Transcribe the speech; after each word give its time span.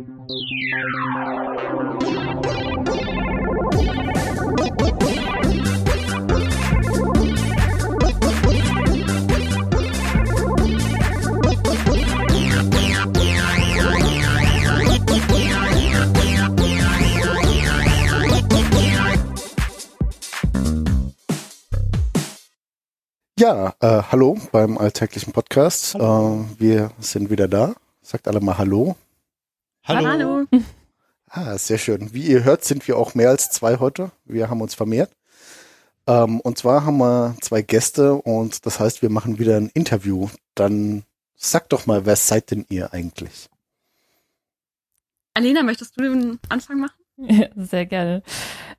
Ja, 0.00 0.06
äh, 23.80 24.02
hallo 24.10 24.38
beim 24.52 24.78
alltäglichen 24.78 25.34
Podcast. 25.34 25.94
Äh, 25.94 25.98
wir 25.98 26.90
sind 27.00 27.30
wieder 27.30 27.48
da. 27.48 27.74
Sagt 28.00 28.28
alle 28.28 28.40
mal 28.40 28.56
Hallo. 28.56 28.96
Hallo. 29.96 30.08
Hallo. 30.08 30.46
Ah, 31.32 31.56
sehr 31.58 31.78
schön. 31.78 32.12
Wie 32.12 32.26
ihr 32.26 32.42
hört, 32.42 32.64
sind 32.64 32.88
wir 32.88 32.98
auch 32.98 33.14
mehr 33.14 33.28
als 33.28 33.50
zwei 33.50 33.78
heute. 33.78 34.10
Wir 34.24 34.50
haben 34.50 34.60
uns 34.62 34.74
vermehrt. 34.74 35.12
Ähm, 36.08 36.40
und 36.40 36.58
zwar 36.58 36.84
haben 36.84 36.98
wir 36.98 37.36
zwei 37.40 37.62
Gäste 37.62 38.14
und 38.14 38.66
das 38.66 38.80
heißt, 38.80 39.00
wir 39.00 39.10
machen 39.10 39.38
wieder 39.38 39.56
ein 39.56 39.70
Interview. 39.72 40.28
Dann 40.56 41.04
sag 41.36 41.68
doch 41.68 41.86
mal, 41.86 42.04
wer 42.04 42.16
seid 42.16 42.50
denn 42.50 42.66
ihr 42.68 42.92
eigentlich? 42.92 43.48
Alena, 45.34 45.62
möchtest 45.62 45.96
du 45.96 46.02
den 46.02 46.40
Anfang 46.48 46.80
machen? 46.80 47.00
Ja, 47.16 47.46
sehr 47.56 47.86
gerne. 47.86 48.24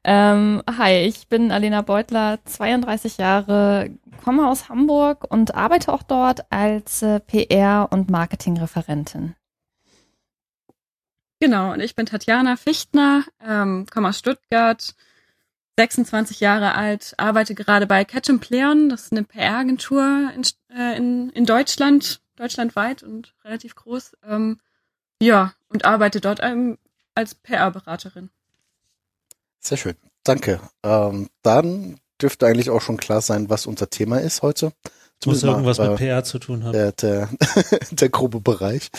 Ähm, 0.04 0.62
hi, 0.78 1.06
ich 1.06 1.30
bin 1.30 1.54
Alena 1.54 1.84
Beutler, 1.84 2.40
32 2.44 3.18
Jahre, 3.18 3.92
komme 4.26 4.50
aus 4.50 4.68
Hamburg 4.68 5.26
und 5.32 5.56
arbeite 5.56 5.94
auch 5.94 6.04
dort 6.04 6.52
als 6.52 7.02
äh, 7.02 7.22
PR- 7.22 7.88
und 7.94 8.12
Marketingreferentin. 8.12 9.36
Genau, 11.42 11.74
und 11.74 11.80
ich 11.80 11.96
bin 11.96 12.06
Tatjana 12.06 12.56
Fichtner, 12.56 13.24
ähm, 13.44 13.88
komme 13.92 14.10
aus 14.10 14.20
Stuttgart, 14.20 14.94
26 15.76 16.40
Jahre 16.40 16.76
alt, 16.76 17.16
arbeite 17.18 17.56
gerade 17.56 17.88
bei 17.88 18.06
Catch 18.06 18.30
and 18.30 18.42
Playon, 18.42 18.90
das 18.90 19.06
ist 19.06 19.12
eine 19.12 19.24
PR-Agentur 19.24 20.30
in, 20.36 20.44
äh, 20.70 20.96
in, 20.96 21.32
in 21.32 21.48
Deutschland, 21.48 22.22
deutschlandweit 22.36 23.02
und 23.02 23.34
relativ 23.44 23.74
groß. 23.74 24.18
Ähm, 24.24 24.60
ja, 25.20 25.56
und 25.68 25.84
arbeite 25.84 26.22
dort 26.22 26.42
ähm, 26.44 26.78
als 27.16 27.34
PR-Beraterin. 27.34 28.30
Sehr 29.60 29.78
schön. 29.78 29.96
Danke. 30.24 30.60
Ähm, 30.84 31.28
dann 31.42 32.00
dürfte 32.22 32.46
eigentlich 32.46 32.70
auch 32.70 32.82
schon 32.82 32.98
klar 32.98 33.22
sein, 33.22 33.50
was 33.50 33.66
unser 33.66 33.90
Thema 33.90 34.22
ist 34.22 34.44
heute. 34.44 34.74
Muss 35.26 35.44
irgendwas 35.44 35.78
mit 35.78 35.96
PR 35.98 36.24
zu 36.24 36.40
tun 36.40 36.64
haben. 36.64 36.74
Der, 36.74 36.92
der, 36.94 37.30
der 37.92 38.10
grobe 38.10 38.40
Bereich. 38.40 38.90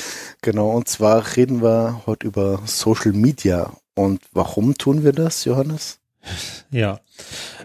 Genau. 0.41 0.70
Und 0.70 0.89
zwar 0.89 1.37
reden 1.37 1.62
wir 1.62 2.03
heute 2.06 2.27
über 2.27 2.61
Social 2.64 3.12
Media. 3.12 3.73
Und 3.95 4.23
warum 4.33 4.75
tun 4.79 5.05
wir 5.05 5.12
das, 5.12 5.45
Johannes? 5.45 5.98
Ja. 6.70 7.01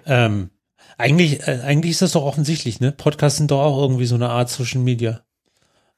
Ähm, 0.05 0.49
eigentlich, 0.97 1.47
äh, 1.47 1.61
eigentlich 1.63 1.91
ist 1.91 2.01
das 2.01 2.13
doch 2.13 2.23
offensichtlich, 2.23 2.79
ne? 2.79 2.91
Podcasts 2.91 3.37
sind 3.37 3.51
doch 3.51 3.61
auch 3.61 3.81
irgendwie 3.81 4.07
so 4.07 4.15
eine 4.15 4.29
Art 4.29 4.49
Social 4.49 4.81
Media. 4.81 5.21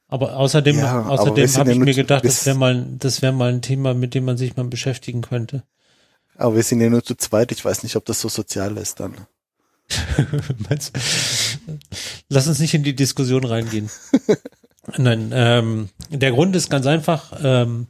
Aber 0.08 0.36
außerdem, 0.36 0.76
ja, 0.78 1.06
außerdem 1.06 1.48
habe 1.54 1.72
ich 1.72 1.78
mir 1.78 1.94
gedacht, 1.94 2.24
das 2.24 2.44
wäre 2.44 2.56
mal, 2.56 2.84
das 2.98 3.22
wäre 3.22 3.32
mal 3.32 3.52
ein 3.52 3.62
Thema, 3.62 3.94
mit 3.94 4.14
dem 4.14 4.24
man 4.24 4.36
sich 4.36 4.56
mal 4.56 4.64
beschäftigen 4.64 5.22
könnte. 5.22 5.62
Aber 6.36 6.56
wir 6.56 6.62
sind 6.62 6.80
ja 6.80 6.90
nur 6.90 7.04
zu 7.04 7.14
zweit. 7.14 7.52
Ich 7.52 7.64
weiß 7.64 7.84
nicht, 7.84 7.96
ob 7.96 8.04
das 8.06 8.20
so 8.20 8.28
sozial 8.28 8.76
ist 8.76 8.98
dann. 8.98 9.14
Lass 12.28 12.46
uns 12.48 12.58
nicht 12.58 12.74
in 12.74 12.82
die 12.82 12.96
Diskussion 12.96 13.44
reingehen. 13.44 13.90
Nein, 14.96 15.30
ähm, 15.32 15.88
der 16.10 16.32
Grund 16.32 16.56
ist 16.56 16.70
ganz 16.70 16.86
einfach. 16.86 17.32
Ähm, 17.42 17.86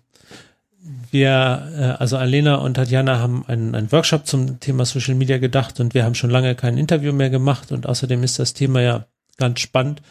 wir, 1.11 1.73
äh, 1.77 1.83
also 2.01 2.17
Alena 2.17 2.57
und 2.57 2.75
Tatjana 2.75 3.19
haben 3.19 3.45
einen, 3.47 3.75
einen 3.75 3.93
Workshop 3.93 4.27
zum 4.27 4.61
Thema 4.61 4.85
Social 4.85 5.15
Media 5.15 5.39
gedacht 5.39 5.81
und 5.81 5.95
wir 5.95 6.05
haben 6.05 6.15
schon 6.15 6.31
lange 6.31 6.55
kein 6.55 6.79
Interview 6.79 7.13
mehr 7.13 7.31
gemacht 7.31 7.73
und 7.73 7.87
außerdem 7.87 8.23
ist 8.23 8.39
das 8.39 8.55
Thema 8.55 8.81
ja 8.81 9.07
ganz 9.37 9.61
spannend. 9.61 10.03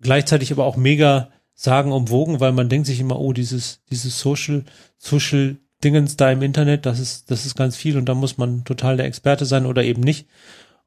Gleichzeitig 0.00 0.52
aber 0.52 0.64
auch 0.64 0.76
mega 0.76 1.28
sagen 1.54 1.92
umwogen, 1.92 2.40
weil 2.40 2.52
man 2.52 2.68
denkt 2.68 2.86
sich 2.86 3.00
immer, 3.00 3.18
oh, 3.20 3.32
dieses, 3.32 3.80
dieses 3.90 4.18
Social, 4.18 4.64
Social 4.98 5.56
Dingens 5.84 6.16
da 6.16 6.30
im 6.30 6.42
Internet, 6.42 6.86
das 6.86 7.00
ist, 7.00 7.30
das 7.30 7.44
ist 7.44 7.56
ganz 7.56 7.76
viel 7.76 7.96
und 7.96 8.08
da 8.08 8.14
muss 8.14 8.38
man 8.38 8.64
total 8.64 8.96
der 8.96 9.06
Experte 9.06 9.46
sein 9.46 9.66
oder 9.66 9.82
eben 9.82 10.02
nicht. 10.02 10.26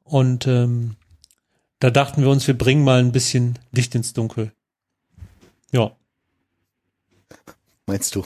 Und 0.06 0.46
ähm, 0.46 0.96
da 1.80 1.90
dachten 1.90 2.22
wir 2.22 2.30
uns, 2.30 2.46
wir 2.46 2.56
bringen 2.56 2.84
mal 2.84 3.00
ein 3.00 3.12
bisschen 3.12 3.58
Licht 3.72 3.94
ins 3.94 4.12
Dunkel. 4.12 4.52
Ja. 5.72 5.90
Meinst 7.86 8.14
du? 8.14 8.24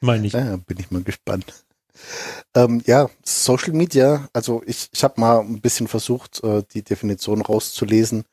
Meine 0.00 0.26
ich. 0.26 0.34
Ja, 0.34 0.56
bin 0.56 0.78
ich 0.78 0.90
mal 0.90 1.02
gespannt. 1.02 1.64
Ähm, 2.54 2.82
ja, 2.86 3.10
Social 3.24 3.72
Media, 3.72 4.28
also 4.32 4.62
ich, 4.66 4.88
ich 4.92 5.02
habe 5.02 5.20
mal 5.20 5.40
ein 5.40 5.60
bisschen 5.60 5.88
versucht, 5.88 6.42
äh, 6.44 6.62
die 6.72 6.82
Definition 6.82 7.42
rauszulesen. 7.42 8.24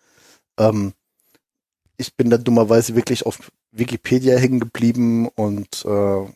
Ähm, 0.59 0.93
ich 1.97 2.15
bin 2.15 2.29
da 2.29 2.37
dummerweise 2.37 2.95
wirklich 2.95 3.25
auf 3.25 3.51
Wikipedia 3.71 4.37
hängen 4.37 4.59
geblieben 4.59 5.29
und 5.29 5.83
äh, 5.85 6.31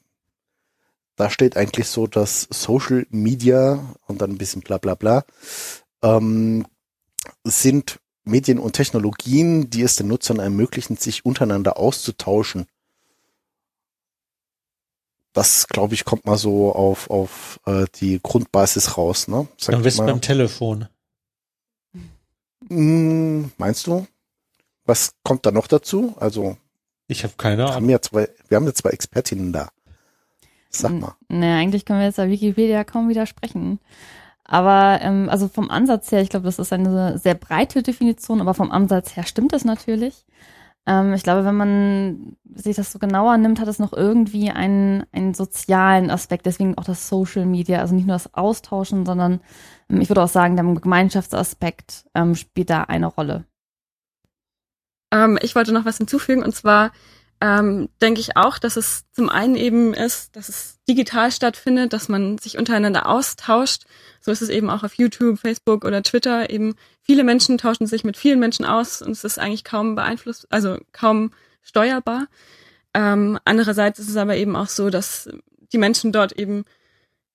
da 1.16 1.30
steht 1.30 1.58
eigentlich 1.58 1.88
so, 1.88 2.08
dass 2.08 2.48
Social 2.50 3.06
Media 3.12 3.94
und 4.08 4.22
dann 4.22 4.32
ein 4.32 4.38
bisschen 4.38 4.62
bla 4.62 4.78
bla 4.78 4.96
bla 4.96 5.26
ähm, 6.02 6.66
sind 7.44 8.00
Medien 8.24 8.60
und 8.60 8.74
Technologien, 8.74 9.70
die 9.70 9.82
es 9.82 9.96
den 9.96 10.08
Nutzern 10.08 10.40
ermöglichen, 10.40 10.98
sich 10.98 11.26
untereinander 11.26 11.78
auszutauschen. 11.78 12.68
Das, 15.34 15.68
glaube 15.68 15.94
ich, 15.94 16.06
kommt 16.06 16.26
mal 16.26 16.38
so 16.38 16.74
auf, 16.74 17.10
auf 17.10 17.60
äh, 17.66 17.86
die 17.96 18.20
Grundbasis 18.22 18.98
raus. 18.98 19.28
Ne? 19.28 19.48
Sag 19.58 19.74
Dann 19.74 19.84
bist 19.84 20.00
du 20.00 20.06
beim 20.06 20.22
Telefon. 20.22 20.88
Hm, 22.68 23.52
meinst 23.58 23.88
du? 23.88 24.08
Was 24.86 25.14
kommt 25.24 25.46
da 25.46 25.52
noch 25.52 25.68
dazu? 25.68 26.16
Also 26.20 26.58
ich 27.08 27.24
habe 27.24 27.34
keine 27.38 27.64
Ahnung. 27.64 27.76
Haben 27.76 27.90
ja 27.90 28.02
zwei, 28.02 28.30
wir 28.48 28.56
haben 28.56 28.66
ja 28.66 28.74
zwei 28.74 28.90
Expertinnen 28.90 29.54
da. 29.54 29.70
Sag 30.70 30.92
mal. 30.92 31.16
Naja, 31.30 31.58
eigentlich 31.58 31.86
können 31.86 32.00
wir 32.00 32.06
jetzt 32.06 32.18
bei 32.18 32.30
Wikipedia 32.30 32.84
kaum 32.84 33.10
widersprechen. 33.10 33.80
Aber 34.52 35.00
ähm, 35.04 35.30
also 35.30 35.48
vom 35.48 35.70
Ansatz 35.70 36.12
her, 36.12 36.22
ich 36.22 36.30
glaube, 36.30 36.46
das 36.46 36.58
ist 36.58 36.74
eine 36.74 37.20
sehr 37.20 37.36
breite 37.36 37.84
Definition, 37.84 38.42
aber 38.42 38.56
vom 38.56 38.72
Ansatz 38.72 39.16
her 39.16 39.24
stimmt 39.24 39.54
das 39.54 39.64
natürlich. 39.64 40.26
Ähm, 40.88 41.14
ich 41.14 41.22
glaube, 41.22 41.46
wenn 41.46 41.56
man 41.56 42.36
sich 42.56 42.76
das 42.76 42.92
so 42.92 42.98
genauer 42.98 43.38
nimmt, 43.38 43.60
hat 43.60 43.68
es 43.68 43.78
noch 43.78 43.94
irgendwie 43.94 44.50
einen, 44.50 45.04
einen 45.12 45.36
sozialen 45.36 46.10
Aspekt, 46.10 46.48
deswegen 46.48 46.76
auch 46.80 46.84
das 46.84 47.08
Social 47.08 47.46
Media, 47.46 47.80
also 47.80 47.94
nicht 47.94 48.08
nur 48.08 48.16
das 48.16 48.34
Austauschen, 48.34 49.06
sondern 49.06 49.40
ähm, 49.88 50.02
ich 50.02 50.10
würde 50.10 50.24
auch 50.24 50.30
sagen, 50.30 50.56
der 50.56 50.66
Gemeinschaftsaspekt 50.66 52.06
ähm, 52.16 52.34
spielt 52.34 52.72
da 52.72 52.82
eine 52.86 53.06
Rolle. 53.06 53.46
Ähm, 55.14 55.38
ich 55.44 55.54
wollte 55.54 55.74
noch 55.74 55.86
was 55.86 55.98
hinzufügen 55.98 56.42
und 56.42 56.56
zwar 56.56 56.92
ähm, 57.42 57.90
denke 58.02 58.20
ich 58.20 58.36
auch, 58.36 58.60
dass 58.60 58.76
es 58.76 59.06
zum 59.14 59.30
einen 59.30 59.56
eben 59.56 59.94
ist, 59.94 60.36
dass 60.36 60.50
es 60.50 60.78
digital 60.90 61.32
stattfindet, 61.32 61.94
dass 61.94 62.10
man 62.10 62.38
sich 62.38 62.58
untereinander 62.58 63.08
austauscht. 63.08 63.84
So 64.20 64.32
ist 64.32 64.42
es 64.42 64.50
eben 64.50 64.70
auch 64.70 64.84
auf 64.84 64.96
YouTube, 64.96 65.40
Facebook 65.40 65.86
oder 65.86 66.04
Twitter. 66.04 66.50
Eben 66.50 66.76
viele 67.02 67.24
Menschen 67.24 67.58
tauschen 67.58 67.88
sich 67.88 68.04
mit 68.04 68.18
vielen 68.18 68.40
Menschen 68.40 68.66
aus 68.66 69.02
und 69.02 69.12
es 69.12 69.24
ist 69.24 69.40
eigentlich 69.40 69.64
kaum 69.64 69.96
beeinflusst, 69.96 70.48
also 70.50 70.78
kaum 70.92 71.32
steuerbar. 71.62 72.28
Ähm, 72.94 73.40
andererseits 73.46 74.00
ist 74.00 74.10
es 74.10 74.18
aber 74.18 74.36
eben 74.36 74.56
auch 74.56 74.68
so, 74.68 74.90
dass 74.90 75.30
die 75.72 75.78
Menschen 75.78 76.12
dort 76.12 76.34
eben 76.34 76.66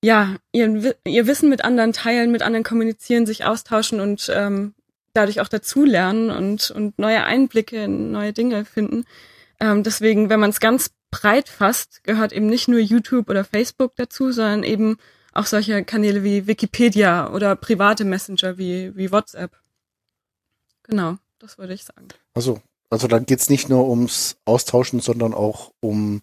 ja 0.03 0.37
ihren, 0.53 0.93
ihr 1.07 1.27
Wissen 1.27 1.49
mit 1.49 1.65
anderen 1.65 1.95
teilen, 1.95 2.31
mit 2.31 2.43
anderen 2.43 2.65
kommunizieren, 2.65 3.25
sich 3.25 3.47
austauschen 3.47 4.01
und 4.01 4.31
ähm, 4.35 4.75
dadurch 5.15 5.41
auch 5.41 5.49
dazulernen 5.49 6.31
und, 6.31 6.71
und 6.73 6.99
neue 6.99 7.25
Einblicke 7.25 7.85
in 7.85 8.11
neue 8.11 8.35
Dinge 8.35 8.67
finden. 8.67 9.07
Ähm, 9.61 9.83
deswegen, 9.83 10.29
wenn 10.29 10.41
man 10.41 10.51
es 10.51 10.61
ganz 10.61 10.91
breit 11.11 11.49
fasst, 11.49 12.03
gehört 12.05 12.33
eben 12.33 12.47
nicht 12.47 12.69
nur 12.69 12.81
YouTube 12.81 13.31
oder 13.31 13.45
Facebook 13.45 13.95
dazu, 13.97 14.33
sondern 14.33 14.63
eben 14.63 14.97
auch 15.33 15.47
solche 15.47 15.85
Kanäle 15.85 16.23
wie 16.25 16.47
Wikipedia 16.47 17.31
oder 17.33 17.57
private 17.57 18.05
Messenger 18.05 18.59
wie, 18.59 18.97
wie 18.97 19.13
WhatsApp. 19.13 19.57
Genau, 20.85 21.17
das 21.39 21.59
würde 21.59 21.75
ich 21.75 21.85
sagen. 21.85 22.09
Also, 22.35 22.61
also 22.91 23.09
dann 23.09 23.27
geht's 23.27 23.51
nicht 23.51 23.69
nur 23.69 23.89
ums 23.89 24.37
Austauschen, 24.45 25.01
sondern 25.01 25.35
auch 25.35 25.73
um 25.81 26.23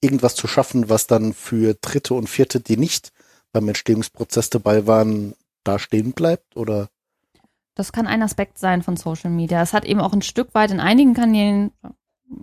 irgendwas 0.00 0.34
zu 0.34 0.48
schaffen, 0.48 0.88
was 0.88 1.06
dann 1.06 1.32
für 1.32 1.74
Dritte 1.74 2.14
und 2.14 2.28
Vierte, 2.28 2.60
die 2.60 2.76
nicht 2.76 3.12
beim 3.52 3.68
Entstehungsprozess 3.68 4.50
dabei 4.50 4.86
waren, 4.86 5.34
da 5.64 5.78
stehen 5.78 6.12
bleibt, 6.12 6.56
oder? 6.56 6.88
Das 7.74 7.92
kann 7.92 8.06
ein 8.06 8.22
Aspekt 8.22 8.58
sein 8.58 8.82
von 8.82 8.96
Social 8.96 9.30
Media. 9.30 9.62
Es 9.62 9.72
hat 9.72 9.84
eben 9.84 10.00
auch 10.00 10.12
ein 10.12 10.22
Stück 10.22 10.54
weit 10.54 10.70
in 10.70 10.80
einigen 10.80 11.14
Kanälen 11.14 11.70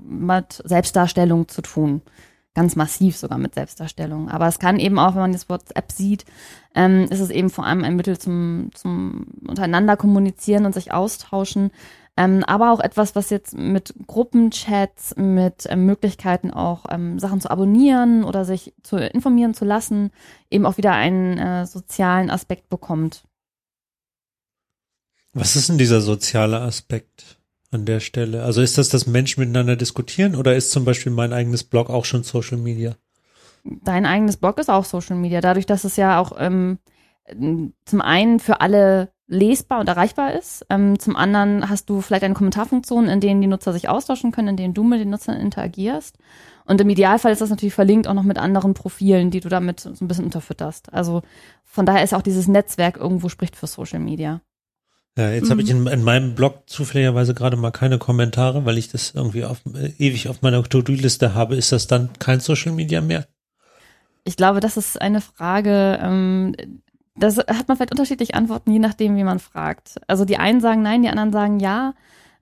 mit 0.07 0.62
Selbstdarstellung 0.63 1.47
zu 1.47 1.62
tun. 1.62 2.01
Ganz 2.56 2.75
massiv 2.75 3.15
sogar 3.15 3.38
mit 3.38 3.53
Selbstdarstellung. 3.53 4.30
Aber 4.30 4.47
es 4.47 4.59
kann 4.59 4.80
eben 4.80 5.00
auch, 5.00 5.13
wenn 5.13 5.21
man 5.21 5.33
das 5.33 5.50
WhatsApp 5.50 5.91
sieht, 5.91 6.25
ähm, 6.75 7.07
ist 7.09 7.19
es 7.19 7.30
eben 7.30 7.50
vor 7.50 7.65
allem 7.65 7.83
ein 7.83 7.95
Mittel 7.95 8.18
zum, 8.18 8.69
zum 8.74 9.27
untereinander 9.47 9.95
kommunizieren 9.97 10.65
und 10.65 10.74
sich 10.74 10.91
austauschen. 10.91 11.71
ähm, 12.18 12.44
aber 12.44 12.71
auch 12.71 12.81
etwas, 12.81 13.15
was 13.15 13.30
jetzt 13.30 13.57
mit 13.57 13.94
Gruppenchats, 14.07 15.15
mit 15.15 15.68
ähm, 15.69 15.86
Möglichkeiten 15.86 16.51
auch 16.51 16.85
ähm, 16.89 17.18
Sachen 17.18 17.39
zu 17.39 17.50
abonnieren 17.50 18.25
oder 18.25 18.44
sich 18.44 18.74
zu 18.83 18.97
informieren 18.97 19.53
zu 19.53 19.63
lassen, 19.63 20.12
eben 20.50 20.65
auch 20.65 20.77
wieder 20.77 20.92
einen 20.92 21.38
äh, 21.38 21.65
sozialen 21.65 22.30
Aspekt 22.30 22.68
bekommt. 22.68 23.24
Was 25.33 25.56
ist 25.56 25.69
denn 25.69 25.77
dieser 25.77 26.01
soziale 26.01 26.59
Aspekt 26.59 27.38
an 27.71 27.86
der 27.86 28.00
Stelle? 28.00 28.44
Also 28.44 28.62
ist 28.62 28.77
das, 28.77 28.89
dass 28.89 29.07
Menschen 29.07 29.42
miteinander 29.42 29.75
diskutieren 29.75 30.36
oder 30.36 30.56
ist 30.56 30.71
zum 30.71 30.86
Beispiel 30.86 31.12
mein 31.12 31.33
eigenes 31.33 31.63
Blog 31.63 31.89
auch 31.89 32.06
schon 32.06 32.24
Social 32.24 32.57
Media? 32.57 32.95
Dein 33.63 34.06
eigenes 34.06 34.38
Blog 34.38 34.60
ist 34.60 34.69
auch 34.69 34.86
Social 34.86 35.18
Media, 35.18 35.42
dadurch, 35.42 35.66
dass 35.66 35.83
es 35.83 35.95
ja 35.95 36.19
auch 36.19 36.33
ähm, 36.39 36.80
zum 37.86 38.01
einen 38.01 38.39
für 38.39 38.62
alle 38.62 39.12
lesbar 39.27 39.80
und 39.80 39.88
erreichbar 39.88 40.33
ist. 40.33 40.66
Ähm, 40.69 40.98
zum 40.98 41.16
anderen 41.16 41.69
hast 41.69 41.89
du 41.89 42.01
vielleicht 42.01 42.24
eine 42.24 42.33
Kommentarfunktion, 42.33 43.07
in 43.07 43.19
denen 43.19 43.42
die 43.42 43.48
Nutzer 43.48 43.74
sich 43.74 43.88
austauschen 43.88 44.31
können, 44.31 44.50
in 44.50 44.57
denen 44.57 44.74
du 44.74 44.83
mit 44.83 45.00
den 45.00 45.12
Nutzern 45.12 45.39
interagierst. 45.39 46.18
Und 46.66 46.81
im 46.81 46.89
Idealfall 46.89 47.31
ist 47.31 47.42
das 47.42 47.50
natürlich 47.50 47.74
verlinkt 47.74 48.07
auch 48.07 48.13
noch 48.13 48.24
mit 48.24 48.38
anderen 48.38 48.74
Profilen, 48.74 49.31
die 49.31 49.39
du 49.39 49.50
damit 49.50 49.80
so 49.80 49.89
ein 49.89 50.07
bisschen 50.07 50.25
unterfütterst. 50.25 50.92
Also 50.94 51.21
von 51.63 51.86
daher 51.86 52.04
ist 52.04 52.13
auch 52.13 52.21
dieses 52.21 52.48
Netzwerk 52.48 52.98
irgendwo 52.98 53.30
spricht 53.30 53.56
für 53.56 53.68
Social 53.68 54.00
Media. 54.00 54.42
Ja, 55.19 55.31
jetzt 55.31 55.48
mhm. 55.48 55.51
habe 55.51 55.62
ich 55.62 55.69
in, 55.69 55.86
in, 55.86 56.04
meinem 56.06 56.33
Blog 56.33 56.63
zufälligerweise 56.68 57.33
gerade 57.33 57.57
mal 57.57 57.71
keine 57.71 57.98
Kommentare, 57.98 58.63
weil 58.63 58.77
ich 58.77 58.88
das 58.88 59.12
irgendwie 59.13 59.44
auf, 59.44 59.62
äh, 59.75 59.92
ewig 60.00 60.30
auf 60.30 60.42
meiner 60.42 60.63
To-Do-Liste 60.63 61.36
habe. 61.36 61.57
Ist 61.57 61.74
das 61.74 61.88
dann 61.88 62.12
kein 62.19 62.39
Social 62.39 62.71
Media 62.71 63.01
mehr? 63.01 63.27
Ich 64.24 64.38
glaube, 64.38 64.62
das 64.62 64.77
ist 64.77 65.01
eine 65.01 65.19
Frage, 65.19 66.00
ähm, 66.01 66.56
das 67.18 67.38
hat 67.38 67.68
man 67.68 67.75
vielleicht 67.75 67.92
unterschiedliche 67.92 68.33
Antworten, 68.33 68.71
je 68.71 68.80
nachdem, 68.80 69.18
wie 69.18 69.25
man 69.25 69.39
fragt. 69.39 69.95
Also 70.07 70.24
die 70.24 70.38
einen 70.38 70.62
sagen 70.62 70.83
nein, 70.83 71.01
die 71.01 71.10
anderen 71.10 71.33
sagen 71.33 71.60
ja. 71.60 71.95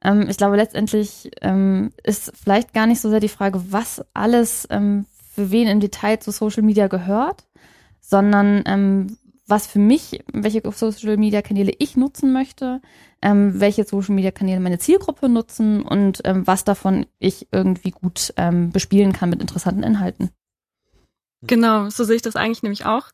Ähm, 0.03 0.27
ich 0.29 0.37
glaube, 0.37 0.55
letztendlich 0.55 1.31
ähm, 1.41 1.91
ist 2.03 2.31
vielleicht 2.39 2.75
gar 2.75 2.85
nicht 2.85 3.01
so 3.01 3.09
sehr 3.09 3.19
die 3.19 3.27
Frage, 3.27 3.59
was 3.71 4.05
alles 4.13 4.67
ähm, 4.69 5.07
für 5.33 5.49
wen 5.49 5.67
im 5.67 5.79
Detail 5.79 6.19
zu 6.19 6.29
Social 6.29 6.61
Media 6.61 6.85
gehört, 6.85 7.45
sondern 8.01 8.61
ähm, 8.67 9.17
was 9.47 9.67
für 9.67 9.79
mich, 9.79 10.23
welche 10.31 10.61
Social 10.71 11.17
Media 11.17 11.41
Kanäle 11.41 11.73
ich 11.79 11.95
nutzen 11.95 12.33
möchte, 12.33 12.81
ähm, 13.21 13.59
welche 13.59 13.85
Social 13.85 14.13
Media 14.13 14.31
Kanäle 14.31 14.59
meine 14.59 14.79
Zielgruppe 14.79 15.29
nutzen 15.29 15.81
und 15.81 16.21
ähm, 16.25 16.45
was 16.45 16.63
davon 16.63 17.05
ich 17.19 17.47
irgendwie 17.51 17.91
gut 17.91 18.33
ähm, 18.37 18.71
bespielen 18.71 19.13
kann 19.13 19.29
mit 19.29 19.41
interessanten 19.41 19.83
Inhalten. 19.83 20.29
Genau, 21.41 21.89
so 21.89 22.03
sehe 22.03 22.17
ich 22.17 22.21
das 22.21 22.35
eigentlich 22.35 22.63
nämlich 22.63 22.85
auch. 22.85 23.09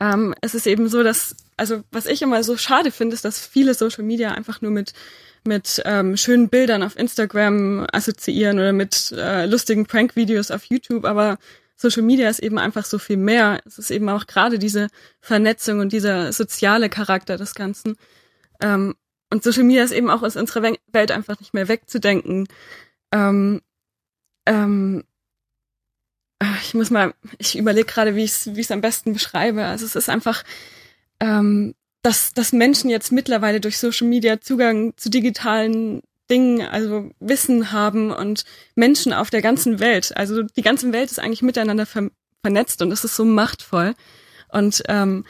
Ähm, 0.00 0.34
es 0.40 0.54
ist 0.54 0.66
eben 0.66 0.88
so, 0.88 1.02
dass, 1.02 1.36
also 1.56 1.82
was 1.92 2.06
ich 2.06 2.22
immer 2.22 2.42
so 2.42 2.56
schade 2.56 2.90
finde, 2.90 3.14
ist, 3.14 3.24
dass 3.24 3.46
viele 3.46 3.74
Social 3.74 4.04
Media 4.04 4.32
einfach 4.32 4.60
nur 4.60 4.70
mit 4.70 4.92
mit 5.46 5.82
ähm, 5.84 6.16
schönen 6.16 6.48
Bildern 6.48 6.82
auf 6.82 6.98
Instagram 6.98 7.86
assoziieren 7.92 8.58
oder 8.58 8.72
mit 8.72 9.12
äh, 9.12 9.44
lustigen 9.46 9.84
Prank-Videos 9.84 10.50
auf 10.50 10.64
YouTube, 10.64 11.04
aber 11.04 11.38
Social 11.76 12.02
Media 12.02 12.28
ist 12.28 12.38
eben 12.38 12.58
einfach 12.58 12.84
so 12.84 12.98
viel 12.98 13.16
mehr. 13.16 13.60
Es 13.66 13.78
ist 13.78 13.90
eben 13.90 14.08
auch 14.08 14.26
gerade 14.26 14.58
diese 14.58 14.88
Vernetzung 15.20 15.80
und 15.80 15.92
dieser 15.92 16.32
soziale 16.32 16.88
Charakter 16.88 17.36
des 17.36 17.54
Ganzen. 17.54 17.96
Ähm, 18.60 18.94
und 19.30 19.42
Social 19.42 19.64
Media 19.64 19.82
ist 19.82 19.92
eben 19.92 20.10
auch 20.10 20.22
aus 20.22 20.36
unserer 20.36 20.74
Welt 20.92 21.10
einfach 21.10 21.40
nicht 21.40 21.54
mehr 21.54 21.68
wegzudenken. 21.68 22.46
Ähm, 23.12 23.60
ähm, 24.46 25.04
ich 26.62 26.74
muss 26.74 26.90
mal, 26.90 27.14
ich 27.38 27.58
überlege 27.58 27.86
gerade, 27.86 28.14
wie 28.14 28.24
ich 28.24 28.32
es 28.32 28.54
wie 28.54 28.72
am 28.72 28.80
besten 28.80 29.12
beschreibe. 29.12 29.64
Also 29.64 29.84
es 29.86 29.96
ist 29.96 30.08
einfach, 30.08 30.44
ähm, 31.20 31.74
dass, 32.02 32.32
dass 32.34 32.52
Menschen 32.52 32.90
jetzt 32.90 33.12
mittlerweile 33.12 33.60
durch 33.60 33.78
Social 33.78 34.06
Media 34.06 34.40
Zugang 34.40 34.96
zu 34.96 35.08
digitalen 35.08 36.02
Dingen, 36.30 36.62
also 36.62 37.10
Wissen 37.20 37.72
haben 37.72 38.10
und 38.10 38.44
Menschen 38.74 39.12
auf 39.12 39.30
der 39.30 39.42
ganzen 39.42 39.80
Welt. 39.80 40.16
Also 40.16 40.42
die 40.42 40.62
ganze 40.62 40.92
Welt 40.92 41.10
ist 41.10 41.18
eigentlich 41.18 41.42
miteinander 41.42 41.86
ver 41.86 42.10
vernetzt 42.42 42.82
und 42.82 42.92
es 42.92 43.04
ist 43.04 43.16
so 43.16 43.24
machtvoll. 43.24 43.94
Und 44.50 44.82
ähm, 44.88 45.24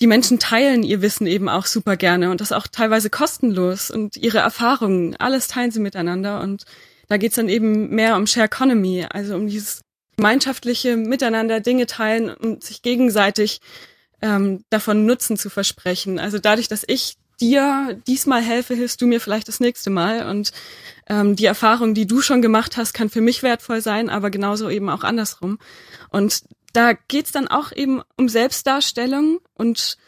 die 0.00 0.06
Menschen 0.06 0.38
teilen 0.38 0.82
ihr 0.82 1.02
Wissen 1.02 1.26
eben 1.26 1.48
auch 1.48 1.66
super 1.66 1.96
gerne 1.96 2.30
und 2.30 2.40
das 2.40 2.52
auch 2.52 2.66
teilweise 2.66 3.10
kostenlos 3.10 3.90
und 3.90 4.16
ihre 4.16 4.38
Erfahrungen, 4.38 5.16
alles 5.16 5.48
teilen 5.48 5.72
sie 5.72 5.80
miteinander 5.80 6.40
und 6.40 6.64
da 7.08 7.16
geht's 7.16 7.36
dann 7.36 7.48
eben 7.48 7.90
mehr 7.90 8.16
um 8.16 8.28
Share 8.28 8.46
Economy, 8.46 9.04
also 9.10 9.34
um 9.34 9.48
dieses 9.48 9.82
gemeinschaftliche 10.16 10.96
Miteinander 10.96 11.60
Dinge 11.60 11.86
teilen 11.86 12.30
und 12.30 12.62
sich 12.62 12.82
gegenseitig 12.82 13.60
ähm, 14.22 14.64
davon 14.70 15.06
Nutzen 15.06 15.36
zu 15.36 15.50
versprechen. 15.50 16.18
Also 16.18 16.38
dadurch, 16.38 16.68
dass 16.68 16.84
ich 16.86 17.16
dir 17.40 18.00
diesmal 18.06 18.42
helfe, 18.42 18.74
hilfst 18.74 19.00
du 19.00 19.06
mir 19.06 19.20
vielleicht 19.20 19.48
das 19.48 19.60
nächste 19.60 19.90
Mal. 19.90 20.28
Und 20.28 20.52
ähm, 21.08 21.36
die 21.36 21.46
Erfahrung, 21.46 21.94
die 21.94 22.06
du 22.06 22.20
schon 22.20 22.42
gemacht 22.42 22.76
hast, 22.76 22.92
kann 22.92 23.10
für 23.10 23.20
mich 23.20 23.42
wertvoll 23.42 23.80
sein, 23.80 24.10
aber 24.10 24.30
genauso 24.30 24.68
eben 24.68 24.88
auch 24.88 25.04
andersrum. 25.04 25.58
Und 26.10 26.42
da 26.72 26.92
geht's 26.92 27.32
dann 27.32 27.48
auch 27.48 27.72
eben 27.72 28.02
um 28.16 28.28
Selbstdarstellung 28.28 29.40
und 29.54 29.98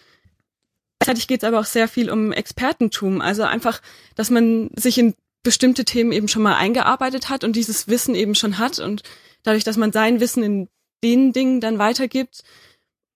gleichzeitig 0.99 1.26
geht's 1.26 1.44
aber 1.44 1.61
auch 1.61 1.64
sehr 1.64 1.88
viel 1.88 2.11
um 2.11 2.32
Expertentum. 2.32 3.20
Also 3.20 3.43
einfach, 3.43 3.81
dass 4.14 4.31
man 4.31 4.70
sich 4.76 4.99
in 4.99 5.14
bestimmte 5.43 5.84
Themen 5.84 6.12
eben 6.12 6.29
schon 6.29 6.43
mal 6.43 6.55
eingearbeitet 6.55 7.29
hat 7.29 7.43
und 7.43 7.56
dieses 7.56 7.88
Wissen 7.88 8.14
eben 8.14 8.34
schon 8.34 8.58
hat 8.58 8.79
und 8.79 9.02
dadurch, 9.43 9.64
dass 9.64 9.76
man 9.76 9.90
sein 9.90 10.20
Wissen 10.20 10.43
in 10.43 10.69
den 11.02 11.32
Dingen 11.32 11.61
dann 11.61 11.79
weitergibt, 11.79 12.44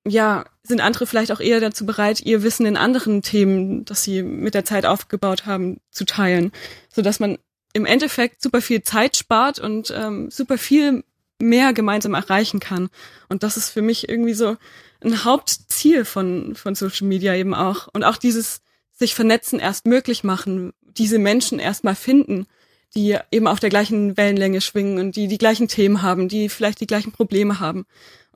ja, 0.09 0.45
sind 0.63 0.81
andere 0.81 1.07
vielleicht 1.07 1.33
auch 1.33 1.41
eher 1.41 1.61
dazu 1.61 1.87
bereit, 1.87 2.21
ihr 2.21 2.43
Wissen 2.43 2.67
in 2.67 2.77
anderen 2.77 3.23
Themen, 3.23 3.85
das 3.85 4.03
sie 4.03 4.23
mit 4.23 4.55
der 4.55 4.65
Zeit 4.65 4.87
aufgebaut 4.87 5.47
haben, 5.47 5.81
zu 5.91 6.05
teilen, 6.05 6.53
so 6.93 7.03
dass 7.03 7.21
man 7.21 7.39
im 7.73 7.87
Endeffekt 7.87 8.43
super 8.43 8.61
viel 8.61 8.83
Zeit 8.83 9.17
spart 9.17 9.59
und 9.59 9.93
ähm, 9.97 10.31
super 10.31 10.59
viel 10.59 11.05
mehr 11.41 11.73
gemeinsam 11.73 12.15
erreichen 12.15 12.61
kann. 12.61 12.89
Und 13.29 13.43
das 13.43 13.57
ist 13.57 13.71
für 13.71 13.83
mich 13.83 14.09
irgendwie 14.09 14.35
so 14.35 14.57
ein 15.05 15.25
Hauptziel 15.25 16.05
von 16.05 16.55
von 16.55 16.75
Social 16.75 17.07
Media 17.07 17.35
eben 17.35 17.55
auch 17.55 17.89
und 17.93 18.05
auch 18.05 18.17
dieses 18.17 18.63
sich 18.93 19.15
vernetzen 19.15 19.61
erst 19.61 19.87
möglich 19.87 20.25
machen, 20.25 20.73
diese 20.81 21.19
Menschen 21.19 21.59
erst 21.59 21.85
mal 21.85 21.95
finden 21.95 22.47
die 22.95 23.19
eben 23.31 23.47
auf 23.47 23.61
der 23.61 23.71
gleichen 23.71 24.17
Wellenlänge 24.17 24.61
schwingen 24.61 24.99
und 24.99 25.17
die 25.17 25.29
die 25.29 25.39
gleichen 25.39 25.69
Themen 25.69 26.03
haben, 26.03 26.29
die 26.29 26.49
vielleicht 26.49 26.81
die 26.81 26.87
gleichen 26.87 27.13
Probleme 27.13 27.61
haben. 27.61 27.87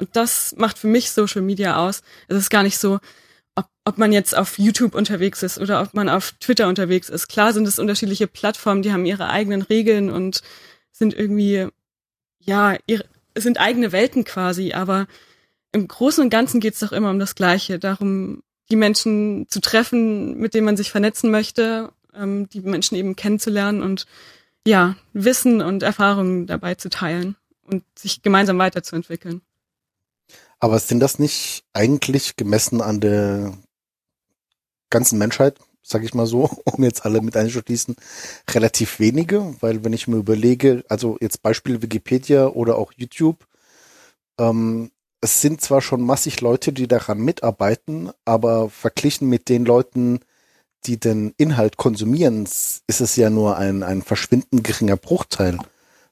Und 0.00 0.17
das 0.17 0.55
macht 0.56 0.79
für 0.79 0.87
mich 0.87 1.11
Social 1.11 1.43
Media 1.43 1.76
aus. 1.76 2.02
Es 2.26 2.37
ist 2.37 2.50
gar 2.50 2.62
nicht 2.62 2.79
so, 2.79 2.99
ob, 3.55 3.67
ob 3.85 3.99
man 3.99 4.12
jetzt 4.12 4.37
auf 4.37 4.58
YouTube 4.58 4.94
unterwegs 4.94 5.43
ist 5.43 5.58
oder 5.58 5.82
ob 5.82 5.94
man 5.94 6.08
auf 6.08 6.32
Twitter 6.41 6.69
unterwegs 6.69 7.08
ist. 7.08 7.29
Klar 7.29 7.52
sind 7.52 7.69
es 7.69 7.79
unterschiedliche 7.79 8.26
Plattformen, 8.26 8.82
die 8.82 8.93
haben 8.93 9.05
ihre 9.05 9.29
eigenen 9.29 9.62
Regeln 9.62 10.11
und 10.11 10.43
sind 10.91 11.14
irgendwie, 11.14 11.69
ja, 12.38 12.76
ihre, 12.87 13.05
sind 13.37 13.61
eigene 13.61 13.93
Welten 13.93 14.25
quasi, 14.25 14.73
aber 14.73 15.06
im 15.72 15.86
Großen 15.86 16.25
und 16.25 16.31
Ganzen 16.31 16.60
geht 16.60 16.75
es 16.75 16.81
doch 16.81 16.93
immer 16.93 17.10
um 17.10 17.19
das 17.19 17.34
Gleiche, 17.34 17.79
darum, 17.79 18.43
die 18.70 18.77
Menschen 18.77 19.46
zu 19.48 19.60
treffen, 19.60 20.39
mit 20.39 20.55
denen 20.55 20.65
man 20.65 20.77
sich 20.77 20.91
vernetzen 20.91 21.31
möchte, 21.31 21.93
ähm, 22.15 22.48
die 22.48 22.60
Menschen 22.60 22.96
eben 22.96 23.17
kennenzulernen 23.17 23.82
und 23.82 24.06
ja, 24.67 24.96
Wissen 25.13 25.63
und 25.63 25.82
Erfahrungen 25.82 26.46
dabei 26.46 26.75
zu 26.75 26.89
teilen 26.89 27.36
und 27.63 27.84
sich 27.96 28.22
gemeinsam 28.22 28.58
weiterzuentwickeln. 28.58 29.43
Aber 30.60 30.79
sind 30.79 31.00
das 31.00 31.19
nicht 31.19 31.64
eigentlich 31.72 32.36
gemessen 32.36 32.82
an 32.82 33.00
der 33.00 33.56
ganzen 34.90 35.19
Menschheit, 35.19 35.58
sag 35.82 36.05
ich 36.05 36.14
mal 36.14 36.26
so, 36.26 36.44
um 36.64 36.84
jetzt 36.84 37.05
alle 37.05 37.22
mit 37.22 37.36
einzuschließen, 37.36 37.96
relativ 38.50 39.00
wenige? 39.00 39.55
Weil 39.60 39.84
wenn 39.84 39.94
ich 39.94 40.06
mir 40.06 40.19
überlege, 40.19 40.84
also 40.88 41.17
jetzt 41.20 41.43
Beispiel 41.43 41.82
Wikipedia 41.82 42.48
oder 42.48 42.76
auch 42.76 42.93
YouTube, 42.96 43.46
ähm, 44.38 44.90
es 45.22 45.40
sind 45.40 45.60
zwar 45.60 45.82
schon 45.82 46.00
massig 46.02 46.40
Leute, 46.40 46.72
die 46.72 46.88
daran 46.88 47.19
mitarbeiten, 47.19 48.10
aber 48.24 48.70
verglichen 48.70 49.29
mit 49.29 49.48
den 49.48 49.64
Leuten, 49.64 50.20
die 50.86 50.98
den 50.98 51.34
Inhalt 51.36 51.76
konsumieren, 51.76 52.44
ist 52.44 53.00
es 53.00 53.17
ja 53.17 53.29
nur 53.29 53.58
ein, 53.58 53.82
ein 53.82 54.02
verschwindend 54.02 54.64
geringer 54.64 54.96
Bruchteil, 54.96 55.58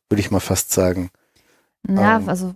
würde 0.09 0.21
ich 0.21 0.31
mal 0.31 0.41
fast 0.41 0.73
sagen. 0.73 1.11
Ja, 1.89 2.19
ähm. 2.19 2.29
also 2.29 2.55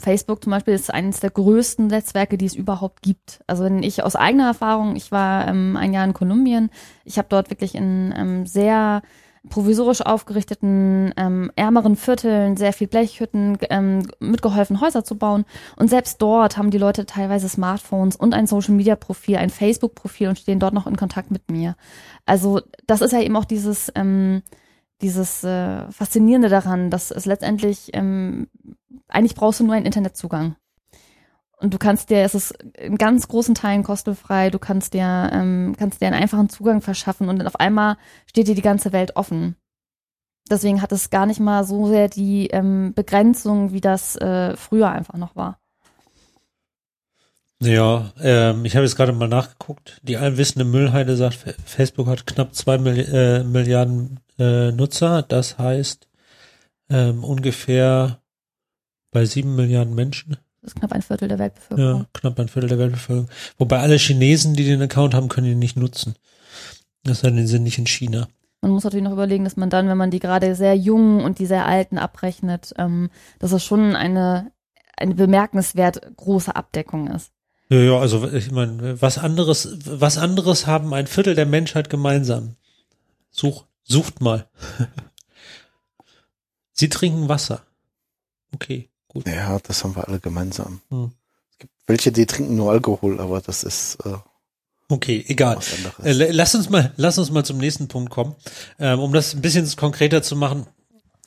Facebook 0.00 0.42
zum 0.44 0.52
Beispiel 0.52 0.74
ist 0.74 0.92
eines 0.92 1.20
der 1.20 1.30
größten 1.30 1.88
Netzwerke, 1.88 2.38
die 2.38 2.46
es 2.46 2.54
überhaupt 2.54 3.02
gibt. 3.02 3.40
Also 3.46 3.64
wenn 3.64 3.82
ich 3.82 4.02
aus 4.02 4.16
eigener 4.16 4.46
Erfahrung, 4.46 4.96
ich 4.96 5.10
war 5.10 5.48
ähm, 5.48 5.76
ein 5.76 5.92
Jahr 5.92 6.04
in 6.04 6.12
Kolumbien, 6.12 6.70
ich 7.04 7.18
habe 7.18 7.28
dort 7.28 7.50
wirklich 7.50 7.74
in 7.74 8.14
ähm, 8.16 8.46
sehr 8.46 9.02
provisorisch 9.48 10.02
aufgerichteten, 10.02 11.12
ähm, 11.16 11.50
ärmeren 11.56 11.96
Vierteln, 11.96 12.56
sehr 12.56 12.72
viel 12.72 12.86
Blechhütten 12.86 13.58
ähm, 13.70 14.06
mitgeholfen, 14.20 14.80
Häuser 14.80 15.04
zu 15.04 15.16
bauen. 15.16 15.44
Und 15.76 15.90
selbst 15.90 16.22
dort 16.22 16.56
haben 16.56 16.70
die 16.70 16.78
Leute 16.78 17.06
teilweise 17.06 17.48
Smartphones 17.48 18.14
und 18.14 18.34
ein 18.34 18.46
Social-Media-Profil, 18.46 19.36
ein 19.36 19.50
Facebook-Profil 19.50 20.28
und 20.28 20.38
stehen 20.38 20.60
dort 20.60 20.74
noch 20.74 20.86
in 20.86 20.96
Kontakt 20.96 21.32
mit 21.32 21.50
mir. 21.50 21.74
Also 22.24 22.60
das 22.86 23.00
ist 23.00 23.12
ja 23.12 23.20
eben 23.20 23.36
auch 23.36 23.44
dieses, 23.44 23.90
ähm, 23.96 24.42
dieses 25.02 25.44
äh, 25.44 25.90
Faszinierende 25.90 26.48
daran, 26.48 26.90
dass 26.90 27.10
es 27.10 27.26
letztendlich, 27.26 27.90
ähm, 27.92 28.48
eigentlich 29.08 29.34
brauchst 29.34 29.60
du 29.60 29.64
nur 29.64 29.74
einen 29.74 29.86
Internetzugang. 29.86 30.56
Und 31.58 31.72
du 31.72 31.78
kannst 31.78 32.10
dir, 32.10 32.22
es 32.22 32.34
ist 32.34 32.52
in 32.74 32.98
ganz 32.98 33.28
großen 33.28 33.54
Teilen 33.54 33.84
kostenfrei, 33.84 34.50
du 34.50 34.58
kannst 34.58 34.94
dir, 34.94 35.30
ähm, 35.32 35.76
kannst 35.78 36.00
dir 36.00 36.06
einen 36.06 36.20
einfachen 36.20 36.48
Zugang 36.48 36.80
verschaffen 36.80 37.28
und 37.28 37.38
dann 37.38 37.46
auf 37.46 37.60
einmal 37.60 37.96
steht 38.26 38.48
dir 38.48 38.56
die 38.56 38.62
ganze 38.62 38.92
Welt 38.92 39.16
offen. 39.16 39.54
Deswegen 40.50 40.82
hat 40.82 40.90
es 40.90 41.10
gar 41.10 41.26
nicht 41.26 41.38
mal 41.38 41.64
so 41.64 41.86
sehr 41.86 42.08
die 42.08 42.48
ähm, 42.48 42.94
Begrenzung, 42.94 43.72
wie 43.72 43.80
das 43.80 44.16
äh, 44.16 44.56
früher 44.56 44.90
einfach 44.90 45.16
noch 45.16 45.36
war. 45.36 45.61
Ja, 47.62 48.12
ähm, 48.20 48.64
ich 48.64 48.74
habe 48.74 48.84
jetzt 48.84 48.96
gerade 48.96 49.12
mal 49.12 49.28
nachgeguckt. 49.28 50.00
Die 50.02 50.16
allwissende 50.16 50.64
Müllheide 50.64 51.16
sagt, 51.16 51.54
Facebook 51.64 52.08
hat 52.08 52.26
knapp 52.26 52.54
zwei 52.54 52.76
Milli 52.76 53.02
äh, 53.02 53.44
Milliarden 53.44 54.20
äh, 54.38 54.72
Nutzer. 54.72 55.22
Das 55.22 55.58
heißt 55.58 56.08
ähm, 56.90 57.22
ungefähr 57.22 58.20
bei 59.12 59.24
sieben 59.26 59.54
Milliarden 59.54 59.94
Menschen. 59.94 60.38
Das 60.60 60.72
ist 60.72 60.76
knapp 60.76 60.92
ein 60.92 61.02
Viertel 61.02 61.28
der 61.28 61.38
Weltbevölkerung. 61.38 62.00
Ja, 62.00 62.06
knapp 62.12 62.38
ein 62.40 62.48
Viertel 62.48 62.68
der 62.68 62.78
Weltbevölkerung. 62.78 63.30
Wobei 63.58 63.78
alle 63.78 63.96
Chinesen, 63.96 64.54
die 64.54 64.64
den 64.64 64.82
Account 64.82 65.14
haben, 65.14 65.28
können 65.28 65.46
ihn 65.46 65.58
nicht 65.58 65.76
nutzen. 65.76 66.16
Das 67.04 67.20
denn, 67.20 67.36
die 67.36 67.46
sind 67.46 67.62
nicht 67.62 67.78
in 67.78 67.86
China. 67.86 68.28
Man 68.60 68.72
muss 68.72 68.84
natürlich 68.84 69.04
noch 69.04 69.12
überlegen, 69.12 69.44
dass 69.44 69.56
man 69.56 69.70
dann, 69.70 69.88
wenn 69.88 69.98
man 69.98 70.12
die 70.12 70.20
gerade 70.20 70.54
sehr 70.54 70.76
jungen 70.76 71.20
und 71.20 71.38
die 71.38 71.46
sehr 71.46 71.66
alten 71.66 71.98
abrechnet, 71.98 72.72
ähm, 72.78 73.10
dass 73.40 73.50
das 73.50 73.64
schon 73.64 73.96
eine, 73.96 74.52
eine 74.96 75.14
bemerkenswert 75.14 76.16
große 76.16 76.54
Abdeckung 76.54 77.08
ist. 77.08 77.32
Ja, 77.72 77.78
ja, 77.78 77.98
also 77.98 78.30
ich 78.30 78.50
meine, 78.50 79.00
was 79.00 79.16
anderes, 79.16 79.78
was 79.86 80.18
anderes 80.18 80.66
haben 80.66 80.92
ein 80.92 81.06
Viertel 81.06 81.34
der 81.34 81.46
Menschheit 81.46 81.88
gemeinsam. 81.88 82.56
Such, 83.30 83.64
sucht 83.82 84.20
mal. 84.20 84.46
Sie 86.72 86.90
trinken 86.90 87.30
Wasser. 87.30 87.62
Okay, 88.52 88.90
gut. 89.08 89.26
Ja, 89.26 89.58
das 89.60 89.84
haben 89.84 89.96
wir 89.96 90.06
alle 90.06 90.20
gemeinsam. 90.20 90.82
Hm. 90.90 91.12
Es 91.50 91.58
gibt 91.60 91.72
welche, 91.86 92.12
die 92.12 92.26
trinken 92.26 92.56
nur 92.56 92.72
Alkohol, 92.72 93.18
aber 93.18 93.40
das 93.40 93.64
ist 93.64 93.96
äh, 94.04 94.18
Okay, 94.88 95.24
egal. 95.26 95.58
Äh, 96.04 96.30
lass 96.30 96.54
uns 96.54 96.68
mal, 96.68 96.92
lass 96.98 97.16
uns 97.16 97.30
mal 97.30 97.42
zum 97.42 97.56
nächsten 97.56 97.88
Punkt 97.88 98.10
kommen, 98.10 98.34
ähm, 98.80 99.00
um 99.00 99.14
das 99.14 99.32
ein 99.32 99.40
bisschen 99.40 99.66
konkreter 99.76 100.22
zu 100.22 100.36
machen, 100.36 100.66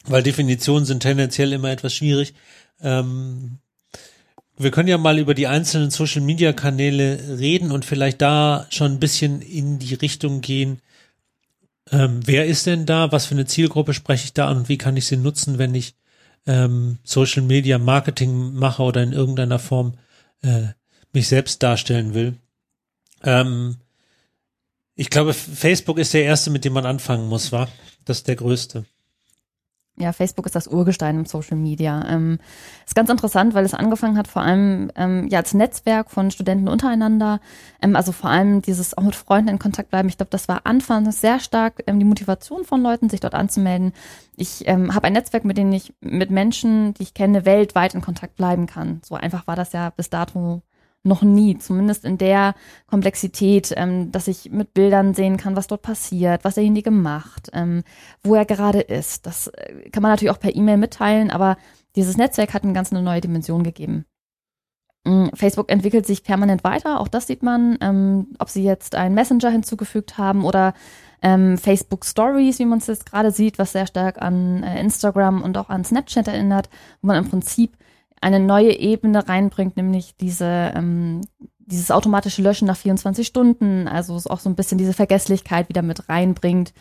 weil 0.04 0.22
Definitionen 0.22 0.86
sind 0.86 1.00
tendenziell 1.00 1.52
immer 1.54 1.72
etwas 1.72 1.96
schwierig. 1.96 2.36
Ähm, 2.82 3.58
wir 4.58 4.72
können 4.72 4.88
ja 4.88 4.98
mal 4.98 5.20
über 5.20 5.34
die 5.34 5.48
einzelnen 5.48 5.92
Social 5.92 6.22
Media 6.22 6.54
Kanäle 6.54 7.40
reden 7.40 7.72
und 7.72 7.86
vielleicht 7.86 8.22
da 8.22 8.68
schon 8.70 8.94
ein 8.94 9.00
bisschen 9.00 9.42
in 9.42 9.80
die 9.80 9.96
Richtung 9.96 10.42
gehen. 10.42 10.80
Ähm, 11.92 12.22
wer 12.26 12.46
ist 12.46 12.66
denn 12.66 12.86
da? 12.86 13.12
Was 13.12 13.26
für 13.26 13.36
eine 13.36 13.46
Zielgruppe 13.46 13.94
spreche 13.94 14.26
ich 14.26 14.34
da 14.34 14.48
an 14.48 14.58
und 14.58 14.70
wie 14.70 14.78
kann 14.78 14.98
ich 14.98 15.06
sie 15.08 15.18
nutzen, 15.18 15.58
wenn 15.58 15.76
ich 15.76 15.96
ähm, 16.48 17.00
Social 17.04 17.44
Media 17.44 17.78
Marketing 17.78 18.54
mache 18.54 18.84
oder 18.84 19.04
in 19.04 19.14
irgendeiner 19.14 19.60
Form 19.60 19.98
äh, 20.42 20.68
mich 21.12 21.28
selbst 21.28 21.62
darstellen 21.62 22.14
will? 22.14 22.36
Ähm, 23.24 23.78
ich 24.96 25.10
glaube, 25.10 25.34
Facebook 25.34 25.98
ist 25.98 26.14
der 26.14 26.24
erste, 26.24 26.50
mit 26.50 26.64
dem 26.64 26.74
man 26.74 26.86
anfangen 26.86 27.28
muss, 27.28 27.52
war. 27.52 27.68
Das 28.06 28.18
ist 28.18 28.28
der 28.28 28.38
größte. 28.38 28.86
Ja, 29.98 30.12
Facebook 30.12 30.46
ist 30.46 30.56
das 30.56 30.68
Urgestein 30.68 31.18
im 31.20 31.26
Social 31.26 31.56
Media. 31.56 32.06
Ähm, 32.10 32.38
ist 32.86 32.96
ganz 32.96 33.10
interessant, 33.10 33.54
weil 33.54 33.64
es 33.64 33.74
angefangen 33.74 34.18
hat 34.18 34.28
vor 34.28 34.42
allem 34.42 34.92
ähm, 34.96 35.28
ja 35.30 35.40
als 35.40 35.54
Netzwerk 35.54 36.12
von 36.12 36.32
Studenten 36.32 36.68
untereinander. 36.68 37.40
Ähm, 37.82 37.96
also 37.96 38.12
vor 38.12 38.30
allem 38.30 38.62
dieses 38.62 38.98
auch 38.98 39.04
mit 39.04 39.16
Freunden 39.16 39.50
in 39.50 39.60
Kontakt 39.60 39.92
bleiben. 39.92 40.10
Ich 40.10 40.18
glaube, 40.18 40.32
das 40.32 40.50
war 40.50 40.62
anfangs 40.66 41.22
sehr 41.22 41.40
stark 41.40 41.82
ähm, 41.88 42.00
die 42.00 42.06
Motivation 42.06 42.66
von 42.66 42.82
Leuten, 42.82 43.10
sich 43.10 43.22
dort 43.22 43.36
anzumelden. 43.36 43.94
Ich 44.36 44.68
ähm, 44.68 44.94
habe 44.94 45.08
ein 45.08 45.14
Netzwerk, 45.14 45.46
mit 45.46 45.58
dem 45.58 45.72
ich 45.72 45.94
mit 46.02 46.30
Menschen, 46.30 46.94
die 46.96 47.04
ich 47.04 47.14
kenne, 47.14 47.46
weltweit 47.46 47.96
in 47.96 48.02
Kontakt 48.02 48.36
bleiben 48.36 48.66
kann. 48.68 49.00
So 49.06 49.16
einfach 49.16 49.48
war 49.48 49.56
das 49.56 49.72
ja 49.72 49.92
bis 49.92 50.10
dato 50.10 50.62
noch 51.06 51.22
nie, 51.22 51.58
zumindest 51.58 52.04
in 52.04 52.18
der 52.18 52.56
Komplexität, 52.88 53.74
ähm, 53.78 54.12
dass 54.12 54.28
ich 54.28 54.52
mit 54.52 54.74
Bildern 54.74 55.14
sehen 55.14 55.38
kann, 55.38 55.56
was 55.56 55.68
dort 55.68 55.84
passiert, 55.84 56.44
was 56.44 56.56
derjenige 56.56 56.92
macht, 56.92 57.50
ähm, 57.54 57.84
wo 58.24 58.36
er 58.36 58.46
gerade 58.46 58.82
ist. 58.82 59.26
Das 59.26 59.48
äh, 59.48 59.90
kann 59.92 60.02
man 60.02 60.12
natürlich 60.12 60.32
auch 60.32 60.40
per 60.40 60.56
E-Mail 60.56 60.78
mitteilen, 60.78 61.32
aber 61.32 61.58
dieses 61.96 62.18
Netzwerk 62.18 62.54
hat 62.54 62.64
eine 62.64 62.74
ganz 62.74 62.92
eine 62.92 63.02
neue 63.02 63.22
Dimension 63.22 63.64
gegeben. 63.64 64.06
Mm, 65.06 65.28
Facebook 65.36 65.72
entwickelt 65.72 66.08
sich 66.08 66.24
permanent 66.24 66.64
weiter, 66.64 67.00
auch 67.00 67.08
das 67.08 67.28
sieht 67.28 67.44
man, 67.44 67.78
ähm, 67.82 68.28
ob 68.40 68.50
sie 68.50 68.64
jetzt 68.64 68.96
einen 68.96 69.16
Messenger 69.16 69.52
hinzugefügt 69.52 70.18
haben 70.18 70.44
oder 70.44 70.74
ähm, 71.22 71.58
Facebook 71.58 72.06
Stories, 72.06 72.60
wie 72.60 72.66
man 72.66 72.80
es 72.80 72.88
jetzt 72.88 73.06
gerade 73.06 73.32
sieht, 73.32 73.60
was 73.60 73.72
sehr 73.72 73.88
stark 73.88 74.22
an 74.22 74.64
äh, 74.64 74.80
Instagram 74.80 75.44
und 75.44 75.58
auch 75.58 75.70
an 75.70 75.86
Snapchat 75.86 76.28
erinnert, 76.28 76.70
wo 77.02 77.08
man 77.08 77.24
im 77.24 77.30
Prinzip 77.30 77.78
eine 78.26 78.40
neue 78.40 78.76
Ebene 78.76 79.28
reinbringt, 79.30 79.78
nämlich 79.78 80.16
diese, 80.18 80.74
ähm, 80.76 81.22
dieses 81.60 81.92
automatische 81.92 82.42
Löschen 82.42 82.68
nach 82.68 82.76
24 82.76 83.28
Stunden, 83.28 83.88
also 83.88 84.16
auch 84.32 84.40
so 84.40 84.50
ein 84.50 84.56
bisschen 84.56 84.80
diese 84.80 84.94
Vergesslichkeit 84.94 85.70
wieder 85.70 85.84
mit 85.84 86.10
reinbringt, 86.10 86.74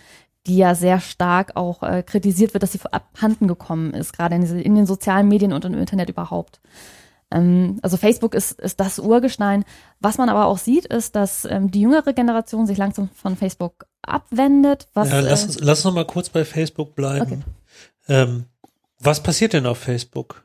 die 0.47 0.57
ja 0.57 0.75
sehr 0.75 1.01
stark 1.01 1.55
auch 1.55 1.83
äh, 1.83 2.03
kritisiert 2.03 2.55
wird, 2.55 2.63
dass 2.63 2.73
sie 2.73 2.81
abhanden 2.91 3.47
gekommen 3.47 3.93
ist, 3.93 4.15
gerade 4.15 4.37
in, 4.37 4.41
diese, 4.41 4.59
in 4.59 4.75
den 4.75 4.87
sozialen 4.87 5.29
Medien 5.29 5.53
und 5.53 5.67
im 5.67 5.75
Internet 5.75 6.09
überhaupt. 6.09 6.63
Ähm, 7.31 7.79
also 7.83 7.99
Facebook 7.99 8.35
ist, 8.35 8.59
ist 8.59 8.81
das 8.81 8.99
Urgestein. 8.99 9.67
Was 10.01 10.17
man 10.17 10.31
aber 10.31 10.47
auch 10.47 10.59
sieht, 10.59 10.87
ist, 10.87 11.15
dass 11.15 11.45
ähm, 11.45 11.71
die 11.71 11.83
jüngere 11.83 12.15
Generation 12.15 12.67
sich 12.67 12.79
langsam 12.79 13.11
von 13.11 13.37
Facebook 13.37 13.85
abwendet. 14.01 14.89
Was, 14.95 15.11
ja, 15.11 15.21
lass, 15.21 15.45
uns, 15.45 15.57
äh, 15.57 15.61
lass 15.63 15.81
uns 15.81 15.85
noch 15.85 15.95
mal 15.95 16.07
kurz 16.07 16.31
bei 16.31 16.47
Facebook 16.47 16.95
bleiben. 16.95 17.45
Okay. 18.07 18.23
Ähm, 18.23 18.45
was 18.99 19.23
passiert 19.23 19.53
denn 19.53 19.67
auf 19.67 19.77
Facebook? 19.77 20.44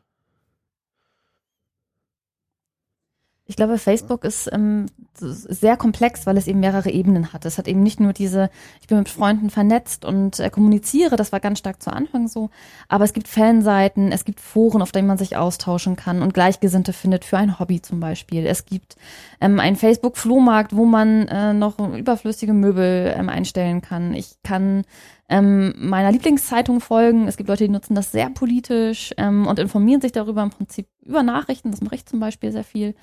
Ich 3.49 3.55
glaube, 3.55 3.79
Facebook 3.79 4.25
ist 4.25 4.47
ähm, 4.53 4.85
sehr 5.15 5.75
komplex, 5.75 6.27
weil 6.27 6.37
es 6.37 6.45
eben 6.45 6.59
mehrere 6.59 6.91
Ebenen 6.91 7.33
hat. 7.33 7.45
Es 7.45 7.57
hat 7.57 7.67
eben 7.67 7.81
nicht 7.81 7.99
nur 7.99 8.13
diese, 8.13 8.51
ich 8.79 8.85
bin 8.85 8.99
mit 8.99 9.09
Freunden 9.09 9.49
vernetzt 9.49 10.05
und 10.05 10.39
äh, 10.39 10.51
kommuniziere, 10.51 11.15
das 11.15 11.31
war 11.31 11.39
ganz 11.39 11.57
stark 11.57 11.81
zu 11.81 11.91
Anfang 11.91 12.27
so, 12.27 12.51
aber 12.89 13.05
es 13.05 13.13
gibt 13.13 13.27
Fanseiten, 13.27 14.11
es 14.11 14.23
gibt 14.23 14.39
Foren, 14.39 14.83
auf 14.83 14.91
denen 14.91 15.07
man 15.07 15.17
sich 15.17 15.35
austauschen 15.35 15.95
kann 15.95 16.21
und 16.21 16.35
Gleichgesinnte 16.35 16.93
findet 16.93 17.25
für 17.25 17.39
ein 17.39 17.57
Hobby 17.57 17.81
zum 17.81 17.99
Beispiel. 17.99 18.45
Es 18.45 18.65
gibt 18.65 18.97
ähm, 19.41 19.59
einen 19.59 19.77
Facebook-Flohmarkt, 19.77 20.75
wo 20.75 20.85
man 20.85 21.27
äh, 21.27 21.51
noch 21.53 21.79
überflüssige 21.79 22.53
Möbel 22.53 23.15
ähm, 23.17 23.29
einstellen 23.29 23.81
kann. 23.81 24.13
Ich 24.13 24.35
kann 24.43 24.83
ähm, 25.27 25.73
meiner 25.77 26.11
Lieblingszeitung 26.11 26.81
folgen. 26.81 27.27
Es 27.27 27.37
gibt 27.37 27.49
Leute, 27.49 27.63
die 27.63 27.71
nutzen 27.71 27.95
das 27.95 28.11
sehr 28.11 28.29
politisch 28.29 29.13
ähm, 29.17 29.47
und 29.47 29.59
informieren 29.59 30.01
sich 30.01 30.11
darüber 30.11 30.43
im 30.43 30.49
Prinzip 30.49 30.87
über 31.03 31.23
Nachrichten. 31.23 31.71
Das 31.71 31.81
mache 31.81 31.95
ich 31.95 32.05
zum 32.05 32.19
Beispiel 32.19 32.51
sehr 32.51 32.63
viel. 32.63 32.95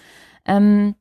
Ähm, 0.46 0.94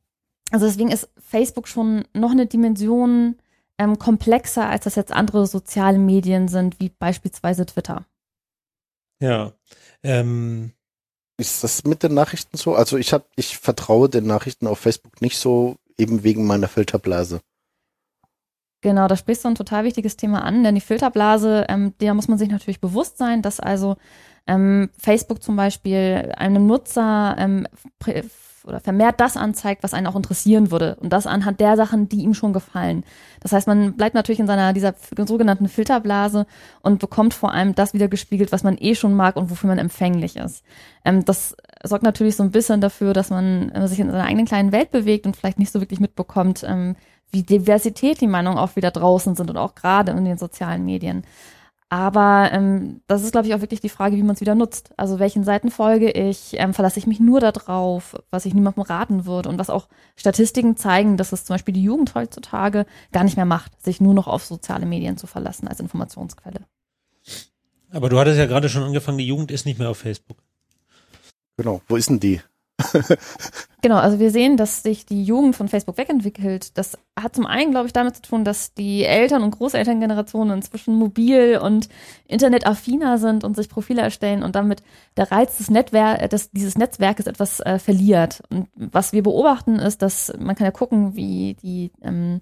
also 0.51 0.65
deswegen 0.65 0.91
ist 0.91 1.09
Facebook 1.17 1.67
schon 1.67 2.05
noch 2.13 2.31
eine 2.31 2.45
Dimension 2.45 3.35
ähm, 3.77 3.99
komplexer, 3.99 4.69
als 4.69 4.85
das 4.85 4.95
jetzt 4.95 5.11
andere 5.11 5.47
soziale 5.47 5.97
Medien 5.97 6.47
sind, 6.47 6.79
wie 6.79 6.89
beispielsweise 6.89 7.65
Twitter. 7.65 8.05
Ja. 9.19 9.53
Ähm, 10.03 10.71
ist 11.37 11.63
das 11.63 11.83
mit 11.83 12.03
den 12.03 12.13
Nachrichten 12.13 12.57
so? 12.57 12.75
Also 12.75 12.97
ich 12.97 13.11
habe, 13.11 13.25
ich 13.35 13.57
vertraue 13.57 14.07
den 14.09 14.25
Nachrichten 14.25 14.67
auf 14.67 14.79
Facebook 14.79 15.21
nicht 15.21 15.37
so, 15.37 15.75
eben 15.97 16.23
wegen 16.23 16.45
meiner 16.45 16.67
Filterblase. 16.67 17.41
Genau, 18.81 19.07
da 19.07 19.17
sprichst 19.17 19.43
du 19.43 19.49
ein 19.49 19.55
total 19.55 19.83
wichtiges 19.83 20.15
Thema 20.15 20.43
an, 20.43 20.63
denn 20.63 20.75
die 20.75 20.81
Filterblase, 20.81 21.65
ähm, 21.69 21.97
der 21.99 22.13
muss 22.13 22.27
man 22.27 22.37
sich 22.37 22.49
natürlich 22.49 22.79
bewusst 22.79 23.17
sein, 23.17 23.41
dass 23.41 23.59
also 23.59 23.97
ähm, 24.47 24.89
Facebook 24.97 25.41
zum 25.41 25.55
Beispiel 25.55 26.31
einem 26.37 26.67
Nutzer 26.67 27.35
ähm, 27.37 27.67
oder 28.65 28.79
vermehrt 28.79 29.19
das 29.19 29.37
anzeigt, 29.37 29.83
was 29.83 29.93
einen 29.93 30.07
auch 30.07 30.15
interessieren 30.15 30.71
würde. 30.71 30.97
Und 30.99 31.13
das 31.13 31.27
anhand 31.27 31.59
der 31.59 31.77
Sachen, 31.77 32.09
die 32.09 32.21
ihm 32.21 32.33
schon 32.33 32.53
gefallen. 32.53 33.03
Das 33.41 33.51
heißt, 33.51 33.67
man 33.67 33.93
bleibt 33.93 34.15
natürlich 34.15 34.39
in 34.39 34.47
seiner, 34.47 34.73
dieser 34.73 34.95
sogenannten 35.25 35.67
Filterblase 35.67 36.45
und 36.81 36.99
bekommt 36.99 37.33
vor 37.33 37.51
allem 37.51 37.75
das 37.75 37.93
wieder 37.93 38.07
gespiegelt, 38.07 38.51
was 38.51 38.63
man 38.63 38.77
eh 38.79 38.95
schon 38.95 39.13
mag 39.13 39.35
und 39.35 39.49
wofür 39.49 39.67
man 39.67 39.77
empfänglich 39.77 40.35
ist. 40.35 40.63
Ähm, 41.03 41.25
das 41.25 41.55
sorgt 41.83 42.03
natürlich 42.03 42.35
so 42.35 42.43
ein 42.43 42.51
bisschen 42.51 42.81
dafür, 42.81 43.13
dass 43.13 43.29
man 43.29 43.69
äh, 43.69 43.87
sich 43.87 43.99
in 43.99 44.09
seiner 44.09 44.25
eigenen 44.25 44.45
kleinen 44.45 44.71
Welt 44.71 44.91
bewegt 44.91 45.25
und 45.25 45.35
vielleicht 45.35 45.59
nicht 45.59 45.71
so 45.71 45.79
wirklich 45.79 45.99
mitbekommt, 45.99 46.63
ähm, 46.67 46.95
wie 47.31 47.43
Diversität 47.43 48.21
die 48.21 48.27
Meinungen 48.27 48.57
auch 48.57 48.75
wieder 48.75 48.91
draußen 48.91 49.35
sind 49.35 49.49
und 49.49 49.57
auch 49.57 49.75
gerade 49.75 50.11
in 50.11 50.25
den 50.25 50.37
sozialen 50.37 50.85
Medien. 50.85 51.23
Aber 51.95 52.49
ähm, 52.51 52.99
das 53.07 53.23
ist, 53.23 53.31
glaube 53.31 53.47
ich, 53.47 53.53
auch 53.53 53.61
wirklich 53.61 53.79
die 53.79 53.87
Frage, 53.87 54.17
wie 54.17 54.21
man 54.21 54.35
es 54.35 54.41
wieder 54.41 54.53
nutzt. 54.53 54.91
Also 54.97 55.17
welchen 55.17 55.45
Seiten 55.45 55.71
folge 55.71 56.11
ich? 56.11 56.59
Ähm, 56.59 56.73
verlasse 56.73 56.99
ich 56.99 57.07
mich 57.07 57.21
nur 57.21 57.39
darauf, 57.39 58.17
was 58.31 58.45
ich 58.45 58.53
niemandem 58.53 58.83
raten 58.83 59.25
würde 59.25 59.47
und 59.47 59.57
was 59.59 59.69
auch 59.69 59.87
Statistiken 60.17 60.75
zeigen, 60.75 61.15
dass 61.15 61.31
es 61.31 61.45
zum 61.45 61.53
Beispiel 61.53 61.73
die 61.73 61.83
Jugend 61.83 62.13
heutzutage 62.13 62.85
gar 63.13 63.23
nicht 63.23 63.37
mehr 63.37 63.45
macht, 63.45 63.81
sich 63.81 64.01
nur 64.01 64.13
noch 64.13 64.27
auf 64.27 64.43
soziale 64.43 64.85
Medien 64.85 65.15
zu 65.15 65.25
verlassen 65.25 65.69
als 65.69 65.79
Informationsquelle. 65.79 66.65
Aber 67.91 68.09
du 68.09 68.19
hattest 68.19 68.39
ja 68.39 68.45
gerade 68.45 68.67
schon 68.67 68.83
angefangen, 68.83 69.17
die 69.17 69.27
Jugend 69.27 69.49
ist 69.49 69.65
nicht 69.65 69.79
mehr 69.79 69.89
auf 69.89 69.97
Facebook. 69.97 70.39
Genau. 71.55 71.81
Wo 71.87 71.95
ist 71.95 72.09
denn 72.09 72.19
die? 72.19 72.41
Genau, 73.85 73.97
also 73.97 74.17
wir 74.17 74.31
sehen, 74.31 74.57
dass 74.57 74.81
sich 74.81 75.05
die 75.05 75.23
Jugend 75.23 75.55
von 75.55 75.67
Facebook 75.67 75.99
wegentwickelt. 75.99 76.75
Das 76.75 76.97
hat 77.15 77.35
zum 77.35 77.45
einen, 77.45 77.69
glaube 77.69 77.85
ich, 77.85 77.93
damit 77.93 78.15
zu 78.15 78.23
tun, 78.23 78.43
dass 78.43 78.73
die 78.73 79.03
Eltern- 79.03 79.43
und 79.43 79.51
Großelterngenerationen 79.51 80.57
inzwischen 80.57 80.95
mobil 80.95 81.59
und 81.61 81.87
internetaffiner 82.25 83.19
sind 83.19 83.43
und 83.43 83.55
sich 83.55 83.69
Profile 83.69 84.01
erstellen 84.01 84.41
und 84.41 84.55
damit 84.55 84.81
der 85.17 85.31
Reiz 85.31 85.57
des 85.57 85.69
Netzwer 85.69 86.27
des, 86.27 86.49
dieses 86.49 86.79
Netzwerkes 86.79 87.27
etwas 87.27 87.59
äh, 87.59 87.77
verliert. 87.77 88.41
Und 88.49 88.69
was 88.73 89.13
wir 89.13 89.21
beobachten 89.21 89.75
ist, 89.75 90.01
dass 90.01 90.33
man 90.39 90.55
kann 90.55 90.65
ja 90.65 90.71
gucken, 90.71 91.15
wie 91.15 91.55
die 91.61 91.91
ähm, 92.01 92.41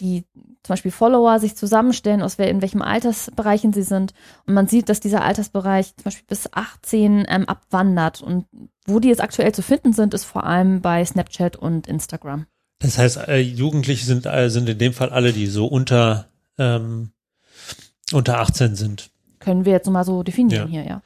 die 0.00 0.24
zum 0.62 0.72
Beispiel 0.74 0.90
Follower 0.90 1.38
sich 1.38 1.56
zusammenstellen, 1.56 2.22
aus 2.22 2.38
wel 2.38 2.48
in 2.48 2.62
welchem 2.62 2.82
Altersbereichen 2.82 3.72
sie 3.72 3.82
sind. 3.82 4.14
Und 4.46 4.54
man 4.54 4.66
sieht, 4.66 4.88
dass 4.88 5.00
dieser 5.00 5.22
Altersbereich 5.22 5.94
zum 5.96 6.04
Beispiel 6.04 6.26
bis 6.26 6.52
18 6.52 7.26
ähm, 7.28 7.44
abwandert. 7.48 8.22
Und 8.22 8.46
wo 8.86 9.00
die 9.00 9.08
jetzt 9.08 9.20
aktuell 9.20 9.52
zu 9.52 9.62
finden 9.62 9.92
sind, 9.92 10.14
ist 10.14 10.24
vor 10.24 10.44
allem 10.44 10.80
bei 10.80 11.04
Snapchat 11.04 11.56
und 11.56 11.86
Instagram. 11.86 12.46
Das 12.78 12.98
heißt, 12.98 13.28
äh, 13.28 13.38
Jugendliche 13.38 14.04
sind, 14.04 14.26
äh, 14.26 14.48
sind 14.50 14.68
in 14.68 14.78
dem 14.78 14.92
Fall 14.92 15.10
alle, 15.10 15.32
die 15.32 15.46
so 15.46 15.66
unter, 15.66 16.28
ähm, 16.58 17.12
unter 18.12 18.40
18 18.40 18.74
sind. 18.74 19.10
Können 19.38 19.64
wir 19.64 19.72
jetzt 19.72 19.88
mal 19.88 20.04
so 20.04 20.22
definieren 20.22 20.68
Ja. 20.68 20.80
hier, 20.80 20.84
ja. 20.84 21.02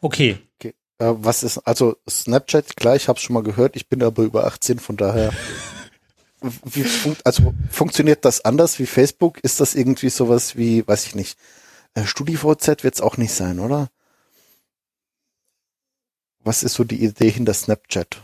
Okay. 0.00 0.38
Okay. 0.58 0.74
Äh, 0.98 1.14
was 1.16 1.42
ist, 1.42 1.58
also 1.58 1.96
Snapchat, 2.08 2.76
klar, 2.76 2.96
ich 2.96 3.08
habe 3.08 3.18
schon 3.18 3.34
mal 3.34 3.42
gehört, 3.42 3.76
ich 3.76 3.88
bin 3.88 4.02
aber 4.02 4.22
über 4.22 4.46
18, 4.46 4.78
von 4.78 4.96
daher. 4.96 5.32
Wie 6.40 6.84
funkt, 6.84 7.24
also 7.24 7.54
funktioniert 7.70 8.24
das 8.24 8.44
anders 8.44 8.78
wie 8.78 8.86
Facebook? 8.86 9.38
Ist 9.42 9.60
das 9.60 9.74
irgendwie 9.74 10.10
sowas 10.10 10.56
wie, 10.56 10.86
weiß 10.86 11.06
ich 11.06 11.14
nicht, 11.14 11.38
äh, 11.94 12.04
StudiVZ 12.04 12.84
wird 12.84 12.94
es 12.94 13.00
auch 13.00 13.16
nicht 13.16 13.32
sein, 13.32 13.58
oder? 13.58 13.88
Was 16.40 16.62
ist 16.62 16.74
so 16.74 16.84
die 16.84 17.02
Idee 17.02 17.30
hinter 17.30 17.54
Snapchat? 17.54 18.20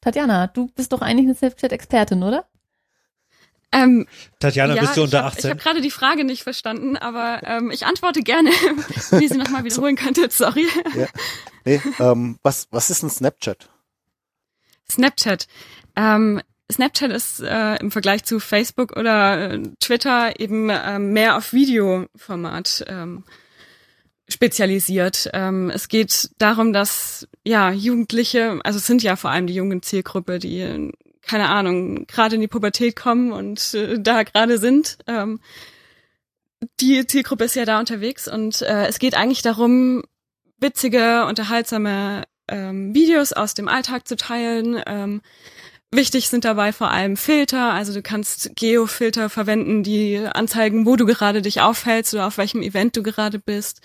Tatjana, 0.00 0.46
du 0.48 0.68
bist 0.68 0.92
doch 0.92 1.00
eigentlich 1.02 1.26
eine 1.26 1.34
Snapchat-Expertin, 1.34 2.22
oder? 2.22 2.46
Ähm, 3.72 4.06
Tatjana, 4.38 4.74
bist 4.74 4.96
du 4.96 5.00
ich 5.00 5.04
unter 5.04 5.24
hab, 5.24 5.32
Ich 5.32 5.38
18? 5.38 5.50
habe 5.50 5.60
gerade 5.60 5.80
die 5.80 5.90
Frage 5.90 6.24
nicht 6.24 6.42
verstanden, 6.42 6.96
aber 6.96 7.42
ähm, 7.44 7.70
ich 7.70 7.86
antworte 7.86 8.20
gerne, 8.20 8.50
wie 9.10 9.28
Sie 9.28 9.38
nochmal 9.38 9.64
wiederholen 9.64 9.96
könntet. 9.96 10.32
Sorry. 10.32 10.66
Nee, 11.64 11.80
ähm, 11.98 12.38
was, 12.42 12.68
was 12.70 12.90
ist 12.90 13.02
ein 13.02 13.10
Snapchat? 13.10 13.70
Snapchat. 14.90 15.46
Ähm, 15.96 16.40
Snapchat 16.70 17.10
ist 17.10 17.40
äh, 17.40 17.76
im 17.76 17.90
Vergleich 17.90 18.24
zu 18.24 18.40
Facebook 18.40 18.96
oder 18.96 19.52
äh, 19.52 19.62
Twitter 19.80 20.38
eben 20.40 20.70
ähm, 20.70 21.12
mehr 21.12 21.36
auf 21.36 21.52
Videoformat 21.52 22.84
ähm, 22.88 23.24
spezialisiert. 24.28 25.30
Ähm, 25.32 25.70
es 25.70 25.88
geht 25.88 26.30
darum, 26.38 26.72
dass 26.72 27.28
ja 27.44 27.70
Jugendliche, 27.70 28.60
also 28.64 28.78
es 28.78 28.86
sind 28.86 29.02
ja 29.02 29.16
vor 29.16 29.30
allem 29.30 29.46
die 29.46 29.54
jungen 29.54 29.82
Zielgruppe, 29.82 30.38
die 30.38 30.60
äh, 30.60 30.92
keine 31.20 31.48
Ahnung 31.48 32.06
gerade 32.06 32.34
in 32.34 32.40
die 32.40 32.48
Pubertät 32.48 32.96
kommen 32.96 33.32
und 33.32 33.74
äh, 33.74 34.00
da 34.00 34.22
gerade 34.22 34.58
sind. 34.58 34.98
Ähm, 35.06 35.40
die 36.80 37.06
Zielgruppe 37.06 37.44
ist 37.44 37.56
ja 37.56 37.64
da 37.64 37.78
unterwegs 37.78 38.28
und 38.28 38.62
äh, 38.62 38.86
es 38.86 38.98
geht 38.98 39.14
eigentlich 39.14 39.42
darum, 39.42 40.02
witzige, 40.58 41.26
unterhaltsame 41.26 42.24
ähm, 42.52 42.94
Videos 42.94 43.32
aus 43.32 43.54
dem 43.54 43.66
Alltag 43.66 44.06
zu 44.06 44.16
teilen. 44.16 44.80
Ähm, 44.86 45.22
wichtig 45.90 46.28
sind 46.28 46.44
dabei 46.44 46.72
vor 46.72 46.90
allem 46.90 47.16
Filter, 47.16 47.72
also 47.72 47.92
du 47.92 48.02
kannst 48.02 48.54
Geofilter 48.56 49.28
verwenden, 49.30 49.82
die 49.82 50.18
anzeigen, 50.18 50.86
wo 50.86 50.96
du 50.96 51.06
gerade 51.06 51.42
dich 51.42 51.60
aufhältst 51.60 52.14
oder 52.14 52.26
auf 52.26 52.38
welchem 52.38 52.62
Event 52.62 52.96
du 52.96 53.02
gerade 53.02 53.38
bist. 53.38 53.80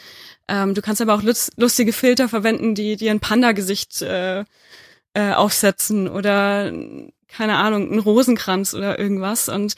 Ähm, 0.48 0.74
du 0.76 0.82
kannst 0.82 1.02
aber 1.02 1.16
auch 1.16 1.24
lust 1.24 1.54
lustige 1.58 1.94
Filter 1.94 2.30
verwenden, 2.30 2.76
die 2.76 2.98
dir 2.98 3.12
ein 3.12 3.20
Panda-Gesicht 3.20 4.02
äh, 4.02 4.46
äh, 5.14 5.34
aufsetzen 5.34 6.08
oder 6.08 6.72
keine 7.28 7.56
Ahnung, 7.56 7.92
ein 7.92 8.00
Rosenkranz 8.00 8.74
oder 8.74 9.00
irgendwas. 9.00 9.50
Und 9.50 9.76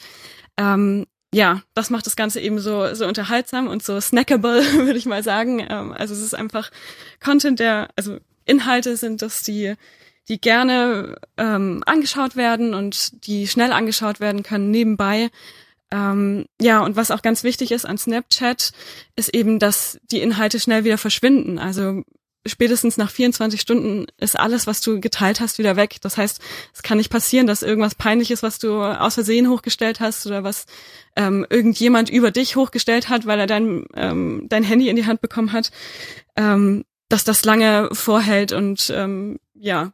ähm, 0.56 1.06
ja, 1.32 1.62
das 1.74 1.90
macht 1.90 2.06
das 2.06 2.16
Ganze 2.16 2.40
eben 2.40 2.58
so, 2.58 2.94
so 2.94 3.06
unterhaltsam 3.06 3.68
und 3.68 3.82
so 3.82 4.00
snackable, 4.00 4.62
würde 4.74 4.98
ich 4.98 5.06
mal 5.06 5.22
sagen. 5.22 5.64
Ähm, 5.68 5.92
also 5.92 6.14
es 6.14 6.20
ist 6.20 6.34
einfach 6.34 6.70
Content, 7.20 7.60
der, 7.60 7.88
also 7.96 8.18
Inhalte 8.50 8.96
sind 8.96 9.22
das, 9.22 9.42
die, 9.42 9.74
die 10.28 10.40
gerne 10.40 11.16
ähm, 11.36 11.82
angeschaut 11.86 12.36
werden 12.36 12.74
und 12.74 13.26
die 13.26 13.46
schnell 13.48 13.72
angeschaut 13.72 14.20
werden 14.20 14.42
können 14.42 14.70
nebenbei. 14.70 15.30
Ähm, 15.92 16.46
ja, 16.60 16.80
und 16.80 16.96
was 16.96 17.10
auch 17.10 17.22
ganz 17.22 17.42
wichtig 17.42 17.72
ist 17.72 17.84
an 17.84 17.98
Snapchat, 17.98 18.72
ist 19.16 19.34
eben, 19.34 19.58
dass 19.58 19.98
die 20.10 20.20
Inhalte 20.20 20.60
schnell 20.60 20.84
wieder 20.84 20.98
verschwinden. 20.98 21.58
Also 21.58 22.02
spätestens 22.46 22.96
nach 22.96 23.10
24 23.10 23.60
Stunden 23.60 24.06
ist 24.18 24.38
alles, 24.38 24.66
was 24.66 24.80
du 24.80 25.00
geteilt 25.00 25.40
hast, 25.40 25.58
wieder 25.58 25.76
weg. 25.76 25.96
Das 26.00 26.16
heißt, 26.16 26.40
es 26.72 26.82
kann 26.82 26.98
nicht 26.98 27.10
passieren, 27.10 27.46
dass 27.46 27.62
irgendwas 27.62 27.94
peinliches, 27.94 28.42
was 28.42 28.58
du 28.58 28.82
aus 28.82 29.14
Versehen 29.14 29.48
hochgestellt 29.48 30.00
hast 30.00 30.26
oder 30.26 30.42
was 30.42 30.66
ähm, 31.16 31.46
irgendjemand 31.50 32.08
über 32.08 32.30
dich 32.30 32.56
hochgestellt 32.56 33.08
hat, 33.08 33.26
weil 33.26 33.40
er 33.40 33.46
dein, 33.46 33.84
ähm, 33.94 34.46
dein 34.48 34.62
Handy 34.62 34.88
in 34.88 34.96
die 34.96 35.06
Hand 35.06 35.20
bekommen 35.20 35.52
hat, 35.52 35.70
ähm, 36.36 36.84
dass 37.10 37.24
das 37.24 37.44
lange 37.44 37.90
vorhält 37.92 38.52
und 38.52 38.90
ähm, 38.96 39.38
ja 39.52 39.92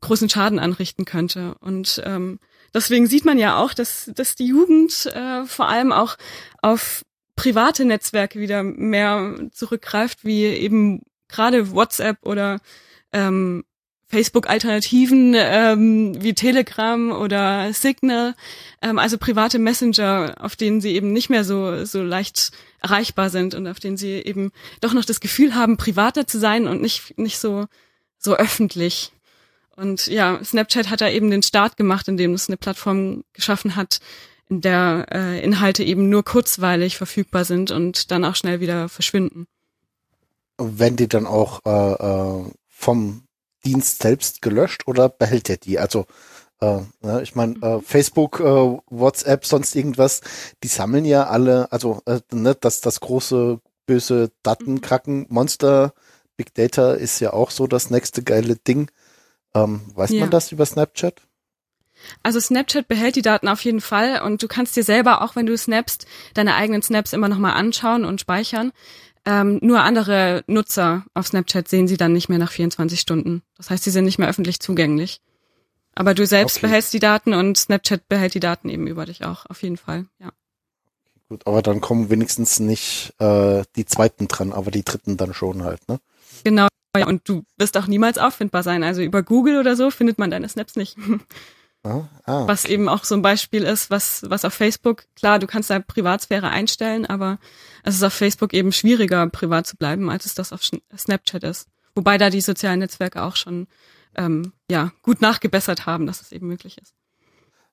großen 0.00 0.28
Schaden 0.28 0.58
anrichten 0.58 1.04
könnte. 1.04 1.56
Und 1.60 2.00
ähm, 2.04 2.38
deswegen 2.72 3.06
sieht 3.06 3.24
man 3.24 3.38
ja 3.38 3.56
auch, 3.56 3.74
dass, 3.74 4.10
dass 4.14 4.34
die 4.34 4.46
Jugend 4.46 5.06
äh, 5.06 5.44
vor 5.44 5.68
allem 5.68 5.92
auch 5.92 6.16
auf 6.62 7.04
private 7.36 7.84
Netzwerke 7.84 8.38
wieder 8.38 8.62
mehr 8.62 9.34
zurückgreift, 9.52 10.24
wie 10.24 10.44
eben 10.44 11.02
gerade 11.28 11.72
WhatsApp 11.72 12.18
oder 12.22 12.60
ähm, 13.12 13.64
Facebook-Alternativen 14.08 15.34
ähm, 15.36 16.22
wie 16.22 16.34
Telegram 16.34 17.12
oder 17.12 17.72
Signal, 17.72 18.34
ähm, 18.82 18.98
also 18.98 19.18
private 19.18 19.58
Messenger, 19.58 20.34
auf 20.38 20.56
denen 20.56 20.80
sie 20.80 20.94
eben 20.94 21.12
nicht 21.12 21.30
mehr 21.30 21.44
so 21.44 21.84
so 21.84 22.02
leicht 22.02 22.50
erreichbar 22.82 23.30
sind 23.30 23.54
und 23.54 23.66
auf 23.66 23.80
denen 23.80 23.96
sie 23.96 24.12
eben 24.12 24.52
doch 24.80 24.92
noch 24.92 25.04
das 25.04 25.20
Gefühl 25.20 25.54
haben, 25.54 25.76
privater 25.76 26.26
zu 26.26 26.38
sein 26.38 26.66
und 26.66 26.80
nicht 26.80 27.18
nicht 27.18 27.38
so 27.38 27.66
so 28.18 28.36
öffentlich. 28.36 29.12
Und 29.76 30.06
ja, 30.08 30.42
Snapchat 30.44 30.90
hat 30.90 31.00
da 31.00 31.08
eben 31.08 31.30
den 31.30 31.42
Start 31.42 31.76
gemacht, 31.76 32.06
indem 32.08 32.34
es 32.34 32.48
eine 32.48 32.58
Plattform 32.58 33.24
geschaffen 33.32 33.76
hat, 33.76 34.00
in 34.50 34.60
der 34.60 35.06
äh, 35.10 35.42
Inhalte 35.42 35.84
eben 35.84 36.08
nur 36.08 36.24
kurzweilig 36.24 36.96
verfügbar 36.96 37.44
sind 37.44 37.70
und 37.70 38.10
dann 38.10 38.24
auch 38.24 38.34
schnell 38.34 38.60
wieder 38.60 38.88
verschwinden. 38.88 39.46
Werden 40.58 40.96
die 40.96 41.08
dann 41.08 41.26
auch 41.26 41.60
äh, 41.64 41.70
äh, 41.70 42.50
vom 42.68 43.22
Dienst 43.64 44.02
selbst 44.02 44.42
gelöscht 44.42 44.82
oder 44.86 45.08
behält 45.08 45.48
er 45.48 45.56
die? 45.56 45.78
Also 45.78 46.06
äh, 46.60 46.80
ne, 47.00 47.22
ich 47.22 47.34
meine, 47.34 47.54
äh, 47.62 47.80
Facebook, 47.80 48.40
äh, 48.40 48.44
WhatsApp, 48.90 49.44
sonst 49.46 49.74
irgendwas, 49.74 50.20
die 50.62 50.68
sammeln 50.68 51.04
ja 51.04 51.26
alle, 51.26 51.70
also 51.72 52.02
äh, 52.06 52.20
ne, 52.32 52.54
das, 52.54 52.80
das 52.80 53.00
große 53.00 53.60
böse 53.86 54.30
Datenkraken 54.42 55.26
Monster, 55.28 55.92
Big 56.36 56.54
Data 56.54 56.92
ist 56.92 57.20
ja 57.20 57.32
auch 57.32 57.50
so 57.50 57.66
das 57.66 57.90
nächste 57.90 58.22
geile 58.22 58.56
Ding. 58.56 58.90
Ähm, 59.54 59.82
weiß 59.94 60.10
Ja. 60.10 60.20
man 60.20 60.30
das 60.30 60.52
über 60.52 60.64
Snapchat? 60.64 61.20
Also 62.22 62.40
Snapchat 62.40 62.88
behält 62.88 63.16
die 63.16 63.22
Daten 63.22 63.48
auf 63.48 63.62
jeden 63.62 63.80
Fall 63.80 64.22
und 64.22 64.42
du 64.42 64.48
kannst 64.48 64.74
dir 64.76 64.84
selber, 64.84 65.22
auch 65.22 65.36
wenn 65.36 65.44
du 65.46 65.56
snappst, 65.56 66.06
deine 66.32 66.54
eigenen 66.54 66.82
Snaps 66.82 67.12
immer 67.12 67.28
nochmal 67.28 67.54
anschauen 67.54 68.04
und 68.04 68.20
speichern. 68.20 68.72
Ähm, 69.26 69.58
nur 69.60 69.82
andere 69.82 70.44
Nutzer 70.46 71.04
auf 71.12 71.26
Snapchat 71.26 71.68
sehen 71.68 71.88
sie 71.88 71.98
dann 71.98 72.14
nicht 72.14 72.30
mehr 72.30 72.38
nach 72.38 72.52
24 72.52 72.98
Stunden. 72.98 73.42
Das 73.56 73.68
heißt, 73.68 73.84
sie 73.84 73.90
sind 73.90 74.04
nicht 74.06 74.18
mehr 74.18 74.28
öffentlich 74.28 74.60
zugänglich. 74.60 75.20
Aber 76.00 76.14
du 76.14 76.24
selbst 76.26 76.56
Okay. 76.56 76.66
behältst 76.66 76.94
die 76.94 76.98
Daten 76.98 77.34
und 77.34 77.58
Snapchat 77.58 78.08
behält 78.08 78.32
die 78.32 78.40
Daten 78.40 78.70
eben 78.70 78.86
über 78.86 79.04
dich 79.04 79.22
auch, 79.22 79.44
auf 79.50 79.62
jeden 79.62 79.76
Fall, 79.76 80.06
ja. 80.18 80.32
Gut, 81.28 81.46
aber 81.46 81.60
dann 81.60 81.82
kommen 81.82 82.08
wenigstens 82.08 82.58
nicht 82.58 83.12
äh, 83.18 83.64
die 83.76 83.84
zweiten 83.84 84.26
dran, 84.26 84.54
aber 84.54 84.70
die 84.70 84.82
dritten 84.82 85.18
dann 85.18 85.34
schon 85.34 85.62
halt, 85.62 85.86
ne? 85.90 86.00
Genau. 86.42 86.68
Ja, 86.96 87.06
und 87.06 87.28
du 87.28 87.44
wirst 87.58 87.76
auch 87.76 87.86
niemals 87.86 88.16
auffindbar 88.16 88.62
sein. 88.62 88.82
Also 88.82 89.02
über 89.02 89.22
Google 89.22 89.58
oder 89.60 89.76
so 89.76 89.90
findet 89.90 90.18
man 90.18 90.30
deine 90.30 90.48
Snaps 90.48 90.76
nicht. 90.76 90.96
Ah, 91.82 92.02
ah, 92.26 92.46
was 92.46 92.66
eben 92.66 92.90
auch 92.90 93.04
so 93.04 93.14
ein 93.14 93.22
Beispiel 93.22 93.62
ist, 93.62 93.88
was, 93.88 94.22
was 94.28 94.44
auf 94.44 94.52
Facebook, 94.52 95.04
klar, 95.16 95.38
du 95.38 95.46
kannst 95.46 95.70
da 95.70 95.78
Privatsphäre 95.78 96.50
einstellen, 96.50 97.06
aber 97.06 97.38
es 97.84 97.94
ist 97.94 98.02
auf 98.02 98.12
Facebook 98.12 98.52
eben 98.52 98.70
schwieriger, 98.70 99.26
privat 99.28 99.66
zu 99.66 99.78
bleiben, 99.78 100.10
als 100.10 100.26
es 100.26 100.34
das 100.34 100.52
auf 100.52 100.60
Snapchat 100.62 101.42
ist. 101.42 101.68
Wobei 101.94 102.18
da 102.18 102.28
die 102.28 102.42
sozialen 102.42 102.80
Netzwerke 102.80 103.22
auch 103.22 103.34
schon 103.34 103.66
ähm, 104.14 104.52
ja, 104.70 104.92
gut 105.02 105.20
nachgebessert 105.20 105.86
haben, 105.86 106.06
dass 106.06 106.20
es 106.20 106.32
eben 106.32 106.46
möglich 106.46 106.78
ist. 106.78 106.94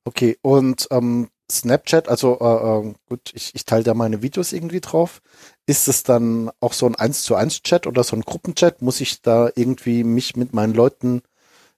Okay, 0.04 0.38
und 0.41 0.88
ähm, 0.91 1.30
Snapchat, 1.52 2.08
also 2.08 2.39
äh, 2.39 2.89
äh, 2.89 2.93
gut, 3.08 3.32
ich, 3.34 3.54
ich 3.56 3.65
teile 3.65 3.84
da 3.84 3.93
meine 3.93 4.21
Videos 4.21 4.54
irgendwie 4.54 4.82
drauf. 4.82 5.21
Ist 5.65 5.88
es 5.88 6.04
dann 6.04 6.50
auch 6.60 6.73
so 6.73 6.86
ein 6.86 6.95
1 6.95 7.23
zu 7.23 7.36
1 7.36 7.63
Chat 7.63 7.88
oder 7.88 8.04
so 8.04 8.15
ein 8.15 8.21
Gruppenchat? 8.21 8.82
Muss 8.82 9.02
ich 9.02 9.21
da 9.21 9.50
irgendwie 9.56 10.04
mich 10.04 10.36
mit 10.36 10.54
meinen 10.54 10.73
Leuten 10.73 11.21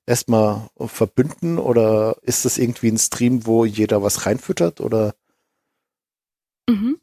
erstmal 0.06 0.70
verbünden 0.78 1.60
oder 1.60 2.18
ist 2.24 2.46
das 2.46 2.58
irgendwie 2.58 2.90
ein 2.90 2.98
Stream, 2.98 3.46
wo 3.46 3.66
jeder 3.66 4.02
was 4.02 4.26
reinfüttert 4.26 4.82
oder 4.82 5.14
Mhm. 6.70 7.00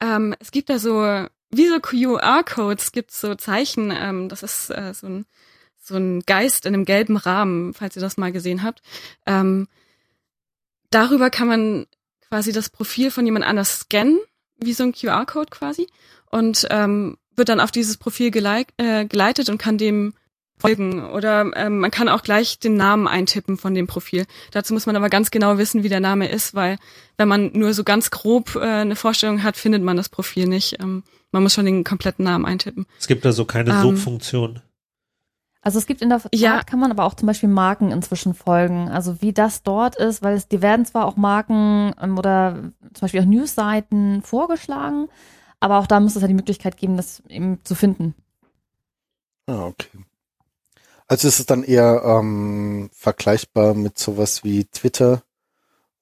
Ähm, 0.00 0.34
es 0.38 0.50
gibt 0.50 0.68
da 0.68 0.78
so 0.78 1.26
wie 1.52 1.66
so 1.66 1.80
QR-Codes 1.80 2.92
gibt 2.92 3.10
so 3.10 3.34
Zeichen. 3.34 3.90
Ähm, 3.90 4.28
das 4.28 4.42
ist 4.42 4.70
äh, 4.70 4.92
so 4.94 5.06
ein 5.06 5.26
so 5.90 5.96
ein 5.96 6.20
Geist 6.20 6.66
in 6.66 6.74
einem 6.74 6.84
gelben 6.84 7.16
Rahmen, 7.16 7.74
falls 7.74 7.96
ihr 7.96 8.02
das 8.02 8.16
mal 8.16 8.32
gesehen 8.32 8.62
habt. 8.62 8.80
Ähm, 9.26 9.68
darüber 10.90 11.30
kann 11.30 11.48
man 11.48 11.86
quasi 12.28 12.52
das 12.52 12.70
Profil 12.70 13.10
von 13.10 13.26
jemand 13.26 13.44
anders 13.44 13.80
scannen, 13.80 14.18
wie 14.56 14.72
so 14.72 14.84
ein 14.84 14.92
QR-Code 14.92 15.50
quasi, 15.50 15.86
und 16.30 16.66
ähm, 16.70 17.18
wird 17.36 17.48
dann 17.48 17.60
auf 17.60 17.70
dieses 17.70 17.96
Profil 17.96 18.30
geleit, 18.30 18.68
äh, 18.76 19.04
geleitet 19.04 19.48
und 19.48 19.58
kann 19.58 19.78
dem 19.78 20.14
folgen. 20.60 21.04
Oder 21.10 21.50
ähm, 21.56 21.78
man 21.78 21.90
kann 21.90 22.08
auch 22.08 22.22
gleich 22.22 22.58
den 22.58 22.74
Namen 22.74 23.08
eintippen 23.08 23.56
von 23.56 23.74
dem 23.74 23.86
Profil. 23.86 24.26
Dazu 24.52 24.74
muss 24.74 24.86
man 24.86 24.94
aber 24.96 25.08
ganz 25.08 25.30
genau 25.30 25.58
wissen, 25.58 25.82
wie 25.82 25.88
der 25.88 26.00
Name 26.00 26.28
ist, 26.28 26.54
weil 26.54 26.78
wenn 27.16 27.28
man 27.28 27.50
nur 27.52 27.72
so 27.74 27.82
ganz 27.82 28.10
grob 28.10 28.56
äh, 28.56 28.60
eine 28.60 28.96
Vorstellung 28.96 29.42
hat, 29.42 29.56
findet 29.56 29.82
man 29.82 29.96
das 29.96 30.08
Profil 30.08 30.46
nicht. 30.46 30.78
Ähm, 30.80 31.02
man 31.32 31.42
muss 31.42 31.54
schon 31.54 31.64
den 31.64 31.84
kompletten 31.84 32.24
Namen 32.24 32.44
eintippen. 32.44 32.86
Es 32.98 33.06
gibt 33.06 33.24
da 33.24 33.32
so 33.32 33.44
keine 33.44 33.70
Ähm, 33.70 33.82
Suchfunktion. 33.82 34.60
Also 35.62 35.78
es 35.78 35.86
gibt 35.86 36.00
in 36.00 36.08
der 36.08 36.20
Tat, 36.20 36.34
Ja. 36.34 36.62
kann 36.62 36.80
man 36.80 36.90
aber 36.90 37.04
auch 37.04 37.14
zum 37.14 37.26
Beispiel 37.26 37.48
Marken 37.48 37.90
inzwischen 37.90 38.34
folgen. 38.34 38.88
Also 38.88 39.20
wie 39.20 39.32
das 39.32 39.62
dort 39.62 39.96
ist, 39.96 40.22
weil 40.22 40.34
es, 40.36 40.48
die 40.48 40.62
werden 40.62 40.86
zwar 40.86 41.04
auch 41.06 41.16
Marken 41.16 41.94
ähm, 42.00 42.16
oder 42.18 42.72
zum 42.94 43.00
Beispiel 43.02 43.20
auch 43.20 43.26
Newsseiten 43.26 44.22
vorgeschlagen, 44.22 45.08
aber 45.60 45.78
auch 45.78 45.86
da 45.86 46.00
muss 46.00 46.16
es 46.16 46.22
ja 46.22 46.28
die 46.28 46.34
Möglichkeit 46.34 46.76
geben, 46.78 46.96
das 46.96 47.22
eben 47.28 47.60
zu 47.64 47.74
finden. 47.74 48.14
Ah, 49.46 49.66
okay. 49.66 49.98
Also 51.08 51.28
ist 51.28 51.40
es 51.40 51.46
dann 51.46 51.64
eher 51.64 52.02
ähm, 52.04 52.88
vergleichbar 52.92 53.74
mit 53.74 53.98
sowas 53.98 54.44
wie 54.44 54.64
Twitter, 54.66 55.22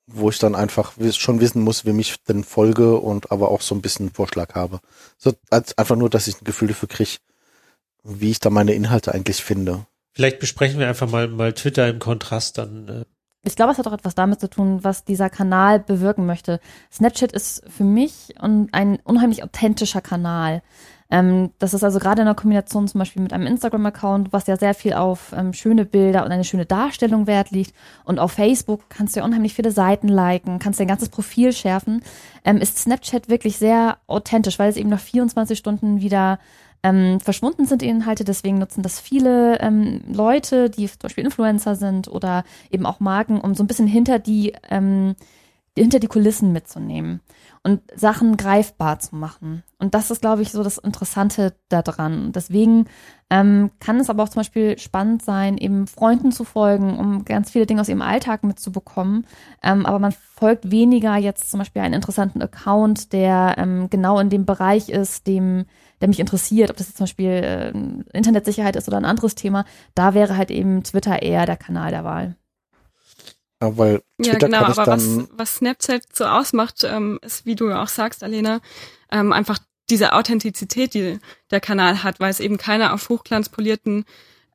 wo 0.06 0.28
ich 0.30 0.38
dann 0.38 0.54
einfach 0.54 0.92
schon 1.12 1.40
wissen 1.40 1.62
muss, 1.62 1.84
wem 1.84 1.98
ich 1.98 2.22
denn 2.24 2.44
folge 2.44 2.96
und 2.98 3.32
aber 3.32 3.50
auch 3.50 3.62
so 3.62 3.74
ein 3.74 3.82
bisschen 3.82 4.10
Vorschlag 4.10 4.54
habe. 4.54 4.80
So 5.16 5.32
als 5.50 5.76
einfach 5.78 5.96
nur, 5.96 6.10
dass 6.10 6.28
ich 6.28 6.40
ein 6.40 6.44
Gefühl 6.44 6.68
dafür 6.68 6.88
kriege, 6.88 7.18
wie 8.08 8.30
ich 8.30 8.40
da 8.40 8.50
meine 8.50 8.72
Inhalte 8.72 9.14
eigentlich 9.14 9.42
finde. 9.42 9.86
Vielleicht 10.14 10.38
besprechen 10.40 10.80
wir 10.80 10.88
einfach 10.88 11.10
mal, 11.10 11.28
mal 11.28 11.52
Twitter 11.52 11.88
im 11.88 11.98
Kontrast 11.98 12.58
dann. 12.58 12.88
Äh, 12.88 13.04
Ich 13.46 13.54
glaube, 13.56 13.72
es 13.72 13.78
hat 13.78 13.86
auch 13.86 13.92
etwas 13.92 14.14
damit 14.14 14.40
zu 14.40 14.50
tun, 14.50 14.82
was 14.82 15.04
dieser 15.04 15.30
Kanal 15.30 15.78
bewirken 15.80 16.26
möchte. 16.26 16.60
Snapchat 16.92 17.32
ist 17.32 17.62
für 17.70 17.84
mich 17.84 18.34
un- 18.42 18.68
ein 18.72 18.98
unheimlich 19.04 19.42
authentischer 19.44 20.00
Kanal. 20.00 20.62
Ähm, 21.10 21.52
das 21.58 21.72
ist 21.72 21.84
also 21.84 21.98
gerade 22.00 22.20
in 22.20 22.26
der 22.26 22.34
Kombination 22.34 22.86
zum 22.86 22.98
Beispiel 22.98 23.22
mit 23.22 23.32
einem 23.32 23.46
Instagram-Account, 23.46 24.30
was 24.32 24.46
ja 24.46 24.56
sehr 24.58 24.74
viel 24.74 24.92
auf 24.92 25.32
ähm, 25.34 25.54
schöne 25.54 25.86
Bilder 25.86 26.22
und 26.26 26.32
eine 26.32 26.44
schöne 26.44 26.66
Darstellung 26.66 27.26
Wert 27.26 27.50
liegt. 27.50 27.72
Und 28.04 28.18
auf 28.18 28.32
Facebook 28.32 28.90
kannst 28.90 29.14
du 29.16 29.20
ja 29.20 29.24
unheimlich 29.24 29.54
viele 29.54 29.70
Seiten 29.70 30.08
liken, 30.08 30.58
kannst 30.58 30.80
dein 30.80 30.86
ganzes 30.88 31.08
Profil 31.08 31.52
schärfen. 31.54 32.02
Ähm, 32.44 32.58
ist 32.58 32.76
Snapchat 32.78 33.30
wirklich 33.30 33.56
sehr 33.56 33.96
authentisch, 34.06 34.58
weil 34.58 34.68
es 34.68 34.76
eben 34.76 34.90
nach 34.90 35.00
24 35.00 35.56
Stunden 35.58 36.00
wieder 36.02 36.38
ähm, 36.88 37.20
verschwunden 37.20 37.66
sind 37.66 37.82
die 37.82 37.88
Inhalte. 37.88 38.24
Deswegen 38.24 38.58
nutzen 38.58 38.82
das 38.82 38.98
viele 39.00 39.60
ähm, 39.60 40.00
Leute, 40.10 40.70
die 40.70 40.86
zum 40.86 40.98
Beispiel 41.02 41.24
Influencer 41.24 41.76
sind 41.76 42.08
oder 42.08 42.44
eben 42.70 42.86
auch 42.86 43.00
Marken, 43.00 43.40
um 43.40 43.54
so 43.54 43.62
ein 43.62 43.66
bisschen 43.66 43.86
hinter 43.86 44.18
die, 44.18 44.54
ähm, 44.70 45.14
hinter 45.76 46.00
die 46.00 46.06
Kulissen 46.06 46.52
mitzunehmen 46.52 47.20
und 47.62 47.82
Sachen 47.94 48.36
greifbar 48.36 48.98
zu 48.98 49.16
machen. 49.16 49.62
Und 49.78 49.94
das 49.94 50.10
ist, 50.10 50.20
glaube 50.20 50.42
ich, 50.42 50.50
so 50.50 50.62
das 50.62 50.78
Interessante 50.78 51.54
daran. 51.68 52.32
Deswegen 52.32 52.86
ähm, 53.30 53.70
kann 53.78 54.00
es 54.00 54.08
aber 54.08 54.22
auch 54.22 54.28
zum 54.28 54.40
Beispiel 54.40 54.78
spannend 54.78 55.22
sein, 55.22 55.58
eben 55.58 55.86
Freunden 55.86 56.32
zu 56.32 56.44
folgen, 56.44 56.98
um 56.98 57.24
ganz 57.24 57.50
viele 57.50 57.66
Dinge 57.66 57.80
aus 57.82 57.88
ihrem 57.88 58.02
Alltag 58.02 58.42
mitzubekommen. 58.44 59.26
Ähm, 59.62 59.84
aber 59.84 59.98
man 59.98 60.12
folgt 60.12 60.70
weniger 60.70 61.16
jetzt 61.16 61.50
zum 61.50 61.58
Beispiel 61.58 61.82
einen 61.82 61.94
interessanten 61.94 62.40
Account, 62.40 63.12
der 63.12 63.56
ähm, 63.58 63.90
genau 63.90 64.18
in 64.18 64.30
dem 64.30 64.46
Bereich 64.46 64.88
ist, 64.88 65.26
dem 65.26 65.66
der 66.00 66.08
mich 66.08 66.20
interessiert, 66.20 66.70
ob 66.70 66.76
das 66.76 66.88
jetzt 66.88 66.96
zum 66.98 67.04
Beispiel 67.04 67.30
äh, 67.30 68.16
Internetsicherheit 68.16 68.76
ist 68.76 68.88
oder 68.88 68.98
ein 68.98 69.04
anderes 69.04 69.34
Thema. 69.34 69.64
Da 69.94 70.14
wäre 70.14 70.36
halt 70.36 70.50
eben 70.50 70.82
Twitter 70.82 71.22
eher 71.22 71.46
der 71.46 71.56
Kanal 71.56 71.90
der 71.90 72.04
Wahl. 72.04 72.36
Ja, 73.62 73.76
weil 73.76 74.02
Ja, 74.18 74.38
genau, 74.38 74.58
aber 74.58 74.86
was, 74.86 75.28
was 75.32 75.56
Snapchat 75.56 76.02
so 76.12 76.24
ausmacht, 76.24 76.84
ähm, 76.84 77.18
ist, 77.22 77.44
wie 77.44 77.56
du 77.56 77.72
auch 77.72 77.88
sagst, 77.88 78.22
Alena, 78.22 78.60
ähm, 79.10 79.32
einfach 79.32 79.58
diese 79.90 80.12
Authentizität, 80.12 80.94
die 80.94 81.18
der 81.50 81.60
Kanal 81.60 82.02
hat, 82.02 82.20
weil 82.20 82.30
es 82.30 82.40
eben 82.40 82.58
keine 82.58 82.92
auf 82.92 83.08
hochglanzpolierten, 83.08 84.04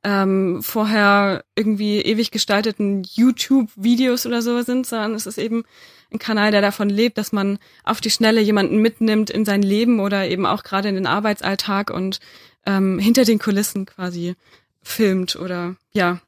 ähm, 0.04 0.62
vorher 0.62 1.44
irgendwie 1.56 2.00
ewig 2.00 2.30
gestalteten 2.30 3.02
YouTube-Videos 3.02 4.26
oder 4.26 4.42
so 4.42 4.60
sind, 4.62 4.86
sondern 4.86 5.14
es 5.14 5.26
ist 5.26 5.38
eben 5.38 5.64
ein 6.12 6.18
Kanal, 6.18 6.50
der 6.50 6.60
davon 6.60 6.90
lebt, 6.90 7.18
dass 7.18 7.32
man 7.32 7.58
auf 7.82 8.00
die 8.00 8.10
Schnelle 8.10 8.40
jemanden 8.40 8.78
mitnimmt 8.78 9.30
in 9.30 9.44
sein 9.44 9.62
Leben 9.62 10.00
oder 10.00 10.28
eben 10.28 10.46
auch 10.46 10.62
gerade 10.62 10.88
in 10.88 10.94
den 10.94 11.06
Arbeitsalltag 11.06 11.90
und 11.90 12.20
ähm, 12.66 12.98
hinter 12.98 13.24
den 13.24 13.38
Kulissen 13.38 13.86
quasi 13.86 14.34
filmt 14.82 15.36
oder 15.36 15.76
ja 15.92 16.20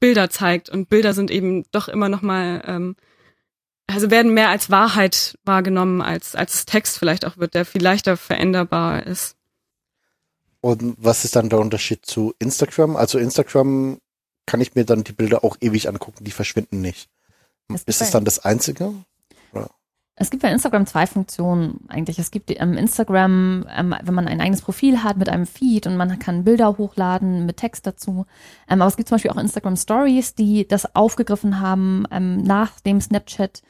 Bilder 0.00 0.30
zeigt 0.30 0.70
und 0.70 0.88
Bilder 0.88 1.12
sind 1.12 1.30
eben 1.30 1.64
doch 1.70 1.88
immer 1.88 2.08
noch 2.08 2.22
mal 2.22 2.62
ähm, 2.66 2.96
also 3.86 4.10
werden 4.10 4.32
mehr 4.32 4.48
als 4.48 4.70
Wahrheit 4.70 5.38
wahrgenommen 5.44 6.00
als 6.00 6.34
als 6.34 6.64
Text 6.64 6.98
vielleicht 6.98 7.26
auch 7.26 7.36
wird, 7.36 7.54
der 7.54 7.66
viel 7.66 7.82
leichter 7.82 8.16
veränderbar 8.16 9.06
ist. 9.06 9.36
Und 10.62 10.94
was 10.96 11.24
ist 11.24 11.36
dann 11.36 11.50
der 11.50 11.58
Unterschied 11.58 12.06
zu 12.06 12.34
Instagram? 12.38 12.96
Also 12.96 13.18
Instagram 13.18 13.98
kann 14.46 14.60
ich 14.60 14.74
mir 14.74 14.84
dann 14.84 15.04
die 15.04 15.12
Bilder 15.12 15.44
auch 15.44 15.56
ewig 15.60 15.88
angucken, 15.88 16.24
die 16.24 16.30
verschwinden 16.30 16.80
nicht. 16.80 17.10
Es 17.68 17.82
Ist 17.82 18.00
es 18.00 18.10
dann 18.12 18.24
das 18.24 18.38
Einzige? 18.38 18.94
Es 20.14 20.30
gibt 20.30 20.42
bei 20.42 20.52
Instagram 20.52 20.86
zwei 20.86 21.06
Funktionen 21.06 21.80
eigentlich. 21.88 22.18
Es 22.18 22.30
gibt 22.30 22.50
ähm, 22.50 22.76
Instagram, 22.76 23.66
ähm, 23.74 23.94
wenn 24.02 24.14
man 24.14 24.28
ein 24.28 24.42
eigenes 24.42 24.60
Profil 24.60 25.02
hat 25.02 25.16
mit 25.16 25.30
einem 25.30 25.46
Feed 25.46 25.86
und 25.86 25.96
man 25.96 26.18
kann 26.18 26.44
Bilder 26.44 26.76
hochladen 26.76 27.46
mit 27.46 27.56
Text 27.56 27.86
dazu. 27.86 28.26
Ähm, 28.68 28.82
aber 28.82 28.88
es 28.88 28.96
gibt 28.96 29.08
zum 29.08 29.16
Beispiel 29.16 29.30
auch 29.30 29.38
Instagram 29.38 29.76
Stories, 29.76 30.34
die 30.34 30.68
das 30.68 30.94
aufgegriffen 30.94 31.60
haben, 31.60 32.04
ähm, 32.10 32.42
nachdem 32.42 33.00
Snapchat 33.00 33.62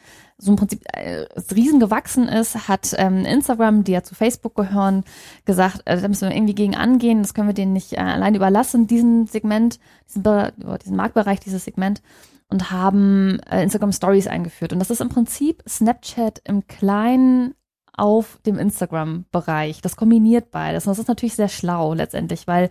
so 0.42 0.50
im 0.50 0.56
Prinzip 0.56 0.82
äh, 0.92 1.24
riesen 1.54 1.78
gewachsen 1.78 2.26
ist, 2.26 2.68
hat 2.68 2.94
ähm, 2.98 3.24
Instagram, 3.24 3.84
die 3.84 3.92
ja 3.92 4.02
zu 4.02 4.16
Facebook 4.16 4.56
gehören, 4.56 5.04
gesagt, 5.44 5.82
äh, 5.84 6.00
da 6.00 6.08
müssen 6.08 6.28
wir 6.28 6.36
irgendwie 6.36 6.54
gegen 6.54 6.74
angehen, 6.74 7.22
das 7.22 7.32
können 7.32 7.48
wir 7.48 7.54
denen 7.54 7.72
nicht 7.72 7.92
äh, 7.92 7.98
allein 7.98 8.34
überlassen, 8.34 8.88
diesen 8.88 9.26
Segment, 9.26 9.78
diesen, 10.08 10.24
Be 10.24 10.52
diesen 10.82 10.96
Marktbereich, 10.96 11.38
dieses 11.38 11.64
Segment 11.64 12.02
und 12.48 12.72
haben 12.72 13.38
äh, 13.50 13.62
Instagram 13.62 13.92
Stories 13.92 14.26
eingeführt. 14.26 14.72
Und 14.72 14.80
das 14.80 14.90
ist 14.90 15.00
im 15.00 15.08
Prinzip 15.08 15.62
Snapchat 15.66 16.42
im 16.44 16.66
Kleinen 16.66 17.54
auf 17.96 18.38
dem 18.44 18.58
Instagram-Bereich. 18.58 19.80
Das 19.80 19.96
kombiniert 19.96 20.50
beides. 20.50 20.86
Und 20.86 20.90
das 20.90 20.98
ist 20.98 21.08
natürlich 21.08 21.34
sehr 21.34 21.48
schlau 21.48 21.94
letztendlich, 21.94 22.46
weil 22.46 22.68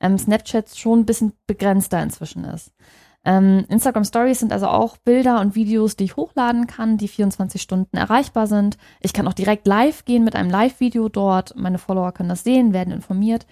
ähm, 0.00 0.18
Snapchat 0.18 0.76
schon 0.76 1.00
ein 1.00 1.06
bisschen 1.06 1.32
begrenzter 1.46 2.02
inzwischen 2.02 2.44
ist. 2.44 2.72
Ähm, 3.24 3.64
Instagram 3.68 4.04
Stories 4.04 4.40
sind 4.40 4.52
also 4.52 4.66
auch 4.66 4.98
Bilder 4.98 5.40
und 5.40 5.54
Videos, 5.54 5.96
die 5.96 6.04
ich 6.04 6.16
hochladen 6.16 6.66
kann, 6.66 6.98
die 6.98 7.08
24 7.08 7.60
Stunden 7.60 7.96
erreichbar 7.96 8.46
sind. 8.46 8.76
Ich 9.00 9.12
kann 9.12 9.26
auch 9.26 9.32
direkt 9.32 9.66
live 9.66 10.04
gehen 10.04 10.24
mit 10.24 10.36
einem 10.36 10.50
Live-Video 10.50 11.08
dort. 11.08 11.56
Meine 11.56 11.78
Follower 11.78 12.12
können 12.12 12.28
das 12.28 12.44
sehen, 12.44 12.72
werden 12.72 12.92
informiert. 12.92 13.46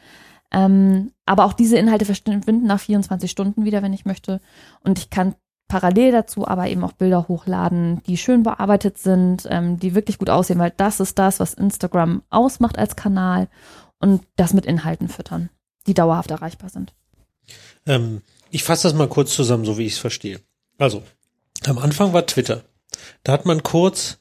Ähm, 0.51 1.13
aber 1.25 1.47
auch 1.47 1.55
diese 1.55 1.79
Inhalte 1.79 2.05
verschwinden 2.05 2.67
nach 2.67 2.81
24 2.81 3.31
Stunden 3.31 3.65
wieder, 3.65 3.83
wenn 3.83 3.95
ich 3.95 4.05
möchte. 4.05 4.41
Und 4.81 4.99
ich 4.99 5.09
kann 5.09 5.35
parallel 5.69 6.13
dazu 6.13 6.47
aber 6.47 6.69
eben 6.69 6.85
auch 6.85 6.93
Bilder 6.93 7.29
hochladen, 7.29 8.03
die 8.07 8.19
schön 8.19 8.43
bearbeitet 8.43 8.99
sind, 8.99 9.49
ähm, 9.49 9.79
die 9.79 9.95
wirklich 9.95 10.19
gut 10.19 10.29
aussehen, 10.29 10.59
weil 10.59 10.75
das 10.77 11.01
ist 11.01 11.19
das, 11.19 11.41
was 11.41 11.55
Instagram 11.55 12.23
ausmacht 12.29 12.77
als 12.77 12.95
Kanal 12.95 13.49
und 13.99 14.23
das 14.37 14.53
mit 14.53 14.67
Inhalten 14.67 15.09
füttern, 15.09 15.49
die 15.87 15.95
dauerhaft 15.95 16.31
erreichbar 16.31 16.69
sind. 16.69 16.93
ähm, 17.87 18.21
ich 18.53 18.63
fasse 18.63 18.85
das 18.89 18.95
mal 18.95 19.09
kurz 19.09 19.35
zusammen, 19.35 19.65
so 19.65 19.79
wie 19.79 19.87
ich 19.87 19.95
es 19.95 19.99
verstehe. 19.99 20.41
Also, 20.79 21.03
am 21.65 21.79
Anfang 21.79 22.13
war 22.13 22.27
Twitter. 22.27 22.65
Da 23.25 23.33
hat 23.33 23.47
man 23.47 23.63
kurz 23.63 24.19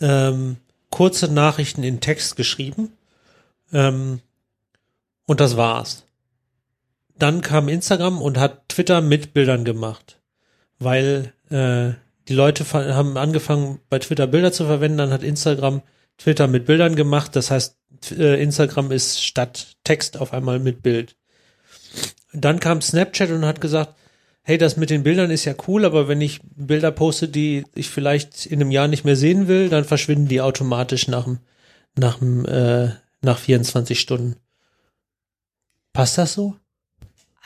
ähm, 0.00 0.56
kurze 0.90 1.32
Nachrichten 1.32 1.82
in 1.82 2.00
Text 2.00 2.36
geschrieben 2.36 2.92
ähm, 3.72 4.20
und 5.26 5.40
das 5.40 5.56
war's. 5.56 6.04
Dann 7.18 7.40
kam 7.40 7.68
Instagram 7.68 8.20
und 8.20 8.38
hat 8.38 8.68
Twitter 8.68 9.00
mit 9.00 9.32
Bildern 9.32 9.64
gemacht, 9.64 10.20
weil 10.78 11.32
äh, 11.50 11.94
die 12.28 12.34
Leute 12.34 12.64
haben 12.72 13.16
angefangen 13.16 13.80
bei 13.88 13.98
Twitter 13.98 14.26
Bilder 14.26 14.52
zu 14.52 14.66
verwenden, 14.66 14.98
dann 14.98 15.12
hat 15.12 15.22
Instagram 15.22 15.82
Twitter 16.16 16.46
mit 16.46 16.66
Bildern 16.66 16.94
gemacht. 16.94 17.34
Das 17.36 17.50
heißt, 17.50 17.76
äh, 18.12 18.42
Instagram 18.42 18.92
ist 18.92 19.24
statt 19.24 19.76
Text 19.84 20.18
auf 20.18 20.32
einmal 20.32 20.58
mit 20.58 20.82
Bild. 20.82 21.16
Dann 22.32 22.60
kam 22.60 22.80
Snapchat 22.80 23.30
und 23.30 23.44
hat 23.44 23.60
gesagt, 23.60 23.94
hey, 24.42 24.58
das 24.58 24.76
mit 24.76 24.90
den 24.90 25.02
Bildern 25.02 25.30
ist 25.30 25.44
ja 25.44 25.54
cool, 25.66 25.84
aber 25.84 26.08
wenn 26.08 26.20
ich 26.20 26.40
Bilder 26.56 26.90
poste, 26.90 27.28
die 27.28 27.64
ich 27.74 27.90
vielleicht 27.90 28.46
in 28.46 28.60
einem 28.60 28.70
Jahr 28.70 28.88
nicht 28.88 29.04
mehr 29.04 29.16
sehen 29.16 29.46
will, 29.46 29.68
dann 29.68 29.84
verschwinden 29.84 30.28
die 30.28 30.40
automatisch 30.40 31.08
nach 31.08 31.28
nach 31.96 32.22
äh, 32.22 32.90
nach 33.20 33.38
24 33.38 33.98
Stunden. 34.00 34.36
Passt 35.92 36.16
das 36.16 36.32
so? 36.34 36.56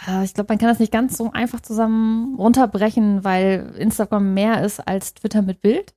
Äh, 0.06 0.24
Ich 0.24 0.34
glaube, 0.34 0.52
man 0.52 0.58
kann 0.58 0.68
das 0.68 0.78
nicht 0.78 0.92
ganz 0.92 1.16
so 1.16 1.32
einfach 1.32 1.60
zusammen 1.60 2.36
runterbrechen, 2.36 3.24
weil 3.24 3.74
Instagram 3.78 4.34
mehr 4.34 4.64
ist 4.64 4.80
als 4.80 5.14
Twitter 5.14 5.42
mit 5.42 5.60
Bild. 5.60 5.94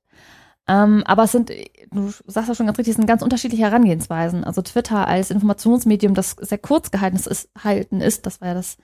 Ähm, 0.68 1.04
aber 1.06 1.24
es 1.24 1.32
sind, 1.32 1.50
du 1.92 2.10
sagst 2.26 2.48
ja 2.48 2.54
schon 2.54 2.66
ganz 2.66 2.78
richtig, 2.78 2.92
es 2.92 2.96
sind 2.96 3.06
ganz 3.06 3.22
unterschiedliche 3.22 3.64
Herangehensweisen. 3.64 4.44
Also 4.44 4.62
Twitter 4.62 5.06
als 5.06 5.30
Informationsmedium, 5.30 6.14
das 6.14 6.32
sehr 6.40 6.58
kurz 6.58 6.90
gehalten 6.90 7.16
ist, 7.16 7.26
ist 7.26 8.26
das 8.26 8.40
war 8.40 8.48
ja 8.48 8.54
das 8.54 8.76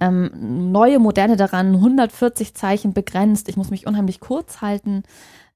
ähm, 0.00 0.72
neue 0.72 0.98
Moderne 0.98 1.36
daran, 1.36 1.74
140 1.74 2.54
Zeichen 2.54 2.92
begrenzt, 2.92 3.48
ich 3.48 3.56
muss 3.56 3.70
mich 3.70 3.86
unheimlich 3.86 4.20
kurz 4.20 4.60
halten. 4.60 5.02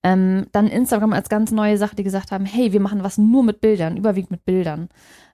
Ähm, 0.05 0.47
dann 0.51 0.67
Instagram 0.67 1.13
als 1.13 1.29
ganz 1.29 1.53
neue 1.53 1.79
Sache, 1.79 1.95
die 1.95 2.03
gesagt 2.03 2.33
haben, 2.33 2.45
hey, 2.45 2.73
wir 2.73 2.81
machen 2.81 3.05
was 3.05 3.19
nur 3.19 3.45
mit 3.45 3.61
Bildern, 3.61 3.97
überwiegend 3.97 4.33
mit 4.33 4.45
Bildern. 4.45 4.89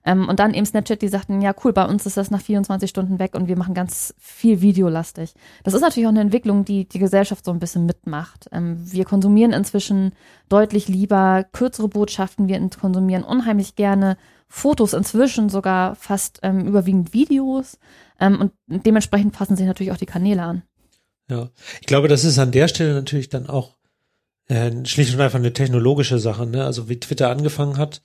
Ähm, 0.05 0.29
und 0.29 0.39
dann 0.39 0.53
eben 0.53 0.65
Snapchat, 0.65 1.01
die 1.01 1.07
sagten, 1.07 1.41
ja 1.41 1.53
cool, 1.63 1.73
bei 1.73 1.85
uns 1.85 2.05
ist 2.05 2.17
das 2.17 2.29
nach 2.29 2.41
24 2.41 2.87
Stunden 2.87 3.17
weg 3.17 3.33
und 3.35 3.47
wir 3.47 3.57
machen 3.57 3.73
ganz 3.73 4.13
viel 4.19 4.61
videolastig. 4.61 5.33
Das 5.63 5.73
ist 5.73 5.81
natürlich 5.81 6.05
auch 6.05 6.11
eine 6.11 6.21
Entwicklung, 6.21 6.65
die 6.65 6.87
die 6.87 6.99
Gesellschaft 6.99 7.45
so 7.45 7.51
ein 7.51 7.59
bisschen 7.59 7.87
mitmacht. 7.87 8.47
Ähm, 8.51 8.77
wir 8.91 9.05
konsumieren 9.05 9.53
inzwischen 9.53 10.13
deutlich 10.49 10.87
lieber 10.87 11.45
kürzere 11.51 11.87
Botschaften, 11.87 12.47
wir 12.47 12.69
konsumieren 12.69 13.23
unheimlich 13.23 13.75
gerne 13.75 14.17
Fotos, 14.47 14.93
inzwischen 14.93 15.49
sogar 15.49 15.95
fast 15.95 16.39
ähm, 16.43 16.65
überwiegend 16.67 17.13
Videos. 17.13 17.77
Ähm, 18.19 18.39
und 18.39 18.51
dementsprechend 18.85 19.33
passen 19.33 19.55
sich 19.55 19.65
natürlich 19.65 19.91
auch 19.91 19.97
die 19.97 20.05
Kanäle 20.05 20.43
an. 20.43 20.63
Ja, 21.29 21.49
ich 21.79 21.87
glaube, 21.87 22.07
das 22.07 22.25
ist 22.25 22.39
an 22.39 22.51
der 22.51 22.67
Stelle 22.67 22.93
natürlich 22.93 23.29
dann 23.29 23.47
auch 23.47 23.77
äh, 24.47 24.71
schlicht 24.85 25.13
und 25.13 25.21
einfach 25.21 25.39
eine 25.39 25.53
technologische 25.53 26.19
Sache. 26.19 26.45
Ne? 26.45 26.65
Also 26.65 26.89
wie 26.89 26.99
Twitter 26.99 27.29
angefangen 27.29 27.77
hat, 27.77 28.01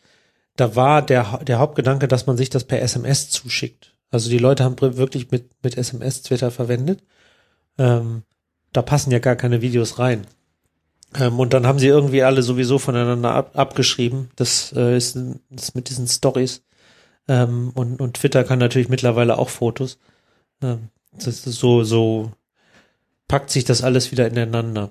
da 0.57 0.77
war 0.77 1.03
der, 1.03 1.41
der 1.45 1.59
Hauptgedanke, 1.59 2.07
dass 2.07 2.27
man 2.27 2.37
sich 2.37 2.51
das 2.51 2.65
per 2.65 2.81
SMS 2.83 3.31
zuschickt. 3.31 3.95
Also 4.11 4.31
die 4.31 4.39
Leute 4.39 4.63
haben 4.63 4.81
wirklich 4.81 5.31
mit, 5.31 5.51
mit 5.63 5.77
SMS 5.77 6.23
Twitter 6.23 6.51
verwendet. 6.51 7.03
Ähm, 7.79 8.23
da 8.73 8.83
passen 8.83 9.11
ja 9.11 9.19
gar 9.19 9.37
keine 9.37 9.63
Videos 9.63 9.99
rein. 9.99 10.27
Ähm, 11.19 11.41
und 11.41 11.53
dann 11.55 11.67
haben 11.67 11.79
sie 11.79 11.89
irgendwie 11.89 12.23
alle 12.23 12.43
sowieso 12.43 12.79
voneinander 12.79 13.33
ab, 13.33 13.53
abgeschrieben. 13.55 14.31
Das 14.37 14.73
äh, 14.77 14.97
ist, 14.97 15.17
ist 15.51 15.75
mit 15.75 15.89
diesen 15.89 16.07
Stories. 16.07 16.63
Ähm, 17.29 17.71
und, 17.75 18.01
und 18.01 18.15
Twitter 18.17 18.45
kann 18.45 18.59
natürlich 18.59 18.89
mittlerweile 18.89 19.39
auch 19.39 19.49
Fotos. 19.49 19.99
Ähm, 20.63 20.89
das 21.13 21.27
ist 21.27 21.45
so, 21.45 21.85
so 21.85 22.33
packt 23.29 23.51
sich 23.51 23.65
das 23.65 23.83
alles 23.83 24.11
wieder 24.13 24.27
ineinander. 24.27 24.91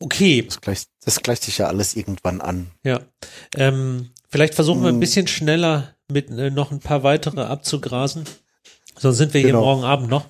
Okay. 0.00 0.42
Das 0.42 0.60
gleicht, 0.60 0.88
das 1.04 1.20
gleicht 1.22 1.42
sich 1.42 1.58
ja 1.58 1.66
alles 1.66 1.94
irgendwann 1.94 2.40
an. 2.40 2.70
Ja. 2.82 3.00
Ähm, 3.56 4.10
vielleicht 4.28 4.54
versuchen 4.54 4.82
wir 4.82 4.88
ein 4.88 4.94
hm. 4.94 5.00
bisschen 5.00 5.26
schneller 5.26 5.94
mit 6.08 6.30
äh, 6.30 6.50
noch 6.50 6.70
ein 6.70 6.80
paar 6.80 7.02
weitere 7.02 7.42
abzugrasen. 7.42 8.24
Sonst 8.98 9.18
sind 9.18 9.32
wir 9.32 9.42
genau. 9.42 9.58
hier 9.58 9.64
morgen 9.64 9.84
Abend 9.84 10.10
noch. 10.10 10.26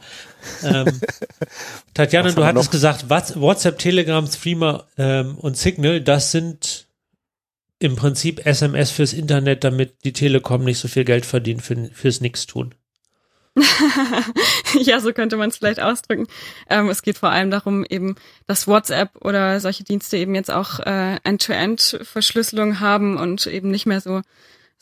Ähm, 0.62 1.00
Tatjana, 1.94 2.30
du 2.30 2.44
hattest 2.44 2.70
gesagt, 2.70 3.08
WhatsApp, 3.08 3.78
Telegram, 3.78 4.26
Streamer 4.26 4.86
ähm, 4.96 5.36
und 5.38 5.56
Signal, 5.56 6.00
das 6.00 6.30
sind 6.30 6.86
im 7.80 7.96
Prinzip 7.96 8.46
SMS 8.46 8.90
fürs 8.90 9.12
Internet, 9.12 9.64
damit 9.64 10.04
die 10.04 10.12
Telekom 10.12 10.64
nicht 10.64 10.78
so 10.78 10.86
viel 10.86 11.04
Geld 11.04 11.26
verdient 11.26 11.62
für, 11.62 11.90
fürs 11.92 12.20
Nix-Tun. 12.20 12.74
ja, 14.80 15.00
so 15.00 15.12
könnte 15.12 15.36
man 15.36 15.48
es 15.48 15.56
vielleicht 15.56 15.80
ausdrücken. 15.80 16.28
Ähm, 16.68 16.88
es 16.88 17.02
geht 17.02 17.18
vor 17.18 17.30
allem 17.30 17.50
darum, 17.50 17.84
eben, 17.88 18.14
dass 18.46 18.68
WhatsApp 18.68 19.16
oder 19.24 19.58
solche 19.58 19.82
Dienste 19.82 20.18
eben 20.18 20.34
jetzt 20.34 20.50
auch 20.50 20.78
äh, 20.80 21.16
End-to-End-Verschlüsselung 21.24 22.78
haben 22.78 23.16
und 23.16 23.46
eben 23.46 23.70
nicht 23.70 23.86
mehr 23.86 24.00
so 24.00 24.22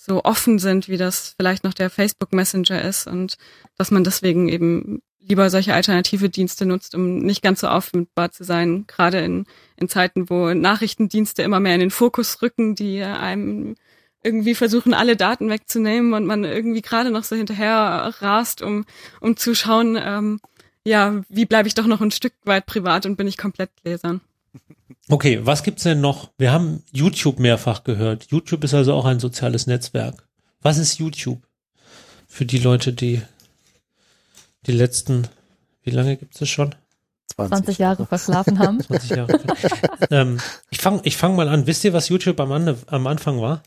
so 0.00 0.22
offen 0.24 0.60
sind, 0.60 0.88
wie 0.88 0.96
das 0.96 1.34
vielleicht 1.36 1.64
noch 1.64 1.74
der 1.74 1.90
Facebook 1.90 2.32
Messenger 2.32 2.82
ist 2.82 3.08
und 3.08 3.36
dass 3.76 3.90
man 3.90 4.04
deswegen 4.04 4.48
eben 4.48 5.02
lieber 5.20 5.50
solche 5.50 5.74
alternative 5.74 6.28
Dienste 6.28 6.66
nutzt, 6.66 6.94
um 6.94 7.18
nicht 7.18 7.42
ganz 7.42 7.60
so 7.60 7.68
auffindbar 7.68 8.30
zu 8.30 8.44
sein, 8.44 8.86
gerade 8.86 9.18
in, 9.20 9.46
in 9.76 9.88
Zeiten, 9.88 10.30
wo 10.30 10.54
Nachrichtendienste 10.54 11.42
immer 11.42 11.60
mehr 11.60 11.74
in 11.74 11.80
den 11.80 11.90
Fokus 11.90 12.40
rücken, 12.42 12.74
die 12.74 13.02
einem 13.02 13.74
irgendwie 14.22 14.54
versuchen, 14.54 14.94
alle 14.94 15.16
Daten 15.16 15.48
wegzunehmen 15.48 16.12
und 16.12 16.26
man 16.26 16.44
irgendwie 16.44 16.82
gerade 16.82 17.10
noch 17.10 17.24
so 17.24 17.36
hinterher 17.36 18.14
rast, 18.20 18.62
um, 18.62 18.84
um 19.20 19.36
zu 19.36 19.54
schauen, 19.54 19.96
ähm, 20.00 20.40
ja, 20.84 21.20
wie 21.28 21.44
bleibe 21.44 21.68
ich 21.68 21.74
doch 21.74 21.86
noch 21.86 22.00
ein 22.00 22.10
Stück 22.10 22.32
weit 22.44 22.66
privat 22.66 23.06
und 23.06 23.16
bin 23.16 23.28
ich 23.28 23.36
komplett 23.36 23.70
Lesern. 23.84 24.20
Okay, 25.08 25.40
was 25.42 25.62
gibt's 25.62 25.84
denn 25.84 26.00
noch? 26.00 26.30
Wir 26.36 26.52
haben 26.52 26.82
YouTube 26.92 27.38
mehrfach 27.38 27.84
gehört. 27.84 28.26
YouTube 28.30 28.64
ist 28.64 28.74
also 28.74 28.94
auch 28.94 29.04
ein 29.04 29.20
soziales 29.20 29.66
Netzwerk. 29.66 30.26
Was 30.60 30.78
ist 30.78 30.98
YouTube? 30.98 31.42
Für 32.26 32.44
die 32.44 32.58
Leute, 32.58 32.92
die 32.92 33.22
die 34.66 34.72
letzten, 34.72 35.28
wie 35.82 35.90
lange 35.90 36.16
gibt's 36.16 36.40
es 36.40 36.48
schon? 36.48 36.74
20, 37.34 37.56
20 37.56 37.78
Jahre 37.78 38.06
verschlafen 38.06 38.58
haben. 38.58 38.80
20 38.82 39.10
Jahre. 39.10 39.40
ähm, 40.10 40.40
ich 40.70 40.78
fange 40.78 41.00
ich 41.04 41.16
fang 41.16 41.36
mal 41.36 41.48
an. 41.48 41.66
Wisst 41.66 41.84
ihr, 41.84 41.92
was 41.92 42.08
YouTube 42.08 42.40
am, 42.40 42.52
am 42.86 43.06
Anfang 43.06 43.40
war? 43.40 43.62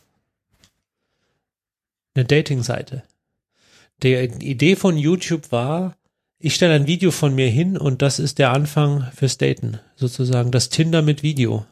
eine 2.15 2.25
Dating-Seite. 2.25 3.03
Die 4.03 4.15
Idee 4.15 4.75
von 4.75 4.97
YouTube 4.97 5.51
war, 5.51 5.95
ich 6.39 6.55
stelle 6.55 6.73
ein 6.73 6.87
Video 6.87 7.11
von 7.11 7.35
mir 7.35 7.47
hin 7.49 7.77
und 7.77 8.01
das 8.01 8.19
ist 8.19 8.39
der 8.39 8.51
Anfang 8.51 9.11
fürs 9.15 9.37
Daten, 9.37 9.79
sozusagen 9.95 10.51
das 10.51 10.69
Tinder 10.69 11.01
mit 11.01 11.23
Video. 11.23 11.65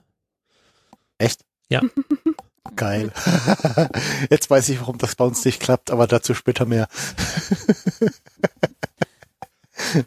Echt? 1.17 1.43
Ja. 1.69 1.81
Geil. 2.75 3.11
Jetzt 4.29 4.49
weiß 4.49 4.69
ich, 4.69 4.79
warum 4.79 4.99
das 4.99 5.15
bei 5.15 5.25
uns 5.25 5.43
nicht 5.43 5.59
klappt, 5.59 5.91
aber 5.91 6.07
dazu 6.07 6.33
später 6.35 6.65
mehr. 6.65 6.87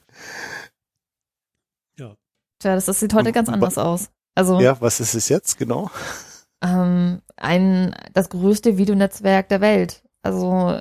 ja. 1.99 2.17
Tja, 2.59 2.75
das, 2.75 2.87
das 2.87 3.01
sieht 3.01 3.15
heute 3.15 3.33
ganz 3.33 3.49
anders 3.49 3.79
aus. 3.79 4.11
Also. 4.35 4.61
Ja, 4.61 4.81
was 4.81 5.01
ist 5.01 5.15
es 5.15 5.29
jetzt 5.29 5.59
genau? 5.59 5.91
Ähm, 6.63 7.21
ein, 7.37 7.95
das 8.15 8.29
größte 8.31 8.79
Videonetzwerk 8.79 9.49
der 9.49 9.61
Welt. 9.61 10.03
Also 10.23 10.79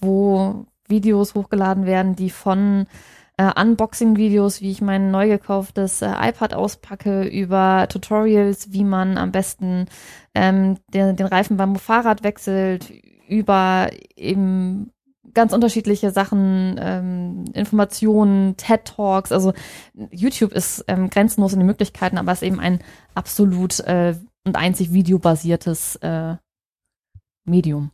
wo 0.00 0.66
Videos 0.86 1.34
hochgeladen 1.34 1.86
werden, 1.86 2.16
die 2.16 2.30
von 2.30 2.86
äh, 3.36 3.60
Unboxing-Videos, 3.60 4.60
wie 4.60 4.70
ich 4.70 4.82
mein 4.82 5.10
neu 5.10 5.28
gekauftes 5.28 6.02
äh, 6.02 6.12
iPad 6.20 6.54
auspacke, 6.54 7.24
über 7.24 7.86
Tutorials, 7.88 8.72
wie 8.72 8.84
man 8.84 9.16
am 9.18 9.32
besten 9.32 9.86
ähm, 10.34 10.76
den, 10.92 11.16
den 11.16 11.26
Reifen 11.26 11.56
beim 11.56 11.76
Fahrrad 11.76 12.22
wechselt, 12.22 12.90
über 13.28 13.88
eben 14.16 14.91
ganz 15.34 15.52
unterschiedliche 15.52 16.10
Sachen, 16.10 16.76
ähm, 16.78 17.44
Informationen, 17.52 18.56
TED 18.56 18.84
Talks. 18.84 19.32
Also 19.32 19.52
YouTube 20.10 20.52
ist 20.52 20.84
ähm, 20.88 21.10
grenzenlos 21.10 21.52
in 21.52 21.60
den 21.60 21.66
Möglichkeiten, 21.66 22.18
aber 22.18 22.32
es 22.32 22.42
ist 22.42 22.48
eben 22.48 22.60
ein 22.60 22.80
absolut 23.14 23.80
äh, 23.80 24.14
und 24.44 24.56
einzig 24.56 24.92
videobasiertes 24.92 25.96
äh, 25.96 26.36
Medium. 27.44 27.90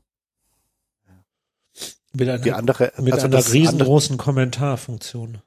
Mit 2.13 2.29
einer, 2.29 2.39
die 2.39 2.53
andere, 2.53 2.93
mit 2.99 3.13
also 3.13 3.27
einer 3.27 3.39
riesengroßen 3.39 4.15
andere, 4.15 4.25
Kommentarfunktion. 4.25 5.39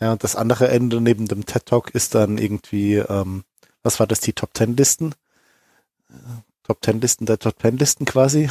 Ja, 0.00 0.12
und 0.12 0.22
das 0.22 0.36
andere 0.36 0.68
Ende 0.68 1.00
neben 1.00 1.26
dem 1.26 1.46
TED 1.46 1.66
Talk 1.66 1.90
ist 1.90 2.14
dann 2.14 2.38
irgendwie, 2.38 2.96
ähm, 2.96 3.44
was 3.82 3.98
war 3.98 4.06
das, 4.06 4.20
die 4.20 4.32
Top 4.32 4.54
Ten 4.54 4.76
Listen? 4.76 5.14
Top 6.62 6.82
Ten 6.82 7.00
Listen 7.00 7.26
der 7.26 7.38
Top 7.38 7.58
Ten 7.58 7.78
Listen 7.78 8.04
quasi. 8.04 8.50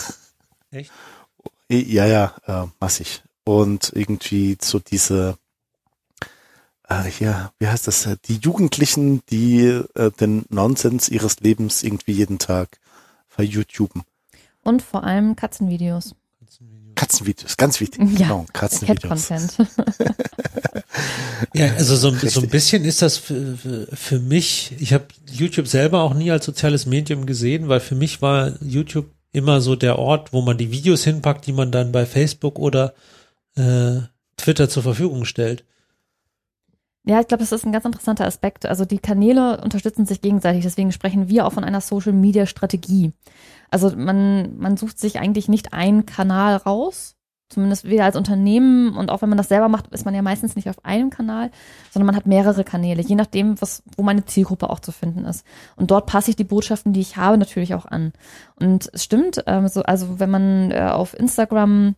Echt? 0.71 0.91
Ja, 1.69 2.05
ja, 2.05 2.35
äh, 2.45 2.67
massig. 2.79 3.23
Und 3.43 3.91
irgendwie 3.93 4.57
so 4.61 4.79
diese, 4.79 5.37
äh, 6.87 7.03
hier, 7.03 7.51
wie 7.59 7.67
heißt 7.67 7.87
das, 7.87 8.07
die 8.25 8.37
Jugendlichen, 8.37 9.21
die 9.29 9.61
äh, 9.95 10.11
den 10.19 10.45
Nonsens 10.49 11.09
ihres 11.09 11.39
Lebens 11.39 11.83
irgendwie 11.83 12.13
jeden 12.13 12.39
Tag 12.39 12.79
verYouTuben. 13.27 14.03
Und 14.63 14.81
vor 14.81 15.03
allem 15.03 15.35
Katzenvideos. 15.35 16.15
Katzenvideos, 16.95 17.57
ganz 17.57 17.79
wichtig. 17.79 18.01
Ja, 18.17 18.27
genau, 18.27 18.45
Katzenvideos. 18.53 19.29
ja, 21.53 21.73
also 21.73 21.95
so, 21.95 22.11
so 22.11 22.41
ein 22.41 22.49
bisschen 22.49 22.83
ist 22.85 23.03
das 23.03 23.17
für, 23.17 23.55
für, 23.55 23.87
für 23.95 24.19
mich, 24.19 24.73
ich 24.79 24.93
habe 24.93 25.05
YouTube 25.31 25.67
selber 25.67 26.01
auch 26.01 26.15
nie 26.15 26.31
als 26.31 26.45
soziales 26.45 26.87
Medium 26.87 27.27
gesehen, 27.27 27.69
weil 27.69 27.81
für 27.81 27.93
mich 27.93 28.21
war 28.23 28.53
YouTube 28.63 29.05
immer 29.31 29.61
so 29.61 29.75
der 29.75 29.99
Ort, 29.99 30.33
wo 30.33 30.41
man 30.41 30.57
die 30.57 30.71
Videos 30.71 31.03
hinpackt, 31.03 31.45
die 31.45 31.53
man 31.53 31.71
dann 31.71 31.91
bei 31.91 32.05
Facebook 32.05 32.59
oder 32.59 32.93
äh, 33.55 33.99
Twitter 34.37 34.69
zur 34.69 34.83
Verfügung 34.83 35.25
stellt. 35.25 35.65
Ja, 37.05 37.21
ich 37.21 37.27
glaube, 37.27 37.41
das 37.41 37.53
ist 37.53 37.65
ein 37.65 37.71
ganz 37.71 37.85
interessanter 37.85 38.25
Aspekt. 38.25 38.65
Also 38.65 38.83
die 38.83 38.99
Kanäle 38.99 39.61
unterstützen 39.61 40.05
sich 40.05 40.21
gegenseitig, 40.21 40.63
deswegen 40.63 40.91
sprechen 40.91 41.29
wir 41.29 41.45
auch 41.45 41.53
von 41.53 41.63
einer 41.63 41.79
Social-Media-Strategie. 41.79 43.13
Also 43.71 43.95
man, 43.95 44.57
man 44.57 44.75
sucht 44.75 44.99
sich 44.99 45.19
eigentlich 45.19 45.47
nicht 45.47 45.73
einen 45.73 46.05
Kanal 46.05 46.57
raus, 46.57 47.16
zumindest 47.49 47.85
weder 47.85 48.05
als 48.05 48.15
Unternehmen 48.15 48.95
und 48.95 49.09
auch 49.09 49.21
wenn 49.21 49.29
man 49.29 49.37
das 49.37 49.47
selber 49.47 49.69
macht, 49.69 49.87
ist 49.93 50.05
man 50.05 50.13
ja 50.13 50.21
meistens 50.21 50.55
nicht 50.55 50.69
auf 50.69 50.83
einem 50.83 51.09
Kanal, 51.09 51.51
sondern 51.91 52.07
man 52.07 52.15
hat 52.15 52.27
mehrere 52.27 52.63
Kanäle, 52.63 53.01
je 53.01 53.15
nachdem, 53.15 53.59
was, 53.61 53.83
wo 53.95 54.03
meine 54.03 54.25
Zielgruppe 54.25 54.69
auch 54.69 54.79
zu 54.79 54.91
finden 54.91 55.25
ist. 55.25 55.45
Und 55.75 55.91
dort 55.91 56.07
passe 56.07 56.29
ich 56.29 56.35
die 56.35 56.43
Botschaften, 56.43 56.93
die 56.93 57.01
ich 57.01 57.17
habe, 57.17 57.37
natürlich 57.37 57.73
auch 57.73 57.85
an. 57.85 58.11
Und 58.59 58.89
es 58.93 59.03
stimmt, 59.03 59.43
ähm, 59.47 59.67
so, 59.67 59.83
also 59.83 60.19
wenn 60.19 60.29
man 60.29 60.71
äh, 60.71 60.89
auf 60.91 61.17
Instagram 61.17 61.95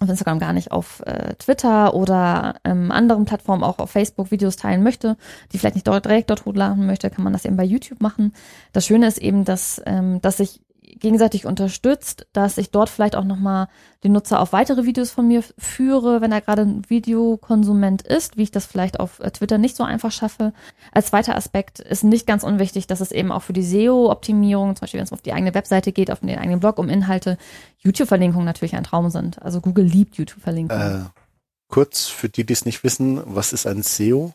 auf 0.00 0.08
Instagram 0.08 0.38
gar 0.38 0.52
nicht 0.52 0.70
auf 0.70 1.02
äh, 1.06 1.34
Twitter 1.34 1.92
oder 1.94 2.54
ähm, 2.64 2.92
anderen 2.92 3.24
Plattformen 3.24 3.64
auch 3.64 3.78
auf 3.78 3.90
Facebook 3.90 4.30
Videos 4.30 4.56
teilen 4.56 4.82
möchte, 4.84 5.16
die 5.52 5.58
vielleicht 5.58 5.74
nicht 5.74 5.88
dort, 5.88 6.04
direkt 6.04 6.30
dort 6.30 6.44
hochladen 6.44 6.86
möchte, 6.86 7.10
kann 7.10 7.24
man 7.24 7.32
das 7.32 7.44
eben 7.44 7.56
bei 7.56 7.64
YouTube 7.64 8.00
machen. 8.00 8.32
Das 8.72 8.86
Schöne 8.86 9.08
ist 9.08 9.18
eben, 9.18 9.44
dass, 9.44 9.82
ähm, 9.86 10.20
dass 10.20 10.38
ich 10.38 10.60
gegenseitig 10.96 11.46
unterstützt, 11.46 12.26
dass 12.32 12.58
ich 12.58 12.70
dort 12.70 12.88
vielleicht 12.88 13.16
auch 13.16 13.24
nochmal 13.24 13.68
den 14.04 14.12
Nutzer 14.12 14.40
auf 14.40 14.52
weitere 14.52 14.84
Videos 14.84 15.10
von 15.10 15.26
mir 15.26 15.42
führe, 15.58 16.20
wenn 16.20 16.32
er 16.32 16.40
gerade 16.40 16.62
ein 16.62 16.88
Videokonsument 16.88 18.02
ist, 18.02 18.36
wie 18.36 18.44
ich 18.44 18.50
das 18.50 18.66
vielleicht 18.66 19.00
auf 19.00 19.20
äh, 19.20 19.30
Twitter 19.30 19.58
nicht 19.58 19.76
so 19.76 19.84
einfach 19.84 20.12
schaffe. 20.12 20.52
Als 20.92 21.06
zweiter 21.06 21.36
Aspekt 21.36 21.80
ist 21.80 22.04
nicht 22.04 22.26
ganz 22.26 22.44
unwichtig, 22.44 22.86
dass 22.86 23.00
es 23.00 23.12
eben 23.12 23.32
auch 23.32 23.42
für 23.42 23.52
die 23.52 23.62
SEO-Optimierung, 23.62 24.76
zum 24.76 24.80
Beispiel 24.82 24.98
wenn 24.98 25.04
es 25.04 25.12
auf 25.12 25.22
die 25.22 25.32
eigene 25.32 25.54
Webseite 25.54 25.92
geht, 25.92 26.10
auf 26.10 26.20
den 26.20 26.38
eigenen 26.38 26.60
Blog 26.60 26.78
um 26.78 26.88
Inhalte, 26.88 27.38
YouTube-Verlinkungen 27.78 28.46
natürlich 28.46 28.76
ein 28.76 28.84
Traum 28.84 29.10
sind. 29.10 29.42
Also 29.42 29.60
Google 29.60 29.84
liebt 29.84 30.16
YouTube-Verlinkungen. 30.16 31.06
Äh, 31.06 31.20
kurz 31.68 32.06
für 32.06 32.28
die, 32.28 32.44
die 32.44 32.52
es 32.52 32.64
nicht 32.64 32.84
wissen, 32.84 33.20
was 33.24 33.52
ist 33.52 33.66
ein 33.66 33.82
SEO? 33.82 34.32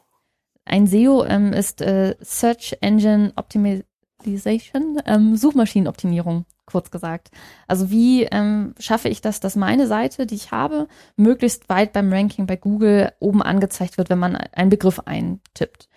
Ein 0.66 0.88
SEO 0.88 1.26
ähm, 1.26 1.52
ist 1.52 1.82
äh, 1.82 2.16
Search 2.22 2.78
Engine 2.82 3.34
Optimization 3.36 3.88
Optimization, 4.24 5.02
ähm, 5.06 5.36
Suchmaschinenoptimierung, 5.36 6.46
kurz 6.66 6.92
gesagt. 6.92 7.30
Also 7.68 7.92
wie 7.92 8.24
ähm, 8.24 8.74
schaffe 8.80 9.10
ich 9.10 9.20
das, 9.20 9.42
dass 9.42 9.58
meine 9.58 9.86
Seite, 9.88 10.26
die 10.26 10.36
ich 10.36 10.52
habe, 10.52 10.88
möglichst 11.18 11.68
weit 11.68 11.92
beim 11.92 12.12
Ranking 12.12 12.48
bei 12.48 12.56
Google 12.56 13.12
oben 13.20 13.42
angezeigt 13.42 13.98
wird, 13.98 14.10
wenn 14.10 14.20
man 14.20 14.38
einen 14.38 14.70
Begriff 14.70 15.00
eintippt. 15.00 15.90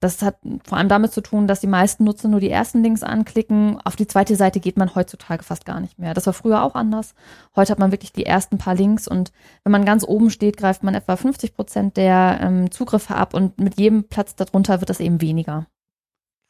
Das 0.00 0.22
hat 0.22 0.36
vor 0.64 0.78
allem 0.78 0.88
damit 0.88 1.12
zu 1.12 1.20
tun, 1.20 1.46
dass 1.46 1.60
die 1.60 1.66
meisten 1.66 2.04
Nutzer 2.04 2.28
nur 2.28 2.40
die 2.40 2.50
ersten 2.50 2.82
Links 2.82 3.02
anklicken. 3.02 3.78
Auf 3.84 3.96
die 3.96 4.06
zweite 4.06 4.36
Seite 4.36 4.60
geht 4.60 4.76
man 4.76 4.94
heutzutage 4.94 5.42
fast 5.44 5.64
gar 5.66 5.80
nicht 5.80 5.98
mehr. 5.98 6.14
Das 6.14 6.26
war 6.26 6.34
früher 6.34 6.62
auch 6.62 6.74
anders. 6.74 7.14
Heute 7.54 7.72
hat 7.72 7.78
man 7.78 7.90
wirklich 7.90 8.12
die 8.12 8.26
ersten 8.26 8.58
paar 8.58 8.74
Links 8.74 9.08
und 9.08 9.32
wenn 9.62 9.72
man 9.72 9.84
ganz 9.84 10.04
oben 10.04 10.30
steht, 10.30 10.56
greift 10.56 10.82
man 10.82 10.94
etwa 10.94 11.16
50 11.16 11.54
Prozent 11.54 11.96
der 11.98 12.38
ähm, 12.42 12.70
Zugriffe 12.70 13.14
ab 13.14 13.34
und 13.34 13.58
mit 13.58 13.78
jedem 13.78 14.04
Platz 14.04 14.34
darunter 14.34 14.80
wird 14.80 14.90
das 14.90 15.00
eben 15.00 15.20
weniger. 15.20 15.66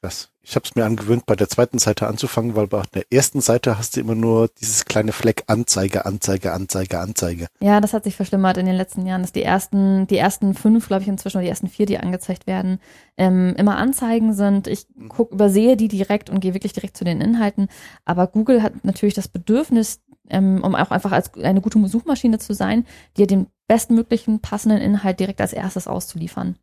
Das, 0.04 0.28
ich 0.42 0.54
habe 0.54 0.66
es 0.66 0.74
mir 0.74 0.84
angewöhnt, 0.84 1.24
bei 1.24 1.34
der 1.34 1.48
zweiten 1.48 1.78
Seite 1.78 2.06
anzufangen, 2.08 2.54
weil 2.54 2.66
bei 2.66 2.82
der 2.92 3.10
ersten 3.10 3.40
Seite 3.40 3.78
hast 3.78 3.96
du 3.96 4.00
immer 4.00 4.14
nur 4.14 4.48
dieses 4.60 4.84
kleine 4.84 5.12
Fleck 5.12 5.44
Anzeige, 5.46 6.04
Anzeige, 6.04 6.52
Anzeige, 6.52 7.00
Anzeige. 7.00 7.46
Ja, 7.62 7.80
das 7.80 7.94
hat 7.94 8.04
sich 8.04 8.14
verschlimmert 8.14 8.58
in 8.58 8.66
den 8.66 8.74
letzten 8.74 9.06
Jahren, 9.06 9.22
dass 9.22 9.32
die 9.32 9.42
ersten, 9.42 10.06
die 10.06 10.18
ersten 10.18 10.52
fünf, 10.52 10.88
glaube 10.88 11.04
ich, 11.04 11.08
inzwischen 11.08 11.38
oder 11.38 11.44
die 11.44 11.48
ersten 11.48 11.68
vier, 11.68 11.86
die 11.86 11.96
angezeigt 11.96 12.46
werden, 12.46 12.80
ähm, 13.16 13.54
immer 13.56 13.78
Anzeigen 13.78 14.34
sind. 14.34 14.66
Ich 14.66 14.86
guck, 15.08 15.32
übersehe 15.32 15.78
die 15.78 15.88
direkt 15.88 16.28
und 16.28 16.40
gehe 16.40 16.52
wirklich 16.52 16.74
direkt 16.74 16.98
zu 16.98 17.04
den 17.04 17.22
Inhalten. 17.22 17.68
Aber 18.04 18.26
Google 18.26 18.62
hat 18.62 18.84
natürlich 18.84 19.14
das 19.14 19.28
Bedürfnis, 19.28 20.02
ähm, 20.28 20.62
um 20.62 20.74
auch 20.74 20.90
einfach 20.90 21.12
als 21.12 21.32
eine 21.32 21.62
gute 21.62 21.82
Suchmaschine 21.88 22.38
zu 22.38 22.52
sein, 22.52 22.84
dir 23.16 23.26
den 23.26 23.46
bestmöglichen 23.68 24.40
passenden 24.40 24.82
Inhalt 24.82 25.18
direkt 25.18 25.40
als 25.40 25.54
erstes 25.54 25.88
auszuliefern. 25.88 26.56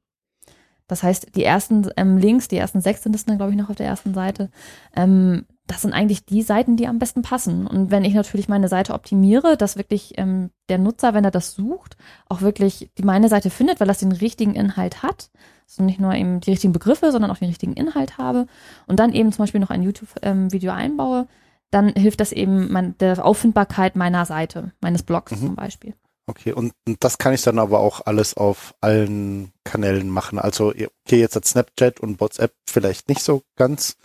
Das 0.87 1.03
heißt, 1.03 1.35
die 1.35 1.43
ersten 1.43 1.89
ähm, 1.95 2.17
Links, 2.17 2.47
die 2.47 2.57
ersten 2.57 2.81
sechs 2.81 3.03
sind 3.03 3.15
es 3.15 3.25
dann, 3.25 3.37
glaube 3.37 3.51
ich, 3.51 3.57
noch 3.57 3.69
auf 3.69 3.75
der 3.75 3.87
ersten 3.87 4.13
Seite. 4.13 4.49
Ähm, 4.95 5.45
das 5.67 5.83
sind 5.83 5.93
eigentlich 5.93 6.25
die 6.25 6.41
Seiten, 6.41 6.75
die 6.75 6.87
am 6.87 6.99
besten 6.99 7.21
passen. 7.21 7.65
Und 7.65 7.91
wenn 7.91 8.03
ich 8.03 8.13
natürlich 8.13 8.49
meine 8.49 8.67
Seite 8.67 8.93
optimiere, 8.93 9.55
dass 9.55 9.77
wirklich 9.77 10.17
ähm, 10.17 10.49
der 10.67 10.77
Nutzer, 10.77 11.13
wenn 11.13 11.23
er 11.23 11.31
das 11.31 11.53
sucht, 11.53 11.95
auch 12.27 12.41
wirklich 12.41 12.91
die 12.97 13.03
meine 13.03 13.29
Seite 13.29 13.49
findet, 13.49 13.79
weil 13.79 13.87
das 13.87 13.99
den 13.99 14.11
richtigen 14.11 14.53
Inhalt 14.53 15.01
hat. 15.01 15.29
Also 15.65 15.83
nicht 15.83 15.99
nur 15.99 16.13
eben 16.13 16.41
die 16.41 16.51
richtigen 16.51 16.73
Begriffe, 16.73 17.11
sondern 17.11 17.31
auch 17.31 17.37
den 17.37 17.47
richtigen 17.47 17.73
Inhalt 17.73 18.17
habe. 18.17 18.47
Und 18.87 18.99
dann 18.99 19.13
eben 19.13 19.31
zum 19.31 19.43
Beispiel 19.43 19.61
noch 19.61 19.69
ein 19.69 19.83
YouTube-Video 19.83 20.71
ähm, 20.71 20.77
einbaue, 20.77 21.27
dann 21.69 21.87
hilft 21.89 22.19
das 22.19 22.33
eben 22.33 22.69
mein, 22.71 22.97
der 22.97 23.25
Auffindbarkeit 23.25 23.95
meiner 23.95 24.25
Seite, 24.25 24.73
meines 24.81 25.03
Blogs 25.03 25.31
mhm. 25.31 25.37
zum 25.37 25.55
Beispiel. 25.55 25.93
Okay, 26.31 26.53
und, 26.53 26.71
und 26.87 27.03
das 27.03 27.17
kann 27.17 27.33
ich 27.33 27.41
dann 27.41 27.59
aber 27.59 27.81
auch 27.81 28.05
alles 28.05 28.35
auf 28.35 28.73
allen 28.79 29.51
Kanälen 29.65 30.09
machen. 30.09 30.39
Also, 30.39 30.69
okay, 30.69 31.19
jetzt 31.19 31.35
hat 31.35 31.43
Snapchat 31.43 31.99
und 31.99 32.21
WhatsApp 32.21 32.53
vielleicht 32.65 33.09
nicht 33.09 33.21
so 33.21 33.43
ganz, 33.57 33.97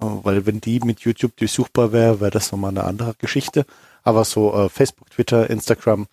äh, 0.00 0.06
weil 0.06 0.46
wenn 0.46 0.60
die 0.60 0.78
mit 0.78 1.00
YouTube 1.00 1.36
durchsuchbar 1.36 1.90
wäre, 1.90 2.20
wäre 2.20 2.30
das 2.30 2.52
nochmal 2.52 2.70
eine 2.70 2.84
andere 2.84 3.14
Geschichte. 3.18 3.66
Aber 4.04 4.24
so 4.24 4.54
äh, 4.54 4.68
Facebook, 4.68 5.10
Twitter, 5.10 5.50
Instagram, 5.50 6.06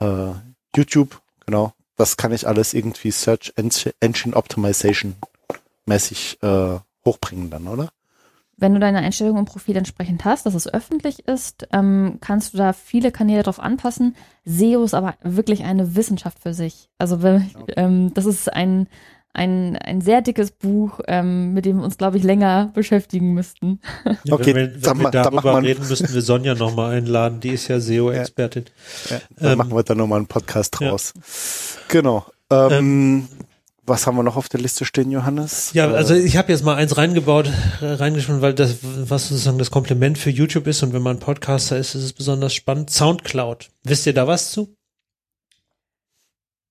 äh, 0.00 0.32
YouTube, 0.76 1.22
genau, 1.46 1.72
das 1.96 2.18
kann 2.18 2.32
ich 2.32 2.46
alles 2.46 2.74
irgendwie 2.74 3.10
Search 3.10 3.54
Engine 3.56 4.36
Optimization 4.36 5.16
mäßig 5.86 6.42
äh, 6.42 6.78
hochbringen 7.06 7.48
dann, 7.48 7.68
oder? 7.68 7.88
Wenn 8.58 8.74
du 8.74 8.80
deine 8.80 8.98
Einstellung 8.98 9.38
im 9.38 9.44
Profil 9.44 9.76
entsprechend 9.76 10.24
hast, 10.24 10.44
dass 10.44 10.54
es 10.54 10.72
öffentlich 10.72 11.26
ist, 11.26 11.68
ähm, 11.72 12.18
kannst 12.20 12.52
du 12.52 12.58
da 12.58 12.72
viele 12.72 13.12
Kanäle 13.12 13.44
drauf 13.44 13.60
anpassen. 13.60 14.16
SEO 14.44 14.82
ist 14.82 14.94
aber 14.94 15.14
wirklich 15.22 15.64
eine 15.64 15.94
Wissenschaft 15.94 16.40
für 16.40 16.52
sich. 16.52 16.88
Also 16.98 17.16
okay. 17.16 17.72
ähm, 17.76 18.12
das 18.14 18.26
ist 18.26 18.52
ein, 18.52 18.88
ein, 19.32 19.76
ein 19.76 20.00
sehr 20.00 20.22
dickes 20.22 20.50
Buch, 20.50 20.98
ähm, 21.06 21.54
mit 21.54 21.66
dem 21.66 21.78
wir 21.78 21.84
uns, 21.84 21.98
glaube 21.98 22.16
ich, 22.16 22.24
länger 22.24 22.70
beschäftigen 22.74 23.32
müssten. 23.32 23.80
Ja, 24.24 24.34
okay, 24.34 24.54
wenn 24.54 24.74
wir, 24.74 24.90
wenn 24.90 25.02
wir 25.02 25.10
darüber 25.12 25.62
reden, 25.62 25.86
müssten 25.86 26.12
wir 26.12 26.22
Sonja 26.22 26.56
nochmal 26.56 26.96
einladen. 26.96 27.38
Die 27.38 27.50
ist 27.50 27.68
ja 27.68 27.78
SEO-Expertin. 27.78 28.64
Ja, 29.08 29.16
ja, 29.16 29.22
dann 29.36 29.52
ähm, 29.52 29.58
machen 29.58 29.72
wir 29.72 29.82
da 29.84 29.94
nochmal 29.94 30.18
einen 30.18 30.26
Podcast 30.26 30.80
draus. 30.80 31.14
Ja. 31.14 31.82
Genau. 31.88 32.26
Ähm, 32.50 32.72
ähm 32.72 33.28
was 33.88 34.06
haben 34.06 34.16
wir 34.16 34.22
noch 34.22 34.36
auf 34.36 34.48
der 34.48 34.60
Liste 34.60 34.84
stehen, 34.84 35.10
Johannes? 35.10 35.72
Ja, 35.72 35.90
also 35.90 36.14
ich 36.14 36.36
habe 36.36 36.52
jetzt 36.52 36.64
mal 36.64 36.76
eins 36.76 36.96
reingebaut, 36.96 37.50
reingeschrieben, 37.80 38.42
weil 38.42 38.54
das, 38.54 38.76
was 38.82 39.28
sozusagen 39.28 39.58
das 39.58 39.70
Komplement 39.70 40.18
für 40.18 40.30
YouTube 40.30 40.66
ist 40.66 40.82
und 40.82 40.92
wenn 40.92 41.02
man 41.02 41.18
Podcaster 41.18 41.76
ist, 41.76 41.94
ist 41.94 42.04
es 42.04 42.12
besonders 42.12 42.54
spannend. 42.54 42.90
Soundcloud. 42.90 43.70
Wisst 43.84 44.06
ihr 44.06 44.14
da 44.14 44.26
was 44.26 44.50
zu? 44.50 44.74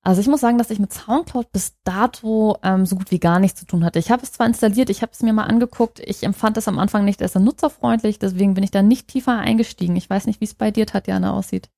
Also 0.07 0.21
ich 0.21 0.27
muss 0.27 0.39
sagen, 0.39 0.57
dass 0.57 0.69
ich 0.69 0.79
mit 0.79 0.93
Soundcloud 0.93 1.51
bis 1.51 1.73
dato 1.83 2.57
ähm, 2.63 2.85
so 2.85 2.95
gut 2.95 3.11
wie 3.11 3.19
gar 3.19 3.39
nichts 3.39 3.59
zu 3.59 3.65
tun 3.65 3.83
hatte. 3.83 3.99
Ich 3.99 4.09
habe 4.09 4.23
es 4.23 4.31
zwar 4.31 4.47
installiert, 4.47 4.89
ich 4.89 5.01
habe 5.01 5.11
es 5.11 5.21
mir 5.21 5.33
mal 5.33 5.43
angeguckt, 5.43 5.99
ich 5.99 6.23
empfand 6.23 6.55
es 6.55 6.69
am 6.69 6.79
Anfang 6.79 7.03
nicht 7.03 7.21
als 7.21 7.35
nutzerfreundlich, 7.35 8.17
deswegen 8.17 8.53
bin 8.53 8.63
ich 8.63 8.71
da 8.71 8.81
nicht 8.81 9.09
tiefer 9.09 9.37
eingestiegen. 9.37 9.97
Ich 9.97 10.09
weiß 10.09 10.25
nicht, 10.25 10.39
wie 10.39 10.45
es 10.45 10.53
bei 10.53 10.71
dir, 10.71 10.85
Tatjana, 10.85 11.33
aussieht. 11.33 11.69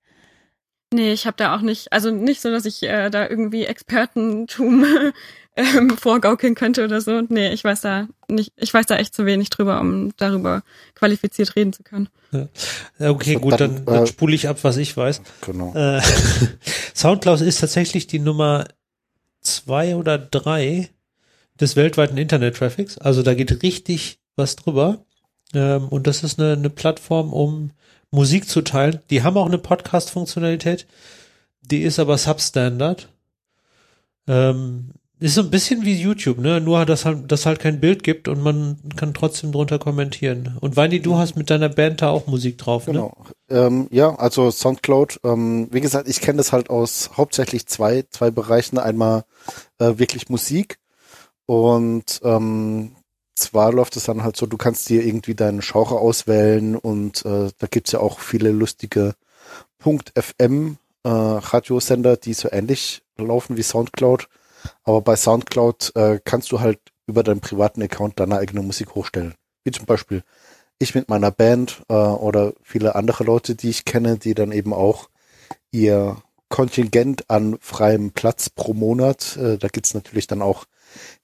Nee, 0.92 1.14
ich 1.14 1.28
habe 1.28 1.38
da 1.38 1.56
auch 1.56 1.62
nicht, 1.62 1.94
also 1.94 2.10
nicht 2.10 2.42
so, 2.42 2.50
dass 2.50 2.66
ich 2.66 2.82
äh, 2.84 3.10
da 3.10 3.30
irgendwie 3.30 3.66
Expertentum 3.66 4.86
ähm, 5.56 5.90
vorgaukeln 5.92 6.56
könnte 6.56 6.84
oder 6.84 7.00
so. 7.00 7.22
Nee, 7.22 7.50
ich 7.50 7.64
weiß 7.64 7.82
da 7.82 8.08
nicht, 8.28 8.54
ich 8.56 8.74
weiß 8.74 8.88
da 8.88 8.96
echt 8.96 9.14
zu 9.14 9.26
wenig 9.26 9.50
drüber, 9.50 9.80
um 9.82 10.12
darüber 10.18 10.64
qualifiziert 10.96 11.56
reden 11.56 11.74
zu 11.74 11.84
können. 11.84 12.10
Ja. 12.32 12.48
Okay, 13.12 13.36
gut, 13.36 13.60
dann, 13.60 13.86
dann 13.86 14.04
äh, 14.04 14.08
spule 14.08 14.34
ich 14.34 14.48
ab, 14.48 14.60
was 14.64 14.78
ich 14.78 14.96
weiß. 14.98 15.22
Genau. 15.42 15.76
Äh, 15.76 16.02
Soundcloud 16.96 17.42
ist 17.42 17.60
tatsächlich 17.60 18.08
die 18.08 18.20
Nummer 18.20 18.66
zwei 19.42 19.96
oder 19.96 20.18
drei 20.18 20.90
des 21.60 21.76
weltweiten 21.76 22.18
Internet-Traffics. 22.18 22.98
Also 22.98 23.22
da 23.22 23.34
geht 23.36 23.62
richtig 23.64 24.20
was 24.36 24.56
drüber. 24.56 25.06
Ähm, 25.54 25.88
und 25.88 26.08
das 26.08 26.24
ist 26.24 26.40
eine, 26.40 26.54
eine 26.54 26.70
Plattform, 26.70 27.34
um 27.34 27.72
Musik 28.12 28.48
zu 28.50 28.62
teilen. 28.62 29.00
Die 29.10 29.24
haben 29.24 29.38
auch 29.38 29.46
eine 29.46 29.58
Podcast-Funktionalität. 29.58 30.88
Die 31.62 31.84
ist 31.84 32.00
aber 32.00 32.18
Substandard. 32.18 33.10
Ähm, 34.28 34.92
ist 35.20 35.36
so 35.36 35.42
ein 35.42 35.50
bisschen 35.50 35.84
wie 35.84 36.02
YouTube, 36.02 36.40
ne? 36.40 36.62
Nur, 36.62 36.86
dass 36.86 37.04
halt, 37.04 37.30
dass 37.30 37.46
halt 37.46 37.60
kein 37.60 37.82
Bild 37.82 38.04
gibt 38.04 38.30
und 38.30 38.42
man 38.42 38.78
kann 38.96 39.14
trotzdem 39.14 39.52
drunter 39.52 39.78
kommentieren. 39.78 40.58
Und 40.62 40.78
Weini, 40.78 41.02
du 41.02 41.18
hast 41.18 41.36
mit 41.36 41.50
deiner 41.50 41.68
Band 41.68 42.02
da 42.02 42.10
auch 42.10 42.28
Musik 42.28 42.58
drauf, 42.58 42.88
ne? 42.88 42.94
Genau. 42.94 43.26
Ähm, 43.50 43.88
ja, 43.92 44.16
also 44.16 44.50
Soundcloud, 44.50 45.20
ähm, 45.26 45.68
wie 45.72 45.82
gesagt, 45.82 46.08
ich 46.08 46.22
kenne 46.22 46.38
das 46.38 46.54
halt 46.54 46.70
aus 46.70 47.12
hauptsächlich 47.18 47.68
zwei, 47.68 48.06
zwei 48.10 48.32
Bereichen. 48.32 48.78
Einmal 48.78 49.26
äh, 49.80 49.98
wirklich 49.98 50.30
Musik 50.30 50.80
und 51.46 52.22
ähm, 52.24 52.96
zwar 53.40 53.74
läuft 53.74 53.96
es 53.96 54.04
dann 54.04 54.24
halt 54.24 54.38
so, 54.38 54.46
du 54.46 54.58
kannst 54.58 54.90
dir 54.90 55.06
irgendwie 55.06 55.36
deinen 55.36 55.62
Genre 55.62 56.00
auswählen 56.00 56.76
und 56.76 57.26
äh, 57.26 57.50
da 57.58 57.68
gibt's 57.68 57.92
ja 57.92 58.00
auch 58.00 58.20
viele 58.20 58.52
lustige 58.52 59.16
.fm 59.80 60.78
äh, 61.04 61.10
Radiosender, 61.10 62.18
die 62.18 62.34
so 62.34 62.50
ähnlich 62.52 63.02
laufen 63.18 63.58
wie 63.58 63.64
Soundcloud. 63.64 64.28
Aber 64.84 65.02
bei 65.02 65.16
Soundcloud 65.16 65.94
äh, 65.96 66.20
kannst 66.24 66.52
du 66.52 66.60
halt 66.60 66.80
über 67.08 67.24
deinen 67.24 67.40
privaten 67.40 67.82
Account 67.82 68.20
deine 68.20 68.38
eigene 68.38 68.62
Musik 68.62 68.96
hochstellen. 68.96 69.34
Wie 69.64 69.72
zum 69.72 69.86
Beispiel 69.86 70.24
ich 70.78 70.96
mit 70.96 71.10
meiner 71.10 71.32
Band 71.32 71.84
äh, 71.90 71.94
oder 71.94 72.54
viele 72.62 72.96
andere 72.96 73.24
Leute, 73.24 73.56
die 73.56 73.70
ich 73.70 73.86
kenne, 73.86 74.18
die 74.18 74.34
dann 74.34 74.52
eben 74.52 74.74
auch 74.74 75.10
ihr 75.72 76.18
Kontingent 76.50 77.30
an 77.30 77.58
freiem 77.60 78.12
Platz 78.12 78.50
pro 78.50 78.74
Monat, 78.74 79.38
äh, 79.38 79.58
da 79.58 79.68
gibt's 79.68 79.94
natürlich 79.94 80.28
dann 80.28 80.42
auch 80.42 80.66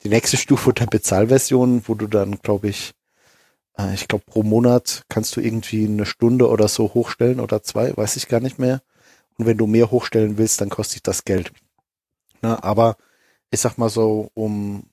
die 0.03 0.09
nächste 0.09 0.37
Stufe 0.37 0.73
der 0.73 0.87
Bezahlversion, 0.87 1.83
wo 1.87 1.95
du 1.95 2.07
dann, 2.07 2.39
glaube 2.41 2.69
ich, 2.69 2.93
äh, 3.77 3.93
ich 3.93 4.07
glaube 4.07 4.25
pro 4.25 4.43
Monat 4.43 5.03
kannst 5.09 5.35
du 5.35 5.41
irgendwie 5.41 5.85
eine 5.85 6.05
Stunde 6.05 6.49
oder 6.49 6.67
so 6.67 6.93
hochstellen 6.93 7.39
oder 7.39 7.63
zwei, 7.63 7.95
weiß 7.95 8.15
ich 8.17 8.27
gar 8.27 8.39
nicht 8.39 8.59
mehr. 8.59 8.81
Und 9.37 9.45
wenn 9.45 9.57
du 9.57 9.67
mehr 9.67 9.91
hochstellen 9.91 10.37
willst, 10.37 10.61
dann 10.61 10.69
kostet 10.69 10.95
dich 10.95 11.03
das 11.03 11.25
Geld. 11.25 11.51
Na, 12.41 12.63
aber 12.63 12.97
ich 13.51 13.59
sag 13.59 13.77
mal 13.77 13.89
so, 13.89 14.29
um 14.33 14.83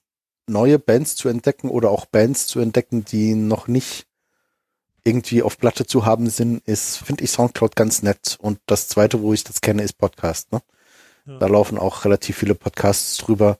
neue 0.47 0.79
Bands 0.79 1.15
zu 1.15 1.29
entdecken 1.29 1.69
oder 1.69 1.89
auch 1.89 2.05
Bands 2.05 2.47
zu 2.47 2.59
entdecken, 2.59 3.05
die 3.05 3.35
noch 3.35 3.67
nicht 3.67 4.05
irgendwie 5.03 5.43
auf 5.43 5.57
Platte 5.57 5.85
zu 5.85 6.05
haben 6.05 6.29
sind, 6.29 6.65
ist, 6.65 6.97
finde 6.97 7.23
ich 7.23 7.31
Soundcloud 7.31 7.75
ganz 7.75 8.03
nett. 8.03 8.37
Und 8.39 8.59
das 8.65 8.87
zweite, 8.87 9.21
wo 9.21 9.33
ich 9.33 9.43
das 9.43 9.61
kenne, 9.61 9.83
ist 9.83 9.97
Podcast. 9.97 10.51
Ne? 10.51 10.61
Ja. 11.25 11.39
Da 11.39 11.47
laufen 11.47 11.77
auch 11.77 12.05
relativ 12.05 12.37
viele 12.37 12.55
Podcasts 12.55 13.17
drüber, 13.17 13.57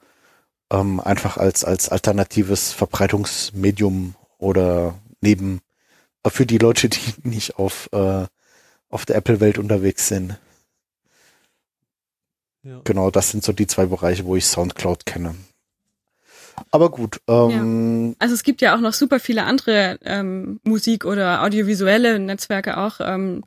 ähm, 0.72 1.00
einfach 1.00 1.38
als, 1.38 1.64
als 1.64 1.90
alternatives 1.90 2.72
Verbreitungsmedium 2.72 4.16
oder 4.38 5.00
neben, 5.22 5.62
äh, 6.24 6.30
für 6.30 6.46
die 6.46 6.58
Leute, 6.58 6.90
die 6.90 7.14
nicht 7.24 7.58
auf, 7.58 7.90
äh, 7.92 8.26
auf 8.90 9.06
der 9.06 9.16
Apple-Welt 9.16 9.58
unterwegs 9.58 10.08
sind. 10.08 10.38
Ja. 12.64 12.80
Genau, 12.86 13.12
das 13.12 13.30
sind 13.30 13.44
so 13.44 13.52
die 13.52 13.68
zwei 13.68 13.86
Bereiche, 13.86 14.26
wo 14.26 14.36
ich 14.36 14.46
Soundcloud 14.46 15.06
kenne. 15.06 15.36
Aber 16.72 16.90
gut. 16.90 17.20
Ähm, 17.28 18.10
ja. 18.10 18.16
Also 18.20 18.36
es 18.36 18.44
gibt 18.44 18.62
ja 18.62 18.76
auch 18.76 18.80
noch 18.80 18.94
super 18.94 19.20
viele 19.20 19.44
andere 19.44 20.00
ähm, 20.04 20.60
Musik- 20.64 21.06
oder 21.06 21.44
audiovisuelle 21.44 22.20
Netzwerke 22.20 22.78
auch. 22.78 23.00
Ähm, 23.00 23.44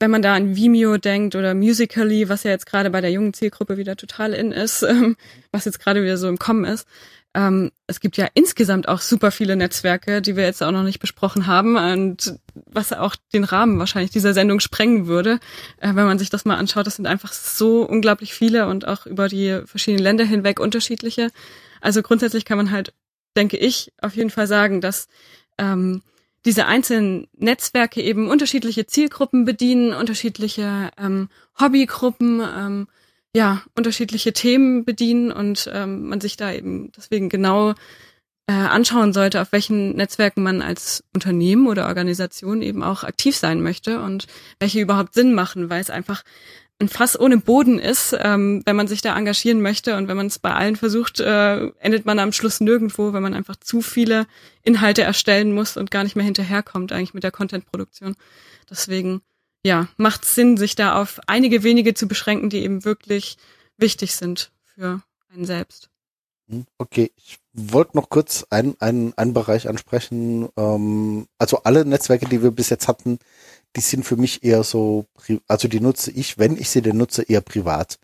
wenn 0.00 0.10
man 0.10 0.22
da 0.22 0.34
an 0.34 0.56
Vimeo 0.56 0.96
denkt 0.96 1.36
oder 1.36 1.54
Musically, 1.54 2.28
was 2.28 2.42
ja 2.42 2.50
jetzt 2.50 2.66
gerade 2.66 2.90
bei 2.90 3.00
der 3.00 3.12
jungen 3.12 3.34
Zielgruppe 3.34 3.76
wieder 3.76 3.96
total 3.96 4.32
in 4.32 4.50
ist, 4.50 4.82
ähm, 4.88 5.16
was 5.52 5.66
jetzt 5.66 5.78
gerade 5.78 6.02
wieder 6.02 6.16
so 6.16 6.28
im 6.28 6.38
Kommen 6.38 6.64
ist. 6.64 6.88
Ähm, 7.32 7.70
es 7.86 8.00
gibt 8.00 8.16
ja 8.16 8.26
insgesamt 8.34 8.88
auch 8.88 9.00
super 9.00 9.30
viele 9.30 9.54
Netzwerke, 9.54 10.20
die 10.20 10.34
wir 10.34 10.42
jetzt 10.42 10.64
auch 10.64 10.72
noch 10.72 10.82
nicht 10.82 10.98
besprochen 10.98 11.46
haben 11.46 11.76
und 11.76 12.34
was 12.54 12.92
auch 12.92 13.14
den 13.32 13.44
Rahmen 13.44 13.78
wahrscheinlich 13.78 14.10
dieser 14.10 14.34
Sendung 14.34 14.58
sprengen 14.58 15.06
würde, 15.06 15.38
äh, 15.78 15.94
wenn 15.94 16.06
man 16.06 16.18
sich 16.18 16.30
das 16.30 16.44
mal 16.44 16.56
anschaut. 16.56 16.88
Das 16.88 16.96
sind 16.96 17.06
einfach 17.06 17.32
so 17.32 17.82
unglaublich 17.82 18.34
viele 18.34 18.66
und 18.66 18.88
auch 18.88 19.06
über 19.06 19.28
die 19.28 19.60
verschiedenen 19.64 20.02
Länder 20.02 20.24
hinweg 20.24 20.58
unterschiedliche. 20.58 21.30
Also 21.80 22.02
grundsätzlich 22.02 22.44
kann 22.44 22.56
man 22.56 22.72
halt, 22.72 22.94
denke 23.36 23.58
ich, 23.58 23.92
auf 24.02 24.16
jeden 24.16 24.30
Fall 24.30 24.48
sagen, 24.48 24.80
dass 24.80 25.06
ähm, 25.56 26.02
diese 26.44 26.66
einzelnen 26.66 27.28
Netzwerke 27.36 28.02
eben 28.02 28.28
unterschiedliche 28.28 28.86
Zielgruppen 28.86 29.44
bedienen, 29.44 29.92
unterschiedliche 29.92 30.90
ähm, 30.98 31.28
Hobbygruppen, 31.58 32.40
ähm, 32.40 32.88
ja, 33.34 33.62
unterschiedliche 33.76 34.32
Themen 34.32 34.84
bedienen 34.84 35.30
und 35.30 35.70
ähm, 35.72 36.08
man 36.08 36.20
sich 36.20 36.36
da 36.36 36.52
eben 36.52 36.90
deswegen 36.96 37.28
genau 37.28 37.74
äh, 38.48 38.52
anschauen 38.52 39.12
sollte, 39.12 39.40
auf 39.40 39.52
welchen 39.52 39.94
Netzwerken 39.94 40.42
man 40.42 40.62
als 40.62 41.04
Unternehmen 41.14 41.68
oder 41.68 41.86
Organisation 41.86 42.62
eben 42.62 42.82
auch 42.82 43.04
aktiv 43.04 43.36
sein 43.36 43.62
möchte 43.62 44.00
und 44.00 44.26
welche 44.58 44.80
überhaupt 44.80 45.14
Sinn 45.14 45.34
machen, 45.34 45.70
weil 45.70 45.80
es 45.80 45.90
einfach 45.90 46.24
ein 46.80 46.88
Fass 46.88 47.18
ohne 47.18 47.36
Boden 47.36 47.78
ist, 47.78 48.16
ähm, 48.18 48.62
wenn 48.64 48.76
man 48.76 48.88
sich 48.88 49.02
da 49.02 49.16
engagieren 49.16 49.60
möchte 49.60 49.96
und 49.96 50.08
wenn 50.08 50.16
man 50.16 50.26
es 50.26 50.38
bei 50.38 50.52
allen 50.52 50.76
versucht, 50.76 51.20
äh, 51.20 51.66
endet 51.78 52.06
man 52.06 52.18
am 52.18 52.32
Schluss 52.32 52.60
nirgendwo, 52.60 53.12
wenn 53.12 53.22
man 53.22 53.34
einfach 53.34 53.56
zu 53.56 53.82
viele 53.82 54.26
Inhalte 54.62 55.02
erstellen 55.02 55.52
muss 55.52 55.76
und 55.76 55.90
gar 55.90 56.04
nicht 56.04 56.16
mehr 56.16 56.24
hinterherkommt 56.24 56.92
eigentlich 56.92 57.14
mit 57.14 57.22
der 57.22 57.32
Content-Produktion. 57.32 58.16
Deswegen, 58.68 59.20
ja, 59.64 59.88
macht 59.98 60.24
Sinn, 60.24 60.56
sich 60.56 60.74
da 60.74 61.00
auf 61.00 61.20
einige 61.26 61.62
wenige 61.62 61.94
zu 61.94 62.08
beschränken, 62.08 62.48
die 62.48 62.64
eben 62.64 62.84
wirklich 62.84 63.36
wichtig 63.76 64.16
sind 64.16 64.50
für 64.64 65.02
einen 65.32 65.44
selbst. 65.44 65.90
Hm, 66.48 66.66
okay, 66.78 67.12
ich 67.16 67.38
wollte 67.52 67.96
noch 67.96 68.08
kurz 68.08 68.46
einen, 68.50 68.74
einen, 68.80 69.12
einen 69.18 69.34
Bereich 69.34 69.68
ansprechen. 69.68 70.48
Ähm, 70.56 71.26
also 71.38 71.62
alle 71.64 71.84
Netzwerke, 71.84 72.26
die 72.26 72.42
wir 72.42 72.50
bis 72.50 72.70
jetzt 72.70 72.88
hatten, 72.88 73.18
die 73.76 73.80
sind 73.80 74.04
für 74.04 74.16
mich 74.16 74.42
eher 74.42 74.64
so, 74.64 75.06
also 75.46 75.68
die 75.68 75.80
nutze 75.80 76.10
ich, 76.10 76.38
wenn 76.38 76.56
ich 76.56 76.70
sie 76.70 76.82
denn 76.82 76.96
nutze, 76.96 77.22
eher 77.22 77.40
privat. 77.40 77.98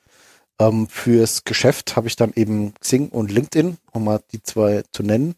Ähm, 0.58 0.88
fürs 0.88 1.44
Geschäft 1.44 1.96
habe 1.96 2.08
ich 2.08 2.16
dann 2.16 2.32
eben 2.34 2.74
Xing 2.80 3.08
und 3.10 3.30
LinkedIn, 3.30 3.76
um 3.92 4.04
mal 4.04 4.20
die 4.32 4.42
zwei 4.42 4.84
zu 4.92 5.02
nennen. 5.02 5.34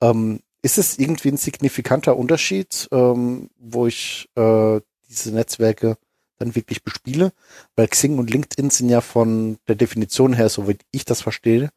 Ähm, 0.00 0.40
ist 0.62 0.78
es 0.78 0.98
irgendwie 0.98 1.28
ein 1.28 1.36
signifikanter 1.36 2.16
Unterschied, 2.16 2.88
ähm, 2.90 3.50
wo 3.58 3.86
ich 3.86 4.30
äh, 4.36 4.80
diese 5.08 5.32
Netzwerke 5.32 5.98
dann 6.38 6.54
wirklich 6.54 6.82
bespiele? 6.82 7.32
Weil 7.76 7.88
Xing 7.88 8.18
und 8.18 8.30
LinkedIn 8.30 8.70
sind 8.70 8.88
ja 8.88 9.02
von 9.02 9.58
der 9.68 9.74
Definition 9.74 10.32
her, 10.32 10.48
so 10.48 10.68
wie 10.68 10.78
ich 10.90 11.04
das 11.04 11.20
verstehe, 11.20 11.70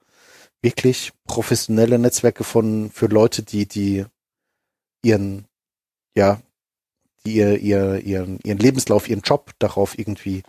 wirklich 0.62 1.12
professionelle 1.26 2.00
Netzwerke 2.00 2.44
von 2.44 2.90
für 2.92 3.08
Leute, 3.08 3.44
die 3.44 3.68
die 3.68 4.06
ihren 5.04 5.46
ja 6.16 6.42
ihr, 7.34 7.60
ihr, 7.60 8.04
ihren, 8.04 8.40
ihren 8.44 8.58
Lebenslauf, 8.58 9.10
ihren 9.10 9.22
Job 9.22 9.52
darauf 9.60 9.98
irgendwie 9.98 10.44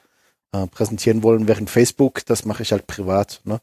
äh, 0.53 0.67
präsentieren 0.67 1.23
wollen, 1.23 1.49
während 1.49 1.71
Facebook, 1.71 2.25
das 2.27 2.45
mache 2.45 2.63
ich 2.63 2.73
halt 2.73 2.87
privat, 2.87 3.41
ne? 3.45 3.61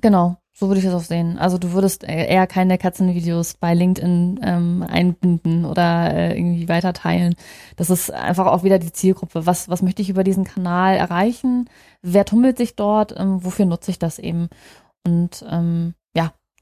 Genau, 0.00 0.36
so 0.52 0.68
würde 0.68 0.78
ich 0.78 0.84
das 0.84 0.94
auch 0.94 1.06
sehen. 1.06 1.38
Also 1.38 1.58
du 1.58 1.72
würdest 1.72 2.04
eher 2.04 2.46
keine 2.46 2.78
Katzenvideos 2.78 3.54
bei 3.54 3.74
LinkedIn 3.74 4.40
ähm, 4.42 4.84
einbinden 4.88 5.64
oder 5.64 6.14
äh, 6.14 6.38
irgendwie 6.38 6.68
weiter 6.68 6.92
teilen. 6.92 7.34
Das 7.76 7.90
ist 7.90 8.12
einfach 8.12 8.46
auch 8.46 8.62
wieder 8.62 8.78
die 8.78 8.92
Zielgruppe. 8.92 9.46
Was, 9.46 9.68
was 9.68 9.82
möchte 9.82 10.02
ich 10.02 10.08
über 10.10 10.24
diesen 10.24 10.44
Kanal 10.44 10.96
erreichen? 10.96 11.68
Wer 12.02 12.24
tummelt 12.24 12.58
sich 12.58 12.76
dort? 12.76 13.12
Ähm, 13.16 13.44
wofür 13.44 13.66
nutze 13.66 13.90
ich 13.90 13.98
das 13.98 14.18
eben? 14.18 14.48
Und 15.04 15.44
ähm, 15.48 15.94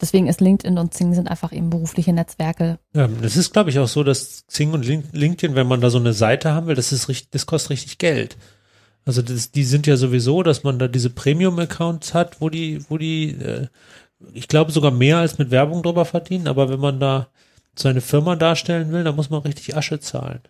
Deswegen 0.01 0.27
ist 0.27 0.41
LinkedIn 0.41 0.79
und 0.79 0.91
Xing 0.91 1.15
sind 1.15 1.29
einfach 1.29 1.53
eben 1.53 1.71
berufliche 1.71 2.13
Netzwerke. 2.13 2.79
Ja, 2.95 3.09
das 3.09 3.37
ist, 3.37 3.53
glaube 3.53 3.71
ich, 3.71 3.79
auch 3.79 3.89
so, 3.89 4.05
dass 4.05 4.45
Xing 4.47 4.73
und 4.73 4.85
LinkedIn, 4.85 5.55
wenn 5.55 5.67
man 5.67 5.81
da 5.81 5.89
so 5.89 5.99
eine 5.99 6.13
Seite 6.13 6.53
haben 6.53 6.67
will, 6.67 6.75
das 6.75 6.93
ist 6.93 7.09
richtig, 7.09 7.31
das 7.31 7.47
kostet 7.47 7.71
richtig 7.71 7.99
Geld. 7.99 8.37
Also 9.07 9.23
das, 9.23 9.53
die 9.53 9.65
sind 9.65 9.87
ja 9.87 9.97
sowieso, 9.97 10.43
dass 10.43 10.65
man 10.65 10.79
da 10.79 10.89
diese 10.89 11.11
Premium-Accounts 11.11 12.13
hat, 12.13 12.41
wo 12.41 12.51
die, 12.51 12.85
wo 12.91 12.99
die, 12.99 13.31
äh, 13.31 13.69
ich 14.33 14.49
glaube 14.49 14.73
sogar 14.73 14.91
mehr 14.91 15.19
als 15.19 15.39
mit 15.39 15.51
Werbung 15.51 15.83
drüber 15.83 16.05
verdienen, 16.05 16.49
aber 16.49 16.69
wenn 16.69 16.81
man 16.81 17.01
da 17.01 17.29
seine 17.79 18.01
Firma 18.01 18.37
darstellen 18.37 18.93
will, 18.93 19.05
dann 19.05 19.17
muss 19.17 19.31
man 19.31 19.43
richtig 19.43 19.77
Asche 19.77 20.01
zahlen. 20.01 20.41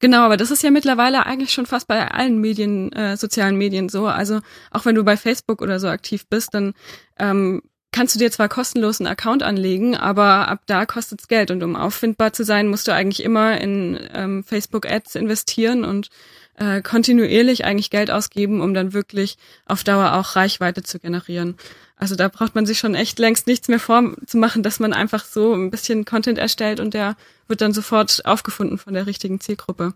Genau, 0.00 0.22
aber 0.22 0.36
das 0.36 0.50
ist 0.50 0.64
ja 0.64 0.70
mittlerweile 0.72 1.26
eigentlich 1.26 1.52
schon 1.52 1.64
fast 1.64 1.86
bei 1.86 2.08
allen 2.08 2.38
Medien, 2.38 2.90
äh, 2.92 3.16
sozialen 3.16 3.56
Medien 3.56 3.88
so. 3.88 4.06
Also 4.06 4.40
auch 4.72 4.84
wenn 4.84 4.96
du 4.96 5.04
bei 5.04 5.16
Facebook 5.16 5.62
oder 5.62 5.78
so 5.78 5.86
aktiv 5.86 6.26
bist, 6.28 6.54
dann 6.54 6.74
ähm, 7.20 7.62
kannst 7.92 8.14
du 8.14 8.18
dir 8.18 8.30
zwar 8.32 8.48
kostenlos 8.48 9.00
einen 9.00 9.06
Account 9.06 9.42
anlegen, 9.42 9.96
aber 9.96 10.48
ab 10.48 10.62
da 10.66 10.86
kostet's 10.86 11.28
Geld 11.28 11.50
und 11.50 11.62
um 11.62 11.76
auffindbar 11.76 12.32
zu 12.32 12.44
sein, 12.44 12.68
musst 12.68 12.88
du 12.88 12.92
eigentlich 12.92 13.22
immer 13.22 13.60
in 13.60 14.00
ähm, 14.14 14.44
Facebook 14.44 14.90
Ads 14.90 15.14
investieren 15.14 15.84
und 15.84 16.08
äh, 16.56 16.82
kontinuierlich 16.82 17.64
eigentlich 17.64 17.90
Geld 17.90 18.10
ausgeben, 18.10 18.60
um 18.60 18.74
dann 18.74 18.92
wirklich 18.92 19.36
auf 19.66 19.84
Dauer 19.84 20.14
auch 20.14 20.36
Reichweite 20.36 20.82
zu 20.82 20.98
generieren. 20.98 21.56
Also 21.96 22.16
da 22.16 22.28
braucht 22.28 22.54
man 22.54 22.66
sich 22.66 22.78
schon 22.78 22.94
echt 22.94 23.18
längst 23.18 23.46
nichts 23.46 23.68
mehr 23.68 23.78
vorzumachen, 23.78 24.62
dass 24.62 24.80
man 24.80 24.92
einfach 24.92 25.24
so 25.24 25.54
ein 25.54 25.70
bisschen 25.70 26.04
Content 26.04 26.38
erstellt 26.38 26.80
und 26.80 26.94
der 26.94 27.16
wird 27.46 27.60
dann 27.60 27.72
sofort 27.72 28.24
aufgefunden 28.24 28.78
von 28.78 28.94
der 28.94 29.06
richtigen 29.06 29.40
Zielgruppe. 29.40 29.94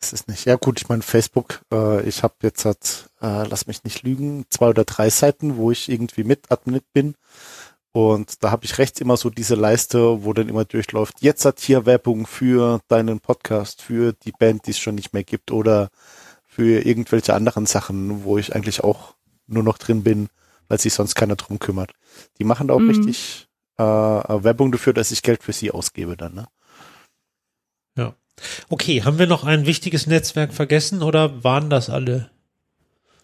Das 0.00 0.12
ist 0.12 0.28
nicht. 0.28 0.44
Ja 0.44 0.56
gut, 0.56 0.80
ich 0.80 0.88
meine 0.88 1.02
Facebook, 1.02 1.60
äh, 1.72 2.06
ich 2.06 2.22
habe 2.22 2.34
jetzt 2.42 2.64
halt, 2.64 3.10
äh, 3.20 3.46
lass 3.48 3.66
mich 3.66 3.84
nicht 3.84 4.02
lügen, 4.02 4.44
zwei 4.50 4.68
oder 4.68 4.84
drei 4.84 5.10
Seiten, 5.10 5.56
wo 5.56 5.70
ich 5.70 5.88
irgendwie 5.88 6.24
mit 6.24 6.50
Admin 6.50 6.80
bin. 6.92 7.14
Und 7.92 8.44
da 8.44 8.50
habe 8.50 8.66
ich 8.66 8.76
rechts 8.76 9.00
immer 9.00 9.16
so 9.16 9.30
diese 9.30 9.54
Leiste, 9.54 10.22
wo 10.22 10.34
dann 10.34 10.50
immer 10.50 10.66
durchläuft, 10.66 11.22
jetzt 11.22 11.46
hat 11.46 11.60
hier 11.60 11.86
Werbung 11.86 12.26
für 12.26 12.80
deinen 12.88 13.20
Podcast, 13.20 13.80
für 13.80 14.12
die 14.12 14.32
Band, 14.32 14.66
die 14.66 14.72
es 14.72 14.78
schon 14.78 14.96
nicht 14.96 15.14
mehr 15.14 15.24
gibt 15.24 15.50
oder 15.50 15.88
für 16.44 16.84
irgendwelche 16.84 17.32
anderen 17.32 17.64
Sachen, 17.64 18.22
wo 18.24 18.36
ich 18.36 18.54
eigentlich 18.54 18.84
auch 18.84 19.14
nur 19.46 19.62
noch 19.62 19.78
drin 19.78 20.02
bin, 20.02 20.28
weil 20.68 20.78
sich 20.78 20.92
sonst 20.92 21.14
keiner 21.14 21.36
drum 21.36 21.58
kümmert. 21.58 21.92
Die 22.38 22.44
machen 22.44 22.68
da 22.68 22.74
auch 22.74 22.80
mhm. 22.80 22.90
richtig 22.90 23.48
äh, 23.78 23.82
Werbung 23.82 24.72
dafür, 24.72 24.92
dass 24.92 25.10
ich 25.10 25.22
Geld 25.22 25.42
für 25.42 25.54
sie 25.54 25.70
ausgebe 25.70 26.18
dann, 26.18 26.34
ne? 26.34 26.48
Okay, 28.68 29.02
haben 29.02 29.18
wir 29.18 29.26
noch 29.26 29.44
ein 29.44 29.66
wichtiges 29.66 30.06
Netzwerk 30.06 30.52
vergessen 30.52 31.02
oder 31.02 31.42
waren 31.42 31.70
das 31.70 31.90
alle? 31.90 32.30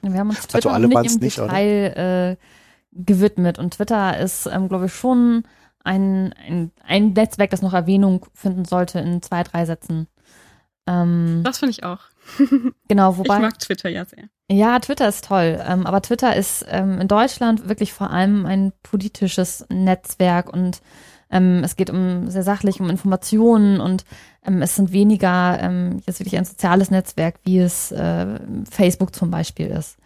Wir 0.01 0.19
haben 0.19 0.31
uns 0.31 0.39
also 0.39 0.49
Twitter 0.49 0.57
also 0.57 0.69
alle 0.71 0.89
nicht 0.89 1.15
im 1.15 1.21
nicht, 1.21 1.39
Detail 1.39 2.37
äh, 2.39 2.45
gewidmet 2.93 3.59
und 3.59 3.75
Twitter 3.75 4.19
ist, 4.19 4.47
ähm, 4.47 4.69
glaube 4.69 4.87
ich, 4.87 4.95
schon 4.95 5.45
ein, 5.85 6.33
ein, 6.35 6.71
ein 6.87 7.13
Netzwerk, 7.13 7.51
das 7.51 7.63
noch 7.63 7.73
Erwähnung 7.73 8.27
finden 8.35 8.65
sollte 8.65 9.01
in 9.01 9.23
zwei, 9.23 9.43
drei 9.43 9.65
Sätzen. 9.65 10.09
Ähm, 10.87 11.43
das 11.45 11.59
finde 11.59 11.71
ich 11.71 11.85
auch. 11.85 12.01
genau, 12.89 13.17
wobei. 13.17 13.37
Ich 13.37 13.43
mag 13.43 13.59
Twitter 13.59 13.89
ja 13.89 14.05
sehr. 14.05 14.25
Ja, 14.51 14.79
Twitter 14.81 15.09
ist 15.09 15.25
toll. 15.25 15.63
Ähm, 15.67 15.87
aber 15.87 16.03
Twitter 16.03 16.37
ist 16.37 16.65
ähm, 16.69 17.01
in 17.01 17.09
Deutschland 17.09 17.69
wirklich 17.69 17.93
vor 17.93 18.11
allem 18.11 18.47
ein 18.47 18.73
politisches 18.83 19.65
Netzwerk 19.71 20.53
und 20.53 20.83
ähm, 21.33 21.62
es 21.64 21.76
geht 21.76 21.91
um 21.91 22.28
sehr 22.30 22.43
sachlich 22.43 22.80
um 22.80 22.91
Informationen 22.91 23.80
und 23.80 24.05
ähm, 24.47 24.62
es 24.62 24.76
sind 24.76 24.93
weniger 24.93 25.59
ähm, 25.61 26.03
jetzt 26.07 26.20
wirklich 26.20 26.37
ein 26.37 26.45
soziales 26.45 26.91
Netzwerk, 26.91 27.37
wie 27.45 27.59
es 27.59 27.91
äh, 27.91 28.39
Facebook 28.70 29.14
zum 29.14 29.30
Beispiel 29.30 29.66
ist. 29.66 29.97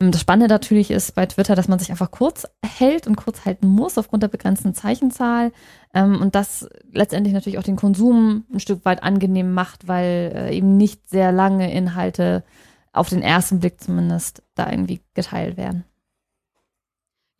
Ähm, 0.00 0.10
das 0.10 0.20
Spannende 0.20 0.48
natürlich 0.48 0.90
ist 0.90 1.14
bei 1.14 1.26
Twitter, 1.26 1.54
dass 1.54 1.68
man 1.68 1.78
sich 1.78 1.90
einfach 1.90 2.10
kurz 2.10 2.46
hält 2.64 3.06
und 3.06 3.16
kurz 3.16 3.44
halten 3.44 3.68
muss 3.68 3.98
aufgrund 3.98 4.22
der 4.22 4.28
begrenzten 4.28 4.74
Zeichenzahl 4.74 5.52
ähm, 5.94 6.20
und 6.20 6.34
das 6.34 6.68
letztendlich 6.90 7.34
natürlich 7.34 7.58
auch 7.58 7.62
den 7.62 7.76
Konsum 7.76 8.44
ein 8.52 8.60
Stück 8.60 8.84
weit 8.84 9.02
angenehm 9.02 9.52
macht, 9.52 9.86
weil 9.88 10.32
äh, 10.34 10.56
eben 10.56 10.76
nicht 10.76 11.08
sehr 11.08 11.32
lange 11.32 11.72
Inhalte 11.72 12.44
auf 12.92 13.08
den 13.08 13.22
ersten 13.22 13.60
Blick 13.60 13.80
zumindest 13.80 14.42
da 14.54 14.70
irgendwie 14.70 15.00
geteilt 15.14 15.56
werden. 15.56 15.84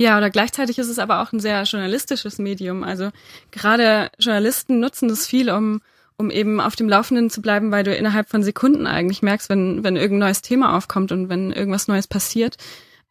Ja, 0.01 0.19
oder 0.19 0.31
gleichzeitig 0.31 0.79
ist 0.79 0.89
es 0.89 0.99
aber 0.99 1.23
auch 1.23 1.33
ein 1.33 1.41
sehr 1.41 1.63
journalistisches 1.63 2.39
Medium. 2.39 2.83
Also 2.83 3.11
gerade 3.51 4.11
Journalisten 4.19 4.81
nutzen 4.81 5.09
das 5.09 5.27
viel, 5.27 5.51
um, 5.51 5.81
um 6.17 6.31
eben 6.31 6.61
auf 6.61 6.77
dem 6.77 6.89
Laufenden 6.89 7.31
zu 7.31 7.41
bleiben, 7.41 7.71
weil 7.71 7.85
du 7.85 7.95
innerhalb 7.95 8.29
von 8.29 8.43
Sekunden 8.43 8.87
eigentlich 8.87 9.23
merkst, 9.23 9.49
wenn, 9.49 9.85
wenn 9.85 9.97
irgendein 9.97 10.29
neues 10.29 10.43
Thema 10.43 10.77
aufkommt 10.77 11.13
und 11.13 11.29
wenn 11.29 11.53
irgendwas 11.53 11.89
Neues 11.89 12.09
passiert. 12.09 12.57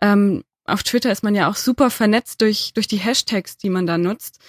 Ähm, 0.01 0.43
auf 0.65 0.83
Twitter 0.83 1.11
ist 1.11 1.23
man 1.23 1.35
ja 1.35 1.49
auch 1.49 1.55
super 1.55 1.89
vernetzt 1.89 2.41
durch, 2.41 2.71
durch 2.73 2.87
die 2.87 2.97
Hashtags, 2.97 3.57
die 3.57 3.69
man 3.69 3.85
da 3.85 3.97
nutzt. 3.97 4.39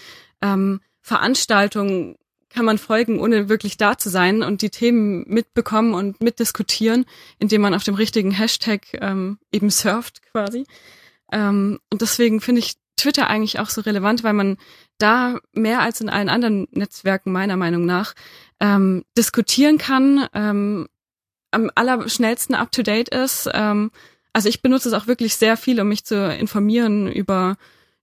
Ähm, 0.41 0.81
Veranstaltungen 1.01 2.17
kann 2.53 2.65
man 2.65 2.79
folgen, 2.79 3.19
ohne 3.19 3.49
wirklich 3.49 3.77
da 3.77 3.97
zu 3.97 4.11
sein 4.11 4.43
und 4.43 4.63
die 4.63 4.71
Themen 4.71 5.25
mitbekommen 5.27 5.95
und 5.95 6.21
mitdiskutieren, 6.21 7.07
indem 7.39 7.63
man 7.63 7.75
auf 7.75 7.85
dem 7.85 7.95
richtigen 7.95 8.31
Hashtag 8.31 8.83
ähm, 9.01 9.39
eben 9.53 9.71
surft 9.71 10.23
quasi. 10.33 10.67
Ähm, 11.33 11.81
und 11.91 12.03
deswegen 12.03 12.41
finde 12.41 12.61
ich 12.61 12.75
Twitter 12.97 13.29
eigentlich 13.29 13.59
auch 13.59 13.71
so 13.71 13.81
relevant, 13.81 14.23
weil 14.23 14.35
man 14.35 14.59
da 14.99 15.39
mehr 15.53 15.81
als 15.81 16.01
in 16.01 16.09
allen 16.09 16.29
anderen 16.29 16.69
Netzwerken 16.71 17.33
meiner 17.33 17.57
Meinung 17.57 17.85
nach 17.85 18.15
ähm, 18.61 19.05
diskutieren 19.19 19.79
kann, 19.79 20.29
ähm, 20.35 20.87
am 21.51 21.71
allerschnellsten 21.75 22.55
up-to-date 22.55 23.09
ist. 23.09 23.49
Ähm, 23.53 23.91
also 24.33 24.49
ich 24.49 24.63
benutze 24.63 24.89
es 24.89 24.95
auch 24.95 25.07
wirklich 25.07 25.35
sehr 25.35 25.57
viel, 25.57 25.81
um 25.81 25.89
mich 25.89 26.05
zu 26.05 26.33
informieren 26.35 27.11
über 27.11 27.57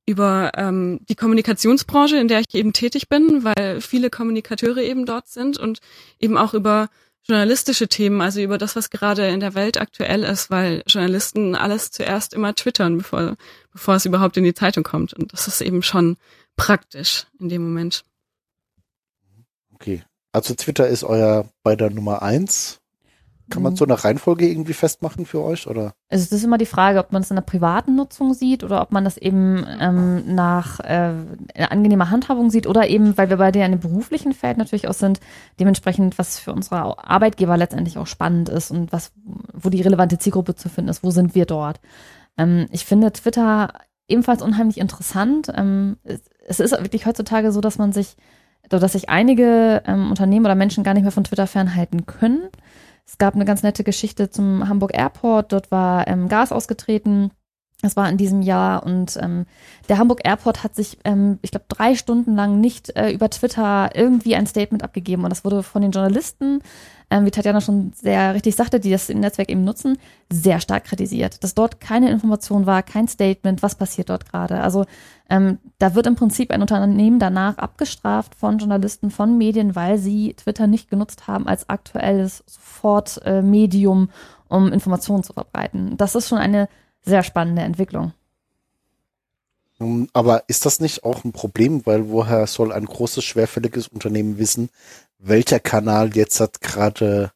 über 0.06 0.52
ähm, 0.56 1.02
die 1.08 1.16
Kommunikationsbranche, 1.16 2.18
in 2.18 2.28
der 2.28 2.40
ich 2.40 2.56
eben 2.56 2.74
tätig 2.74 3.10
bin, 3.10 3.44
weil 3.44 3.80
viele 3.80 4.10
Kommunikateure 4.10 4.82
eben 4.82 5.06
dort 5.06 5.28
sind 5.28 5.60
und 5.60 5.82
eben 6.20 6.36
auch 6.36 6.56
über 6.56 6.90
journalistische 7.28 7.88
Themen, 7.88 8.22
also 8.22 8.42
über 8.42 8.58
das, 8.58 8.76
was 8.76 8.90
gerade 8.90 9.28
in 9.28 9.40
der 9.40 9.54
Welt 9.54 9.80
aktuell 9.80 10.24
ist, 10.24 10.50
weil 10.50 10.84
Journalisten 10.88 11.56
alles 11.56 11.92
zuerst 11.92 12.34
immer 12.34 12.56
twittern, 12.56 12.98
bevor, 12.98 13.36
bevor 13.72 13.96
es 13.96 14.06
überhaupt 14.06 14.38
in 14.38 14.44
die 14.44 14.54
Zeitung 14.54 14.84
kommt. 14.84 15.14
Und 15.14 15.32
das 15.34 15.48
ist 15.48 15.62
eben 15.62 15.84
schon 15.84 16.18
praktisch 16.56 17.28
in 17.40 17.50
dem 17.50 17.64
Moment. 17.64 18.04
Okay. 19.74 20.04
Also 20.32 20.54
Twitter 20.54 20.88
ist 20.88 21.04
euer 21.04 21.50
bei 21.64 21.76
der 21.76 21.90
Nummer 21.90 22.22
eins 22.22 22.80
kann 23.50 23.64
man 23.64 23.74
mhm. 23.74 23.78
so 23.78 23.86
eine 23.86 24.04
Reihenfolge 24.04 24.48
irgendwie 24.48 24.74
festmachen 24.74 25.26
für 25.26 25.42
euch 25.44 25.68
oder? 25.68 25.94
Also 26.10 26.24
es 26.24 26.32
ist 26.32 26.44
immer 26.44 26.58
die 26.58 26.66
Frage, 26.66 27.00
ob 27.00 27.12
man 27.12 27.22
es 27.22 27.30
in 27.30 27.36
der 27.36 27.42
privaten 27.42 27.96
Nutzung 27.96 28.34
sieht 28.34 28.64
oder 28.64 28.82
ob 28.82 28.92
man 28.92 29.04
das 29.04 29.18
eben 29.18 29.66
ähm, 29.80 30.36
nach 30.36 30.80
äh, 30.80 31.14
angenehmer 31.70 32.10
Handhabung 32.10 32.50
sieht 32.50 32.68
oder 32.68 32.88
eben, 32.88 33.18
weil 33.18 33.30
wir 33.30 33.38
bei 33.38 33.52
dir 33.52 33.66
in 33.66 33.72
dem 33.72 33.82
beruflichen 33.82 34.34
Feld 34.34 34.58
natürlich 34.58 34.88
auch 34.88 34.94
sind, 34.94 35.20
dementsprechend, 35.60 36.18
was 36.18 36.40
für 36.40 36.54
unsere 36.54 37.04
Arbeitgeber 37.08 37.58
letztendlich 37.58 37.98
auch 37.98 38.08
spannend 38.08 38.50
ist 38.50 38.72
und 38.72 38.92
was, 38.92 39.12
wo 39.54 39.70
die 39.70 39.82
relevante 39.82 40.18
Zielgruppe 40.18 40.56
zu 40.56 40.70
finden 40.70 40.90
ist, 40.90 41.04
wo 41.04 41.12
sind 41.12 41.36
wir 41.36 41.46
dort. 41.46 41.80
Ähm, 42.38 42.68
ich 42.72 42.86
finde 42.86 43.12
Twitter 43.12 43.74
ebenfalls 44.08 44.42
unheimlich 44.42 44.80
interessant. 44.80 45.52
Ähm, 45.56 45.98
es 46.48 46.60
ist 46.60 46.72
wirklich 46.72 47.06
heutzutage 47.06 47.52
so, 47.52 47.62
dass 47.62 47.78
man 47.78 47.92
sich, 47.92 48.16
dass 48.68 48.94
sich 48.94 49.10
einige 49.10 49.84
ähm, 49.86 50.10
Unternehmen 50.10 50.46
oder 50.46 50.56
Menschen 50.56 50.84
gar 50.84 50.94
nicht 50.94 51.04
mehr 51.04 51.12
von 51.12 51.24
Twitter 51.24 51.48
fernhalten 51.48 52.06
können 52.06 52.50
es 53.10 53.18
gab 53.18 53.34
eine 53.34 53.46
ganz 53.46 53.64
nette 53.64 53.84
Geschichte 53.84 54.30
zum 54.30 54.70
Hamburg 54.70 54.94
Airport. 54.94 55.52
Dort 55.52 55.72
war 55.72 56.08
ähm, 56.08 56.28
Gas 56.28 56.52
ausgetreten. 56.52 57.32
Das 57.82 57.96
war 57.96 58.10
in 58.10 58.18
diesem 58.18 58.42
Jahr 58.42 58.84
und 58.84 59.18
ähm, 59.22 59.46
der 59.88 59.98
Hamburg 59.98 60.22
Airport 60.26 60.64
hat 60.64 60.76
sich, 60.76 60.98
ähm, 61.06 61.40
ich 61.42 61.52
glaube, 61.52 61.66
drei 61.70 61.96
Stunden 61.96 62.36
lang 62.36 62.60
nicht 62.60 62.96
äh, 62.98 63.12
über 63.12 63.30
Twitter 63.30 63.92
irgendwie 63.96 64.36
ein 64.36 64.48
Statement 64.48 64.84
abgegeben 64.84 65.24
und 65.24 65.30
das 65.30 65.46
wurde 65.46 65.64
von 65.64 65.82
den 65.82 65.92
Journalisten 65.92 66.62
ähm, 67.10 67.26
wie 67.26 67.32
Tatjana 67.32 67.62
schon 67.62 67.92
sehr 67.94 68.34
richtig 68.34 68.56
sagte, 68.56 68.80
die 68.80 68.92
das 68.92 69.10
im 69.10 69.20
Netzwerk 69.20 69.50
eben 69.50 69.64
nutzen, 69.64 69.98
sehr 70.32 70.60
stark 70.60 70.86
kritisiert. 70.86 71.44
Dass 71.44 71.56
dort 71.56 71.82
keine 71.82 72.12
Information 72.12 72.66
war, 72.66 72.84
kein 72.84 73.08
Statement, 73.08 73.64
was 73.64 73.76
passiert 73.76 74.10
dort 74.10 74.30
gerade. 74.30 74.62
Also 74.62 74.86
ähm, 75.30 75.58
da 75.80 75.96
wird 75.96 76.08
im 76.08 76.16
Prinzip 76.16 76.52
ein 76.52 76.62
Unternehmen 76.62 77.20
danach 77.20 77.58
abgestraft 77.58 78.36
von 78.36 78.60
Journalisten, 78.60 79.10
von 79.10 79.38
Medien, 79.38 79.76
weil 79.76 79.98
sie 79.98 80.34
Twitter 80.36 80.68
nicht 80.68 80.90
genutzt 80.90 81.28
haben 81.28 81.48
als 81.48 81.70
aktuelles 81.70 82.44
Sofortmedium, 82.46 84.10
äh, 84.10 84.54
um 84.54 84.72
Informationen 84.72 85.24
zu 85.24 85.34
verbreiten. 85.34 85.98
Das 85.98 86.16
ist 86.16 86.28
schon 86.28 86.38
eine 86.38 86.68
sehr 87.10 87.24
spannende 87.24 87.64
Entwicklung. 87.64 88.14
Aber 90.14 90.44
ist 90.48 90.66
das 90.66 90.82
nicht 90.82 91.04
auch 91.04 91.24
ein 91.24 91.32
Problem, 91.32 91.86
weil 91.86 92.10
woher 92.10 92.48
soll 92.48 92.74
ein 92.74 92.86
großes, 92.86 93.24
schwerfälliges 93.24 93.88
Unternehmen 93.88 94.38
wissen, 94.38 94.70
welcher 95.20 95.60
Kanal 95.60 96.16
jetzt 96.16 96.40
hat 96.40 96.62
gerade 96.62 97.32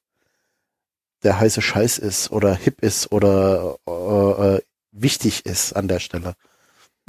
der 1.23 1.39
heiße 1.39 1.61
Scheiß 1.61 1.99
ist 1.99 2.31
oder 2.31 2.53
hip 2.53 2.81
ist 2.81 3.11
oder 3.13 3.77
äh, 3.87 4.55
äh, 4.55 4.61
wichtig 4.91 5.45
ist 5.45 5.73
an 5.73 5.87
der 5.87 5.99
Stelle. 5.99 6.35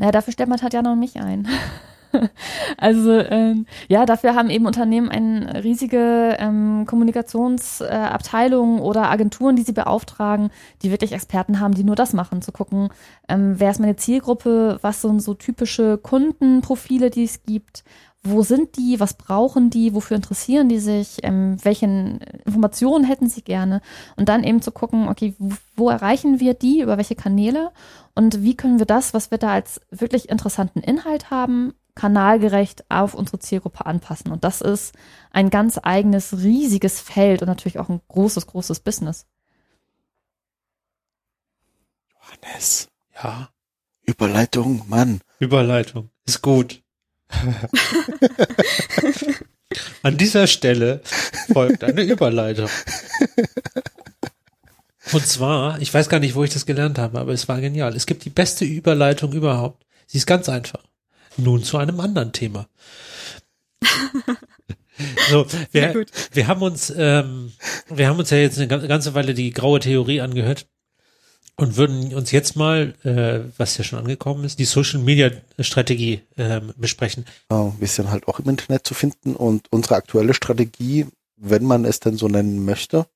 Ja, 0.01 0.12
dafür 0.12 0.33
stellt 0.33 0.49
man 0.49 0.59
Tatjana 0.59 0.93
und 0.93 1.01
mich 1.01 1.17
ein. 1.17 1.49
also 2.79 3.12
ähm, 3.12 3.67
ja, 3.89 4.07
dafür 4.07 4.35
haben 4.35 4.51
eben 4.51 4.67
Unternehmen 4.67 5.09
eine 5.09 5.62
riesige 5.65 6.37
ähm, 6.39 6.85
Kommunikationsabteilung 6.87 8.79
äh, 8.79 8.83
oder 8.83 9.11
Agenturen, 9.11 9.57
die 9.57 9.62
sie 9.62 9.73
beauftragen, 9.73 10.51
die 10.83 10.91
wirklich 10.91 11.12
Experten 11.12 11.61
haben, 11.61 11.75
die 11.75 11.85
nur 11.85 11.97
das 11.97 12.12
machen, 12.12 12.43
zu 12.43 12.53
gucken, 12.53 12.89
ähm, 13.29 13.55
wer 13.59 13.71
ist 13.71 13.81
meine 13.81 13.97
Zielgruppe, 13.97 14.79
was 14.83 15.03
sind 15.03 15.21
so 15.21 15.35
typische 15.35 15.99
Kundenprofile, 15.99 17.11
die 17.11 17.25
es 17.25 17.43
gibt, 17.45 17.85
wo 18.25 18.43
sind 18.43 18.77
die, 18.79 18.99
was 19.01 19.15
brauchen 19.15 19.69
die, 19.69 19.95
wofür 19.95 20.17
interessieren 20.17 20.71
die 20.71 20.79
sich, 20.79 21.19
ähm, 21.23 21.59
welchen 21.62 22.21
Informationen 22.47 23.05
hätten 23.05 23.29
sie 23.29 23.43
gerne 23.43 23.83
und 24.17 24.31
dann 24.31 24.45
eben 24.45 24.62
zu 24.62 24.73
gucken, 24.73 25.09
okay, 25.09 25.35
wo, 25.39 25.55
wo, 25.77 25.91
erreichen 25.91 26.41
wir 26.41 26.55
die, 26.55 26.81
über 26.81 26.97
welche 26.97 27.17
Kanäle 27.17 27.71
und 28.15 28.43
wie 28.43 28.57
können 28.57 28.79
wir 28.79 28.87
das, 28.87 29.12
was 29.12 29.31
wir 29.31 29.37
da 29.37 29.51
als 29.53 29.83
wirklich 29.91 30.31
interessanten 30.31 30.81
Inhalt 30.81 31.31
haben, 31.31 31.75
kanalgerecht 31.95 32.85
auf 32.91 33.15
unsere 33.15 33.39
Zielgruppe 33.39 33.87
anpassen. 33.87 34.33
Und 34.33 34.45
das 34.45 34.61
ist 34.61 34.95
ein 35.31 35.51
ganz 35.51 35.79
eigenes, 35.83 36.33
riesiges 36.39 37.01
Feld 37.01 37.43
und 37.43 37.49
natürlich 37.49 37.79
auch 37.79 37.89
ein 37.89 38.01
großes, 38.09 38.47
großes 38.47 38.81
Business. 38.81 39.27
Johannes. 42.15 42.89
Ja. 43.23 43.51
Überleitung, 44.03 44.83
Mann. 44.89 45.21
Überleitung. 45.39 46.11
Ist 46.27 46.43
gut. 46.43 46.83
An 50.03 50.17
dieser 50.19 50.47
Stelle 50.47 51.01
folgt 51.53 51.83
eine 51.85 52.03
Überleitung. 52.03 52.69
Und 55.13 55.27
zwar, 55.27 55.81
ich 55.81 55.93
weiß 55.93 56.09
gar 56.09 56.21
nicht, 56.21 56.35
wo 56.35 56.45
ich 56.45 56.53
das 56.53 56.67
gelernt 56.67 56.99
habe, 56.99 57.19
aber 57.21 57.33
es 57.33 57.49
war 57.49 57.61
genial. 57.61 57.95
Es 57.95 58.07
gibt 58.07 58.25
die 58.25 58.31
beste 58.31 58.65
Überleitung 58.65 59.33
überhaupt. 59.33 59.85
Sie 60.07 60.19
ist 60.19 60.27
ganz 60.27 60.49
einfach. 60.49 60.83
Nun 61.37 61.62
zu 61.62 61.78
einem 61.78 62.01
anderen 62.01 62.32
Thema. 62.32 62.68
So, 65.28 65.45
wir, 65.72 66.07
wir 66.32 66.47
haben 66.47 66.62
uns, 66.62 66.93
ähm, 66.97 67.53
wir 67.89 68.09
haben 68.09 68.18
uns 68.18 68.30
ja 68.30 68.37
jetzt 68.37 68.59
eine 68.59 68.68
ganze 68.68 69.14
Weile 69.14 69.35
die 69.35 69.51
graue 69.51 69.80
Theorie 69.80 70.20
angehört 70.20 70.68
und 71.57 71.76
würden 71.76 72.14
uns 72.14 72.30
jetzt 72.30 72.57
mal, 72.57 72.95
äh, 73.05 73.51
was 73.59 73.76
ja 73.76 73.85
schon 73.85 73.99
angekommen 73.99 74.45
ist, 74.45 74.59
die 74.59 74.64
Social 74.64 75.01
Media 75.01 75.30
Strategie 75.59 76.22
äh, 76.37 76.61
besprechen. 76.76 77.26
wir 77.49 77.89
sind 77.89 78.11
halt 78.11 78.28
auch 78.28 78.39
im 78.41 78.49
Internet 78.49 78.87
zu 78.87 78.95
finden 78.95 79.35
und 79.35 79.66
unsere 79.70 79.97
aktuelle 79.97 80.35
Strategie, 80.35 81.07
wenn 81.37 81.64
man 81.64 81.85
es 81.85 82.01
denn 82.01 82.16
so 82.16 82.28
nennen 82.28 82.64
möchte. 82.64 83.07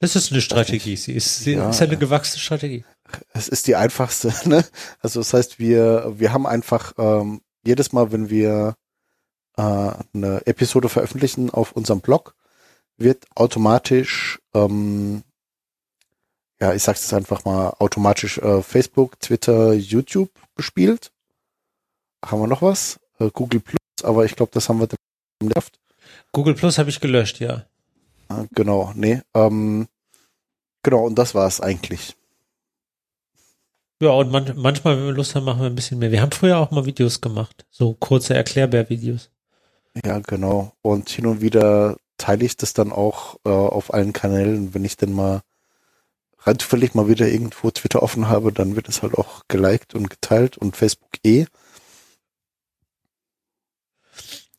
Das 0.00 0.16
ist 0.16 0.32
eine 0.32 0.40
Strategie, 0.40 0.96
sie 0.96 1.12
ist, 1.12 1.40
sie 1.40 1.52
ja, 1.52 1.70
ist 1.70 1.80
eine 1.80 1.96
gewachsene 1.96 2.40
Strategie. 2.40 2.84
Es 3.32 3.48
ist 3.48 3.66
die 3.66 3.76
einfachste, 3.76 4.32
ne? 4.48 4.64
Also 5.00 5.20
das 5.20 5.32
heißt, 5.32 5.58
wir, 5.58 6.12
wir 6.16 6.32
haben 6.32 6.46
einfach 6.46 6.92
ähm, 6.98 7.40
jedes 7.64 7.92
Mal, 7.92 8.12
wenn 8.12 8.30
wir 8.30 8.76
äh, 9.56 9.62
eine 9.62 10.46
Episode 10.46 10.88
veröffentlichen 10.88 11.50
auf 11.50 11.72
unserem 11.72 12.00
Blog, 12.00 12.34
wird 12.96 13.24
automatisch 13.34 14.40
ähm, 14.54 15.24
ja, 16.60 16.72
ich 16.72 16.82
sag's 16.82 17.02
jetzt 17.02 17.12
einfach 17.12 17.44
mal, 17.44 17.74
automatisch 17.78 18.38
äh, 18.38 18.62
Facebook, 18.62 19.20
Twitter, 19.20 19.74
YouTube 19.74 20.30
bespielt. 20.54 21.12
Haben 22.24 22.40
wir 22.40 22.46
noch 22.46 22.62
was? 22.62 22.98
Äh, 23.18 23.30
Google 23.32 23.60
Plus, 23.60 23.78
aber 24.02 24.24
ich 24.24 24.36
glaube, 24.36 24.52
das 24.54 24.68
haben 24.68 24.80
wir 24.80 24.86
dann 24.86 24.96
gelöscht. 25.40 25.78
Google 26.32 26.54
Plus 26.54 26.78
habe 26.78 26.90
ich 26.90 27.00
gelöscht, 27.00 27.40
ja. 27.40 27.66
Ah, 28.28 28.46
genau, 28.52 28.92
nee. 28.94 29.20
Ähm, 29.34 29.88
genau, 30.82 31.04
und 31.04 31.16
das 31.16 31.34
war 31.34 31.46
es 31.46 31.60
eigentlich. 31.60 32.16
Ja, 34.04 34.10
und 34.10 34.30
man, 34.30 34.52
manchmal, 34.56 34.98
wenn 34.98 35.06
wir 35.06 35.12
Lust 35.14 35.34
haben, 35.34 35.44
machen 35.44 35.60
wir 35.60 35.66
ein 35.66 35.74
bisschen 35.74 35.98
mehr. 35.98 36.12
Wir 36.12 36.20
haben 36.20 36.30
früher 36.30 36.58
auch 36.58 36.70
mal 36.70 36.84
Videos 36.84 37.22
gemacht, 37.22 37.64
so 37.70 37.94
kurze 37.94 38.34
Erklärbär-Videos. 38.34 39.30
Ja, 40.04 40.18
genau. 40.18 40.74
Und 40.82 41.08
hin 41.08 41.24
und 41.24 41.40
wieder 41.40 41.96
teile 42.18 42.44
ich 42.44 42.58
das 42.58 42.74
dann 42.74 42.92
auch 42.92 43.36
äh, 43.46 43.48
auf 43.48 43.94
allen 43.94 44.12
Kanälen, 44.12 44.74
wenn 44.74 44.84
ich 44.84 44.98
denn 44.98 45.14
mal 45.14 45.40
rein 46.40 46.58
zufällig 46.58 46.92
mal 46.94 47.08
wieder 47.08 47.26
irgendwo 47.28 47.70
Twitter 47.70 48.02
offen 48.02 48.28
habe, 48.28 48.52
dann 48.52 48.76
wird 48.76 48.90
es 48.90 49.00
halt 49.00 49.14
auch 49.14 49.40
geliked 49.48 49.94
und 49.94 50.10
geteilt 50.10 50.58
und 50.58 50.76
Facebook 50.76 51.12
eh. 51.24 51.46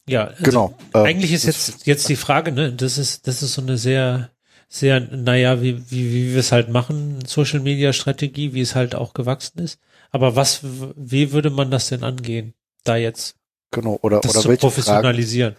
Ja, 0.10 0.24
also 0.24 0.44
genau. 0.44 0.78
Äh, 0.96 1.04
eigentlich 1.04 1.34
ist 1.34 1.46
jetzt, 1.46 1.86
jetzt 1.86 2.10
die 2.10 2.16
Frage, 2.16 2.52
ne, 2.52 2.74
das 2.74 2.98
ist, 2.98 3.28
das 3.28 3.44
ist 3.44 3.54
so 3.54 3.62
eine 3.62 3.78
sehr, 3.78 4.32
sehr, 4.68 5.00
naja, 5.00 5.62
wie, 5.62 5.90
wie, 5.92 6.12
wie 6.14 6.32
wir 6.34 6.40
es 6.40 6.52
halt 6.52 6.70
machen, 6.70 7.24
Social 7.26 7.60
Media 7.60 7.94
Strategie, 7.94 8.54
wie 8.54 8.62
es 8.62 8.76
halt 8.76 8.96
auch 8.96 9.14
gewachsen 9.14 9.60
ist. 9.60 9.80
Aber 10.12 10.36
was, 10.36 10.62
wie 10.64 11.32
würde 11.32 11.50
man 11.50 11.72
das 11.72 11.90
denn 11.90 12.04
angehen, 12.04 12.54
da 12.84 12.96
jetzt 12.96 13.36
Genau, 13.72 14.00
oder, 14.02 14.22
das 14.22 14.32
oder 14.32 14.42
zu 14.42 14.50
welche 14.50 14.72
Fragen, 14.72 15.12
professionalisieren? 15.12 15.56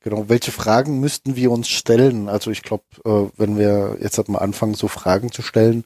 genau, 0.00 0.28
welche 0.28 0.52
Fragen 0.52 1.00
müssten 1.00 1.36
wir 1.36 1.50
uns 1.50 1.68
stellen? 1.68 2.28
Also 2.28 2.50
ich 2.50 2.62
glaube, 2.62 2.84
äh, 3.04 3.30
wenn 3.38 3.58
wir 3.58 3.98
jetzt 4.00 4.18
halt 4.18 4.28
mal 4.28 4.38
anfangen, 4.38 4.74
so 4.74 4.88
Fragen 4.88 5.30
zu 5.32 5.42
stellen, 5.42 5.84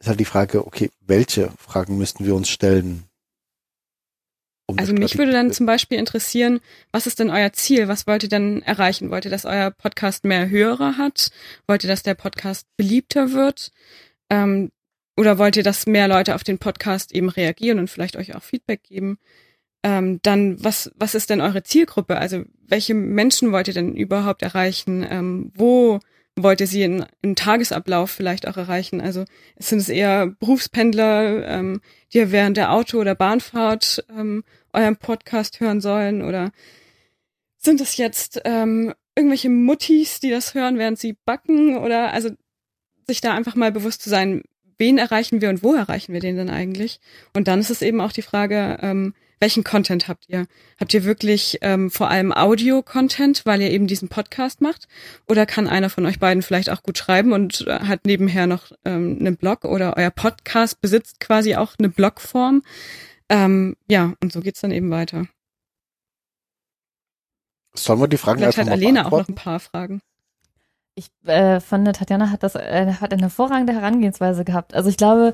ist 0.00 0.08
halt 0.08 0.20
die 0.20 0.24
Frage, 0.24 0.66
okay, 0.66 0.90
welche 1.06 1.50
Fragen 1.58 1.98
müssten 1.98 2.24
wir 2.26 2.34
uns 2.34 2.48
stellen? 2.48 3.04
Um 4.70 4.78
Also 4.78 4.92
mich 4.92 5.16
würde 5.16 5.32
dann 5.32 5.48
zu- 5.50 5.56
zum 5.58 5.66
Beispiel 5.66 5.98
interessieren, 5.98 6.60
was 6.92 7.06
ist 7.06 7.18
denn 7.20 7.30
euer 7.30 7.52
Ziel? 7.54 7.88
Was 7.88 8.06
wollt 8.06 8.22
ihr 8.22 8.28
denn 8.28 8.62
erreichen? 8.62 9.10
Wollt 9.10 9.24
ihr, 9.24 9.30
dass 9.30 9.46
euer 9.46 9.70
Podcast 9.70 10.24
mehr 10.24 10.50
Hörer 10.50 10.98
hat? 10.98 11.30
Wollt 11.66 11.84
ihr, 11.84 11.88
dass 11.88 12.02
der 12.02 12.14
Podcast 12.14 12.66
beliebter 12.76 13.32
wird? 13.32 13.72
Ähm, 14.30 14.70
oder 15.16 15.38
wollt 15.38 15.56
ihr, 15.56 15.62
dass 15.62 15.86
mehr 15.86 16.06
Leute 16.06 16.34
auf 16.34 16.44
den 16.44 16.58
Podcast 16.58 17.12
eben 17.14 17.30
reagieren 17.30 17.78
und 17.78 17.88
vielleicht 17.88 18.16
euch 18.16 18.36
auch 18.36 18.42
Feedback 18.42 18.82
geben? 18.84 19.18
Ähm, 19.82 20.20
dann, 20.22 20.62
was, 20.62 20.90
was 20.96 21.14
ist 21.14 21.30
denn 21.30 21.40
eure 21.40 21.62
Zielgruppe? 21.62 22.18
Also 22.18 22.44
welche 22.66 22.94
Menschen 22.94 23.52
wollt 23.52 23.68
ihr 23.68 23.74
denn 23.74 23.96
überhaupt 23.96 24.42
erreichen? 24.42 25.06
Ähm, 25.08 25.50
wo 25.54 25.98
wollt 26.36 26.60
ihr 26.60 26.66
sie 26.68 26.82
in, 26.82 27.04
im 27.22 27.34
Tagesablauf 27.36 28.10
vielleicht 28.10 28.46
auch 28.46 28.56
erreichen? 28.56 29.00
Also 29.00 29.24
sind 29.58 29.78
es 29.78 29.88
eher 29.88 30.26
Berufspendler, 30.26 31.46
ähm, 31.48 31.80
die 32.12 32.30
während 32.30 32.56
der 32.56 32.72
Auto- 32.72 32.98
oder 33.00 33.14
Bahnfahrt 33.14 34.04
ähm, 34.16 34.44
euren 34.72 34.96
Podcast 34.96 35.60
hören 35.60 35.80
sollen? 35.80 36.22
Oder 36.22 36.52
sind 37.56 37.80
es 37.80 37.96
jetzt 37.96 38.40
ähm, 38.44 38.94
irgendwelche 39.14 39.50
Muttis, 39.50 40.20
die 40.20 40.30
das 40.30 40.54
hören, 40.54 40.78
während 40.78 40.98
sie 40.98 41.16
backen? 41.24 41.76
Oder 41.76 42.12
also 42.12 42.30
sich 43.06 43.20
da 43.20 43.34
einfach 43.34 43.54
mal 43.54 43.72
bewusst 43.72 44.02
zu 44.02 44.10
sein, 44.10 44.42
wen 44.78 44.98
erreichen 44.98 45.40
wir 45.40 45.50
und 45.50 45.62
wo 45.62 45.74
erreichen 45.74 46.12
wir 46.12 46.20
den 46.20 46.36
denn 46.36 46.50
eigentlich? 46.50 47.00
Und 47.34 47.48
dann 47.48 47.60
ist 47.60 47.70
es 47.70 47.82
eben 47.82 48.00
auch 48.00 48.12
die 48.12 48.22
Frage, 48.22 48.78
ähm, 48.80 49.14
welchen 49.40 49.62
Content 49.64 50.08
habt 50.08 50.24
ihr? 50.28 50.46
Habt 50.80 50.92
ihr 50.94 51.04
wirklich 51.04 51.58
ähm, 51.60 51.90
vor 51.90 52.10
allem 52.10 52.32
Audio-Content, 52.32 53.46
weil 53.46 53.62
ihr 53.62 53.70
eben 53.70 53.86
diesen 53.86 54.08
Podcast 54.08 54.60
macht? 54.60 54.88
Oder 55.28 55.46
kann 55.46 55.68
einer 55.68 55.90
von 55.90 56.06
euch 56.06 56.18
beiden 56.18 56.42
vielleicht 56.42 56.70
auch 56.70 56.82
gut 56.82 56.98
schreiben 56.98 57.32
und 57.32 57.64
äh, 57.66 57.80
hat 57.80 58.04
nebenher 58.04 58.46
noch 58.46 58.72
ähm, 58.84 59.16
einen 59.20 59.36
Blog 59.36 59.64
oder 59.64 59.96
euer 59.96 60.10
Podcast 60.10 60.80
besitzt 60.80 61.20
quasi 61.20 61.54
auch 61.54 61.74
eine 61.78 61.88
Blogform? 61.88 62.62
Ähm, 63.28 63.76
ja, 63.88 64.14
und 64.22 64.32
so 64.32 64.40
geht's 64.40 64.60
dann 64.60 64.70
eben 64.70 64.90
weiter. 64.90 65.26
Sollen 67.74 68.00
wir 68.00 68.08
die 68.08 68.16
Fragen 68.16 68.38
Vielleicht 68.38 68.58
einfach 68.58 68.72
hat 68.72 68.78
mal 68.78 68.84
Alena 68.84 69.06
auch 69.06 69.10
noch 69.10 69.28
ein 69.28 69.34
paar 69.34 69.60
Fragen. 69.60 70.00
Ich 70.94 71.10
äh, 71.26 71.60
fand, 71.60 71.86
Tatjana 71.96 72.30
hat 72.30 72.42
das 72.42 72.56
äh, 72.56 72.94
hat 73.00 73.12
eine 73.12 73.22
hervorragende 73.22 73.72
Herangehensweise 73.72 74.44
gehabt. 74.44 74.74
Also 74.74 74.88
ich 74.88 74.96
glaube, 74.96 75.32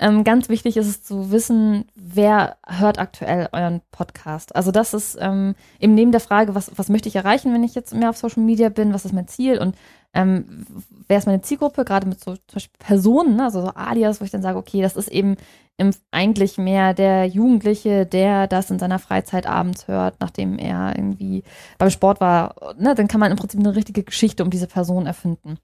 ähm, 0.00 0.24
ganz 0.24 0.48
wichtig 0.48 0.78
ist 0.78 0.86
es 0.86 1.02
zu 1.02 1.30
wissen, 1.30 1.84
wer 1.94 2.56
hört 2.66 2.98
aktuell 2.98 3.50
euren 3.52 3.82
Podcast. 3.90 4.56
Also 4.56 4.70
das 4.70 4.94
ist 4.94 5.18
ähm, 5.20 5.54
eben 5.80 5.94
neben 5.94 6.12
der 6.12 6.20
Frage, 6.22 6.54
was, 6.54 6.72
was 6.76 6.88
möchte 6.88 7.10
ich 7.10 7.16
erreichen, 7.16 7.52
wenn 7.52 7.62
ich 7.62 7.74
jetzt 7.74 7.92
mehr 7.92 8.08
auf 8.08 8.16
Social 8.16 8.42
Media 8.42 8.70
bin, 8.70 8.94
was 8.94 9.04
ist 9.04 9.12
mein 9.12 9.28
Ziel 9.28 9.58
und 9.58 9.76
ähm, 10.14 10.66
wer 11.08 11.18
ist 11.18 11.26
meine 11.26 11.42
Zielgruppe, 11.42 11.84
gerade 11.84 12.06
mit 12.06 12.20
so 12.20 12.34
zum 12.34 12.54
Beispiel 12.54 12.78
Personen, 12.78 13.36
ne? 13.36 13.44
also 13.44 13.62
so 13.62 13.68
Alias, 13.68 14.20
wo 14.20 14.24
ich 14.24 14.30
dann 14.30 14.42
sage, 14.42 14.58
okay, 14.58 14.82
das 14.82 14.96
ist 14.96 15.08
eben 15.08 15.36
im, 15.78 15.90
eigentlich 16.10 16.58
mehr 16.58 16.94
der 16.94 17.26
Jugendliche, 17.26 18.04
der 18.06 18.46
das 18.46 18.70
in 18.70 18.78
seiner 18.78 18.98
Freizeit 18.98 19.46
abends 19.46 19.88
hört, 19.88 20.16
nachdem 20.20 20.58
er 20.58 20.94
irgendwie 20.96 21.44
beim 21.78 21.90
Sport 21.90 22.20
war, 22.20 22.74
ne, 22.78 22.94
dann 22.94 23.08
kann 23.08 23.20
man 23.20 23.30
im 23.30 23.38
Prinzip 23.38 23.60
eine 23.60 23.74
richtige 23.74 24.02
Geschichte 24.02 24.44
um 24.44 24.50
diese 24.50 24.66
Person 24.66 25.06
erfinden. 25.06 25.58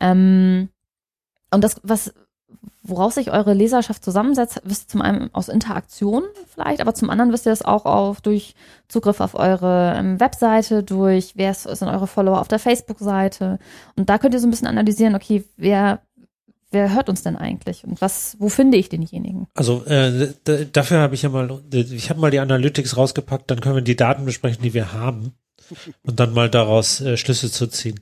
Ähm, 0.00 0.68
und 1.52 1.62
das, 1.62 1.80
was, 1.84 2.12
woraus 2.88 3.14
sich 3.16 3.32
eure 3.32 3.54
Leserschaft 3.54 4.04
zusammensetzt, 4.04 4.60
wisst 4.64 4.84
ihr 4.84 4.88
zum 4.88 5.02
einen 5.02 5.30
aus 5.34 5.48
Interaktion 5.48 6.24
vielleicht, 6.52 6.80
aber 6.80 6.94
zum 6.94 7.10
anderen 7.10 7.32
wisst 7.32 7.46
ihr 7.46 7.50
das 7.50 7.62
auch 7.62 7.84
auf, 7.84 8.20
durch 8.20 8.54
Zugriff 8.88 9.20
auf 9.20 9.34
eure 9.34 9.94
ähm, 9.96 10.20
Webseite, 10.20 10.82
durch 10.82 11.32
wer 11.34 11.50
ist, 11.50 11.62
sind 11.64 11.88
eure 11.88 12.06
Follower 12.06 12.40
auf 12.40 12.48
der 12.48 12.58
Facebook-Seite. 12.58 13.58
Und 13.96 14.08
da 14.08 14.18
könnt 14.18 14.34
ihr 14.34 14.40
so 14.40 14.46
ein 14.46 14.50
bisschen 14.50 14.68
analysieren, 14.68 15.14
okay, 15.14 15.44
wer, 15.56 16.00
wer 16.70 16.94
hört 16.94 17.08
uns 17.08 17.22
denn 17.22 17.36
eigentlich 17.36 17.84
und 17.84 18.00
was, 18.00 18.36
wo 18.38 18.48
finde 18.48 18.78
ich 18.78 18.88
denjenigen? 18.88 19.46
Also 19.54 19.84
äh, 19.86 20.34
dafür 20.72 21.00
habe 21.00 21.14
ich 21.14 21.22
ja 21.22 21.28
mal, 21.28 21.60
ich 21.72 22.10
habe 22.10 22.20
mal 22.20 22.30
die 22.30 22.40
Analytics 22.40 22.96
rausgepackt, 22.96 23.50
dann 23.50 23.60
können 23.60 23.76
wir 23.76 23.82
die 23.82 23.96
Daten 23.96 24.24
besprechen, 24.24 24.62
die 24.62 24.74
wir 24.74 24.92
haben 24.92 25.32
und 26.02 26.20
dann 26.20 26.32
mal 26.32 26.48
daraus 26.48 27.00
äh, 27.00 27.16
Schlüsse 27.16 27.50
zu 27.50 27.66
ziehen. 27.66 28.00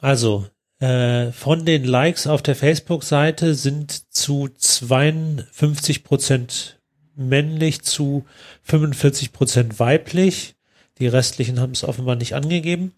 Also 0.00 0.46
äh, 0.80 1.30
von 1.32 1.64
den 1.64 1.84
Likes 1.84 2.26
auf 2.26 2.42
der 2.42 2.56
Facebook-Seite 2.56 3.54
sind 3.54 4.12
zu 4.14 4.48
52 4.56 6.04
Prozent 6.04 6.78
männlich, 7.16 7.82
zu 7.82 8.24
45 8.62 9.32
Prozent 9.32 9.78
weiblich. 9.78 10.54
Die 10.98 11.06
restlichen 11.06 11.60
haben 11.60 11.72
es 11.72 11.84
offenbar 11.84 12.16
nicht 12.16 12.34
angegeben. 12.34 12.94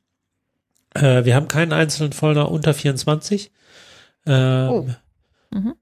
Äh, 0.94 1.24
wir 1.24 1.34
haben 1.34 1.48
keinen 1.48 1.72
einzelnen 1.72 2.12
Follower 2.12 2.50
unter 2.50 2.74
24. 2.74 3.50
Ähm, 4.26 4.68
Oh. 4.70 4.88
Mhm. 5.50 5.74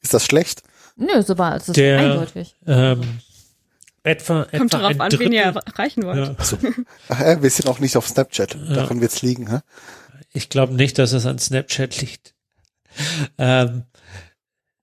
Ist 0.00 0.14
das 0.14 0.24
schlecht? 0.24 0.62
Nö, 0.96 1.22
so 1.22 1.38
war 1.38 1.56
es. 1.56 1.68
ist 1.68 1.76
Der- 1.76 1.98
eindeutig. 2.00 2.56
ähm, 2.66 3.20
etwa, 4.02 4.44
Kommt 4.44 4.54
etwa 4.54 4.78
darauf 4.78 4.90
ein 4.92 5.00
an, 5.00 5.10
Drittel, 5.10 5.26
wen 5.26 5.32
ihr 5.32 5.42
erreichen 5.42 6.02
wollt. 6.04 6.16
ja, 6.28 6.34
Also, 6.38 6.58
ach, 7.08 7.20
wir 7.42 7.50
sind 7.50 7.68
auch 7.68 7.78
nicht 7.78 7.96
auf 7.96 8.08
Snapchat. 8.08 8.54
Ja. 8.54 8.74
Daran 8.74 9.00
wird's 9.00 9.22
liegen, 9.22 9.48
hä? 9.50 9.58
Ich 10.32 10.48
glaube 10.48 10.74
nicht, 10.74 10.98
dass 10.98 11.12
es 11.12 11.26
an 11.26 11.38
Snapchat 11.38 12.00
liegt. 12.00 12.34
Ähm, 13.38 13.84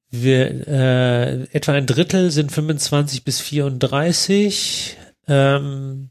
wir, 0.10 0.68
äh, 0.68 1.44
etwa 1.52 1.74
ein 1.74 1.86
Drittel 1.86 2.32
sind 2.32 2.52
25 2.52 3.24
bis 3.24 3.42
34. 3.42 4.98
Ähm, 5.28 6.10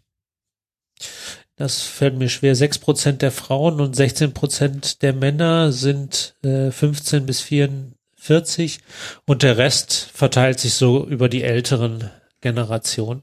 das 1.56 1.82
fällt 1.82 2.16
mir 2.16 2.28
schwer. 2.28 2.54
6 2.54 2.78
Prozent 2.78 3.22
der 3.22 3.32
Frauen 3.32 3.80
und 3.80 3.96
16 3.96 4.34
Prozent 4.34 5.02
der 5.02 5.14
Männer 5.14 5.72
sind 5.72 6.36
äh, 6.42 6.70
15 6.70 7.24
bis 7.24 7.40
44 7.40 8.80
und 9.24 9.42
der 9.42 9.56
Rest 9.56 10.10
verteilt 10.12 10.60
sich 10.60 10.74
so 10.74 11.06
über 11.06 11.30
die 11.30 11.42
älteren 11.42 12.10
Generationen. 12.42 13.22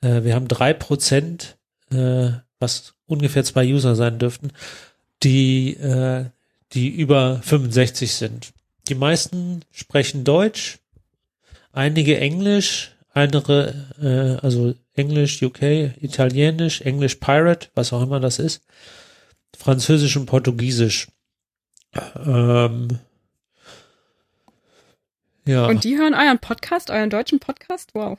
Äh, 0.00 0.24
wir 0.24 0.34
haben 0.34 0.48
drei 0.48 0.72
Prozent, 0.72 1.58
äh, 1.92 2.30
was 2.58 2.94
ungefähr 3.04 3.44
zwei 3.44 3.66
User 3.66 3.94
sein 3.94 4.18
dürften, 4.18 4.52
die, 5.22 5.74
äh, 5.74 6.26
die 6.72 6.88
über 6.88 7.40
65 7.42 8.12
sind. 8.12 8.52
Die 8.88 8.94
meisten 8.94 9.62
sprechen 9.70 10.24
Deutsch, 10.24 10.78
einige 11.72 12.18
Englisch, 12.18 12.92
andere, 13.12 13.86
äh, 14.00 14.44
also 14.44 14.74
Englisch, 14.94 15.42
UK, 15.42 15.62
Italienisch, 16.00 16.80
Englisch 16.82 17.16
Pirate, 17.16 17.68
was 17.74 17.92
auch 17.92 18.02
immer 18.02 18.20
das 18.20 18.38
ist, 18.38 18.62
Französisch 19.56 20.16
und 20.16 20.26
Portugiesisch. 20.26 21.08
Ähm, 22.24 22.98
ja. 25.46 25.66
Und 25.66 25.84
die 25.84 25.96
hören 25.96 26.14
euren 26.14 26.38
Podcast, 26.38 26.90
euren 26.90 27.10
deutschen 27.10 27.40
Podcast? 27.40 27.90
Wow. 27.94 28.18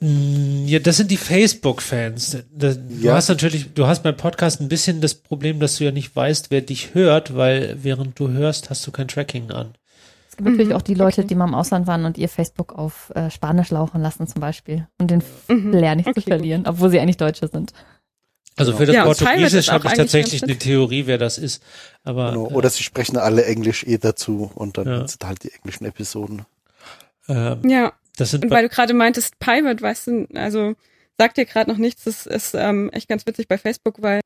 Ja, 0.00 0.78
das 0.80 0.96
sind 0.96 1.10
die 1.10 1.16
Facebook-Fans. 1.16 2.38
Du 2.52 2.76
Ja. 3.00 3.14
hast 3.14 3.28
natürlich, 3.28 3.72
du 3.74 3.86
hast 3.86 4.02
beim 4.02 4.16
Podcast 4.16 4.60
ein 4.60 4.68
bisschen 4.68 5.00
das 5.00 5.14
Problem, 5.14 5.60
dass 5.60 5.76
du 5.76 5.84
ja 5.84 5.92
nicht 5.92 6.14
weißt, 6.14 6.50
wer 6.50 6.60
dich 6.60 6.94
hört, 6.94 7.36
weil 7.36 7.78
während 7.82 8.18
du 8.18 8.28
hörst, 8.30 8.70
hast 8.70 8.86
du 8.86 8.90
kein 8.90 9.08
Tracking 9.08 9.50
an. 9.52 9.74
Es 10.28 10.36
gibt 10.36 10.48
natürlich 10.48 10.70
Mhm, 10.70 10.76
auch 10.76 10.82
die 10.82 10.94
Leute, 10.94 11.20
okay. 11.20 11.28
die 11.28 11.34
mal 11.34 11.46
im 11.46 11.54
Ausland 11.54 11.86
waren 11.86 12.04
und 12.04 12.18
ihr 12.18 12.28
Facebook 12.28 12.72
auf 12.72 13.12
äh, 13.14 13.30
Spanisch 13.30 13.70
laufen 13.70 14.00
lassen 14.00 14.26
zum 14.26 14.40
Beispiel, 14.40 14.88
um 14.98 15.06
den 15.06 15.22
Mhm. 15.48 15.70
Flair 15.72 15.94
nicht 15.94 16.08
Okay, 16.08 16.20
zu 16.22 16.26
verlieren, 16.26 16.64
obwohl 16.66 16.90
sie 16.90 16.98
eigentlich 16.98 17.18
Deutsche 17.18 17.46
sind. 17.48 17.72
Also 18.56 18.72
Genau. 18.72 18.78
für 18.80 18.86
das 18.86 18.96
Ja, 18.96 19.04
Portugiesisch 19.04 19.68
habe 19.70 19.86
ich 19.86 19.92
tatsächlich 19.94 20.42
eine 20.42 20.56
Theorie, 20.58 21.06
wer 21.06 21.18
das 21.18 21.38
ist. 21.38 21.62
Aber 22.02 22.32
Genau. 22.32 22.48
Oder 22.48 22.68
sie 22.70 22.82
sprechen 22.82 23.16
alle 23.16 23.44
Englisch 23.44 23.84
eh 23.84 23.98
dazu 23.98 24.50
und 24.54 24.76
dann 24.78 24.86
Ja. 24.86 25.06
sind 25.08 25.24
halt 25.24 25.42
die 25.44 25.52
englischen 25.52 25.84
Episoden. 25.86 26.42
äh, 27.28 27.52
ähm, 27.52 27.68
Ja, 27.68 27.92
und 28.42 28.50
weil 28.50 28.62
du 28.64 28.68
gerade 28.68 28.94
meintest, 28.94 29.38
Pirate, 29.38 29.82
weißt 29.82 30.06
du, 30.08 30.26
also 30.34 30.74
sagt 31.18 31.36
dir 31.36 31.44
gerade 31.44 31.70
noch 31.70 31.78
nichts, 31.78 32.04
das 32.04 32.26
ist 32.26 32.54
ähm, 32.54 32.90
echt 32.92 33.08
ganz 33.08 33.26
witzig 33.26 33.48
bei 33.48 33.58
Facebook, 33.58 34.02
weil 34.02 34.20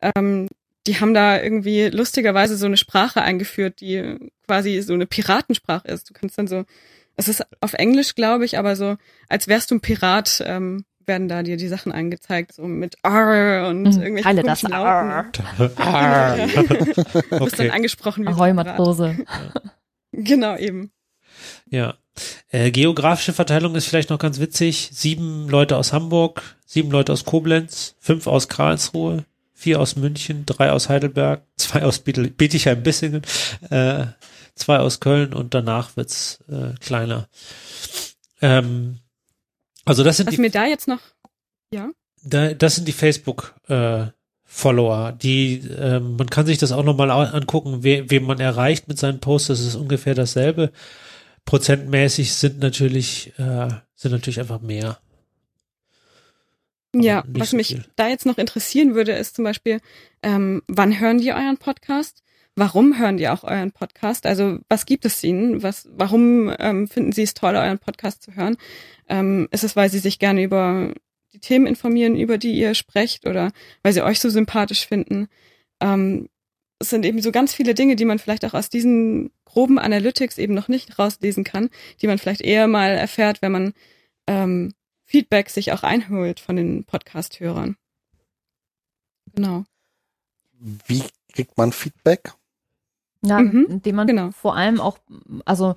ähm, 0.00 0.48
die 0.86 1.00
haben 1.00 1.12
da 1.12 1.40
irgendwie 1.40 1.88
lustigerweise 1.88 2.56
so 2.56 2.66
eine 2.66 2.76
Sprache 2.76 3.20
eingeführt, 3.22 3.80
die 3.80 4.16
quasi 4.46 4.80
so 4.80 4.94
eine 4.94 5.06
Piratensprache 5.06 5.88
ist. 5.88 6.08
Du 6.08 6.14
kannst 6.14 6.38
dann 6.38 6.46
so, 6.46 6.64
es 7.16 7.28
ist 7.28 7.44
auf 7.60 7.74
Englisch, 7.74 8.14
glaube 8.14 8.44
ich, 8.44 8.58
aber 8.58 8.76
so, 8.76 8.96
als 9.28 9.48
wärst 9.48 9.70
du 9.70 9.74
ein 9.76 9.80
Pirat, 9.80 10.42
ähm, 10.46 10.84
werden 11.04 11.28
da 11.28 11.42
dir 11.42 11.56
die 11.56 11.68
Sachen 11.68 11.90
angezeigt, 11.90 12.52
so 12.52 12.62
mit 12.62 12.96
R 13.02 13.66
und 13.68 13.82
Mhm, 13.82 14.02
irgendwelchen 14.02 14.22
Teile 14.22 14.42
das 14.42 14.62
R. 14.62 15.26
Ah, 15.76 16.36
Du 16.36 17.44
bist 17.44 17.58
dann 17.58 17.66
okay. 17.66 17.70
angesprochen 17.70 18.24
wie 18.24 18.28
Ahoi 18.28 18.50
ein 18.50 18.56
Pirat. 18.56 18.78
Matrose. 18.78 19.16
Genau, 20.12 20.56
eben. 20.56 20.90
Ja. 21.70 21.94
Äh, 22.48 22.70
geografische 22.70 23.32
Verteilung 23.32 23.74
ist 23.74 23.86
vielleicht 23.86 24.10
noch 24.10 24.18
ganz 24.18 24.40
witzig. 24.40 24.90
Sieben 24.92 25.48
Leute 25.48 25.76
aus 25.76 25.92
Hamburg, 25.92 26.42
sieben 26.66 26.90
Leute 26.90 27.12
aus 27.12 27.24
Koblenz, 27.24 27.94
fünf 27.98 28.26
aus 28.26 28.48
Karlsruhe, 28.48 29.24
vier 29.54 29.80
aus 29.80 29.96
München, 29.96 30.44
drei 30.46 30.72
aus 30.72 30.88
Heidelberg, 30.88 31.42
zwei 31.56 31.84
aus 31.84 32.00
Bietigheim-Bissingen, 32.00 33.22
äh, 33.70 34.06
zwei 34.54 34.78
aus 34.78 35.00
Köln 35.00 35.32
und 35.32 35.54
danach 35.54 35.96
wird's 35.96 36.40
äh, 36.48 36.74
kleiner. 36.80 37.28
Ähm, 38.40 38.98
also 39.84 40.04
das 40.04 40.16
sind 40.16 40.26
Was 40.26 40.34
die, 40.34 40.40
mir 40.40 40.50
da 40.50 40.66
jetzt 40.66 40.88
noch, 40.88 41.00
ja? 41.72 41.90
da, 42.22 42.54
das 42.54 42.76
sind 42.76 42.88
die 42.88 42.92
Facebook 42.92 43.54
äh, 43.68 44.06
Follower, 44.44 45.12
die 45.12 45.58
äh, 45.58 46.00
man 46.00 46.30
kann 46.30 46.46
sich 46.46 46.58
das 46.58 46.72
auch 46.72 46.84
nochmal 46.84 47.10
angucken, 47.10 47.84
we, 47.84 48.10
wem 48.10 48.24
man 48.24 48.40
erreicht 48.40 48.88
mit 48.88 48.98
seinen 48.98 49.20
Posts, 49.20 49.48
das 49.48 49.60
ist 49.60 49.76
ungefähr 49.76 50.14
dasselbe. 50.14 50.72
Prozentmäßig 51.48 52.34
sind 52.34 52.58
natürlich 52.58 53.32
äh, 53.38 53.68
sind 53.94 54.12
natürlich 54.12 54.38
einfach 54.38 54.60
mehr. 54.60 54.98
Ja, 56.94 57.24
was 57.26 57.50
so 57.50 57.56
mich 57.56 57.68
viel. 57.68 57.86
da 57.96 58.06
jetzt 58.08 58.26
noch 58.26 58.36
interessieren 58.36 58.94
würde, 58.94 59.12
ist 59.12 59.34
zum 59.34 59.44
Beispiel, 59.44 59.80
ähm, 60.22 60.60
wann 60.68 61.00
hören 61.00 61.16
die 61.16 61.32
euren 61.32 61.56
Podcast? 61.56 62.22
Warum 62.54 62.98
hören 62.98 63.16
die 63.16 63.30
auch 63.30 63.44
euren 63.44 63.72
Podcast? 63.72 64.26
Also 64.26 64.58
was 64.68 64.84
gibt 64.84 65.06
es 65.06 65.24
ihnen? 65.24 65.62
Was, 65.62 65.88
warum 65.90 66.52
ähm, 66.58 66.86
finden 66.86 67.12
sie 67.12 67.22
es 67.22 67.32
toll, 67.32 67.56
euren 67.56 67.78
Podcast 67.78 68.24
zu 68.24 68.36
hören? 68.36 68.58
Ähm, 69.08 69.48
ist 69.50 69.64
es, 69.64 69.74
weil 69.74 69.88
sie 69.88 70.00
sich 70.00 70.18
gerne 70.18 70.42
über 70.42 70.92
die 71.32 71.40
Themen 71.40 71.66
informieren, 71.66 72.14
über 72.14 72.36
die 72.36 72.52
ihr 72.52 72.74
sprecht 72.74 73.26
oder 73.26 73.52
weil 73.82 73.94
sie 73.94 74.02
euch 74.02 74.20
so 74.20 74.28
sympathisch 74.28 74.86
finden? 74.86 75.28
Ähm, 75.80 76.28
es 76.80 76.90
sind 76.90 77.04
eben 77.04 77.20
so 77.20 77.32
ganz 77.32 77.54
viele 77.54 77.74
Dinge, 77.74 77.96
die 77.96 78.04
man 78.04 78.18
vielleicht 78.18 78.44
auch 78.44 78.54
aus 78.54 78.68
diesen 78.68 79.32
groben 79.44 79.78
Analytics 79.78 80.38
eben 80.38 80.54
noch 80.54 80.68
nicht 80.68 80.98
rauslesen 80.98 81.44
kann, 81.44 81.70
die 82.00 82.06
man 82.06 82.18
vielleicht 82.18 82.40
eher 82.40 82.68
mal 82.68 82.90
erfährt, 82.90 83.42
wenn 83.42 83.52
man 83.52 83.72
ähm, 84.26 84.74
Feedback 85.04 85.50
sich 85.50 85.72
auch 85.72 85.82
einholt 85.82 86.38
von 86.38 86.56
den 86.56 86.84
Podcast-Hörern. 86.84 87.76
Genau. 89.34 89.64
Wie 90.60 91.02
kriegt 91.32 91.56
man 91.56 91.72
Feedback? 91.72 92.34
Ja, 93.22 93.40
mhm, 93.40 93.66
indem 93.68 93.96
man 93.96 94.06
genau. 94.06 94.30
vor 94.30 94.56
allem 94.56 94.80
auch, 94.80 94.98
also 95.44 95.74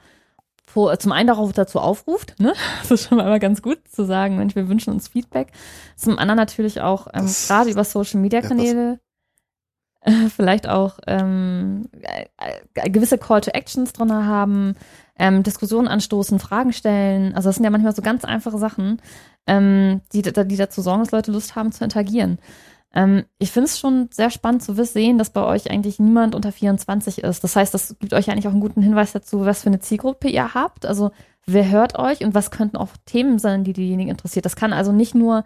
vor, 0.66 0.98
zum 1.00 1.12
einen 1.12 1.28
darauf 1.28 1.52
dazu 1.54 1.80
aufruft, 1.80 2.40
ne? 2.40 2.54
Das 2.82 2.92
ist 2.92 3.10
schon 3.10 3.18
mal 3.18 3.40
ganz 3.40 3.62
gut 3.62 3.80
zu 3.88 4.06
sagen, 4.06 4.38
Mensch, 4.38 4.56
wir 4.56 4.68
wünschen 4.68 4.94
uns 4.94 5.08
Feedback. 5.08 5.52
Zum 5.96 6.20
anderen 6.20 6.38
natürlich 6.38 6.82
auch 6.82 7.08
ähm, 7.14 7.26
gerade 7.48 7.72
über 7.72 7.84
Social 7.84 8.20
Media 8.20 8.42
Kanäle 8.42 9.00
vielleicht 10.36 10.68
auch 10.68 11.00
ähm, 11.08 11.88
äh, 12.02 12.90
gewisse 12.90 13.18
Call 13.18 13.42
to 13.42 13.52
Actions 13.52 13.94
drin 13.94 14.12
haben, 14.12 14.76
ähm, 15.18 15.44
Diskussionen 15.44 15.88
anstoßen, 15.88 16.40
Fragen 16.40 16.74
stellen. 16.74 17.36
Also 17.36 17.50
das 17.50 17.58
sind 17.58 17.66
ja 17.66 17.70
manchmal 17.70 17.96
so 17.96 18.02
ganz 18.02 18.26
einfache 18.26 18.58
Sachen, 18.58 19.02
ähm, 19.48 20.02
die, 20.14 20.22
die 20.22 20.58
dazu 20.58 20.82
sorgen, 20.82 21.04
dass 21.04 21.12
Leute 21.12 21.32
Lust 21.32 21.56
haben 21.56 21.72
zu 21.72 21.84
interagieren. 21.84 22.40
Ähm, 22.94 23.26
ich 23.38 23.52
finde 23.52 23.68
es 23.68 23.80
schon 23.80 24.10
sehr 24.12 24.32
spannend 24.32 24.64
zu 24.64 24.74
sehen, 24.74 25.18
dass 25.18 25.30
bei 25.30 25.44
euch 25.44 25.70
eigentlich 25.70 26.00
niemand 26.00 26.36
unter 26.36 26.52
24 26.52 27.20
ist. 27.20 27.44
Das 27.44 27.56
heißt, 27.56 27.74
das 27.74 27.96
gibt 28.00 28.14
euch 28.14 28.30
eigentlich 28.30 28.48
auch 28.48 28.52
einen 28.52 28.60
guten 28.60 28.82
Hinweis 28.82 29.12
dazu, 29.12 29.46
was 29.46 29.62
für 29.62 29.70
eine 29.70 29.80
Zielgruppe 29.80 30.30
ihr 30.30 30.54
habt. 30.54 30.86
Also 30.86 31.12
wer 31.46 31.70
hört 31.70 31.98
euch 31.98 32.24
und 32.24 32.34
was 32.34 32.52
könnten 32.52 32.78
auch 32.78 32.90
Themen 33.06 33.40
sein, 33.40 33.64
die 33.64 33.74
diejenigen 33.74 34.10
interessiert. 34.10 34.46
Das 34.46 34.56
kann 34.56 34.74
also 34.74 34.92
nicht 34.92 35.16
nur 35.16 35.44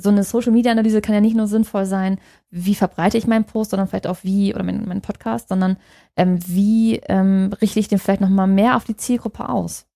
so 0.00 0.10
eine 0.10 0.24
Social 0.24 0.52
Media 0.52 0.72
Analyse 0.72 1.00
kann 1.00 1.14
ja 1.14 1.20
nicht 1.20 1.36
nur 1.36 1.46
sinnvoll 1.46 1.86
sein, 1.86 2.20
wie 2.50 2.74
verbreite 2.74 3.18
ich 3.18 3.26
meinen 3.26 3.44
Post, 3.44 3.70
sondern 3.70 3.88
vielleicht 3.88 4.06
auch 4.06 4.18
wie, 4.22 4.54
oder 4.54 4.64
meinen 4.64 4.86
mein 4.88 5.02
Podcast, 5.02 5.48
sondern 5.48 5.76
ähm, 6.16 6.38
wie 6.46 6.96
ähm, 7.08 7.52
richte 7.60 7.80
ich 7.80 7.88
den 7.88 7.98
vielleicht 7.98 8.20
nochmal 8.20 8.46
mehr 8.46 8.76
auf 8.76 8.84
die 8.84 8.96
Zielgruppe 8.96 9.48
aus. 9.48 9.86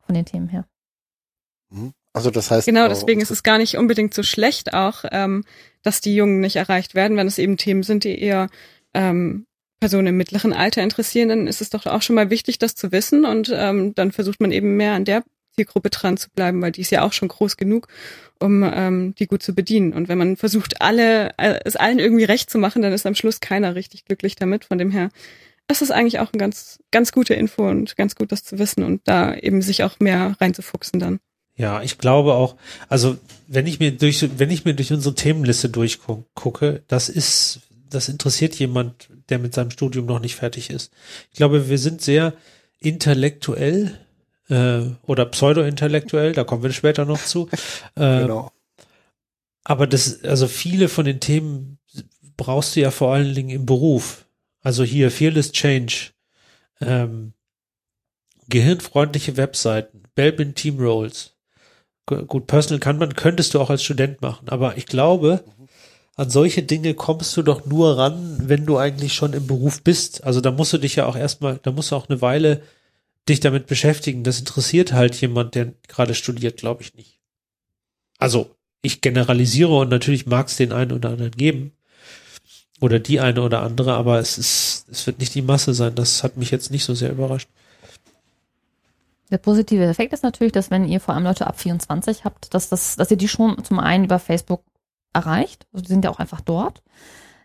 Von 0.00 0.14
den 0.14 0.24
Themen 0.24 0.48
her. 0.48 0.66
Mhm. 1.70 1.92
Also 2.12 2.30
das 2.30 2.50
heißt. 2.50 2.66
Genau, 2.66 2.88
deswegen 2.88 3.20
ist 3.20 3.30
es 3.30 3.42
gar 3.42 3.58
nicht 3.58 3.76
unbedingt 3.76 4.14
so 4.14 4.22
schlecht 4.22 4.74
auch, 4.74 5.04
ähm, 5.12 5.44
dass 5.82 6.00
die 6.00 6.14
Jungen 6.14 6.40
nicht 6.40 6.56
erreicht 6.56 6.94
werden, 6.94 7.16
wenn 7.16 7.28
es 7.28 7.38
eben 7.38 7.56
Themen 7.56 7.84
sind, 7.84 8.04
die 8.04 8.20
eher 8.20 8.48
ähm, 8.94 9.46
Personen 9.80 10.08
im 10.08 10.16
mittleren 10.16 10.52
Alter 10.52 10.82
interessieren, 10.82 11.30
dann 11.30 11.46
ist 11.46 11.60
es 11.60 11.70
doch 11.70 11.86
auch 11.86 12.02
schon 12.02 12.16
mal 12.16 12.28
wichtig, 12.28 12.58
das 12.58 12.74
zu 12.74 12.92
wissen 12.92 13.24
und 13.24 13.50
ähm, 13.54 13.94
dann 13.94 14.12
versucht 14.12 14.40
man 14.40 14.52
eben 14.52 14.76
mehr 14.76 14.92
an 14.92 15.06
der 15.06 15.22
Zielgruppe 15.54 15.90
dran 15.90 16.16
zu 16.16 16.30
bleiben, 16.30 16.62
weil 16.62 16.72
die 16.72 16.80
ist 16.80 16.90
ja 16.90 17.02
auch 17.02 17.12
schon 17.12 17.28
groß 17.28 17.56
genug, 17.56 17.88
um 18.38 18.62
ähm, 18.62 19.14
die 19.18 19.26
gut 19.26 19.42
zu 19.42 19.54
bedienen. 19.54 19.92
Und 19.92 20.08
wenn 20.08 20.18
man 20.18 20.36
versucht, 20.36 20.80
alle 20.80 21.34
äh, 21.36 21.60
es 21.64 21.76
allen 21.76 21.98
irgendwie 21.98 22.24
recht 22.24 22.50
zu 22.50 22.58
machen, 22.58 22.82
dann 22.82 22.92
ist 22.92 23.06
am 23.06 23.14
Schluss 23.14 23.40
keiner 23.40 23.74
richtig 23.74 24.04
glücklich 24.04 24.36
damit. 24.36 24.64
Von 24.64 24.78
dem 24.78 24.90
her 24.90 25.10
ist 25.70 25.82
es 25.82 25.90
eigentlich 25.90 26.18
auch 26.18 26.32
ein 26.32 26.38
ganz, 26.38 26.80
ganz 26.90 27.12
gute 27.12 27.34
Info 27.34 27.68
und 27.68 27.96
ganz 27.96 28.14
gut, 28.14 28.32
das 28.32 28.44
zu 28.44 28.58
wissen 28.58 28.82
und 28.82 29.02
da 29.04 29.34
eben 29.34 29.62
sich 29.62 29.84
auch 29.84 30.00
mehr 30.00 30.36
reinzufuchsen 30.40 31.00
dann. 31.00 31.20
Ja, 31.56 31.82
ich 31.82 31.98
glaube 31.98 32.34
auch, 32.34 32.56
also 32.88 33.18
wenn 33.46 33.66
ich 33.66 33.80
mir 33.80 33.92
durch, 33.92 34.26
wenn 34.38 34.50
ich 34.50 34.64
mir 34.64 34.74
durch 34.74 34.92
unsere 34.92 35.14
Themenliste 35.14 35.68
durchgucke, 35.68 36.82
das 36.88 37.08
ist, 37.08 37.60
das 37.88 38.08
interessiert 38.08 38.54
jemand, 38.54 39.10
der 39.28 39.38
mit 39.38 39.54
seinem 39.54 39.70
Studium 39.70 40.06
noch 40.06 40.20
nicht 40.20 40.36
fertig 40.36 40.70
ist. 40.70 40.90
Ich 41.30 41.36
glaube, 41.36 41.68
wir 41.68 41.78
sind 41.78 42.00
sehr 42.00 42.34
intellektuell 42.78 43.98
äh, 44.50 44.82
oder 45.06 45.26
pseudo-intellektuell, 45.26 46.32
da 46.32 46.44
kommen 46.44 46.62
wir 46.62 46.72
später 46.72 47.04
noch 47.04 47.22
zu. 47.22 47.48
Äh, 47.94 48.20
genau. 48.22 48.52
Aber 49.64 49.86
das, 49.86 50.24
also 50.24 50.48
viele 50.48 50.88
von 50.88 51.04
den 51.04 51.20
Themen 51.20 51.78
brauchst 52.36 52.76
du 52.76 52.80
ja 52.80 52.90
vor 52.90 53.14
allen 53.14 53.34
Dingen 53.34 53.50
im 53.50 53.66
Beruf. 53.66 54.26
Also 54.62 54.82
hier 54.84 55.10
Fearless 55.10 55.52
Change, 55.52 56.10
ähm, 56.80 57.32
gehirnfreundliche 58.48 59.36
Webseiten, 59.36 60.02
Belbin 60.14 60.54
Team 60.54 60.78
Roles. 60.78 61.34
Gut, 62.06 62.48
Personal 62.48 62.80
kann 62.80 62.98
man, 62.98 63.14
könntest 63.14 63.54
du 63.54 63.60
auch 63.60 63.70
als 63.70 63.84
Student 63.84 64.20
machen, 64.20 64.48
aber 64.48 64.76
ich 64.76 64.86
glaube, 64.86 65.44
an 66.16 66.28
solche 66.28 66.64
Dinge 66.64 66.94
kommst 66.94 67.36
du 67.36 67.42
doch 67.42 67.66
nur 67.66 67.96
ran, 67.96 68.40
wenn 68.42 68.66
du 68.66 68.78
eigentlich 68.78 69.14
schon 69.14 69.32
im 69.32 69.46
Beruf 69.46 69.82
bist. 69.82 70.24
Also 70.24 70.40
da 70.40 70.50
musst 70.50 70.72
du 70.72 70.78
dich 70.78 70.96
ja 70.96 71.06
auch 71.06 71.16
erstmal, 71.16 71.60
da 71.62 71.70
musst 71.70 71.92
du 71.92 71.96
auch 71.96 72.08
eine 72.08 72.20
Weile 72.20 72.62
dich 73.28 73.40
damit 73.40 73.66
beschäftigen. 73.66 74.24
Das 74.24 74.38
interessiert 74.38 74.92
halt 74.92 75.20
jemand, 75.20 75.54
der 75.54 75.72
gerade 75.88 76.14
studiert, 76.14 76.58
glaube 76.58 76.82
ich 76.82 76.94
nicht. 76.94 77.20
Also, 78.18 78.54
ich 78.82 79.00
generalisiere 79.00 79.76
und 79.76 79.88
natürlich 79.88 80.26
mag 80.26 80.48
es 80.48 80.56
den 80.56 80.72
einen 80.72 80.92
oder 80.92 81.10
anderen 81.10 81.32
geben. 81.32 81.72
Oder 82.80 82.98
die 82.98 83.20
eine 83.20 83.42
oder 83.42 83.62
andere, 83.62 83.94
aber 83.94 84.18
es 84.18 84.38
ist, 84.38 84.86
es 84.90 85.06
wird 85.06 85.18
nicht 85.18 85.34
die 85.34 85.42
Masse 85.42 85.74
sein. 85.74 85.94
Das 85.94 86.22
hat 86.22 86.38
mich 86.38 86.50
jetzt 86.50 86.70
nicht 86.70 86.84
so 86.84 86.94
sehr 86.94 87.10
überrascht. 87.10 87.48
Der 89.30 89.38
positive 89.38 89.84
Effekt 89.84 90.12
ist 90.12 90.22
natürlich, 90.22 90.52
dass 90.52 90.70
wenn 90.70 90.88
ihr 90.88 90.98
vor 90.98 91.14
allem 91.14 91.24
Leute 91.24 91.46
ab 91.46 91.60
24 91.60 92.24
habt, 92.24 92.52
dass 92.54 92.68
das, 92.68 92.96
dass 92.96 93.10
ihr 93.10 93.16
die 93.16 93.28
schon 93.28 93.62
zum 93.64 93.78
einen 93.78 94.04
über 94.04 94.18
Facebook 94.18 94.64
erreicht. 95.12 95.66
Also 95.72 95.84
die 95.84 95.88
sind 95.88 96.04
ja 96.04 96.10
auch 96.10 96.18
einfach 96.18 96.40
dort. 96.40 96.82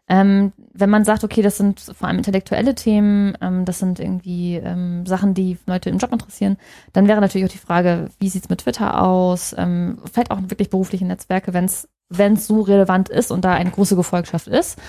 Ähm, 0.07 0.53
wenn 0.73 0.89
man 0.89 1.03
sagt, 1.03 1.23
okay, 1.23 1.41
das 1.41 1.57
sind 1.57 1.79
vor 1.79 2.07
allem 2.07 2.17
intellektuelle 2.17 2.75
Themen, 2.75 3.35
ähm, 3.41 3.65
das 3.65 3.79
sind 3.79 3.99
irgendwie 3.99 4.55
ähm, 4.55 5.05
Sachen, 5.05 5.33
die 5.33 5.57
Leute 5.65 5.89
im 5.89 5.97
Job 5.97 6.11
interessieren, 6.11 6.57
dann 6.93 7.07
wäre 7.07 7.21
natürlich 7.21 7.47
auch 7.47 7.51
die 7.51 7.57
Frage, 7.57 8.09
wie 8.19 8.29
sieht's 8.29 8.49
mit 8.49 8.61
Twitter 8.61 9.01
aus? 9.01 9.55
Ähm, 9.57 9.97
vielleicht 10.11 10.29
auch 10.29 10.39
wirklich 10.43 10.69
berufliche 10.69 11.05
Netzwerke, 11.05 11.53
wenn 11.53 11.65
es 11.65 11.89
wenn 12.09 12.33
es 12.33 12.45
so 12.45 12.61
relevant 12.61 13.09
ist 13.09 13.31
und 13.31 13.43
da 13.45 13.53
eine 13.53 13.71
große 13.71 13.95
Gefolgschaft 13.95 14.47
ist, 14.47 14.79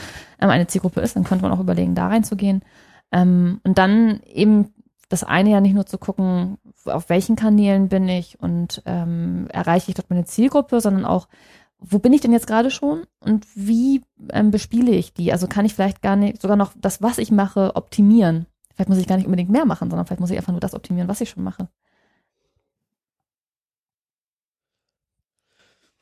ähm, 0.40 0.50
eine 0.50 0.66
Zielgruppe 0.66 1.00
ist, 1.00 1.16
dann 1.16 1.24
könnte 1.24 1.42
man 1.42 1.52
auch 1.52 1.60
überlegen, 1.60 1.94
da 1.94 2.08
reinzugehen. 2.08 2.62
Ähm, 3.10 3.60
und 3.64 3.78
dann 3.78 4.20
eben 4.26 4.74
das 5.08 5.24
eine 5.24 5.50
ja 5.50 5.60
nicht 5.60 5.74
nur 5.74 5.86
zu 5.86 5.98
gucken, 5.98 6.58
auf 6.84 7.08
welchen 7.08 7.36
Kanälen 7.36 7.88
bin 7.88 8.08
ich 8.08 8.40
und 8.40 8.82
ähm, 8.86 9.46
erreiche 9.50 9.90
ich 9.90 9.94
dort 9.94 10.10
meine 10.10 10.24
Zielgruppe, 10.24 10.80
sondern 10.80 11.04
auch, 11.04 11.28
wo 11.88 11.98
bin 11.98 12.12
ich 12.12 12.20
denn 12.20 12.32
jetzt 12.32 12.46
gerade 12.46 12.70
schon 12.70 13.06
und 13.20 13.46
wie 13.54 14.02
ähm, 14.30 14.50
bespiele 14.50 14.92
ich 14.92 15.12
die? 15.12 15.32
Also 15.32 15.46
kann 15.46 15.64
ich 15.64 15.74
vielleicht 15.74 16.02
gar 16.02 16.16
nicht 16.16 16.42
sogar 16.42 16.56
noch 16.56 16.72
das, 16.76 17.00
was 17.00 17.18
ich 17.18 17.30
mache, 17.30 17.76
optimieren. 17.76 18.46
Vielleicht 18.74 18.88
muss 18.88 18.98
ich 18.98 19.06
gar 19.06 19.16
nicht 19.16 19.26
unbedingt 19.26 19.50
mehr 19.50 19.64
machen, 19.64 19.88
sondern 19.88 20.06
vielleicht 20.06 20.20
muss 20.20 20.30
ich 20.30 20.36
einfach 20.36 20.52
nur 20.52 20.60
das 20.60 20.74
optimieren, 20.74 21.08
was 21.08 21.20
ich 21.20 21.30
schon 21.30 21.44
mache. 21.44 21.68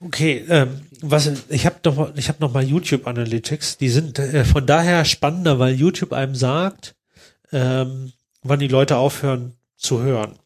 Okay, 0.00 0.44
ähm, 0.48 0.80
was 1.00 1.30
ich 1.48 1.66
habe 1.66 1.76
noch 1.84 2.16
ich 2.16 2.28
habe 2.28 2.40
noch 2.40 2.52
mal 2.52 2.64
YouTube 2.64 3.06
Analytics. 3.06 3.76
Die 3.76 3.88
sind 3.88 4.18
äh, 4.18 4.44
von 4.44 4.66
daher 4.66 5.04
spannender, 5.04 5.58
weil 5.58 5.74
YouTube 5.74 6.12
einem 6.12 6.34
sagt, 6.34 6.94
ähm, 7.52 8.12
wann 8.42 8.58
die 8.58 8.68
Leute 8.68 8.96
aufhören 8.96 9.54
zu 9.76 10.00
hören. 10.00 10.38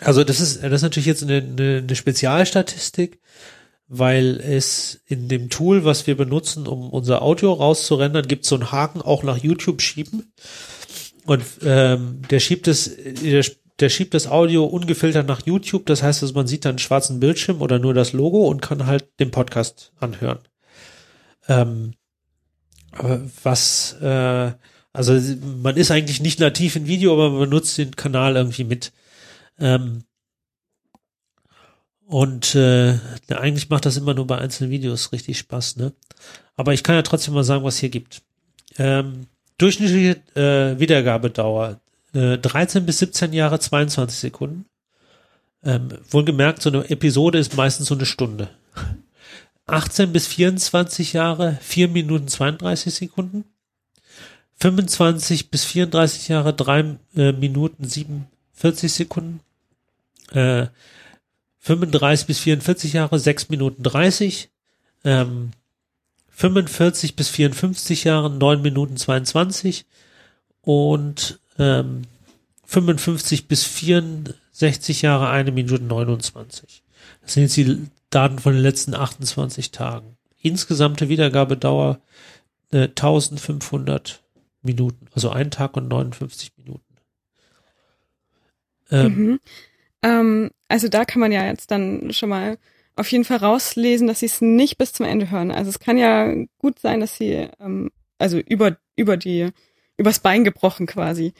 Also 0.00 0.22
das 0.22 0.40
ist 0.40 0.62
das 0.62 0.72
ist 0.72 0.82
natürlich 0.82 1.06
jetzt 1.06 1.22
eine, 1.22 1.38
eine, 1.38 1.78
eine 1.78 1.96
Spezialstatistik 1.96 3.20
weil 3.94 4.40
es 4.40 5.02
in 5.06 5.28
dem 5.28 5.50
Tool, 5.50 5.84
was 5.84 6.06
wir 6.06 6.16
benutzen, 6.16 6.66
um 6.66 6.88
unser 6.88 7.20
Audio 7.20 7.52
rauszurendern, 7.52 8.26
gibt 8.26 8.46
so 8.46 8.54
einen 8.54 8.72
Haken 8.72 9.02
auch 9.02 9.22
nach 9.22 9.36
YouTube 9.36 9.82
schieben. 9.82 10.32
Und 11.26 11.44
ähm, 11.62 12.22
der 12.30 12.40
schiebt 12.40 12.68
es, 12.68 12.90
der, 12.96 13.44
der 13.80 13.88
schiebt 13.90 14.14
das 14.14 14.28
Audio 14.28 14.64
ungefiltert 14.64 15.28
nach 15.28 15.44
YouTube. 15.44 15.84
Das 15.84 16.02
heißt, 16.02 16.22
dass 16.22 16.32
man 16.32 16.46
sieht 16.46 16.64
dann 16.64 16.70
einen 16.70 16.78
schwarzen 16.78 17.20
Bildschirm 17.20 17.60
oder 17.60 17.78
nur 17.78 17.92
das 17.92 18.14
Logo 18.14 18.48
und 18.48 18.62
kann 18.62 18.86
halt 18.86 19.08
den 19.20 19.30
Podcast 19.30 19.92
anhören. 20.00 20.38
Ähm, 21.46 21.92
was, 23.42 23.92
äh, 24.00 24.52
also 24.94 25.20
man 25.62 25.76
ist 25.76 25.90
eigentlich 25.90 26.22
nicht 26.22 26.40
nativ 26.40 26.76
in 26.76 26.86
Video, 26.86 27.12
aber 27.12 27.28
man 27.28 27.50
benutzt 27.50 27.76
den 27.76 27.94
Kanal 27.94 28.36
irgendwie 28.36 28.64
mit. 28.64 28.90
Ähm, 29.58 30.04
Und 32.12 32.54
äh, 32.56 32.98
eigentlich 33.30 33.70
macht 33.70 33.86
das 33.86 33.96
immer 33.96 34.12
nur 34.12 34.26
bei 34.26 34.36
einzelnen 34.36 34.70
Videos 34.70 35.12
richtig 35.12 35.38
Spaß, 35.38 35.76
ne? 35.76 35.94
Aber 36.56 36.74
ich 36.74 36.82
kann 36.82 36.94
ja 36.94 37.00
trotzdem 37.00 37.32
mal 37.32 37.42
sagen, 37.42 37.64
was 37.64 37.78
hier 37.78 37.88
gibt. 37.88 38.20
Ähm, 38.76 39.28
durchschnittliche 39.56 40.20
äh, 40.36 40.78
Wiedergabedauer 40.78 41.80
äh, 42.12 42.36
13 42.36 42.84
bis 42.84 42.98
17 42.98 43.32
Jahre, 43.32 43.58
22 43.58 44.18
Sekunden. 44.18 44.66
Ähm, 45.64 45.88
wohlgemerkt, 46.10 46.60
so 46.60 46.68
eine 46.68 46.90
Episode 46.90 47.38
ist 47.38 47.56
meistens 47.56 47.88
so 47.88 47.94
eine 47.94 48.04
Stunde. 48.04 48.50
18 49.66 50.12
bis 50.12 50.26
24 50.26 51.14
Jahre, 51.14 51.56
4 51.62 51.88
Minuten 51.88 52.28
32 52.28 52.94
Sekunden. 52.94 53.46
25 54.56 55.50
bis 55.50 55.64
34 55.64 56.28
Jahre, 56.28 56.52
3 56.52 56.98
äh, 57.16 57.32
Minuten 57.32 57.84
47 57.88 58.92
Sekunden. 58.92 59.40
Äh, 60.32 60.66
35 61.62 62.26
bis 62.26 62.40
44 62.40 62.92
Jahre, 62.92 63.18
6 63.18 63.48
Minuten 63.48 63.82
30. 63.82 64.50
Ähm, 65.04 65.52
45 66.30 67.14
bis 67.14 67.28
54 67.28 68.04
Jahre, 68.04 68.30
9 68.30 68.62
Minuten 68.62 68.96
22. 68.96 69.86
Und 70.62 71.40
ähm, 71.58 72.02
55 72.66 73.46
bis 73.46 73.64
64 73.64 75.02
Jahre, 75.02 75.28
1 75.28 75.52
Minute 75.52 75.82
29. 75.84 76.82
Das 77.22 77.34
sind 77.34 77.44
jetzt 77.44 77.56
die 77.56 77.86
Daten 78.10 78.38
von 78.40 78.54
den 78.54 78.62
letzten 78.62 78.94
28 78.94 79.70
Tagen. 79.70 80.16
Insgesamte 80.40 81.08
Wiedergabedauer 81.08 82.00
äh, 82.72 82.88
1500 82.88 84.20
Minuten, 84.62 85.06
also 85.14 85.30
ein 85.30 85.50
Tag 85.50 85.76
und 85.76 85.88
59 85.88 86.52
Minuten. 86.56 86.96
Ähm, 88.90 89.14
mhm. 89.14 89.40
Ähm, 90.02 90.50
also 90.68 90.88
da 90.88 91.04
kann 91.04 91.20
man 91.20 91.32
ja 91.32 91.46
jetzt 91.46 91.70
dann 91.70 92.12
schon 92.12 92.28
mal 92.28 92.58
auf 92.94 93.10
jeden 93.10 93.24
Fall 93.24 93.38
rauslesen, 93.38 94.06
dass 94.06 94.20
sie 94.20 94.26
es 94.26 94.40
nicht 94.40 94.78
bis 94.78 94.92
zum 94.92 95.06
Ende 95.06 95.30
hören. 95.30 95.50
Also 95.50 95.70
es 95.70 95.78
kann 95.78 95.96
ja 95.96 96.32
gut 96.58 96.78
sein, 96.78 97.00
dass 97.00 97.16
sie 97.16 97.48
ähm, 97.60 97.90
also 98.18 98.38
über 98.38 98.76
über 98.96 99.16
die 99.16 99.48
übers 99.96 100.20
Bein 100.20 100.44
gebrochen 100.44 100.86
quasi 100.86 101.32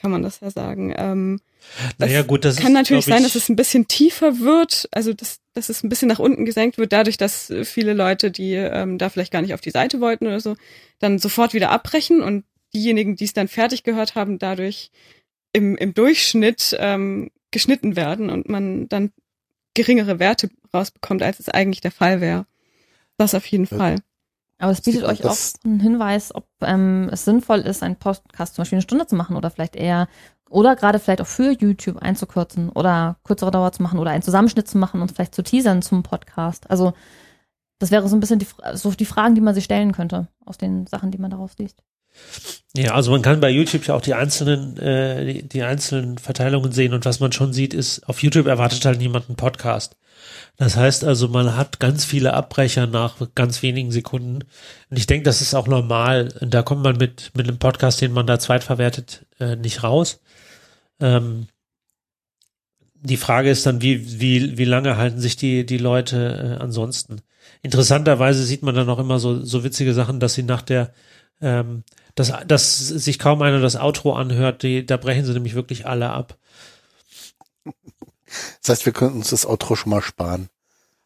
kann 0.00 0.10
man 0.10 0.22
das 0.22 0.40
ja 0.40 0.50
sagen. 0.50 0.94
Ähm, 0.96 1.40
naja, 1.98 2.22
gut, 2.22 2.44
das 2.44 2.56
kann 2.56 2.68
ist, 2.68 2.72
natürlich 2.72 3.04
sein, 3.04 3.22
dass 3.22 3.34
es 3.34 3.48
ein 3.48 3.56
bisschen 3.56 3.86
tiefer 3.86 4.40
wird, 4.40 4.88
also 4.92 5.12
dass, 5.12 5.40
dass 5.52 5.68
es 5.68 5.84
ein 5.84 5.90
bisschen 5.90 6.08
nach 6.08 6.18
unten 6.18 6.46
gesenkt 6.46 6.78
wird, 6.78 6.92
dadurch, 6.92 7.18
dass 7.18 7.52
viele 7.64 7.92
Leute, 7.92 8.30
die 8.30 8.54
ähm, 8.54 8.96
da 8.96 9.10
vielleicht 9.10 9.32
gar 9.32 9.42
nicht 9.42 9.52
auf 9.52 9.60
die 9.60 9.70
Seite 9.70 10.00
wollten 10.00 10.26
oder 10.26 10.40
so, 10.40 10.56
dann 11.00 11.18
sofort 11.18 11.52
wieder 11.52 11.70
abbrechen 11.70 12.22
und 12.22 12.44
diejenigen, 12.72 13.16
die 13.16 13.24
es 13.24 13.34
dann 13.34 13.48
fertig 13.48 13.82
gehört 13.82 14.14
haben, 14.14 14.38
dadurch 14.38 14.90
im, 15.52 15.76
im 15.76 15.92
Durchschnitt 15.92 16.76
ähm, 16.80 17.30
geschnitten 17.50 17.96
werden 17.96 18.30
und 18.30 18.48
man 18.48 18.88
dann 18.88 19.12
geringere 19.74 20.18
Werte 20.18 20.50
rausbekommt, 20.74 21.22
als 21.22 21.40
es 21.40 21.48
eigentlich 21.48 21.80
der 21.80 21.92
Fall 21.92 22.20
wäre. 22.20 22.46
Das 23.16 23.34
auf 23.34 23.46
jeden 23.46 23.66
Fall. 23.66 23.96
Aber 24.58 24.72
es 24.72 24.82
bietet 24.82 25.04
euch 25.04 25.24
auch 25.24 25.36
einen 25.64 25.80
Hinweis, 25.80 26.34
ob 26.34 26.46
ähm, 26.60 27.08
es 27.10 27.24
sinnvoll 27.24 27.60
ist, 27.60 27.82
einen 27.82 27.96
Podcast 27.96 28.54
zum 28.54 28.62
Beispiel 28.62 28.76
eine 28.76 28.82
Stunde 28.82 29.06
zu 29.06 29.16
machen 29.16 29.36
oder 29.36 29.50
vielleicht 29.50 29.74
eher, 29.74 30.06
oder 30.50 30.76
gerade 30.76 30.98
vielleicht 30.98 31.22
auch 31.22 31.26
für 31.26 31.52
YouTube 31.52 31.96
einzukürzen 31.98 32.68
oder 32.68 33.16
kürzere 33.24 33.50
Dauer 33.50 33.72
zu 33.72 33.82
machen 33.82 33.98
oder 33.98 34.10
einen 34.10 34.22
Zusammenschnitt 34.22 34.68
zu 34.68 34.76
machen 34.76 35.00
und 35.00 35.12
vielleicht 35.12 35.34
zu 35.34 35.42
teasern 35.42 35.80
zum 35.80 36.02
Podcast. 36.02 36.68
Also 36.70 36.92
das 37.78 37.90
wäre 37.90 38.06
so 38.08 38.16
ein 38.16 38.20
bisschen 38.20 38.38
die, 38.38 38.46
so 38.74 38.90
die 38.90 39.06
Fragen, 39.06 39.34
die 39.34 39.40
man 39.40 39.54
sich 39.54 39.64
stellen 39.64 39.92
könnte 39.92 40.28
aus 40.44 40.58
den 40.58 40.86
Sachen, 40.86 41.10
die 41.10 41.18
man 41.18 41.30
daraus 41.30 41.56
liest. 41.56 41.82
Ja, 42.76 42.94
also 42.94 43.10
man 43.10 43.22
kann 43.22 43.40
bei 43.40 43.50
YouTube 43.50 43.86
ja 43.86 43.94
auch 43.94 44.00
die 44.00 44.14
einzelnen, 44.14 44.76
äh, 44.78 45.24
die, 45.24 45.48
die 45.48 45.62
einzelnen 45.62 46.18
Verteilungen 46.18 46.72
sehen 46.72 46.94
und 46.94 47.04
was 47.04 47.18
man 47.18 47.32
schon 47.32 47.52
sieht, 47.52 47.74
ist, 47.74 48.08
auf 48.08 48.22
YouTube 48.22 48.46
erwartet 48.46 48.84
halt 48.84 48.98
niemand 48.98 49.28
einen 49.28 49.36
Podcast. 49.36 49.96
Das 50.56 50.76
heißt 50.76 51.04
also, 51.04 51.28
man 51.28 51.56
hat 51.56 51.80
ganz 51.80 52.04
viele 52.04 52.34
Abbrecher 52.34 52.86
nach 52.86 53.16
ganz 53.34 53.62
wenigen 53.62 53.90
Sekunden. 53.90 54.44
Und 54.90 54.96
ich 54.98 55.06
denke, 55.06 55.24
das 55.24 55.40
ist 55.40 55.54
auch 55.54 55.66
normal. 55.66 56.28
Da 56.40 56.62
kommt 56.62 56.82
man 56.82 56.96
mit, 56.96 57.32
mit 57.34 57.48
einem 57.48 57.58
Podcast, 57.58 58.00
den 58.00 58.12
man 58.12 58.26
da 58.26 58.38
zweitverwertet, 58.38 59.26
äh, 59.40 59.56
nicht 59.56 59.82
raus. 59.82 60.20
Ähm, 61.00 61.48
die 63.02 63.16
Frage 63.16 63.50
ist 63.50 63.64
dann, 63.66 63.80
wie, 63.80 64.20
wie, 64.20 64.58
wie 64.58 64.64
lange 64.64 64.96
halten 64.96 65.20
sich 65.20 65.36
die, 65.36 65.64
die 65.64 65.78
Leute 65.78 66.58
äh, 66.58 66.62
ansonsten? 66.62 67.22
Interessanterweise 67.62 68.44
sieht 68.44 68.62
man 68.62 68.74
dann 68.74 68.88
auch 68.90 68.98
immer 68.98 69.18
so, 69.18 69.42
so 69.42 69.64
witzige 69.64 69.94
Sachen, 69.94 70.20
dass 70.20 70.34
sie 70.34 70.42
nach 70.42 70.62
der, 70.62 70.92
ähm, 71.40 71.84
dass, 72.20 72.46
dass 72.46 72.88
sich 72.88 73.18
kaum 73.18 73.42
einer 73.42 73.60
das 73.60 73.76
Outro 73.76 74.12
anhört, 74.14 74.62
die, 74.62 74.84
da 74.84 74.96
brechen 74.96 75.24
sie 75.24 75.32
nämlich 75.32 75.54
wirklich 75.54 75.86
alle 75.86 76.10
ab. 76.10 76.36
Das 78.60 78.68
heißt, 78.68 78.86
wir 78.86 78.92
könnten 78.92 79.18
uns 79.18 79.30
das 79.30 79.46
Outro 79.46 79.74
schon 79.74 79.90
mal 79.90 80.02
sparen. 80.02 80.48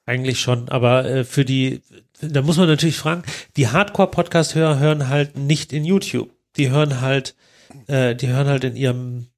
Eigentlich 0.06 0.40
schon, 0.40 0.68
aber 0.68 1.06
äh, 1.06 1.24
für 1.24 1.44
die, 1.44 1.80
da 2.20 2.42
muss 2.42 2.58
man 2.58 2.66
natürlich 2.66 2.98
fragen, 2.98 3.22
die 3.56 3.68
Hardcore-Podcast-Hörer 3.68 4.78
hören 4.78 5.08
halt 5.08 5.38
nicht 5.38 5.72
in 5.72 5.84
YouTube. 5.84 6.30
Die 6.56 6.70
hören 6.70 7.00
halt, 7.00 7.34
äh, 7.86 8.14
die 8.14 8.28
hören 8.28 8.46
halt 8.46 8.64
in 8.64 8.76
ihrem, 8.76 9.28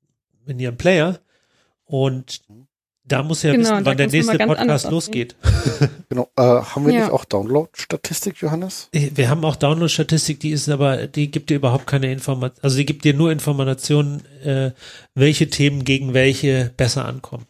in 0.46 0.58
ihrem 0.58 0.76
Player 0.76 1.20
und 1.84 2.42
da 3.08 3.22
muss 3.22 3.42
ja 3.42 3.52
genau, 3.52 3.70
wissen, 3.70 3.84
wann 3.84 3.96
der 3.96 4.08
nächste 4.08 4.38
Podcast 4.38 4.90
losgeht. 4.90 5.36
genau. 6.08 6.28
Äh, 6.36 6.42
haben 6.42 6.86
wir 6.86 6.92
ja. 6.92 7.00
nicht 7.02 7.12
auch 7.12 7.24
Download-Statistik, 7.24 8.40
Johannes? 8.40 8.88
Äh, 8.92 9.10
wir 9.14 9.30
haben 9.30 9.44
auch 9.44 9.56
Download-Statistik, 9.56 10.40
die 10.40 10.50
ist 10.50 10.68
aber, 10.68 11.06
die 11.06 11.30
gibt 11.30 11.50
dir 11.50 11.56
überhaupt 11.56 11.86
keine 11.86 12.10
Information, 12.10 12.58
also 12.62 12.76
die 12.76 12.86
gibt 12.86 13.04
dir 13.04 13.14
nur 13.14 13.30
Informationen, 13.30 14.24
äh, 14.44 14.72
welche 15.14 15.48
Themen 15.48 15.84
gegen 15.84 16.14
welche 16.14 16.72
besser 16.76 17.04
ankommen. 17.04 17.46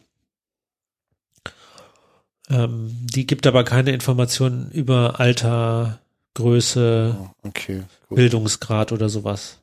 Ähm, 2.49 2.95
die 3.01 3.25
gibt 3.25 3.47
aber 3.47 3.63
keine 3.63 3.91
Informationen 3.91 4.71
über 4.71 5.19
Alter, 5.19 5.99
Größe, 6.35 7.17
oh, 7.19 7.47
okay, 7.47 7.83
Bildungsgrad 8.09 8.91
oder 8.91 9.09
sowas. 9.09 9.59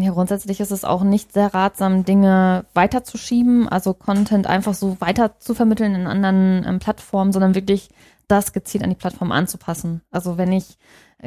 Ja, 0.00 0.10
grundsätzlich 0.10 0.58
ist 0.58 0.72
es 0.72 0.84
auch 0.84 1.04
nicht 1.04 1.32
sehr 1.32 1.54
ratsam, 1.54 2.04
Dinge 2.04 2.64
weiterzuschieben, 2.74 3.68
also 3.68 3.94
Content 3.94 4.48
einfach 4.48 4.74
so 4.74 5.00
weiter 5.00 5.38
zu 5.38 5.54
vermitteln 5.54 5.94
in 5.94 6.08
anderen 6.08 6.64
ähm, 6.66 6.78
Plattformen, 6.80 7.32
sondern 7.32 7.54
wirklich 7.54 7.90
das 8.26 8.52
gezielt 8.52 8.82
an 8.82 8.90
die 8.90 8.96
Plattform 8.96 9.30
anzupassen. 9.30 10.00
Also 10.10 10.36
wenn 10.36 10.50
ich 10.50 10.78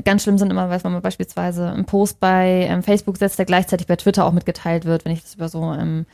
ganz 0.04 0.24
schlimm 0.24 0.38
sind 0.38 0.52
immer, 0.52 0.70
weiß 0.70 0.84
man 0.84 1.02
beispielsweise 1.02 1.72
einen 1.72 1.86
Post 1.86 2.20
bei 2.20 2.68
ähm, 2.70 2.84
Facebook 2.84 3.18
setzt, 3.18 3.40
der 3.40 3.46
gleichzeitig 3.46 3.88
bei 3.88 3.96
Twitter 3.96 4.26
auch 4.26 4.34
mitgeteilt 4.34 4.84
wird, 4.84 5.06
wenn 5.06 5.14
ich 5.14 5.22
das 5.22 5.36
über 5.36 5.48
so 5.48 5.74
ähm, 5.74 6.06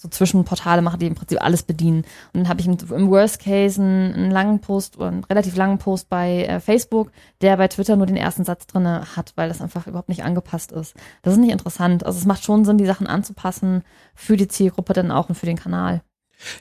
so 0.00 0.08
Zwischenportale 0.08 0.80
mache, 0.80 0.96
die 0.96 1.06
im 1.06 1.16
Prinzip 1.16 1.42
alles 1.42 1.64
bedienen. 1.64 2.04
Und 2.32 2.40
dann 2.40 2.48
habe 2.48 2.60
ich 2.60 2.68
im 2.68 3.10
Worst 3.10 3.40
Case 3.42 3.82
einen, 3.82 4.14
einen, 4.14 4.30
langen 4.30 4.60
Post 4.60 4.96
oder 4.96 5.08
einen 5.08 5.24
relativ 5.24 5.56
langen 5.56 5.78
Post 5.78 6.08
bei 6.08 6.44
äh, 6.44 6.60
Facebook, 6.60 7.10
der 7.40 7.56
bei 7.56 7.66
Twitter 7.66 7.96
nur 7.96 8.06
den 8.06 8.16
ersten 8.16 8.44
Satz 8.44 8.68
drinne 8.68 9.16
hat, 9.16 9.32
weil 9.34 9.48
das 9.48 9.60
einfach 9.60 9.88
überhaupt 9.88 10.08
nicht 10.08 10.22
angepasst 10.22 10.70
ist. 10.70 10.94
Das 11.22 11.34
ist 11.34 11.40
nicht 11.40 11.50
interessant. 11.50 12.06
Also 12.06 12.16
es 12.16 12.26
macht 12.26 12.44
schon 12.44 12.64
Sinn, 12.64 12.78
die 12.78 12.86
Sachen 12.86 13.08
anzupassen 13.08 13.82
für 14.14 14.36
die 14.36 14.46
Zielgruppe 14.46 14.92
dann 14.92 15.10
auch 15.10 15.28
und 15.28 15.34
für 15.34 15.46
den 15.46 15.58
Kanal. 15.58 16.02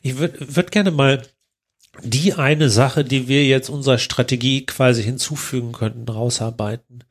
Ich 0.01 0.17
würde 0.17 0.55
würd 0.55 0.71
gerne 0.71 0.89
mal 0.89 1.21
die 2.03 2.33
eine 2.33 2.69
Sache, 2.69 3.03
die 3.03 3.27
wir 3.27 3.45
jetzt 3.45 3.69
unserer 3.69 3.99
Strategie 3.99 4.65
quasi 4.65 5.03
hinzufügen 5.03 5.73
könnten, 5.73 6.09
rausarbeiten. 6.09 7.03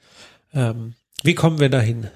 Ähm, 0.52 0.94
wie 1.22 1.34
kommen 1.36 1.60
wir 1.60 1.68
dahin? 1.68 2.08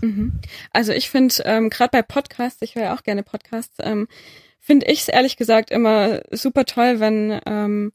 Mhm. 0.00 0.40
Also 0.72 0.92
ich 0.92 1.10
finde, 1.10 1.34
ähm, 1.44 1.70
gerade 1.70 1.90
bei 1.90 2.02
Podcasts, 2.02 2.62
ich 2.62 2.74
höre 2.74 2.84
ja 2.84 2.94
auch 2.94 3.02
gerne 3.02 3.22
Podcasts, 3.22 3.76
ähm, 3.80 4.08
finde 4.58 4.86
ich 4.86 5.00
es 5.00 5.08
ehrlich 5.08 5.36
gesagt 5.36 5.70
immer 5.70 6.22
super 6.30 6.64
toll, 6.64 7.00
wenn, 7.00 7.40
ähm, 7.46 7.92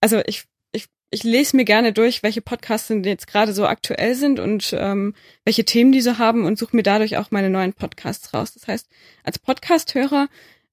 also 0.00 0.20
ich, 0.26 0.44
ich, 0.72 0.86
ich 1.10 1.22
lese 1.22 1.56
mir 1.56 1.64
gerne 1.64 1.92
durch, 1.92 2.22
welche 2.22 2.42
Podcasts 2.42 2.92
jetzt 3.04 3.26
gerade 3.26 3.52
so 3.52 3.66
aktuell 3.66 4.14
sind 4.14 4.40
und 4.40 4.74
ähm, 4.76 5.14
welche 5.44 5.64
Themen 5.64 5.92
die 5.92 6.00
so 6.00 6.18
haben 6.18 6.44
und 6.44 6.58
suche 6.58 6.76
mir 6.76 6.82
dadurch 6.82 7.16
auch 7.16 7.30
meine 7.30 7.50
neuen 7.50 7.72
Podcasts 7.72 8.34
raus. 8.34 8.52
Das 8.52 8.66
heißt, 8.66 8.88
als 9.22 9.38
Podcast-Hörer 9.38 10.28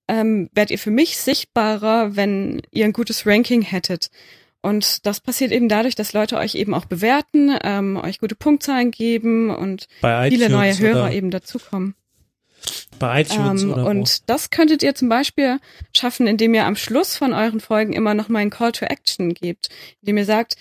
ähm, 0.07 0.49
werdet 0.53 0.71
ihr 0.71 0.79
für 0.79 0.91
mich 0.91 1.17
sichtbarer, 1.17 2.15
wenn 2.15 2.61
ihr 2.71 2.85
ein 2.85 2.93
gutes 2.93 3.25
Ranking 3.25 3.61
hättet. 3.61 4.09
Und 4.65 5.05
das 5.05 5.19
passiert 5.19 5.51
eben 5.51 5.69
dadurch, 5.69 5.93
dass 5.93 6.13
Leute 6.13 6.37
euch 6.37 6.55
eben 6.55 6.73
auch 6.73 6.85
bewerten, 6.85 7.55
ähm, 7.63 7.97
euch 7.97 8.19
gute 8.19 8.33
Punktzahlen 8.33 8.89
geben 8.89 9.51
und 9.51 9.87
viele 10.01 10.49
neue 10.49 10.75
Hörer 10.79 11.11
eben 11.11 11.29
dazukommen. 11.29 11.93
Bei 12.97 13.21
iTunes 13.21 13.61
ähm, 13.61 13.73
oder 13.73 13.85
Und 13.85 14.09
wo? 14.09 14.23
das 14.25 14.49
könntet 14.49 14.81
ihr 14.81 14.95
zum 14.95 15.07
Beispiel 15.07 15.59
schaffen, 15.95 16.25
indem 16.25 16.55
ihr 16.55 16.65
am 16.65 16.75
Schluss 16.75 17.15
von 17.15 17.33
euren 17.33 17.59
Folgen 17.59 17.93
immer 17.93 18.15
noch 18.15 18.27
mal 18.27 18.39
einen 18.39 18.49
Call 18.49 18.71
to 18.71 18.85
Action 18.85 19.35
gebt, 19.35 19.69
indem 20.01 20.17
ihr 20.17 20.25
sagt, 20.25 20.55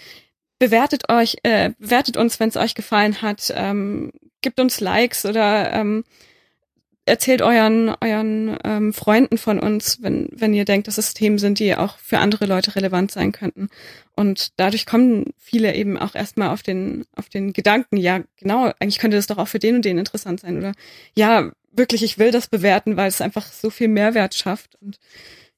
bewertet 0.58 1.08
euch, 1.08 1.36
äh, 1.42 1.70
bewertet 1.78 2.18
uns, 2.18 2.38
wenn 2.38 2.50
es 2.50 2.56
euch 2.58 2.74
gefallen 2.74 3.22
hat, 3.22 3.54
ähm, 3.56 4.12
gibt 4.42 4.60
uns 4.60 4.80
Likes 4.80 5.24
oder 5.24 5.72
ähm, 5.72 6.04
erzählt 7.06 7.42
euren, 7.42 7.94
euren 8.00 8.56
ähm, 8.64 8.92
Freunden 8.92 9.36
von 9.36 9.58
uns, 9.58 9.98
wenn, 10.00 10.28
wenn 10.32 10.54
ihr 10.54 10.64
denkt, 10.64 10.88
dass 10.88 10.98
es 10.98 11.12
Themen 11.12 11.38
sind, 11.38 11.58
die 11.58 11.76
auch 11.76 11.98
für 11.98 12.18
andere 12.18 12.46
Leute 12.46 12.76
relevant 12.76 13.10
sein 13.10 13.32
könnten. 13.32 13.68
Und 14.16 14.52
dadurch 14.58 14.86
kommen 14.86 15.34
viele 15.38 15.74
eben 15.74 15.98
auch 15.98 16.14
erstmal 16.14 16.48
auf 16.48 16.62
den, 16.62 17.04
auf 17.14 17.28
den 17.28 17.52
Gedanken, 17.52 17.96
ja, 17.96 18.22
genau, 18.38 18.72
eigentlich 18.78 18.98
könnte 18.98 19.16
das 19.16 19.26
doch 19.26 19.38
auch 19.38 19.48
für 19.48 19.58
den 19.58 19.76
und 19.76 19.84
den 19.84 19.98
interessant 19.98 20.40
sein. 20.40 20.56
Oder 20.56 20.72
ja, 21.14 21.50
wirklich, 21.72 22.02
ich 22.02 22.18
will 22.18 22.30
das 22.30 22.46
bewerten, 22.46 22.96
weil 22.96 23.08
es 23.08 23.20
einfach 23.20 23.46
so 23.46 23.68
viel 23.68 23.88
Mehrwert 23.88 24.34
schafft. 24.34 24.76
Und 24.80 24.98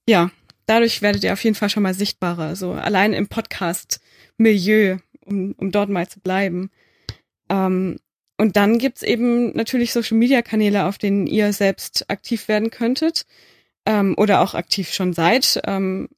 ja, 0.09 0.31
dadurch 0.67 1.01
werdet 1.03 1.23
ihr 1.23 1.33
auf 1.33 1.45
jeden 1.45 1.57
Fall 1.57 1.71
schon 1.71 1.85
mal 1.85 1.95
sichtbarer, 1.95 2.57
so 2.57 2.73
allein 2.73 3.13
im 3.13 3.29
Podcast-Milieu, 3.29 4.99
um, 5.25 5.55
um 5.59 5.71
dort 5.71 5.91
mal 5.91 6.09
zu 6.09 6.19
bleiben. 6.19 6.71
Ähm, 7.49 7.99
und 8.39 8.57
dann 8.57 8.79
gibt's 8.79 9.03
eben 9.03 9.53
natürlich 9.57 9.93
Social-Media-Kanäle, 9.93 10.85
auf 10.85 10.99
denen 10.99 11.27
ihr 11.27 11.53
selbst 11.53 12.11
aktiv 12.11 12.49
werden 12.49 12.71
könntet 12.71 13.25
ähm, 13.87 14.15
oder 14.19 14.41
auch 14.43 14.55
aktiv 14.55 14.93
schon 14.93 15.15
seid, 15.15 15.61
ähm, 15.65 16.09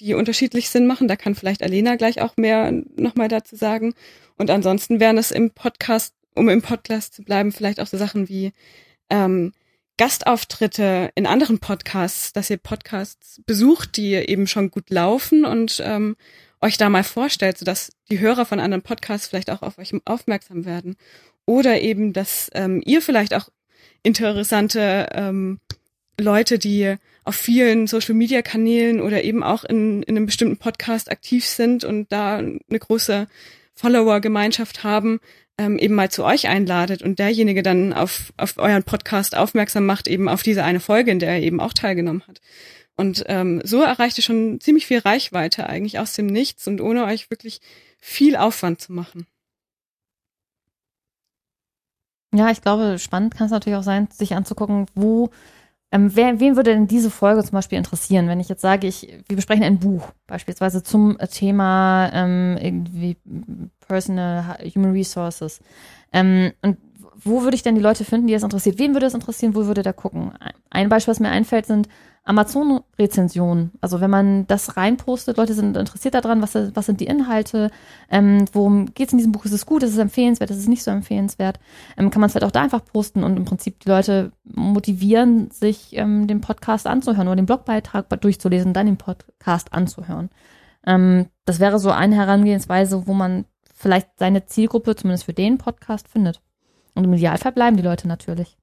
die 0.00 0.14
unterschiedlich 0.14 0.68
Sinn 0.68 0.86
machen. 0.86 1.08
Da 1.08 1.16
kann 1.16 1.34
vielleicht 1.34 1.62
Alena 1.62 1.96
gleich 1.96 2.20
auch 2.20 2.36
mehr 2.36 2.70
nochmal 2.96 3.28
dazu 3.28 3.56
sagen. 3.56 3.94
Und 4.36 4.50
ansonsten 4.50 5.00
wären 5.00 5.16
es 5.16 5.30
im 5.30 5.50
Podcast, 5.50 6.14
um 6.34 6.48
im 6.48 6.62
Podcast 6.62 7.14
zu 7.14 7.22
bleiben, 7.22 7.52
vielleicht 7.52 7.80
auch 7.80 7.86
so 7.86 7.96
Sachen 7.96 8.28
wie 8.28 8.52
ähm, 9.08 9.52
Gastauftritte 9.96 11.12
in 11.14 11.26
anderen 11.26 11.60
Podcasts, 11.60 12.32
dass 12.32 12.50
ihr 12.50 12.56
Podcasts 12.56 13.40
besucht, 13.46 13.96
die 13.96 14.14
eben 14.14 14.48
schon 14.48 14.70
gut 14.70 14.90
laufen 14.90 15.44
und 15.44 15.80
ähm, 15.84 16.16
euch 16.60 16.76
da 16.76 16.88
mal 16.88 17.04
vorstellt, 17.04 17.58
sodass 17.58 17.92
die 18.10 18.18
Hörer 18.18 18.44
von 18.44 18.58
anderen 18.58 18.82
Podcasts 18.82 19.28
vielleicht 19.28 19.50
auch 19.50 19.62
auf 19.62 19.78
euch 19.78 19.94
aufmerksam 20.04 20.64
werden. 20.64 20.96
Oder 21.46 21.80
eben, 21.80 22.12
dass 22.12 22.50
ähm, 22.54 22.82
ihr 22.84 23.02
vielleicht 23.02 23.34
auch 23.34 23.48
interessante 24.02 25.08
ähm, 25.12 25.60
Leute, 26.18 26.58
die 26.58 26.96
auf 27.24 27.34
vielen 27.34 27.86
Social-Media-Kanälen 27.86 29.00
oder 29.00 29.24
eben 29.24 29.42
auch 29.42 29.64
in, 29.64 30.02
in 30.02 30.16
einem 30.16 30.26
bestimmten 30.26 30.58
Podcast 30.58 31.10
aktiv 31.10 31.46
sind 31.46 31.84
und 31.84 32.12
da 32.12 32.36
eine 32.36 32.60
große 32.78 33.26
Follower-Gemeinschaft 33.74 34.84
haben, 34.84 35.20
ähm, 35.58 35.78
eben 35.78 35.94
mal 35.94 36.10
zu 36.10 36.24
euch 36.24 36.48
einladet 36.48 37.02
und 37.02 37.18
derjenige 37.18 37.62
dann 37.62 37.92
auf, 37.92 38.32
auf 38.36 38.58
euren 38.58 38.82
Podcast 38.82 39.36
aufmerksam 39.36 39.86
macht, 39.86 40.08
eben 40.08 40.28
auf 40.28 40.42
diese 40.42 40.64
eine 40.64 40.80
Folge, 40.80 41.10
in 41.10 41.18
der 41.18 41.30
er 41.30 41.42
eben 41.42 41.60
auch 41.60 41.72
teilgenommen 41.72 42.22
hat. 42.26 42.40
Und 42.96 43.24
ähm, 43.26 43.60
so 43.64 43.82
erreicht 43.82 44.18
ihr 44.18 44.24
schon 44.24 44.60
ziemlich 44.60 44.86
viel 44.86 44.98
Reichweite 44.98 45.68
eigentlich 45.68 45.98
aus 45.98 46.12
dem 46.14 46.26
Nichts 46.26 46.68
und 46.68 46.80
ohne 46.80 47.04
euch 47.04 47.30
wirklich 47.30 47.60
viel 47.98 48.36
Aufwand 48.36 48.80
zu 48.80 48.92
machen. 48.92 49.26
Ja, 52.34 52.50
ich 52.50 52.62
glaube, 52.62 52.98
spannend 52.98 53.36
kann 53.36 53.46
es 53.46 53.52
natürlich 53.52 53.78
auch 53.78 53.84
sein, 53.84 54.08
sich 54.10 54.34
anzugucken, 54.34 54.86
wo 54.94 55.30
ähm, 55.92 56.10
wer, 56.16 56.40
wen 56.40 56.56
würde 56.56 56.72
denn 56.72 56.88
diese 56.88 57.08
Folge 57.08 57.44
zum 57.44 57.52
Beispiel 57.52 57.78
interessieren, 57.78 58.26
wenn 58.26 58.40
ich 58.40 58.48
jetzt 58.48 58.62
sage, 58.62 58.88
ich, 58.88 59.16
wir 59.28 59.36
besprechen 59.36 59.62
ein 59.62 59.78
Buch 59.78 60.08
beispielsweise 60.26 60.82
zum 60.82 61.16
Thema 61.30 62.10
ähm, 62.12 62.58
irgendwie 62.60 63.16
Personal 63.86 64.58
Human 64.74 64.90
Resources. 64.90 65.60
Ähm, 66.12 66.50
und 66.62 66.78
wo 67.24 67.42
würde 67.42 67.54
ich 67.54 67.62
denn 67.62 67.74
die 67.74 67.80
Leute 67.80 68.04
finden, 68.04 68.26
die 68.26 68.34
das 68.34 68.42
interessiert? 68.42 68.78
Wen 68.78 68.92
würde 68.92 69.06
das 69.06 69.14
interessieren? 69.14 69.54
Wo 69.54 69.66
würde 69.66 69.82
der 69.82 69.92
gucken? 69.92 70.32
Ein 70.70 70.88
Beispiel, 70.88 71.12
was 71.12 71.20
mir 71.20 71.30
einfällt, 71.30 71.66
sind 71.66 71.88
Amazon-Rezensionen. 72.24 73.72
Also 73.80 74.00
wenn 74.00 74.10
man 74.10 74.46
das 74.46 74.76
reinpostet, 74.76 75.36
Leute 75.36 75.52
sind 75.52 75.76
interessiert 75.76 76.14
daran, 76.14 76.40
was, 76.40 76.54
was 76.54 76.86
sind 76.86 77.00
die 77.00 77.06
Inhalte, 77.06 77.70
ähm, 78.10 78.46
worum 78.52 78.86
geht 78.94 79.08
es 79.08 79.12
in 79.12 79.18
diesem 79.18 79.32
Buch, 79.32 79.44
ist 79.44 79.52
es 79.52 79.66
gut, 79.66 79.82
ist 79.82 79.92
es 79.92 79.98
empfehlenswert, 79.98 80.50
ist 80.50 80.58
es 80.58 80.68
nicht 80.68 80.82
so 80.82 80.90
empfehlenswert, 80.90 81.60
ähm, 81.98 82.10
kann 82.10 82.20
man 82.20 82.28
es 82.28 82.32
vielleicht 82.32 82.46
auch 82.46 82.50
da 82.50 82.62
einfach 82.62 82.84
posten 82.84 83.24
und 83.24 83.36
im 83.36 83.44
Prinzip 83.44 83.80
die 83.80 83.88
Leute 83.88 84.32
motivieren, 84.44 85.50
sich 85.50 85.96
ähm, 85.96 86.26
den 86.26 86.40
Podcast 86.40 86.86
anzuhören 86.86 87.28
oder 87.28 87.36
den 87.36 87.46
Blogbeitrag 87.46 88.08
durchzulesen 88.20 88.72
dann 88.72 88.86
den 88.86 88.96
Podcast 88.96 89.74
anzuhören. 89.74 90.30
Ähm, 90.86 91.26
das 91.44 91.60
wäre 91.60 91.78
so 91.78 91.90
eine 91.90 92.16
Herangehensweise, 92.16 93.06
wo 93.06 93.12
man 93.12 93.44
vielleicht 93.74 94.18
seine 94.18 94.46
Zielgruppe 94.46 94.96
zumindest 94.96 95.24
für 95.24 95.34
den 95.34 95.58
Podcast 95.58 96.08
findet. 96.08 96.40
Und 96.94 97.04
im 97.04 97.12
Idealfall 97.12 97.52
bleiben 97.52 97.76
die 97.76 97.82
Leute 97.82 98.08
natürlich. 98.08 98.56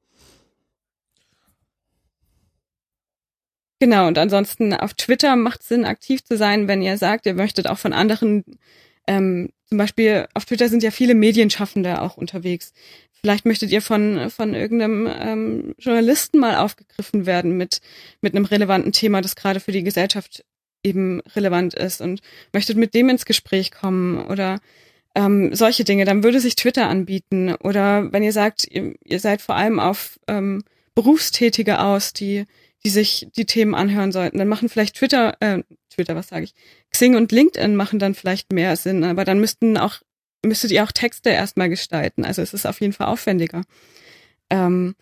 Genau, 3.81 4.07
und 4.07 4.19
ansonsten 4.19 4.75
auf 4.75 4.93
Twitter 4.93 5.35
macht 5.35 5.61
es 5.61 5.69
Sinn, 5.69 5.85
aktiv 5.85 6.23
zu 6.23 6.37
sein, 6.37 6.67
wenn 6.67 6.83
ihr 6.83 6.99
sagt, 6.99 7.25
ihr 7.25 7.33
möchtet 7.33 7.67
auch 7.67 7.79
von 7.79 7.93
anderen, 7.93 8.43
ähm, 9.07 9.49
zum 9.65 9.79
Beispiel 9.79 10.27
auf 10.35 10.45
Twitter 10.45 10.69
sind 10.69 10.83
ja 10.83 10.91
viele 10.91 11.15
Medienschaffende 11.15 11.99
auch 12.01 12.15
unterwegs. 12.15 12.73
Vielleicht 13.21 13.45
möchtet 13.45 13.71
ihr 13.71 13.81
von, 13.81 14.29
von 14.29 14.53
irgendeinem 14.53 15.09
ähm, 15.11 15.75
Journalisten 15.79 16.37
mal 16.37 16.57
aufgegriffen 16.57 17.25
werden 17.25 17.57
mit, 17.57 17.81
mit 18.21 18.35
einem 18.35 18.45
relevanten 18.45 18.91
Thema, 18.91 19.21
das 19.21 19.35
gerade 19.35 19.59
für 19.59 19.71
die 19.71 19.83
Gesellschaft 19.83 20.43
eben 20.83 21.21
relevant 21.35 21.73
ist 21.73 22.01
und 22.01 22.21
möchtet 22.53 22.77
mit 22.77 22.93
dem 22.93 23.09
ins 23.09 23.25
Gespräch 23.25 23.71
kommen 23.71 24.25
oder 24.27 24.59
ähm, 25.15 25.53
solche 25.53 25.83
Dinge, 25.83 26.05
dann 26.05 26.23
würde 26.23 26.39
sich 26.39 26.55
Twitter 26.55 26.87
anbieten. 26.87 27.55
Oder 27.55 28.11
wenn 28.13 28.23
ihr 28.23 28.33
sagt, 28.33 28.65
ihr, 28.69 28.95
ihr 29.03 29.19
seid 29.19 29.41
vor 29.41 29.55
allem 29.55 29.79
auf 29.79 30.19
ähm, 30.27 30.63
Berufstätige 30.95 31.79
aus, 31.79 32.13
die 32.13 32.45
die 32.83 32.89
sich 32.89 33.27
die 33.35 33.45
Themen 33.45 33.75
anhören 33.75 34.11
sollten. 34.11 34.37
Dann 34.37 34.47
machen 34.47 34.69
vielleicht 34.69 34.95
Twitter, 34.95 35.35
äh, 35.39 35.63
Twitter, 35.89 36.15
was 36.15 36.29
sage 36.29 36.45
ich, 36.45 36.53
Xing 36.89 37.15
und 37.15 37.31
LinkedIn 37.31 37.75
machen 37.75 37.99
dann 37.99 38.15
vielleicht 38.15 38.51
mehr 38.51 38.75
Sinn, 38.75 39.03
aber 39.03 39.25
dann 39.25 39.39
müssten 39.39 39.77
auch, 39.77 40.01
müsstet 40.43 40.71
ihr 40.71 40.83
auch 40.83 40.91
Texte 40.91 41.29
erstmal 41.29 41.69
gestalten. 41.69 42.25
Also 42.25 42.41
es 42.41 42.53
ist 42.53 42.65
auf 42.65 42.81
jeden 42.81 42.93
Fall 42.93 43.07
aufwendiger. 43.07 43.61
Ähm, 44.49 44.95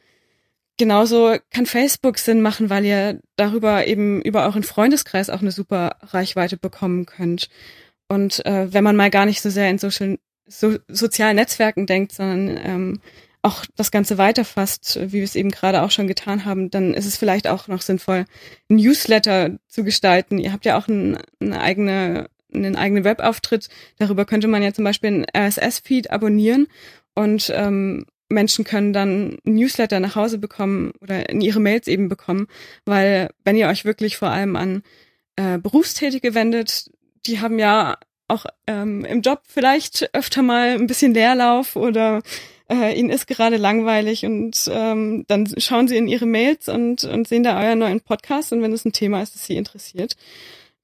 genauso 0.78 1.38
kann 1.52 1.66
Facebook 1.66 2.18
Sinn 2.18 2.42
machen, 2.42 2.70
weil 2.70 2.86
ihr 2.86 3.22
darüber 3.38 3.88
eben 3.88 4.22
über 4.22 4.44
euren 4.44 4.64
Freundeskreis 4.64 5.30
auch 5.30 5.42
eine 5.42 5.52
super 5.52 5.98
Reichweite 6.02 6.58
bekommen 6.58 7.06
könnt. 7.06 7.50
Und 8.10 8.46
äh, 8.46 8.74
wenn 8.74 8.84
man 8.84 8.96
mal 8.96 9.10
gar 9.10 9.26
nicht 9.26 9.42
so 9.42 9.50
sehr 9.50 9.70
in 9.70 9.78
Social, 9.78 10.18
so, 10.48 10.78
sozialen 10.88 11.36
Netzwerken 11.36 11.86
denkt, 11.86 12.12
sondern 12.12 12.60
ähm, 12.62 13.02
auch 13.42 13.66
das 13.76 13.92
Ganze 13.92 14.18
weiterfasst, 14.18 15.00
wie 15.02 15.14
wir 15.14 15.24
es 15.24 15.36
eben 15.36 15.52
gerade 15.52 15.84
auch 15.84 15.92
schon 15.92 16.08
getan 16.08 16.44
haben, 16.44 16.70
dann 16.70 16.94
ist 16.94 17.06
es 17.06 17.16
vielleicht 17.16 17.48
auch 17.48 17.68
noch 17.68 17.82
sinnvoll, 17.82 18.26
ein 18.70 18.76
Newsletter 18.76 19.58
zu 19.68 19.84
gestalten. 19.84 20.40
Ihr 20.40 20.52
habt 20.52 20.66
ja 20.66 20.78
auch 20.78 20.88
ein, 20.88 21.18
eine 21.40 21.62
eigene, 21.62 22.30
einen 22.54 22.76
eigenen 22.76 23.06
Webauftritt. 23.06 23.70
Darüber 23.98 24.26
könnte 24.26 24.48
man 24.48 24.64
ja 24.64 24.74
zum 24.74 24.84
Beispiel 24.84 25.10
einen 25.10 25.26
RSS-Feed 25.36 26.12
abonnieren 26.12 26.68
und 27.14 27.52
ähm, 27.56 28.08
Menschen 28.28 28.66
können 28.66 28.94
dann 28.94 29.38
Newsletter 29.44 30.00
nach 30.00 30.16
Hause 30.16 30.38
bekommen 30.38 30.92
oder 31.02 31.30
in 31.30 31.42
ihre 31.42 31.60
Mails 31.60 31.88
eben 31.88 32.10
bekommen, 32.10 32.48
weil 32.86 33.30
wenn 33.44 33.56
ihr 33.56 33.68
euch 33.68 33.86
wirklich 33.86 34.18
vor 34.18 34.30
allem 34.30 34.56
an 34.56 34.84
äh, 35.36 35.58
Berufstätige 35.58 36.36
wendet, 36.36 36.92
die 37.26 37.40
haben 37.40 37.60
ja 37.60 37.98
auch 38.28 38.46
ähm, 38.68 39.06
im 39.06 39.22
Job 39.22 39.42
vielleicht 39.48 40.14
öfter 40.14 40.42
mal 40.42 40.70
ein 40.70 40.88
bisschen 40.88 41.14
Leerlauf 41.14 41.76
oder 41.76 42.22
äh, 42.70 42.98
ihnen 42.98 43.10
ist 43.10 43.28
gerade 43.28 43.58
langweilig 43.58 44.26
und 44.26 44.70
ähm, 44.72 45.26
dann 45.28 45.52
schauen 45.58 45.88
sie 45.88 45.98
in 45.98 46.08
ihre 46.08 46.28
Mails 46.28 46.70
und, 46.70 47.04
und 47.04 47.28
sehen 47.28 47.44
da 47.44 47.60
euren 47.60 47.80
neuen 47.80 48.02
Podcast 48.02 48.54
und 48.54 48.62
wenn 48.62 48.72
es 48.72 48.86
ein 48.86 48.94
Thema 48.94 49.22
ist, 49.22 49.34
das 49.34 49.46
sie 49.48 49.58
interessiert, 49.58 50.16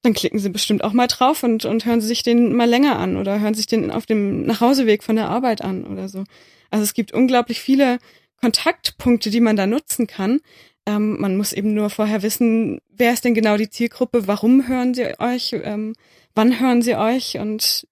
dann 0.02 0.12
klicken 0.12 0.40
sie 0.40 0.50
bestimmt 0.50 0.82
auch 0.82 0.92
mal 0.92 1.06
drauf 1.06 1.42
und, 1.42 1.64
und 1.64 1.84
hören 1.84 2.00
sie 2.00 2.08
sich 2.08 2.22
den 2.22 2.54
mal 2.54 2.68
länger 2.68 2.98
an 2.98 3.16
oder 3.16 3.40
hören 3.40 3.54
sich 3.54 3.66
den 3.66 3.90
auf 3.90 4.06
dem 4.06 4.44
Nachhauseweg 4.46 5.02
von 5.04 5.16
der 5.16 5.28
Arbeit 5.28 5.62
an 5.62 5.84
oder 5.84 6.08
so. 6.08 6.24
Also 6.70 6.82
es 6.82 6.94
gibt 6.94 7.12
unglaublich 7.12 7.60
viele 7.60 7.98
Kontaktpunkte, 8.40 9.30
die 9.30 9.40
man 9.40 9.56
da 9.56 9.66
nutzen 9.66 10.06
kann. 10.06 10.40
Ähm, 10.86 11.20
man 11.20 11.36
muss 11.36 11.52
eben 11.52 11.74
nur 11.74 11.90
vorher 11.90 12.22
wissen, 12.22 12.80
wer 12.90 13.12
ist 13.12 13.24
denn 13.24 13.34
genau 13.34 13.56
die 13.56 13.70
Zielgruppe, 13.70 14.26
warum 14.26 14.68
hören 14.68 14.94
sie 14.94 15.18
euch, 15.18 15.54
ähm, 15.64 15.94
wann 16.36 16.60
hören 16.60 16.82
sie 16.82 16.94
euch 16.94 17.38
und 17.38 17.88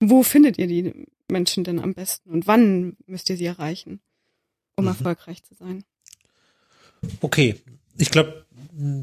wo 0.00 0.22
findet 0.22 0.56
ihr 0.56 0.66
die 0.66 1.06
Menschen 1.30 1.64
denn 1.64 1.78
am 1.78 1.92
besten 1.92 2.30
und 2.30 2.46
wann 2.46 2.96
müsst 3.06 3.28
ihr 3.28 3.36
sie 3.36 3.44
erreichen, 3.44 4.00
um 4.76 4.84
mhm. 4.84 4.88
erfolgreich 4.88 5.44
zu 5.44 5.54
sein? 5.54 5.84
Okay, 7.20 7.60
ich 7.98 8.10
glaube, 8.10 8.46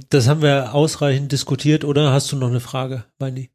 das 0.10 0.28
haben 0.28 0.42
wir 0.42 0.74
ausreichend 0.74 1.32
diskutiert, 1.32 1.84
oder 1.84 2.12
hast 2.12 2.32
du 2.32 2.38
noch 2.38 2.48
eine 2.48 2.60
Frage, 2.60 3.06
Weini? 3.20 3.50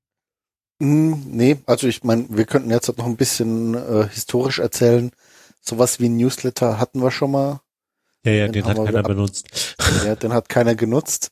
Mm, 0.78 1.14
nee, 1.26 1.58
also 1.66 1.88
ich 1.88 2.04
meine, 2.04 2.26
wir 2.30 2.44
könnten 2.44 2.70
jetzt 2.70 2.88
noch 2.96 3.06
ein 3.06 3.16
bisschen 3.16 3.74
äh, 3.74 4.08
historisch 4.08 4.58
erzählen. 4.58 5.10
Sowas 5.60 6.00
wie 6.00 6.08
ein 6.08 6.16
Newsletter 6.16 6.78
hatten 6.78 7.02
wir 7.02 7.10
schon 7.10 7.32
mal. 7.32 7.60
Ja, 8.24 8.32
ja, 8.32 8.48
den, 8.48 8.52
den 8.52 8.64
hat 8.64 8.76
keiner 8.76 9.02
benutzt. 9.02 9.76
Ja, 10.04 10.14
den 10.14 10.32
hat 10.32 10.48
keiner 10.48 10.74
genutzt. 10.74 11.30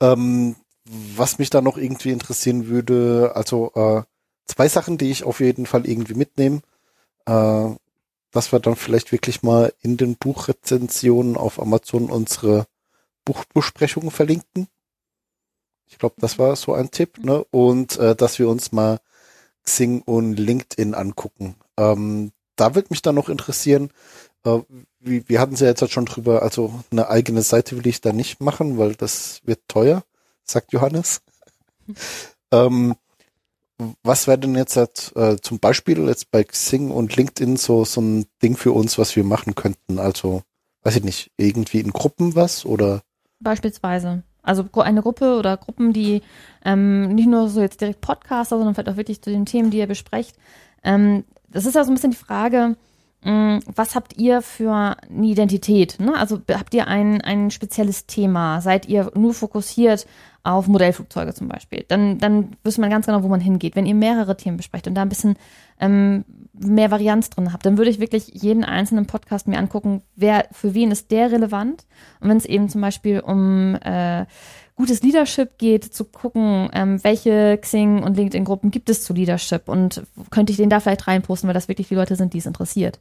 Ähm, 0.00 0.56
was 0.84 1.38
mich 1.38 1.50
da 1.50 1.60
noch 1.60 1.78
irgendwie 1.78 2.10
interessieren 2.10 2.68
würde, 2.68 3.32
also 3.34 3.72
äh, 3.74 4.02
zwei 4.46 4.68
Sachen, 4.68 4.98
die 4.98 5.10
ich 5.10 5.24
auf 5.24 5.40
jeden 5.40 5.66
Fall 5.66 5.86
irgendwie 5.86 6.14
mitnehme 6.14 6.60
äh, 7.26 7.70
dass 8.30 8.52
wir 8.52 8.58
dann 8.58 8.76
vielleicht 8.76 9.12
wirklich 9.12 9.42
mal 9.42 9.72
in 9.80 9.96
den 9.96 10.16
Buchrezensionen 10.16 11.36
auf 11.36 11.60
Amazon 11.60 12.10
unsere 12.10 12.66
Buchbesprechungen 13.24 14.10
verlinken. 14.10 14.66
Ich 15.86 15.98
glaube, 15.98 16.16
das 16.18 16.38
war 16.38 16.56
so 16.56 16.74
ein 16.74 16.90
Tipp, 16.90 17.24
ne? 17.24 17.44
Und 17.50 17.96
äh, 17.98 18.16
dass 18.16 18.38
wir 18.38 18.48
uns 18.48 18.72
mal 18.72 19.00
Xing 19.62 20.02
und 20.02 20.34
LinkedIn 20.34 20.94
angucken. 20.94 21.56
Ähm, 21.76 22.32
da 22.56 22.74
wird 22.74 22.90
mich 22.90 23.02
dann 23.02 23.14
noch 23.14 23.28
interessieren, 23.28 23.90
äh, 24.44 24.58
wie, 24.98 25.28
wir 25.28 25.40
hatten 25.40 25.56
sie 25.56 25.64
ja 25.64 25.70
jetzt 25.70 25.82
halt 25.82 25.92
schon 25.92 26.06
drüber, 26.06 26.42
also 26.42 26.82
eine 26.90 27.08
eigene 27.08 27.42
Seite 27.42 27.76
will 27.76 27.86
ich 27.86 28.00
da 28.00 28.12
nicht 28.12 28.40
machen, 28.40 28.78
weil 28.78 28.94
das 28.94 29.40
wird 29.44 29.60
teuer, 29.68 30.04
sagt 30.44 30.72
Johannes. 30.72 31.20
ähm, 32.52 32.94
was 34.02 34.26
wäre 34.26 34.38
denn 34.38 34.54
jetzt 34.54 34.76
äh, 34.76 35.36
zum 35.40 35.58
Beispiel 35.58 36.06
jetzt 36.06 36.30
bei 36.30 36.44
Xing 36.44 36.90
und 36.90 37.16
LinkedIn 37.16 37.56
so, 37.56 37.84
so 37.84 38.00
ein 38.00 38.26
Ding 38.42 38.56
für 38.56 38.72
uns, 38.72 38.98
was 38.98 39.16
wir 39.16 39.24
machen 39.24 39.54
könnten? 39.54 39.98
Also, 39.98 40.42
weiß 40.82 40.96
ich 40.96 41.04
nicht, 41.04 41.32
irgendwie 41.36 41.80
in 41.80 41.90
Gruppen 41.90 42.36
was 42.36 42.64
oder? 42.64 43.02
Beispielsweise. 43.40 44.22
Also 44.42 44.66
eine 44.74 45.02
Gruppe 45.02 45.38
oder 45.38 45.56
Gruppen, 45.56 45.92
die 45.92 46.22
ähm, 46.64 47.14
nicht 47.14 47.28
nur 47.28 47.48
so 47.48 47.62
jetzt 47.62 47.80
direkt 47.80 48.02
Podcaster, 48.02 48.56
sondern 48.56 48.74
vielleicht 48.74 48.90
auch 48.90 48.96
wirklich 48.96 49.22
zu 49.22 49.30
den 49.30 49.46
Themen, 49.46 49.70
die 49.70 49.78
ihr 49.78 49.86
besprecht. 49.86 50.36
Ähm, 50.82 51.24
das 51.48 51.66
ist 51.66 51.74
ja 51.74 51.84
so 51.84 51.90
ein 51.90 51.94
bisschen 51.94 52.10
die 52.10 52.16
Frage, 52.16 52.76
mh, 53.22 53.60
was 53.74 53.94
habt 53.94 54.18
ihr 54.18 54.42
für 54.42 54.96
eine 55.08 55.26
Identität? 55.26 55.98
Ne? 55.98 56.14
Also 56.14 56.40
habt 56.52 56.74
ihr 56.74 56.86
ein, 56.86 57.22
ein 57.22 57.50
spezielles 57.50 58.06
Thema? 58.06 58.60
Seid 58.60 58.86
ihr 58.86 59.10
nur 59.14 59.32
fokussiert 59.32 60.06
auf 60.44 60.68
Modellflugzeuge 60.68 61.34
zum 61.34 61.48
Beispiel? 61.48 61.84
Dann, 61.88 62.18
dann 62.18 62.56
wüsste 62.62 62.80
man 62.80 62.90
ganz 62.90 63.06
genau, 63.06 63.22
wo 63.22 63.28
man 63.28 63.40
hingeht. 63.40 63.74
Wenn 63.74 63.86
ihr 63.86 63.94
mehrere 63.94 64.36
Themen 64.36 64.56
besprecht 64.56 64.86
und 64.86 64.94
da 64.94 65.02
ein 65.02 65.08
bisschen 65.08 65.36
ähm, 65.80 66.24
mehr 66.52 66.90
Varianz 66.90 67.30
drin 67.30 67.52
habt, 67.52 67.66
dann 67.66 67.78
würde 67.78 67.90
ich 67.90 67.98
wirklich 67.98 68.28
jeden 68.28 68.64
einzelnen 68.64 69.06
Podcast 69.06 69.48
mir 69.48 69.58
angucken, 69.58 70.02
wer 70.14 70.46
für 70.52 70.74
wen 70.74 70.92
ist 70.92 71.10
der 71.10 71.32
relevant. 71.32 71.84
Und 72.20 72.28
wenn 72.28 72.36
es 72.36 72.46
eben 72.46 72.68
zum 72.68 72.80
Beispiel 72.80 73.20
um 73.20 73.74
äh, 73.76 74.26
gutes 74.76 75.02
Leadership 75.02 75.58
geht, 75.58 75.84
zu 75.84 76.04
gucken, 76.04 76.68
ähm, 76.72 77.02
welche 77.02 77.58
Xing 77.58 78.02
und 78.02 78.16
LinkedIn-Gruppen 78.16 78.70
gibt 78.70 78.88
es 78.90 79.02
zu 79.02 79.12
Leadership 79.12 79.68
und 79.68 80.02
könnte 80.30 80.52
ich 80.52 80.56
den 80.56 80.70
da 80.70 80.80
vielleicht 80.80 81.06
reinposten, 81.06 81.46
weil 81.48 81.54
das 81.54 81.68
wirklich 81.68 81.88
die 81.88 81.94
Leute 81.94 82.16
sind, 82.16 82.34
die 82.34 82.38
es 82.38 82.46
interessiert. 82.46 82.98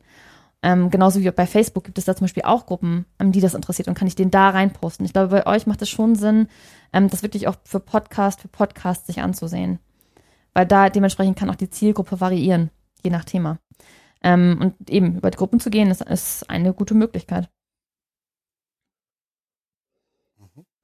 Ähm, 0.66 0.90
genauso 0.90 1.20
wie 1.20 1.30
bei 1.30 1.46
Facebook 1.46 1.84
gibt 1.84 1.98
es 1.98 2.06
da 2.06 2.16
zum 2.16 2.24
Beispiel 2.24 2.44
auch 2.44 2.66
Gruppen, 2.66 3.06
ähm, 3.20 3.34
die 3.34 3.42
das 3.42 3.54
interessiert 3.54 3.90
und 3.90 3.96
kann 3.96 4.08
ich 4.08 4.16
den 4.16 4.32
da 4.32 4.50
reinposten. 4.50 5.06
Ich 5.06 5.12
glaube, 5.12 5.28
bei 5.28 5.46
euch 5.46 5.68
macht 5.68 5.82
es 5.82 5.90
schon 5.90 6.16
Sinn, 6.16 6.48
ähm, 6.94 7.10
das 7.10 7.22
wirklich 7.22 7.50
auch 7.50 7.58
für 7.66 7.82
Podcast, 7.82 8.42
für 8.42 8.48
Podcast 8.48 9.06
sich 9.08 9.22
anzusehen. 9.22 9.80
Weil 10.54 10.66
da 10.66 10.90
dementsprechend 10.90 11.38
kann 11.38 11.50
auch 11.50 11.56
die 11.56 11.70
Zielgruppe 11.70 12.22
variieren, 12.22 12.70
je 13.04 13.12
nach 13.12 13.26
Thema. 13.26 13.60
Ähm, 14.24 14.58
und 14.62 14.90
eben 14.90 15.18
über 15.18 15.32
die 15.32 15.38
Gruppen 15.38 15.60
zu 15.60 15.70
gehen, 15.70 15.92
ist, 15.92 16.02
ist 16.02 16.50
eine 16.50 16.74
gute 16.74 16.94
Möglichkeit. 16.94 17.50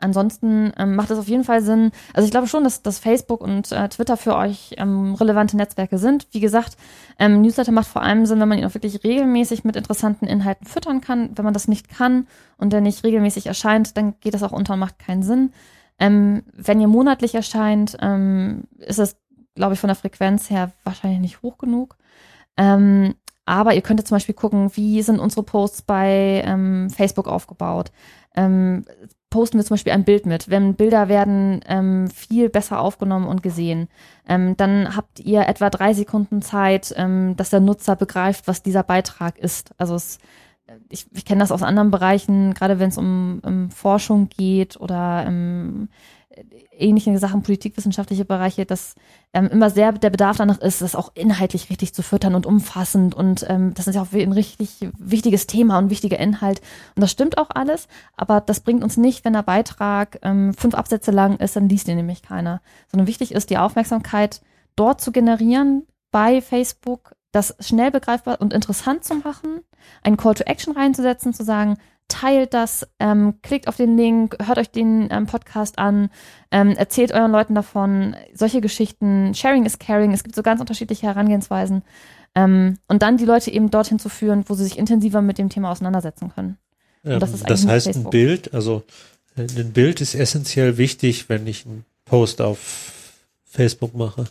Ansonsten 0.01 0.71
ähm, 0.77 0.95
macht 0.95 1.11
es 1.11 1.19
auf 1.19 1.27
jeden 1.27 1.43
Fall 1.43 1.61
Sinn. 1.61 1.91
Also 2.13 2.25
ich 2.25 2.31
glaube 2.31 2.47
schon, 2.47 2.63
dass, 2.63 2.81
dass 2.81 2.99
Facebook 2.99 3.41
und 3.41 3.71
äh, 3.73 3.89
Twitter 3.89 4.15
für 4.15 4.35
euch 4.35 4.75
ähm, 4.77 5.13
relevante 5.15 5.57
Netzwerke 5.57 5.97
sind. 5.97 6.27
Wie 6.31 6.39
gesagt, 6.39 6.77
ähm, 7.19 7.41
Newsletter 7.41 7.73
macht 7.73 7.87
vor 7.87 8.01
allem 8.01 8.25
Sinn, 8.25 8.39
wenn 8.39 8.47
man 8.47 8.57
ihn 8.57 8.65
auch 8.65 8.73
wirklich 8.73 9.03
regelmäßig 9.03 9.65
mit 9.65 9.75
interessanten 9.75 10.25
Inhalten 10.25 10.65
füttern 10.65 11.01
kann. 11.01 11.31
Wenn 11.35 11.43
man 11.43 11.53
das 11.53 11.67
nicht 11.67 11.89
kann 11.89 12.27
und 12.57 12.71
der 12.71 12.79
nicht 12.79 13.03
regelmäßig 13.03 13.47
erscheint, 13.47 13.97
dann 13.97 14.15
geht 14.21 14.33
das 14.33 14.43
auch 14.43 14.53
unter 14.53 14.73
und 14.73 14.79
macht 14.79 14.99
keinen 14.99 15.23
Sinn. 15.23 15.51
Ähm, 15.99 16.43
wenn 16.53 16.79
ihr 16.79 16.87
monatlich 16.87 17.35
erscheint, 17.35 17.97
ähm, 18.01 18.63
ist 18.77 18.99
es, 18.99 19.17
glaube 19.55 19.73
ich, 19.73 19.81
von 19.81 19.89
der 19.89 19.95
Frequenz 19.95 20.49
her 20.49 20.71
wahrscheinlich 20.85 21.19
nicht 21.19 21.41
hoch 21.41 21.57
genug. 21.57 21.97
Ähm, 22.55 23.15
aber 23.49 23.73
ihr 23.73 23.81
könntet 23.81 24.07
zum 24.07 24.15
Beispiel 24.15 24.35
gucken, 24.35 24.69
wie 24.75 25.01
sind 25.01 25.19
unsere 25.19 25.43
Posts 25.43 25.81
bei 25.81 26.43
ähm, 26.45 26.89
Facebook 26.89 27.27
aufgebaut. 27.27 27.91
Ähm, 28.39 28.85
posten 29.29 29.57
wir 29.57 29.65
zum 29.65 29.75
Beispiel 29.75 29.93
ein 29.93 30.05
Bild 30.05 30.25
mit. 30.25 30.49
Wenn 30.49 30.75
Bilder 30.75 31.07
werden 31.07 31.61
ähm, 31.67 32.07
viel 32.09 32.49
besser 32.49 32.79
aufgenommen 32.79 33.27
und 33.27 33.43
gesehen, 33.43 33.87
ähm, 34.27 34.57
dann 34.57 34.95
habt 34.95 35.19
ihr 35.19 35.47
etwa 35.47 35.69
drei 35.69 35.93
Sekunden 35.93 36.41
Zeit, 36.41 36.93
ähm, 36.97 37.35
dass 37.35 37.49
der 37.51 37.59
Nutzer 37.59 37.95
begreift, 37.95 38.47
was 38.47 38.63
dieser 38.63 38.83
Beitrag 38.83 39.37
ist. 39.37 39.71
Also 39.77 39.95
es, 39.95 40.17
äh, 40.67 40.73
ich, 40.89 41.05
ich 41.13 41.25
kenne 41.25 41.41
das 41.41 41.51
aus 41.51 41.63
anderen 41.63 41.91
Bereichen, 41.91 42.53
gerade 42.53 42.79
wenn 42.79 42.89
es 42.89 42.97
um, 42.97 43.39
um 43.43 43.69
Forschung 43.69 44.29
geht 44.29 44.79
oder 44.79 45.25
um, 45.27 45.89
ähnliche 46.71 47.17
Sachen, 47.19 47.43
politikwissenschaftliche 47.43 48.25
Bereiche, 48.25 48.65
dass 48.65 48.95
ähm, 49.33 49.47
immer 49.47 49.69
sehr 49.69 49.91
der 49.91 50.09
Bedarf 50.09 50.37
danach 50.37 50.59
ist, 50.59 50.81
das 50.81 50.95
auch 50.95 51.11
inhaltlich 51.13 51.69
richtig 51.69 51.93
zu 51.93 52.01
füttern 52.01 52.35
und 52.35 52.45
umfassend. 52.45 53.15
Und 53.15 53.45
ähm, 53.49 53.73
das 53.73 53.87
ist 53.87 53.95
ja 53.95 54.01
auch 54.01 54.11
ein 54.13 54.31
richtig 54.31 54.89
wichtiges 54.97 55.47
Thema 55.47 55.77
und 55.77 55.89
wichtiger 55.89 56.19
Inhalt. 56.19 56.61
Und 56.95 57.01
das 57.01 57.11
stimmt 57.11 57.37
auch 57.37 57.49
alles, 57.53 57.87
aber 58.15 58.41
das 58.41 58.61
bringt 58.61 58.83
uns 58.83 58.97
nicht, 58.97 59.25
wenn 59.25 59.33
der 59.33 59.43
Beitrag 59.43 60.19
ähm, 60.21 60.53
fünf 60.53 60.75
Absätze 60.75 61.11
lang 61.11 61.37
ist, 61.37 61.55
dann 61.55 61.69
liest 61.69 61.87
ihn 61.87 61.97
nämlich 61.97 62.21
keiner. 62.21 62.61
Sondern 62.91 63.07
wichtig 63.07 63.31
ist, 63.31 63.49
die 63.49 63.57
Aufmerksamkeit 63.57 64.41
dort 64.75 65.01
zu 65.01 65.11
generieren 65.11 65.85
bei 66.11 66.41
Facebook, 66.41 67.13
das 67.31 67.55
schnell 67.59 67.91
begreifbar 67.91 68.41
und 68.41 68.53
interessant 68.53 69.03
zu 69.03 69.15
machen, 69.15 69.61
einen 70.03 70.17
Call 70.17 70.35
to 70.35 70.43
Action 70.45 70.73
reinzusetzen, 70.73 71.33
zu 71.33 71.43
sagen, 71.43 71.77
teilt 72.09 72.53
das, 72.53 72.85
ähm, 72.99 73.35
klickt 73.41 73.67
auf 73.67 73.77
den 73.77 73.95
Link, 73.97 74.35
hört 74.45 74.57
euch 74.57 74.69
den 74.69 75.07
ähm, 75.11 75.25
Podcast 75.25 75.79
an, 75.79 76.09
ähm, 76.51 76.71
erzählt 76.71 77.13
euren 77.13 77.31
Leuten 77.31 77.55
davon, 77.55 78.15
solche 78.33 78.59
Geschichten. 78.59 79.33
Sharing 79.33 79.65
is 79.65 79.79
caring. 79.79 80.11
Es 80.11 80.23
gibt 80.23 80.35
so 80.35 80.43
ganz 80.43 80.59
unterschiedliche 80.59 81.07
Herangehensweisen. 81.07 81.83
Ähm, 82.35 82.77
und 82.87 83.01
dann 83.01 83.17
die 83.17 83.25
Leute 83.25 83.51
eben 83.51 83.71
dorthin 83.71 83.99
zu 83.99 84.09
führen, 84.09 84.43
wo 84.47 84.53
sie 84.53 84.63
sich 84.63 84.77
intensiver 84.77 85.21
mit 85.21 85.37
dem 85.37 85.49
Thema 85.49 85.71
auseinandersetzen 85.71 86.31
können. 86.33 86.57
Und 87.03 87.21
das, 87.21 87.33
ist 87.33 87.49
das 87.49 87.65
heißt, 87.65 87.85
Facebook. 87.85 88.07
ein 88.07 88.09
Bild, 88.09 88.53
also 88.53 88.83
äh, 89.37 89.43
ein 89.43 89.71
Bild 89.71 90.01
ist 90.01 90.15
essentiell 90.15 90.77
wichtig, 90.77 91.29
wenn 91.29 91.47
ich 91.47 91.65
einen 91.65 91.85
Post 92.05 92.41
auf 92.41 93.13
Facebook 93.45 93.95
mache. 93.95 94.25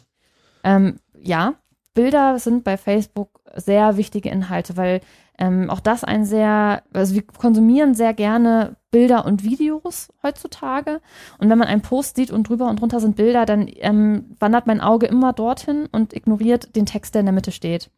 Ähm, 0.65 0.99
ja, 1.21 1.55
Bilder 1.95 2.39
sind 2.39 2.63
bei 2.63 2.77
Facebook 2.77 3.41
sehr 3.57 3.97
wichtige 3.97 4.29
Inhalte, 4.29 4.77
weil 4.77 5.01
ähm, 5.39 5.71
auch 5.71 5.81
das 5.81 6.05
ein 6.05 6.25
sehr, 6.25 6.83
also 6.93 7.15
wir 7.15 7.23
konsumieren 7.23 7.95
sehr 7.95 8.13
gerne 8.13 8.77
Bilder 8.91 9.25
und 9.25 9.45
Videos 9.45 10.09
heutzutage. 10.23 11.01
Und 11.39 11.49
wenn 11.49 11.59
man 11.59 11.69
einen 11.69 11.83
Post 11.83 12.17
sieht 12.17 12.31
und 12.31 12.49
drüber 12.49 12.69
und 12.69 12.81
drunter 12.81 13.01
sind 13.01 13.17
Bilder, 13.17 13.47
dann 13.47 13.69
ähm, 13.77 14.37
wandert 14.41 14.67
mein 14.67 14.81
Auge 14.81 15.07
immer 15.07 15.33
dorthin 15.33 15.89
und 15.93 16.15
ignoriert 16.15 16.75
den 16.75 16.87
Text, 16.87 17.15
der 17.15 17.21
in 17.21 17.27
der 17.27 17.35
Mitte 17.35 17.53
steht. 17.53 17.91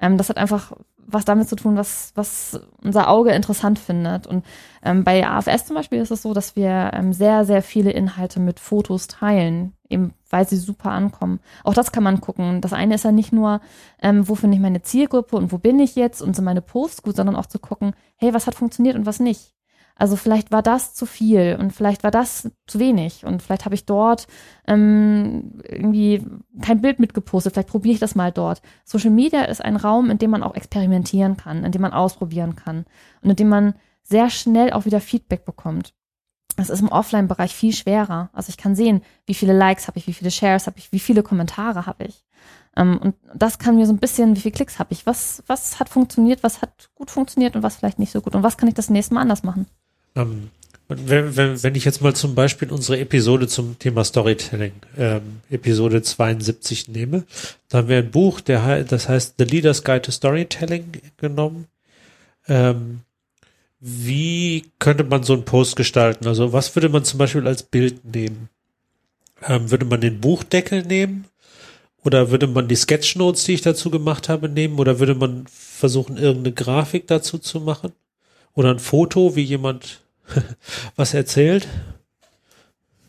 Ähm, 0.00 0.18
das 0.18 0.28
hat 0.28 0.36
einfach 0.36 0.72
was 1.06 1.24
damit 1.24 1.48
zu 1.48 1.56
tun, 1.56 1.76
was, 1.76 2.12
was 2.14 2.60
unser 2.82 3.08
Auge 3.08 3.30
interessant 3.30 3.78
findet. 3.78 4.26
Und 4.26 4.44
ähm, 4.82 5.04
bei 5.04 5.26
AFS 5.26 5.66
zum 5.66 5.76
Beispiel 5.76 6.00
ist 6.00 6.10
es 6.10 6.22
so, 6.22 6.34
dass 6.34 6.56
wir 6.56 6.90
ähm, 6.94 7.12
sehr, 7.12 7.44
sehr 7.44 7.62
viele 7.62 7.92
Inhalte 7.92 8.40
mit 8.40 8.58
Fotos 8.58 9.06
teilen, 9.06 9.72
eben 9.88 10.14
weil 10.28 10.48
sie 10.48 10.56
super 10.56 10.90
ankommen. 10.90 11.40
Auch 11.62 11.74
das 11.74 11.92
kann 11.92 12.02
man 12.02 12.20
gucken. 12.20 12.60
Das 12.60 12.72
eine 12.72 12.96
ist 12.96 13.04
ja 13.04 13.12
nicht 13.12 13.32
nur, 13.32 13.60
ähm, 14.02 14.28
wo 14.28 14.34
finde 14.34 14.56
ich 14.56 14.62
meine 14.62 14.82
Zielgruppe 14.82 15.36
und 15.36 15.52
wo 15.52 15.58
bin 15.58 15.78
ich 15.78 15.94
jetzt 15.94 16.20
und 16.22 16.34
sind 16.34 16.44
meine 16.44 16.62
Posts 16.62 17.02
gut, 17.02 17.16
sondern 17.16 17.36
auch 17.36 17.46
zu 17.46 17.58
gucken, 17.58 17.94
hey, 18.16 18.34
was 18.34 18.46
hat 18.46 18.56
funktioniert 18.56 18.96
und 18.96 19.06
was 19.06 19.20
nicht. 19.20 19.55
Also 19.98 20.16
vielleicht 20.16 20.52
war 20.52 20.62
das 20.62 20.94
zu 20.94 21.06
viel 21.06 21.56
und 21.58 21.72
vielleicht 21.72 22.04
war 22.04 22.10
das 22.10 22.50
zu 22.66 22.78
wenig 22.78 23.24
und 23.24 23.42
vielleicht 23.42 23.64
habe 23.64 23.74
ich 23.74 23.86
dort 23.86 24.26
ähm, 24.66 25.62
irgendwie 25.64 26.22
kein 26.60 26.82
Bild 26.82 27.00
mitgepostet, 27.00 27.54
vielleicht 27.54 27.70
probiere 27.70 27.94
ich 27.94 28.00
das 28.00 28.14
mal 28.14 28.30
dort. 28.30 28.60
Social 28.84 29.10
Media 29.10 29.44
ist 29.44 29.64
ein 29.64 29.76
Raum, 29.76 30.10
in 30.10 30.18
dem 30.18 30.30
man 30.30 30.42
auch 30.42 30.54
experimentieren 30.54 31.38
kann, 31.38 31.64
in 31.64 31.72
dem 31.72 31.80
man 31.80 31.94
ausprobieren 31.94 32.56
kann 32.56 32.84
und 33.22 33.30
in 33.30 33.36
dem 33.36 33.48
man 33.48 33.74
sehr 34.02 34.28
schnell 34.28 34.70
auch 34.72 34.84
wieder 34.84 35.00
Feedback 35.00 35.46
bekommt. 35.46 35.94
Das 36.56 36.70
ist 36.70 36.80
im 36.80 36.88
Offline-Bereich 36.88 37.54
viel 37.54 37.72
schwerer. 37.72 38.30
Also 38.32 38.50
ich 38.50 38.56
kann 38.56 38.76
sehen, 38.76 39.02
wie 39.26 39.34
viele 39.34 39.52
Likes 39.52 39.88
habe 39.88 39.98
ich, 39.98 40.06
wie 40.06 40.14
viele 40.14 40.30
Shares 40.30 40.66
habe 40.66 40.78
ich, 40.78 40.92
wie 40.92 41.00
viele 41.00 41.22
Kommentare 41.22 41.86
habe 41.86 42.04
ich. 42.04 42.24
Ähm, 42.76 42.98
und 42.98 43.14
das 43.34 43.58
kann 43.58 43.76
mir 43.76 43.86
so 43.86 43.92
ein 43.92 43.98
bisschen, 43.98 44.36
wie 44.36 44.40
viele 44.40 44.54
Klicks 44.54 44.78
habe 44.78 44.92
ich, 44.92 45.06
was, 45.06 45.42
was 45.46 45.80
hat 45.80 45.88
funktioniert, 45.88 46.42
was 46.42 46.62
hat 46.62 46.90
gut 46.94 47.10
funktioniert 47.10 47.56
und 47.56 47.62
was 47.62 47.76
vielleicht 47.76 47.98
nicht 47.98 48.12
so 48.12 48.20
gut 48.20 48.34
und 48.34 48.42
was 48.42 48.56
kann 48.56 48.68
ich 48.68 48.74
das 48.74 48.90
nächste 48.90 49.14
Mal 49.14 49.22
anders 49.22 49.42
machen. 49.42 49.66
Ähm, 50.16 50.50
wenn, 50.88 51.36
wenn, 51.36 51.62
wenn 51.62 51.74
ich 51.74 51.84
jetzt 51.84 52.00
mal 52.00 52.14
zum 52.14 52.34
Beispiel 52.34 52.70
unsere 52.70 53.00
Episode 53.00 53.48
zum 53.48 53.76
Thema 53.78 54.04
Storytelling, 54.04 54.72
ähm, 54.96 55.40
Episode 55.50 56.02
72 56.02 56.88
nehme, 56.88 57.24
da 57.68 57.78
haben 57.78 57.88
wir 57.88 57.98
ein 57.98 58.10
Buch, 58.10 58.40
der, 58.40 58.84
das 58.84 59.08
heißt 59.08 59.34
The 59.38 59.44
Leader's 59.44 59.82
Guide 59.82 60.02
to 60.02 60.12
Storytelling 60.12 60.84
genommen. 61.16 61.66
Ähm, 62.46 63.00
wie 63.80 64.64
könnte 64.78 65.02
man 65.04 65.24
so 65.24 65.32
einen 65.32 65.44
Post 65.44 65.74
gestalten? 65.74 66.26
Also 66.28 66.52
was 66.52 66.74
würde 66.76 66.88
man 66.88 67.04
zum 67.04 67.18
Beispiel 67.18 67.46
als 67.46 67.64
Bild 67.64 68.04
nehmen? 68.04 68.48
Ähm, 69.42 69.70
würde 69.70 69.84
man 69.84 70.00
den 70.00 70.20
Buchdeckel 70.20 70.82
nehmen? 70.82 71.26
Oder 72.04 72.30
würde 72.30 72.46
man 72.46 72.68
die 72.68 72.76
Sketchnotes, 72.76 73.44
die 73.44 73.54
ich 73.54 73.62
dazu 73.62 73.90
gemacht 73.90 74.28
habe, 74.28 74.48
nehmen? 74.48 74.78
Oder 74.78 75.00
würde 75.00 75.16
man 75.16 75.46
versuchen, 75.48 76.16
irgendeine 76.16 76.54
Grafik 76.54 77.08
dazu 77.08 77.38
zu 77.38 77.60
machen? 77.60 77.92
Oder 78.54 78.70
ein 78.70 78.78
Foto, 78.78 79.34
wie 79.34 79.42
jemand 79.42 80.00
was 80.96 81.14
erzählt? 81.14 81.66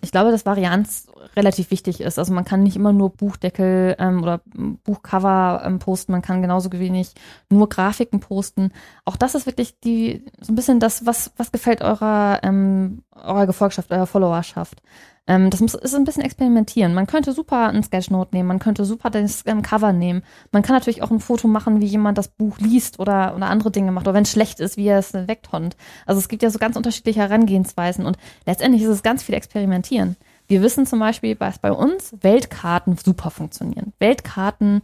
Ich 0.02 0.12
glaube, 0.12 0.32
dass 0.32 0.46
Varianz 0.46 1.08
relativ 1.36 1.72
wichtig 1.72 2.02
ist. 2.02 2.20
Also 2.20 2.34
man 2.34 2.46
kann 2.46 2.64
nicht 2.64 2.76
immer 2.76 2.94
nur 2.94 3.10
Buchdeckel 3.12 3.96
ähm, 4.00 4.24
oder 4.24 4.42
Buchcover 4.84 5.62
ähm, 5.66 5.80
posten, 5.80 6.12
man 6.12 6.22
kann 6.22 6.42
genauso 6.42 6.72
wenig 6.72 7.14
nur 7.50 7.70
Grafiken 7.70 8.20
posten. 8.20 8.72
Auch 9.06 9.16
das 9.16 9.36
ist 9.36 9.46
wirklich 9.46 9.80
die 9.80 10.24
so 10.40 10.52
ein 10.52 10.56
bisschen 10.56 10.80
das, 10.80 11.06
was, 11.06 11.32
was 11.38 11.52
gefällt 11.52 11.82
eurer, 11.82 12.40
ähm, 12.44 13.04
eurer 13.16 13.48
Gefolgschaft, 13.48 13.92
eurer 13.92 14.08
Followerschaft. 14.08 14.82
Ähm, 15.28 15.50
das 15.50 15.60
muss, 15.60 15.74
ist 15.74 15.94
ein 15.94 16.06
bisschen 16.06 16.24
experimentieren. 16.24 16.94
Man 16.94 17.06
könnte 17.06 17.34
super 17.34 17.68
ein 17.68 17.84
Sketchnote 17.84 18.36
nehmen, 18.36 18.48
man 18.48 18.60
könnte 18.60 18.86
super 18.86 19.10
das 19.10 19.44
ähm, 19.46 19.62
Cover 19.62 19.92
nehmen. 19.92 20.24
Man 20.52 20.64
kann 20.64 20.76
natürlich 20.76 21.04
auch 21.04 21.12
ein 21.12 21.20
Foto 21.20 21.48
machen, 21.48 21.82
wie 21.82 21.86
jemand 21.86 22.18
das 22.18 22.30
Buch 22.30 22.58
liest 22.60 23.00
oder, 23.00 23.36
oder 23.36 23.48
andere 23.48 23.70
Dinge 23.70 23.92
macht. 23.92 24.08
Oder 24.08 24.14
wenn 24.14 24.24
es 24.24 24.32
schlecht 24.32 24.62
ist, 24.62 24.78
wie 24.78 24.88
er 24.88 25.00
es 25.00 25.14
wegtont. 25.14 25.76
Also 26.06 26.20
es 26.20 26.30
gibt 26.30 26.44
ja 26.44 26.50
so 26.50 26.60
ganz 26.60 26.78
unterschiedliche 26.78 27.20
Herangehensweisen 27.20 28.06
und 28.06 28.18
letztendlich 28.46 28.84
ist 28.84 28.90
es 28.90 29.04
ganz 29.04 29.22
viel 29.22 29.36
Experimentieren. 29.36 30.16
Wir 30.48 30.62
wissen 30.62 30.86
zum 30.86 31.00
Beispiel, 31.00 31.36
dass 31.36 31.60
bei 31.60 31.72
uns 31.72 32.14
Weltkarten 32.22 32.98
super 32.98 33.32
funktionieren. 33.32 33.94
Weltkarten 34.00 34.82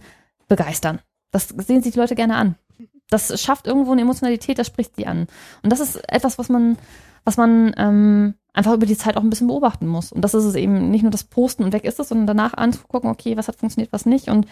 begeistern. 0.48 1.00
Das 1.32 1.50
sehen 1.50 1.82
sich 1.82 1.94
die 1.94 2.00
Leute 2.00 2.16
gerne 2.16 2.36
an. 2.36 2.56
Das 3.10 3.42
schafft 3.42 3.68
irgendwo 3.68 3.92
eine 3.92 4.02
Emotionalität, 4.02 4.60
das 4.60 4.68
spricht 4.68 4.96
sie 4.96 5.08
an. 5.08 5.28
Und 5.62 5.72
das 5.72 5.80
ist 5.80 5.98
etwas, 6.10 6.38
was 6.38 6.50
man, 6.50 6.78
was 7.24 7.38
man 7.38 7.74
ähm, 7.78 8.34
einfach 8.54 8.74
über 8.74 8.86
die 8.86 8.98
Zeit 8.98 9.18
auch 9.18 9.24
ein 9.24 9.30
bisschen 9.30 9.48
beobachten 9.48 9.88
muss. 9.88 10.12
Und 10.12 10.22
das 10.22 10.34
ist 10.34 10.46
es 10.46 10.56
eben 10.56 10.90
nicht 10.92 11.02
nur 11.02 11.12
das 11.12 11.24
Posten 11.24 11.64
und 11.64 11.74
weg 11.74 11.86
ist 11.86 12.00
es, 12.00 12.10
sondern 12.10 12.28
danach 12.28 12.54
anzugucken, 12.54 13.10
okay, 13.10 13.38
was 13.38 13.48
hat 13.48 13.56
funktioniert, 13.56 13.94
was 13.94 14.06
nicht 14.06 14.30
und 14.30 14.48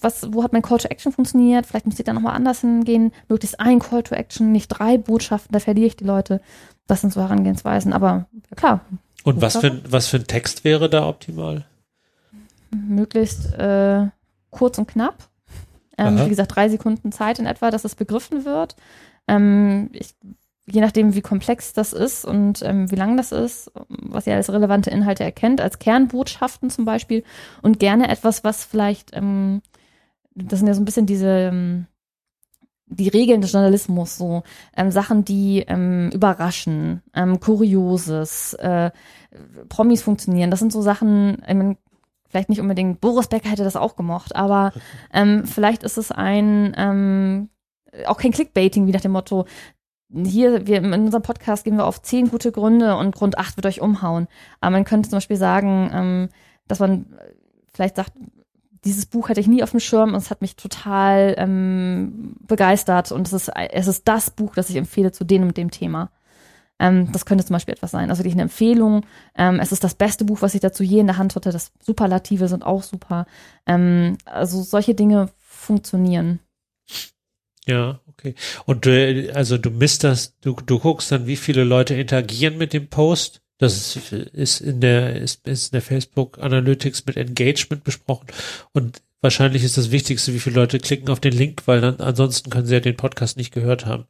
was, 0.00 0.32
wo 0.32 0.42
hat 0.42 0.52
mein 0.52 0.62
Call 0.62 0.78
to 0.78 0.88
Action 0.88 1.12
funktioniert? 1.12 1.66
Vielleicht 1.66 1.86
muss 1.86 1.98
ich 1.98 2.04
da 2.04 2.12
nochmal 2.12 2.36
anders 2.36 2.60
hingehen. 2.60 3.12
Möglichst 3.28 3.58
ein 3.58 3.80
Call 3.80 4.02
to 4.02 4.14
Action, 4.14 4.52
nicht 4.52 4.68
drei 4.68 4.96
Botschaften, 4.96 5.52
da 5.52 5.58
verliere 5.58 5.88
ich 5.88 5.96
die 5.96 6.04
Leute. 6.04 6.40
Das 6.86 7.00
sind 7.00 7.12
so 7.12 7.20
Herangehensweisen. 7.20 7.92
Aber 7.92 8.26
ja, 8.50 8.56
klar. 8.56 8.80
Und 9.24 9.40
was 9.40 9.56
für, 9.58 9.80
was 9.90 10.06
für 10.06 10.18
ein 10.18 10.26
Text 10.26 10.64
wäre 10.64 10.88
da 10.88 11.06
optimal? 11.06 11.66
Möglichst 12.70 13.52
äh, 13.54 14.06
kurz 14.50 14.78
und 14.78 14.88
knapp. 14.88 15.28
Ähm, 15.96 16.24
wie 16.24 16.28
gesagt, 16.28 16.54
drei 16.54 16.68
Sekunden 16.68 17.10
Zeit 17.10 17.38
in 17.40 17.46
etwa, 17.46 17.70
dass 17.70 17.84
es 17.84 17.96
begriffen 17.96 18.44
wird. 18.44 18.76
Ähm, 19.26 19.90
ich 19.92 20.14
je 20.70 20.80
nachdem, 20.80 21.14
wie 21.14 21.22
komplex 21.22 21.72
das 21.72 21.92
ist 21.92 22.24
und 22.24 22.62
ähm, 22.62 22.90
wie 22.90 22.96
lang 22.96 23.16
das 23.16 23.32
ist, 23.32 23.70
was 23.88 24.26
ihr 24.26 24.34
als 24.34 24.52
relevante 24.52 24.90
Inhalte 24.90 25.24
erkennt, 25.24 25.60
als 25.60 25.78
Kernbotschaften 25.78 26.70
zum 26.70 26.84
Beispiel 26.84 27.24
und 27.62 27.78
gerne 27.78 28.08
etwas, 28.08 28.44
was 28.44 28.64
vielleicht, 28.64 29.16
ähm, 29.16 29.62
das 30.34 30.58
sind 30.58 30.68
ja 30.68 30.74
so 30.74 30.82
ein 30.82 30.84
bisschen 30.84 31.06
diese, 31.06 31.28
ähm, 31.28 31.86
die 32.88 33.08
Regeln 33.08 33.40
des 33.40 33.52
Journalismus, 33.52 34.16
so 34.16 34.42
ähm, 34.76 34.90
Sachen, 34.90 35.24
die 35.24 35.64
ähm, 35.66 36.10
überraschen, 36.12 37.02
ähm, 37.14 37.40
Kurioses, 37.40 38.54
äh, 38.54 38.90
Promis 39.68 40.02
funktionieren, 40.02 40.50
das 40.50 40.60
sind 40.60 40.72
so 40.72 40.82
Sachen, 40.82 41.42
ähm, 41.46 41.76
vielleicht 42.28 42.48
nicht 42.48 42.60
unbedingt, 42.60 43.00
Boris 43.00 43.28
Becker 43.28 43.50
hätte 43.50 43.64
das 43.64 43.76
auch 43.76 43.96
gemocht, 43.96 44.34
aber 44.34 44.72
ähm, 45.12 45.44
vielleicht 45.44 45.82
ist 45.82 45.98
es 45.98 46.10
ein 46.10 46.74
ähm, 46.76 47.48
auch 48.06 48.18
kein 48.18 48.32
Clickbaiting, 48.32 48.86
wie 48.86 48.92
nach 48.92 49.00
dem 49.00 49.12
Motto, 49.12 49.46
hier, 50.10 50.66
wir 50.66 50.78
in 50.78 50.92
unserem 50.92 51.22
Podcast 51.22 51.64
gehen 51.64 51.76
wir 51.76 51.84
auf 51.84 52.00
zehn 52.02 52.30
gute 52.30 52.50
Gründe 52.50 52.96
und 52.96 53.14
Grund 53.14 53.38
acht 53.38 53.56
wird 53.56 53.66
euch 53.66 53.80
umhauen. 53.82 54.26
Aber 54.60 54.70
man 54.70 54.84
könnte 54.84 55.10
zum 55.10 55.18
Beispiel 55.18 55.36
sagen, 55.36 55.90
ähm, 55.92 56.28
dass 56.66 56.78
man 56.78 57.06
vielleicht 57.74 57.96
sagt, 57.96 58.12
dieses 58.84 59.06
Buch 59.06 59.28
hatte 59.28 59.40
ich 59.40 59.46
nie 59.46 59.62
auf 59.62 59.70
dem 59.70 59.80
Schirm 59.80 60.10
und 60.10 60.16
es 60.18 60.30
hat 60.30 60.40
mich 60.40 60.56
total 60.56 61.34
ähm, 61.38 62.36
begeistert 62.46 63.12
und 63.12 63.26
es 63.26 63.32
ist, 63.32 63.50
es 63.54 63.86
ist 63.86 64.06
das 64.06 64.30
Buch, 64.30 64.54
das 64.54 64.70
ich 64.70 64.76
empfehle 64.76 65.12
zu 65.12 65.24
dem 65.24 65.42
und 65.42 65.56
dem 65.56 65.70
Thema. 65.70 66.10
Ähm, 66.78 67.10
das 67.12 67.26
könnte 67.26 67.44
zum 67.44 67.54
Beispiel 67.54 67.74
etwas 67.74 67.90
sein. 67.90 68.10
Also 68.10 68.20
wirklich 68.20 68.34
eine 68.34 68.42
Empfehlung. 68.42 69.04
Ähm, 69.36 69.58
es 69.60 69.72
ist 69.72 69.84
das 69.84 69.94
beste 69.94 70.24
Buch, 70.24 70.42
was 70.42 70.54
ich 70.54 70.60
dazu 70.60 70.82
je 70.82 71.00
in 71.00 71.06
der 71.06 71.18
Hand 71.18 71.34
hatte. 71.34 71.50
Das 71.50 71.72
Superlative 71.80 72.48
sind 72.48 72.64
auch 72.64 72.82
super. 72.82 73.26
Ähm, 73.66 74.16
also 74.24 74.62
solche 74.62 74.94
Dinge 74.94 75.30
funktionieren. 75.38 76.40
Ja, 77.66 78.00
okay. 78.06 78.34
Und 78.64 78.86
äh, 78.86 79.30
also 79.32 79.58
du 79.58 79.70
misst 79.70 80.04
das, 80.04 80.38
du, 80.40 80.54
du 80.54 80.78
guckst 80.78 81.12
dann, 81.12 81.26
wie 81.26 81.36
viele 81.36 81.64
Leute 81.64 81.94
interagieren 81.94 82.56
mit 82.56 82.72
dem 82.72 82.88
Post. 82.88 83.42
Das 83.58 83.96
ist, 83.96 84.60
in 84.60 84.80
der 84.80 85.16
ist, 85.16 85.46
ist 85.46 85.68
in 85.68 85.72
der 85.72 85.82
Facebook 85.82 86.38
Analytics 86.38 87.04
mit 87.06 87.16
Engagement 87.16 87.84
besprochen 87.84 88.28
und 88.72 89.02
wahrscheinlich 89.20 89.64
ist 89.64 89.76
das 89.76 89.90
Wichtigste, 89.90 90.32
wie 90.32 90.38
viele 90.38 90.56
Leute 90.56 90.78
klicken 90.78 91.08
auf 91.08 91.20
den 91.20 91.32
Link, 91.32 91.62
weil 91.66 91.80
dann 91.80 92.00
ansonsten 92.00 92.50
können 92.50 92.66
sie 92.66 92.74
ja 92.74 92.80
den 92.80 92.96
Podcast 92.96 93.36
nicht 93.36 93.52
gehört 93.52 93.84
haben. 93.84 94.06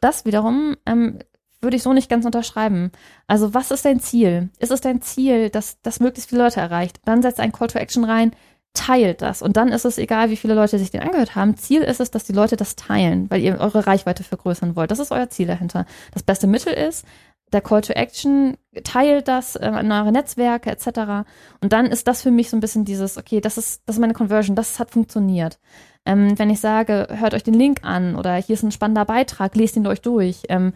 Das 0.00 0.24
wiederum 0.24 0.76
ähm, 0.86 1.18
würde 1.60 1.76
ich 1.76 1.82
so 1.82 1.92
nicht 1.92 2.08
ganz 2.08 2.24
unterschreiben. 2.24 2.92
Also 3.26 3.54
was 3.54 3.72
ist 3.72 3.84
dein 3.84 3.98
Ziel? 3.98 4.50
Ist 4.60 4.70
es 4.70 4.80
dein 4.80 5.02
Ziel, 5.02 5.50
dass 5.50 5.80
das 5.82 5.98
möglichst 5.98 6.30
viele 6.30 6.42
Leute 6.42 6.60
erreicht? 6.60 7.00
Dann 7.04 7.22
setzt 7.22 7.40
ein 7.40 7.52
Call 7.52 7.68
to 7.68 7.78
Action 7.78 8.04
rein 8.04 8.32
teilt 8.76 9.22
das. 9.22 9.42
Und 9.42 9.56
dann 9.56 9.68
ist 9.68 9.84
es 9.84 9.98
egal, 9.98 10.30
wie 10.30 10.36
viele 10.36 10.54
Leute 10.54 10.78
sich 10.78 10.90
den 10.90 11.00
angehört 11.00 11.34
haben. 11.34 11.56
Ziel 11.56 11.82
ist 11.82 12.00
es, 12.00 12.10
dass 12.10 12.24
die 12.24 12.32
Leute 12.32 12.56
das 12.56 12.76
teilen, 12.76 13.28
weil 13.30 13.40
ihr 13.40 13.58
eure 13.58 13.86
Reichweite 13.86 14.22
vergrößern 14.22 14.76
wollt. 14.76 14.90
Das 14.90 15.00
ist 15.00 15.10
euer 15.10 15.28
Ziel 15.30 15.46
dahinter. 15.46 15.86
Das 16.12 16.22
beste 16.22 16.46
Mittel 16.46 16.72
ist, 16.72 17.04
der 17.52 17.60
Call 17.60 17.80
to 17.80 17.92
Action, 17.92 18.56
teilt 18.82 19.28
das 19.28 19.56
äh, 19.56 19.68
in 19.68 19.92
eure 19.92 20.12
Netzwerke 20.12 20.70
etc. 20.70 21.26
Und 21.60 21.72
dann 21.72 21.86
ist 21.86 22.08
das 22.08 22.22
für 22.22 22.30
mich 22.30 22.50
so 22.50 22.56
ein 22.56 22.60
bisschen 22.60 22.84
dieses, 22.84 23.18
okay, 23.18 23.40
das 23.40 23.56
ist, 23.56 23.82
das 23.86 23.96
ist 23.96 24.00
meine 24.00 24.14
Conversion, 24.14 24.56
das 24.56 24.78
hat 24.78 24.90
funktioniert. 24.90 25.58
Ähm, 26.04 26.38
wenn 26.38 26.50
ich 26.50 26.60
sage, 26.60 27.08
hört 27.10 27.34
euch 27.34 27.44
den 27.44 27.54
Link 27.54 27.80
an 27.82 28.16
oder 28.16 28.34
hier 28.36 28.54
ist 28.54 28.62
ein 28.62 28.72
spannender 28.72 29.04
Beitrag, 29.04 29.54
lest 29.54 29.76
ihn 29.76 29.86
euch 29.86 30.00
durch. 30.00 30.42
Ähm, 30.48 30.72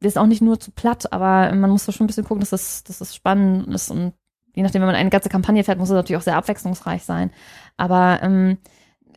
ist 0.00 0.18
auch 0.18 0.26
nicht 0.26 0.42
nur 0.42 0.58
zu 0.58 0.72
platt, 0.72 1.12
aber 1.12 1.54
man 1.54 1.70
muss 1.70 1.86
da 1.86 1.92
schon 1.92 2.04
ein 2.04 2.06
bisschen 2.08 2.24
gucken, 2.24 2.40
dass 2.40 2.50
das, 2.50 2.82
dass 2.82 2.98
das 2.98 3.14
spannend 3.14 3.72
ist 3.72 3.90
und 3.90 4.14
je 4.54 4.62
nachdem, 4.62 4.82
wenn 4.82 4.86
man 4.86 4.96
eine 4.96 5.10
ganze 5.10 5.28
Kampagne 5.28 5.64
fährt, 5.64 5.78
muss 5.78 5.88
es 5.88 5.94
natürlich 5.94 6.18
auch 6.18 6.24
sehr 6.24 6.36
abwechslungsreich 6.36 7.04
sein. 7.04 7.30
Aber 7.76 8.18
ähm, 8.22 8.58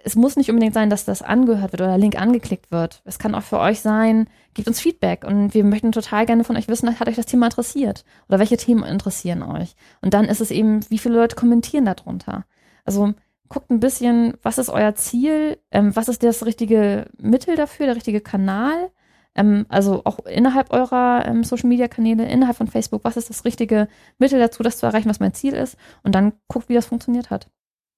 es 0.06 0.16
muss 0.16 0.36
nicht 0.36 0.50
unbedingt 0.52 0.76
sein, 0.76 0.92
dass 0.92 1.04
das 1.04 1.24
angehört 1.24 1.72
wird 1.72 1.82
oder 1.82 1.90
der 1.90 1.98
Link 1.98 2.16
angeklickt 2.22 2.72
wird. 2.72 3.02
Es 3.06 3.18
kann 3.18 3.34
auch 3.34 3.42
für 3.42 3.60
euch 3.60 3.82
sein, 3.82 4.30
gebt 4.54 4.68
uns 4.68 4.80
Feedback 4.80 5.26
und 5.26 5.56
wir 5.56 5.64
möchten 5.64 5.92
total 5.92 6.28
gerne 6.28 6.44
von 6.44 6.56
euch 6.56 6.68
wissen, 6.68 7.00
hat 7.00 7.08
euch 7.08 7.16
das 7.16 7.26
Thema 7.26 7.48
interessiert 7.48 8.06
oder 8.30 8.38
welche 8.38 8.56
Themen 8.56 8.84
interessieren 8.84 9.42
euch. 9.42 9.76
Und 10.02 10.14
dann 10.14 10.26
ist 10.26 10.42
es 10.42 10.52
eben, 10.52 10.88
wie 10.92 11.00
viele 11.00 11.16
Leute 11.16 11.36
kommentieren 11.36 11.86
darunter. 11.86 12.46
Also 12.86 13.14
guckt 13.50 13.72
ein 13.72 13.80
bisschen, 13.80 14.36
was 14.44 14.60
ist 14.60 14.70
euer 14.70 14.94
Ziel, 14.94 15.58
ähm, 15.72 15.96
was 15.96 16.08
ist 16.08 16.22
das 16.22 16.46
richtige 16.46 17.08
Mittel 17.18 17.56
dafür, 17.56 17.88
der 17.88 17.96
richtige 17.96 18.22
Kanal 18.22 18.92
ähm, 19.36 19.66
also 19.70 20.02
auch 20.06 20.20
innerhalb 20.26 20.72
eurer 20.72 21.26
ähm, 21.26 21.44
Social 21.44 21.68
Media 21.68 21.88
Kanäle, 21.88 22.26
innerhalb 22.26 22.58
von 22.58 22.68
Facebook, 22.68 23.04
was 23.04 23.18
ist 23.18 23.30
das 23.30 23.44
richtige 23.44 23.88
Mittel 24.18 24.40
dazu, 24.40 24.64
das 24.64 24.78
zu 24.78 24.86
erreichen, 24.86 25.10
was 25.10 25.20
mein 25.20 25.34
Ziel 25.34 25.54
ist? 25.54 25.78
Und 26.04 26.16
dann 26.16 26.34
guckt, 26.48 26.70
wie 26.70 26.74
das 26.74 26.86
funktioniert 26.86 27.30
hat. 27.30 27.50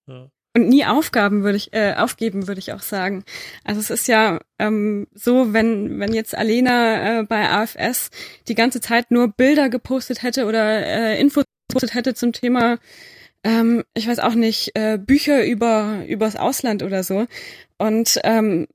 Ja. 0.07 0.29
Und 0.57 0.69
nie 0.69 0.85
Aufgaben 0.85 1.43
würde 1.43 1.57
ich, 1.57 1.71
äh, 1.73 1.93
aufgeben, 1.95 2.47
würde 2.47 2.57
ich 2.57 2.73
auch 2.73 2.81
sagen. 2.81 3.23
Also 3.63 3.79
es 3.79 3.91
ist 3.91 4.07
ja 4.07 4.39
ähm, 4.57 5.05
so, 5.13 5.53
wenn, 5.53 5.99
wenn 5.99 6.15
jetzt 6.15 6.35
Alena 6.35 7.19
äh, 7.19 7.23
bei 7.23 7.47
AFS 7.47 8.09
die 8.47 8.55
ganze 8.55 8.81
Zeit 8.81 9.11
nur 9.11 9.27
Bilder 9.27 9.69
gepostet 9.69 10.23
hätte 10.23 10.45
oder 10.47 10.83
äh, 10.83 11.21
Infos 11.21 11.43
gepostet 11.69 11.93
hätte 11.93 12.15
zum 12.15 12.33
Thema 12.33 12.79
ähm, 13.43 13.83
ich 13.93 14.07
weiß 14.07 14.17
auch 14.17 14.33
nicht, 14.33 14.71
äh, 14.73 14.97
Bücher 14.97 15.45
über 15.45 16.03
übers 16.07 16.35
Ausland 16.35 16.81
oder 16.81 17.03
so. 17.03 17.27
Und 17.77 18.19
ähm, 18.23 18.65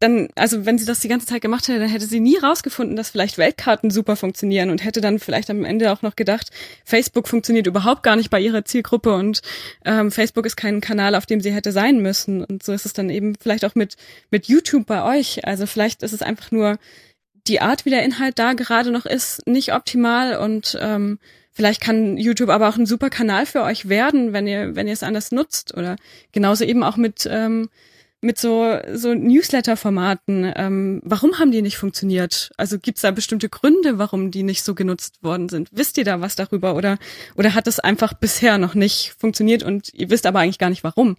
dann, 0.00 0.28
also 0.34 0.64
wenn 0.64 0.78
sie 0.78 0.86
das 0.86 1.00
die 1.00 1.08
ganze 1.08 1.26
Zeit 1.26 1.42
gemacht 1.42 1.68
hätte, 1.68 1.78
dann 1.78 1.90
hätte 1.90 2.06
sie 2.06 2.20
nie 2.20 2.38
rausgefunden, 2.38 2.96
dass 2.96 3.10
vielleicht 3.10 3.36
Weltkarten 3.36 3.90
super 3.90 4.16
funktionieren 4.16 4.70
und 4.70 4.82
hätte 4.82 5.02
dann 5.02 5.18
vielleicht 5.18 5.50
am 5.50 5.64
Ende 5.66 5.92
auch 5.92 6.00
noch 6.00 6.16
gedacht, 6.16 6.48
Facebook 6.86 7.28
funktioniert 7.28 7.66
überhaupt 7.66 8.02
gar 8.02 8.16
nicht 8.16 8.30
bei 8.30 8.40
ihrer 8.40 8.64
Zielgruppe 8.64 9.12
und 9.12 9.42
ähm, 9.84 10.10
Facebook 10.10 10.46
ist 10.46 10.56
kein 10.56 10.80
Kanal, 10.80 11.14
auf 11.14 11.26
dem 11.26 11.42
sie 11.42 11.52
hätte 11.52 11.70
sein 11.70 12.00
müssen. 12.00 12.42
Und 12.42 12.62
so 12.62 12.72
ist 12.72 12.86
es 12.86 12.94
dann 12.94 13.10
eben 13.10 13.34
vielleicht 13.38 13.64
auch 13.66 13.74
mit, 13.74 13.96
mit 14.30 14.46
YouTube 14.46 14.86
bei 14.86 15.04
euch. 15.04 15.46
Also 15.46 15.66
vielleicht 15.66 16.02
ist 16.02 16.14
es 16.14 16.22
einfach 16.22 16.50
nur 16.50 16.78
die 17.46 17.60
Art, 17.60 17.84
wie 17.84 17.90
der 17.90 18.02
Inhalt 18.02 18.38
da 18.38 18.54
gerade 18.54 18.90
noch 18.90 19.04
ist, 19.04 19.46
nicht 19.46 19.74
optimal 19.74 20.38
und 20.38 20.78
ähm, 20.80 21.18
vielleicht 21.52 21.82
kann 21.82 22.16
YouTube 22.16 22.48
aber 22.48 22.70
auch 22.70 22.76
ein 22.78 22.86
super 22.86 23.10
Kanal 23.10 23.44
für 23.44 23.62
euch 23.62 23.90
werden, 23.90 24.32
wenn 24.32 24.46
ihr, 24.46 24.76
wenn 24.76 24.86
ihr 24.86 24.94
es 24.94 25.02
anders 25.02 25.30
nutzt. 25.30 25.76
Oder 25.76 25.96
genauso 26.32 26.64
eben 26.64 26.82
auch 26.82 26.96
mit 26.96 27.28
ähm, 27.30 27.68
mit 28.22 28.38
so, 28.38 28.78
so 28.92 29.14
Newsletter-Formaten. 29.14 30.52
Ähm, 30.54 31.00
warum 31.04 31.38
haben 31.38 31.52
die 31.52 31.62
nicht 31.62 31.78
funktioniert? 31.78 32.50
Also 32.56 32.78
gibt's 32.78 33.00
da 33.00 33.10
bestimmte 33.10 33.48
Gründe, 33.48 33.98
warum 33.98 34.30
die 34.30 34.42
nicht 34.42 34.62
so 34.62 34.74
genutzt 34.74 35.22
worden 35.22 35.48
sind? 35.48 35.68
Wisst 35.72 35.96
ihr 35.96 36.04
da 36.04 36.20
was 36.20 36.36
darüber 36.36 36.74
oder, 36.74 36.98
oder 37.36 37.54
hat 37.54 37.66
es 37.66 37.80
einfach 37.80 38.12
bisher 38.12 38.58
noch 38.58 38.74
nicht 38.74 39.14
funktioniert 39.18 39.62
und 39.62 39.92
ihr 39.94 40.10
wisst 40.10 40.26
aber 40.26 40.40
eigentlich 40.40 40.58
gar 40.58 40.70
nicht 40.70 40.84
warum? 40.84 41.16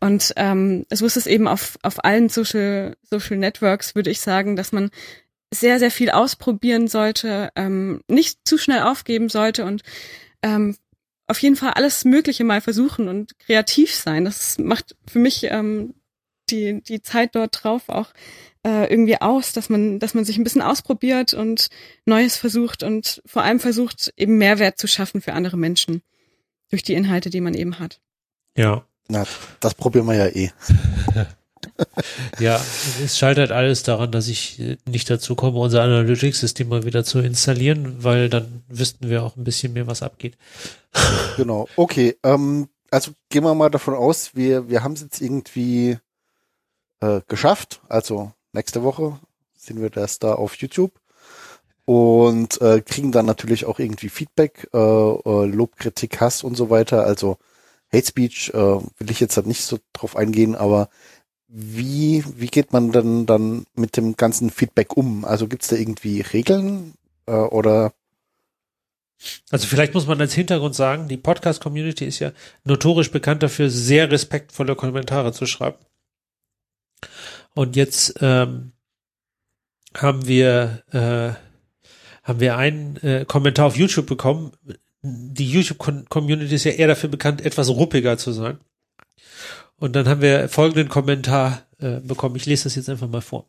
Und 0.00 0.32
ähm, 0.36 0.84
so 0.92 1.06
ist 1.06 1.16
es 1.16 1.26
eben 1.26 1.46
auf, 1.46 1.78
auf 1.82 2.04
allen 2.04 2.28
Social, 2.28 2.96
Social 3.02 3.36
Networks, 3.36 3.94
würde 3.94 4.10
ich 4.10 4.20
sagen, 4.20 4.56
dass 4.56 4.72
man 4.72 4.90
sehr, 5.52 5.78
sehr 5.78 5.90
viel 5.90 6.10
ausprobieren 6.10 6.88
sollte, 6.88 7.50
ähm, 7.54 8.02
nicht 8.08 8.40
zu 8.44 8.58
schnell 8.58 8.82
aufgeben 8.82 9.28
sollte 9.28 9.64
und 9.64 9.82
ähm, 10.42 10.76
auf 11.28 11.38
jeden 11.38 11.56
Fall 11.56 11.74
alles 11.74 12.04
Mögliche 12.04 12.44
mal 12.44 12.60
versuchen 12.60 13.08
und 13.08 13.38
kreativ 13.38 13.94
sein. 13.94 14.24
Das 14.24 14.58
macht 14.58 14.96
für 15.06 15.18
mich 15.18 15.44
ähm, 15.44 15.94
die, 16.52 16.82
die 16.82 17.02
Zeit 17.02 17.34
dort 17.34 17.64
drauf 17.64 17.88
auch 17.88 18.12
äh, 18.64 18.90
irgendwie 18.90 19.20
aus, 19.20 19.52
dass 19.52 19.68
man, 19.68 19.98
dass 19.98 20.14
man 20.14 20.24
sich 20.24 20.38
ein 20.38 20.44
bisschen 20.44 20.62
ausprobiert 20.62 21.34
und 21.34 21.68
Neues 22.04 22.36
versucht 22.36 22.82
und 22.82 23.22
vor 23.26 23.42
allem 23.42 23.58
versucht, 23.58 24.12
eben 24.16 24.38
Mehrwert 24.38 24.78
zu 24.78 24.86
schaffen 24.86 25.20
für 25.20 25.32
andere 25.32 25.56
Menschen 25.56 26.02
durch 26.70 26.82
die 26.82 26.94
Inhalte, 26.94 27.30
die 27.30 27.40
man 27.40 27.54
eben 27.54 27.78
hat. 27.78 28.00
Ja. 28.56 28.84
Na, 29.08 29.26
das 29.60 29.74
probieren 29.74 30.06
wir 30.06 30.14
ja 30.14 30.26
eh. 30.26 30.52
ja, 32.38 32.60
es 33.04 33.18
scheitert 33.18 33.50
alles 33.50 33.82
daran, 33.82 34.12
dass 34.12 34.28
ich 34.28 34.60
äh, 34.60 34.76
nicht 34.88 35.10
dazu 35.10 35.34
komme, 35.34 35.58
unser 35.58 35.82
Analytics-System 35.82 36.68
mal 36.68 36.84
wieder 36.84 37.04
zu 37.04 37.18
installieren, 37.18 37.96
weil 38.04 38.28
dann 38.28 38.62
wüssten 38.68 39.10
wir 39.10 39.24
auch 39.24 39.36
ein 39.36 39.44
bisschen 39.44 39.72
mehr, 39.72 39.86
was 39.86 40.02
abgeht. 40.02 40.38
genau. 41.36 41.68
Okay, 41.76 42.16
ähm, 42.22 42.68
also 42.90 43.10
gehen 43.28 43.42
wir 43.42 43.54
mal 43.54 43.70
davon 43.70 43.94
aus, 43.94 44.34
wir, 44.34 44.68
wir 44.68 44.82
haben 44.84 44.92
es 44.92 45.02
jetzt 45.02 45.20
irgendwie 45.20 45.98
äh, 47.02 47.20
geschafft. 47.28 47.82
Also 47.88 48.32
nächste 48.52 48.82
Woche 48.82 49.18
sind 49.56 49.80
wir 49.80 49.90
das 49.90 50.18
da 50.18 50.34
auf 50.34 50.54
YouTube 50.56 50.92
und 51.84 52.60
äh, 52.60 52.80
kriegen 52.80 53.12
dann 53.12 53.26
natürlich 53.26 53.66
auch 53.66 53.78
irgendwie 53.78 54.08
Feedback, 54.08 54.68
äh, 54.72 54.78
äh, 54.78 55.46
Lob, 55.46 55.76
Kritik, 55.76 56.20
Hass 56.20 56.44
und 56.44 56.56
so 56.56 56.70
weiter. 56.70 57.04
Also 57.04 57.38
Hate 57.92 58.06
Speech 58.06 58.50
äh, 58.54 58.56
will 58.56 59.10
ich 59.10 59.20
jetzt 59.20 59.36
halt 59.36 59.46
nicht 59.46 59.64
so 59.64 59.78
drauf 59.92 60.16
eingehen, 60.16 60.54
aber 60.54 60.88
wie, 61.48 62.24
wie 62.36 62.46
geht 62.46 62.72
man 62.72 62.92
dann, 62.92 63.26
dann 63.26 63.66
mit 63.74 63.96
dem 63.96 64.16
ganzen 64.16 64.50
Feedback 64.50 64.96
um? 64.96 65.24
Also 65.24 65.48
gibt's 65.48 65.68
da 65.68 65.76
irgendwie 65.76 66.22
Regeln 66.22 66.94
äh, 67.26 67.32
oder 67.32 67.92
Also 69.50 69.66
vielleicht 69.66 69.92
muss 69.92 70.06
man 70.06 70.20
als 70.20 70.32
Hintergrund 70.32 70.74
sagen, 70.74 71.08
die 71.08 71.18
Podcast-Community 71.18 72.06
ist 72.06 72.20
ja 72.20 72.32
notorisch 72.64 73.10
bekannt 73.10 73.42
dafür, 73.42 73.68
sehr 73.68 74.10
respektvolle 74.10 74.76
Kommentare 74.76 75.32
zu 75.32 75.44
schreiben. 75.44 75.76
Und 77.54 77.76
jetzt 77.76 78.14
ähm, 78.20 78.72
haben 79.94 80.26
wir 80.26 80.82
äh, 80.92 81.34
haben 82.22 82.40
wir 82.40 82.56
einen 82.56 82.96
äh, 82.98 83.24
Kommentar 83.26 83.66
auf 83.66 83.76
YouTube 83.76 84.06
bekommen. 84.06 84.52
Die 85.02 85.50
YouTube-Community 85.50 86.54
ist 86.54 86.64
ja 86.64 86.72
eher 86.72 86.86
dafür 86.86 87.10
bekannt, 87.10 87.44
etwas 87.44 87.68
ruppiger 87.68 88.16
zu 88.16 88.32
sein. 88.32 88.58
Und 89.76 89.96
dann 89.96 90.06
haben 90.06 90.20
wir 90.20 90.48
folgenden 90.48 90.88
Kommentar 90.88 91.66
äh, 91.78 91.98
bekommen. 91.98 92.36
Ich 92.36 92.46
lese 92.46 92.64
das 92.64 92.76
jetzt 92.76 92.88
einfach 92.88 93.08
mal 93.08 93.20
vor. 93.20 93.48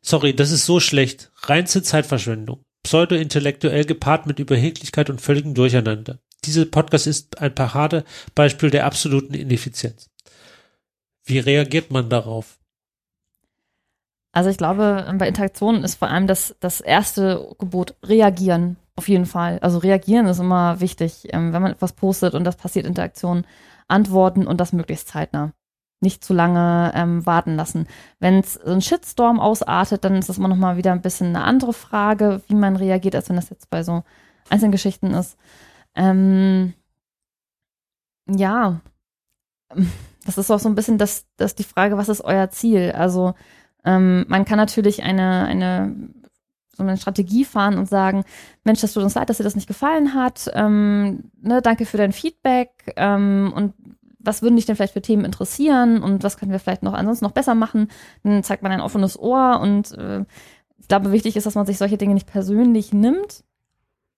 Sorry, 0.00 0.34
das 0.34 0.50
ist 0.50 0.66
so 0.66 0.80
schlecht. 0.80 1.30
Reinste 1.42 1.82
Zeitverschwendung. 1.82 2.64
Pseudo-intellektuell 2.82 3.84
gepaart 3.84 4.26
mit 4.26 4.40
Überheblichkeit 4.40 5.08
und 5.08 5.20
völligem 5.20 5.54
Durcheinander. 5.54 6.18
Dieser 6.44 6.64
Podcast 6.64 7.06
ist 7.06 7.38
ein 7.38 7.54
Paradebeispiel 7.54 8.70
der 8.70 8.86
absoluten 8.86 9.34
Ineffizienz. 9.34 10.10
Wie 11.24 11.38
reagiert 11.38 11.92
man 11.92 12.10
darauf? 12.10 12.58
Also 14.32 14.48
ich 14.48 14.56
glaube, 14.56 15.06
bei 15.18 15.28
Interaktionen 15.28 15.84
ist 15.84 15.96
vor 15.96 16.08
allem 16.08 16.26
das, 16.26 16.56
das 16.60 16.80
erste 16.80 17.54
Gebot 17.58 17.94
reagieren. 18.02 18.78
Auf 18.96 19.08
jeden 19.08 19.26
Fall. 19.26 19.58
Also 19.60 19.78
reagieren 19.78 20.26
ist 20.26 20.38
immer 20.38 20.80
wichtig, 20.80 21.28
ähm, 21.32 21.52
wenn 21.52 21.62
man 21.62 21.72
etwas 21.72 21.92
postet 21.92 22.34
und 22.34 22.44
das 22.44 22.56
passiert 22.56 22.86
Interaktion, 22.86 23.44
antworten 23.88 24.46
und 24.46 24.58
das 24.58 24.72
möglichst 24.72 25.08
zeitnah. 25.08 25.52
Nicht 26.00 26.24
zu 26.24 26.34
lange 26.34 26.92
ähm, 26.94 27.24
warten 27.26 27.56
lassen. 27.56 27.86
Wenn 28.18 28.40
es 28.40 28.58
ein 28.58 28.82
Shitstorm 28.82 29.38
ausartet, 29.38 30.04
dann 30.04 30.16
ist 30.16 30.28
das 30.28 30.38
immer 30.38 30.48
noch 30.48 30.56
mal 30.56 30.76
wieder 30.76 30.92
ein 30.92 31.02
bisschen 31.02 31.28
eine 31.28 31.44
andere 31.44 31.72
Frage, 31.72 32.42
wie 32.48 32.54
man 32.54 32.76
reagiert, 32.76 33.14
als 33.14 33.28
wenn 33.28 33.36
das 33.36 33.50
jetzt 33.50 33.70
bei 33.70 33.82
so 33.82 34.02
einzelnen 34.48 34.72
Geschichten 34.72 35.14
ist. 35.14 35.36
Ähm, 35.94 36.74
ja, 38.28 38.80
das 40.26 40.38
ist 40.38 40.50
auch 40.50 40.58
so 40.58 40.68
ein 40.68 40.74
bisschen 40.74 40.98
das, 40.98 41.26
das 41.36 41.54
die 41.54 41.64
Frage, 41.64 41.96
was 41.96 42.08
ist 42.08 42.22
euer 42.22 42.50
Ziel? 42.50 42.92
Also 42.92 43.34
ähm, 43.84 44.24
man 44.28 44.44
kann 44.44 44.58
natürlich 44.58 45.02
eine, 45.02 45.44
eine, 45.44 45.94
so 46.74 46.82
eine 46.82 46.96
Strategie 46.96 47.44
fahren 47.44 47.78
und 47.78 47.88
sagen, 47.88 48.24
Mensch, 48.64 48.80
das 48.80 48.92
tut 48.92 49.02
uns 49.02 49.14
leid, 49.14 49.28
dass 49.28 49.38
dir 49.38 49.44
das 49.44 49.56
nicht 49.56 49.68
gefallen 49.68 50.14
hat. 50.14 50.50
Ähm, 50.54 51.30
ne, 51.40 51.62
danke 51.62 51.86
für 51.86 51.96
dein 51.98 52.12
Feedback. 52.12 52.70
Ähm, 52.96 53.52
und 53.54 53.74
was 54.18 54.42
würden 54.42 54.56
dich 54.56 54.66
denn 54.66 54.76
vielleicht 54.76 54.92
für 54.92 55.02
Themen 55.02 55.24
interessieren 55.24 56.02
und 56.02 56.22
was 56.22 56.36
können 56.36 56.52
wir 56.52 56.60
vielleicht 56.60 56.82
noch 56.82 56.94
ansonsten 56.94 57.24
noch 57.24 57.32
besser 57.32 57.54
machen? 57.54 57.88
Dann 58.22 58.42
zeigt 58.44 58.62
man 58.62 58.72
ein 58.72 58.80
offenes 58.80 59.18
Ohr 59.18 59.58
und 59.60 59.92
äh, 59.98 60.24
ich 60.78 60.88
glaube, 60.88 61.12
wichtig 61.12 61.36
ist, 61.36 61.46
dass 61.46 61.54
man 61.54 61.66
sich 61.66 61.78
solche 61.78 61.96
Dinge 61.96 62.14
nicht 62.14 62.26
persönlich 62.26 62.92
nimmt. 62.92 63.44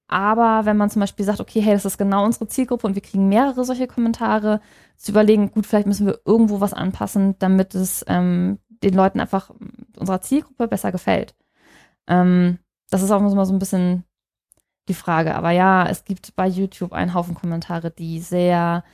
Aber 0.06 0.66
wenn 0.66 0.76
man 0.76 0.90
zum 0.90 1.00
Beispiel 1.00 1.24
sagt, 1.24 1.40
okay, 1.40 1.60
hey, 1.60 1.72
das 1.72 1.84
ist 1.84 1.98
genau 1.98 2.24
unsere 2.24 2.46
Zielgruppe 2.46 2.86
und 2.86 2.94
wir 2.94 3.02
kriegen 3.02 3.28
mehrere 3.28 3.64
solche 3.64 3.86
Kommentare, 3.86 4.60
zu 4.96 5.12
überlegen, 5.12 5.50
gut, 5.50 5.66
vielleicht 5.66 5.86
müssen 5.86 6.06
wir 6.06 6.20
irgendwo 6.24 6.60
was 6.60 6.72
anpassen, 6.72 7.36
damit 7.38 7.74
es 7.74 8.04
ähm, 8.06 8.58
den 8.82 8.94
Leuten 8.94 9.20
einfach 9.20 9.50
unserer 9.98 10.20
Zielgruppe 10.20 10.68
besser 10.68 10.92
gefällt. 10.92 11.34
Ähm, 12.06 12.58
das 12.90 13.02
ist 13.02 13.10
auch 13.10 13.20
immer 13.20 13.46
so 13.46 13.52
ein 13.52 13.58
bisschen 13.58 14.04
die 14.88 14.94
Frage. 14.94 15.34
Aber 15.34 15.50
ja, 15.50 15.86
es 15.88 16.04
gibt 16.04 16.36
bei 16.36 16.46
YouTube 16.46 16.92
einen 16.92 17.14
Haufen 17.14 17.34
Kommentare, 17.34 17.90
die 17.90 18.20
sehr 18.20 18.84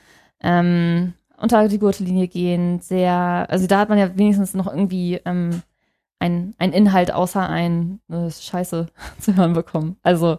ähm, 0.41 1.15
unter 1.37 1.69
die 1.69 1.79
Gurtellinie 1.79 2.29
gehen, 2.29 2.81
sehr, 2.81 3.47
also 3.49 3.67
da 3.67 3.81
hat 3.81 3.89
man 3.89 3.99
ja 3.99 4.17
wenigstens 4.17 4.55
noch 4.55 4.67
irgendwie 4.67 5.21
ähm, 5.25 5.63
ein 6.19 6.55
Inhalt 6.59 7.13
außer 7.13 7.49
ein 7.49 8.01
äh, 8.11 8.31
Scheiße 8.31 8.89
zu 9.19 9.37
hören 9.37 9.55
bekommen. 9.55 9.97
Also 10.03 10.39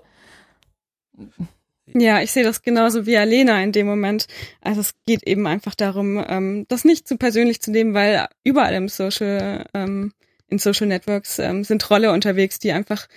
ja, 1.87 2.21
ich 2.21 2.31
sehe 2.31 2.43
das 2.43 2.61
genauso 2.61 3.05
wie 3.05 3.17
Alena 3.17 3.61
in 3.63 3.71
dem 3.71 3.87
Moment. 3.87 4.27
Also 4.61 4.81
es 4.81 4.93
geht 5.05 5.23
eben 5.23 5.47
einfach 5.47 5.75
darum, 5.75 6.23
ähm, 6.27 6.65
das 6.67 6.85
nicht 6.85 7.07
zu 7.07 7.17
persönlich 7.17 7.61
zu 7.61 7.71
nehmen, 7.71 7.93
weil 7.93 8.27
überall 8.43 8.73
im 8.73 8.87
Social, 8.87 9.65
ähm, 9.73 10.13
in 10.47 10.59
Social 10.59 10.87
Networks 10.87 11.39
ähm, 11.39 11.63
sind 11.63 11.81
Trolle 11.81 12.11
unterwegs, 12.11 12.59
die 12.59 12.71
einfach 12.71 13.07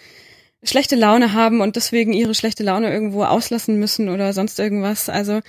schlechte 0.62 0.97
Laune 0.97 1.35
haben 1.35 1.61
und 1.61 1.77
deswegen 1.77 2.12
ihre 2.12 2.35
schlechte 2.35 2.62
Laune 2.62 2.93
irgendwo 2.93 3.24
auslassen 3.24 3.78
müssen 3.78 4.09
oder 4.09 4.32
sonst 4.32 4.59
irgendwas. 4.59 5.09
Also 5.09 5.41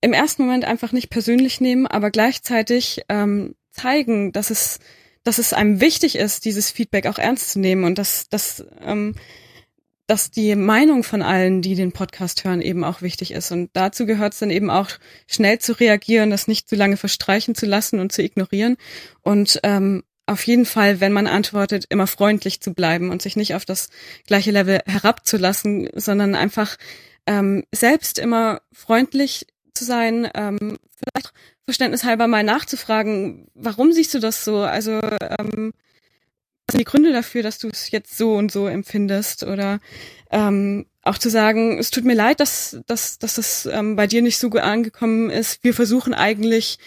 im 0.00 0.12
ersten 0.12 0.42
Moment 0.42 0.64
einfach 0.64 0.92
nicht 0.92 1.10
persönlich 1.10 1.60
nehmen, 1.60 1.86
aber 1.86 2.10
gleichzeitig 2.10 3.02
ähm, 3.08 3.54
zeigen, 3.70 4.32
dass 4.32 4.50
es, 4.50 4.78
dass 5.24 5.38
es 5.38 5.52
einem 5.52 5.80
wichtig 5.80 6.16
ist, 6.16 6.46
dieses 6.46 6.70
Feedback 6.70 7.06
auch 7.06 7.18
ernst 7.18 7.50
zu 7.50 7.60
nehmen 7.60 7.84
und 7.84 7.98
dass, 7.98 8.28
dass 8.28 8.64
ähm, 8.82 9.14
dass 10.10 10.32
die 10.32 10.56
Meinung 10.56 11.04
von 11.04 11.22
allen, 11.22 11.62
die 11.62 11.76
den 11.76 11.92
Podcast 11.92 12.42
hören, 12.42 12.60
eben 12.60 12.82
auch 12.82 13.00
wichtig 13.00 13.30
ist. 13.30 13.52
Und 13.52 13.70
dazu 13.74 14.06
gehört 14.06 14.32
es 14.32 14.40
dann 14.40 14.50
eben 14.50 14.68
auch, 14.68 14.88
schnell 15.28 15.60
zu 15.60 15.78
reagieren, 15.78 16.30
das 16.30 16.48
nicht 16.48 16.68
zu 16.68 16.74
lange 16.74 16.96
verstreichen 16.96 17.54
zu 17.54 17.64
lassen 17.64 18.00
und 18.00 18.10
zu 18.10 18.20
ignorieren. 18.20 18.76
Und 19.22 19.60
ähm, 19.62 20.02
auf 20.26 20.44
jeden 20.48 20.66
Fall, 20.66 20.98
wenn 21.00 21.12
man 21.12 21.28
antwortet, 21.28 21.86
immer 21.90 22.08
freundlich 22.08 22.60
zu 22.60 22.74
bleiben 22.74 23.10
und 23.10 23.22
sich 23.22 23.36
nicht 23.36 23.54
auf 23.54 23.64
das 23.64 23.88
gleiche 24.26 24.50
Level 24.50 24.80
herabzulassen, 24.84 25.88
sondern 25.94 26.34
einfach 26.34 26.76
ähm, 27.28 27.62
selbst 27.72 28.18
immer 28.18 28.62
freundlich 28.72 29.46
zu 29.74 29.84
sein, 29.84 30.28
ähm, 30.34 30.78
vielleicht 30.90 31.32
verständnishalber 31.66 32.26
mal 32.26 32.42
nachzufragen, 32.42 33.46
warum 33.54 33.92
siehst 33.92 34.12
du 34.14 34.18
das 34.18 34.44
so? 34.44 34.58
Also 34.62 35.00
ähm, 35.38 35.72
sind 36.70 36.80
die 36.80 36.84
Gründe 36.84 37.12
dafür, 37.12 37.42
dass 37.42 37.58
du 37.58 37.68
es 37.68 37.90
jetzt 37.90 38.16
so 38.16 38.34
und 38.34 38.50
so 38.50 38.66
empfindest? 38.66 39.44
Oder 39.44 39.80
ähm, 40.30 40.86
auch 41.02 41.18
zu 41.18 41.30
sagen, 41.30 41.78
es 41.78 41.90
tut 41.90 42.04
mir 42.04 42.14
leid, 42.14 42.40
dass, 42.40 42.80
dass, 42.86 43.18
dass 43.18 43.34
das 43.34 43.66
ähm, 43.66 43.96
bei 43.96 44.06
dir 44.06 44.22
nicht 44.22 44.38
so 44.38 44.48
angekommen 44.50 45.30
ist. 45.30 45.64
Wir 45.64 45.74
versuchen 45.74 46.14
eigentlich 46.14 46.78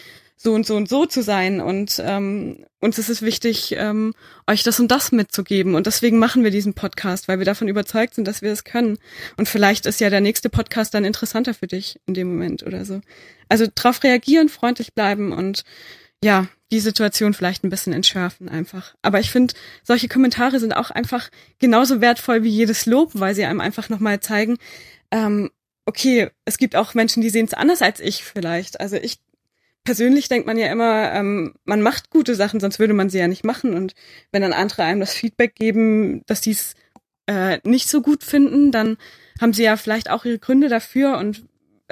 so 0.44 0.54
und 0.54 0.66
so 0.66 0.76
und 0.76 0.90
so 0.90 1.06
zu 1.06 1.22
sein 1.22 1.62
und 1.62 2.02
ähm, 2.06 2.66
uns 2.80 3.00
ist 3.00 3.10
es 3.10 3.22
wichtig, 3.22 3.76
ähm, 3.78 4.14
euch 4.46 4.64
das 4.64 4.80
und 4.80 4.92
das 4.92 5.14
mitzugeben 5.14 5.74
und 5.74 5.88
deswegen 5.88 6.20
machen 6.20 6.44
wir 6.44 6.52
diesen 6.52 6.74
Podcast, 6.74 7.30
weil 7.30 7.40
wir 7.40 7.46
davon 7.46 7.70
überzeugt 7.70 8.16
sind, 8.16 8.28
dass 8.28 8.42
wir 8.42 8.52
es 8.52 8.66
können 8.66 8.98
und 9.38 9.48
vielleicht 9.48 9.86
ist 9.86 10.02
ja 10.02 10.10
der 10.10 10.20
nächste 10.20 10.50
Podcast 10.50 10.94
dann 10.94 11.06
interessanter 11.06 11.54
für 11.54 11.68
dich 11.68 11.98
in 12.08 12.14
dem 12.14 12.28
Moment 12.28 12.64
oder 12.64 12.84
so. 12.84 13.00
Also 13.48 13.68
drauf 13.74 14.04
reagieren, 14.04 14.50
freundlich 14.50 14.94
bleiben 14.94 15.32
und 15.32 15.64
ja, 16.24 16.48
die 16.74 16.80
Situation 16.80 17.36
vielleicht 17.36 17.64
ein 17.64 17.70
bisschen 17.70 17.94
entschärfen 17.94 18.50
einfach. 18.50 18.96
Aber 19.04 19.20
ich 19.20 19.30
finde, 19.30 19.54
solche 19.84 20.08
Kommentare 20.08 20.60
sind 20.60 20.76
auch 20.76 20.90
einfach 20.90 21.30
genauso 21.60 22.02
wertvoll 22.02 22.42
wie 22.42 22.50
jedes 22.50 22.88
Lob, 22.88 23.12
weil 23.14 23.36
sie 23.36 23.46
einem 23.46 23.62
einfach 23.62 23.90
nochmal 23.90 24.20
zeigen, 24.22 24.58
ähm, 25.12 25.52
okay, 25.86 26.32
es 26.46 26.58
gibt 26.58 26.76
auch 26.76 26.96
Menschen, 26.96 27.22
die 27.22 27.30
sehen 27.30 27.46
es 27.46 27.54
anders 27.54 27.84
als 27.84 28.00
ich 28.00 28.24
vielleicht. 28.24 28.82
Also 28.82 28.96
ich 28.96 29.20
persönlich 29.84 30.30
denkt 30.30 30.48
man 30.48 30.58
ja 30.58 30.72
immer, 30.72 31.14
ähm, 31.14 31.54
man 31.64 31.84
macht 31.84 32.10
gute 32.10 32.34
Sachen, 32.34 32.60
sonst 32.60 32.80
würde 32.80 32.96
man 32.96 33.12
sie 33.12 33.20
ja 33.20 33.28
nicht 33.28 33.46
machen. 33.46 33.76
Und 33.76 33.94
wenn 34.32 34.42
dann 34.42 34.54
andere 34.54 34.84
einem 34.84 35.00
das 35.00 35.14
Feedback 35.14 35.54
geben, 35.54 36.24
dass 36.26 36.42
die 36.42 36.52
es 36.52 36.74
äh, 37.28 37.60
nicht 37.64 37.88
so 37.88 38.02
gut 38.02 38.24
finden, 38.24 38.72
dann 38.72 38.98
haben 39.40 39.54
sie 39.54 39.64
ja 39.64 39.78
vielleicht 39.78 40.10
auch 40.10 40.26
ihre 40.26 40.40
Gründe 40.40 40.70
dafür 40.70 41.20
und 41.20 41.44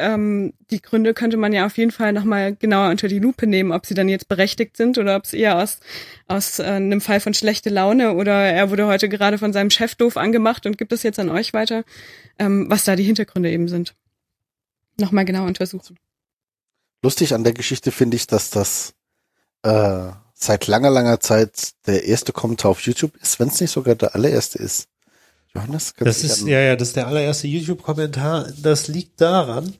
ähm, 0.01 0.53
die 0.69 0.81
Gründe 0.81 1.13
könnte 1.13 1.37
man 1.37 1.53
ja 1.53 1.65
auf 1.65 1.77
jeden 1.77 1.91
Fall 1.91 2.13
nochmal 2.13 2.55
genauer 2.55 2.89
unter 2.89 3.07
die 3.07 3.19
Lupe 3.19 3.47
nehmen, 3.47 3.71
ob 3.71 3.85
sie 3.85 3.93
dann 3.93 4.09
jetzt 4.09 4.27
berechtigt 4.27 4.77
sind 4.77 4.97
oder 4.97 5.15
ob 5.15 5.25
es 5.25 5.33
eher 5.33 5.57
aus, 5.57 5.79
aus 6.27 6.59
äh, 6.59 6.63
einem 6.63 7.01
Fall 7.01 7.19
von 7.19 7.33
schlechte 7.33 7.69
Laune 7.69 8.13
oder 8.13 8.33
er 8.33 8.69
wurde 8.69 8.87
heute 8.87 9.09
gerade 9.09 9.37
von 9.37 9.53
seinem 9.53 9.69
Chef 9.69 9.95
doof 9.95 10.17
angemacht 10.17 10.65
und 10.65 10.77
gibt 10.77 10.91
es 10.93 11.03
jetzt 11.03 11.19
an 11.19 11.29
euch 11.29 11.53
weiter, 11.53 11.83
ähm, 12.39 12.65
was 12.69 12.83
da 12.83 12.95
die 12.95 13.03
Hintergründe 13.03 13.51
eben 13.51 13.67
sind. 13.67 13.95
Nochmal 14.99 15.25
genauer 15.25 15.47
untersuchen. 15.47 15.97
Lustig 17.03 17.33
an 17.33 17.43
der 17.43 17.53
Geschichte 17.53 17.91
finde 17.91 18.17
ich, 18.17 18.27
dass 18.27 18.49
das 18.49 18.93
äh, 19.63 20.11
seit 20.33 20.67
langer, 20.67 20.89
langer 20.89 21.19
Zeit 21.19 21.71
der 21.87 22.05
erste 22.05 22.33
Kommentar 22.33 22.71
auf 22.71 22.81
YouTube 22.81 23.15
ist, 23.21 23.39
wenn 23.39 23.47
es 23.47 23.61
nicht 23.61 23.71
sogar 23.71 23.95
der 23.95 24.15
allererste 24.15 24.59
ist. 24.59 24.87
Johannes, 25.53 25.93
das 25.97 26.23
ist 26.23 26.47
ja 26.47 26.61
ja, 26.61 26.75
das 26.75 26.89
ist 26.89 26.97
der 26.97 27.07
allererste 27.07 27.47
YouTube-Kommentar. 27.47 28.47
Das 28.61 28.87
liegt 28.87 29.19
daran, 29.19 29.73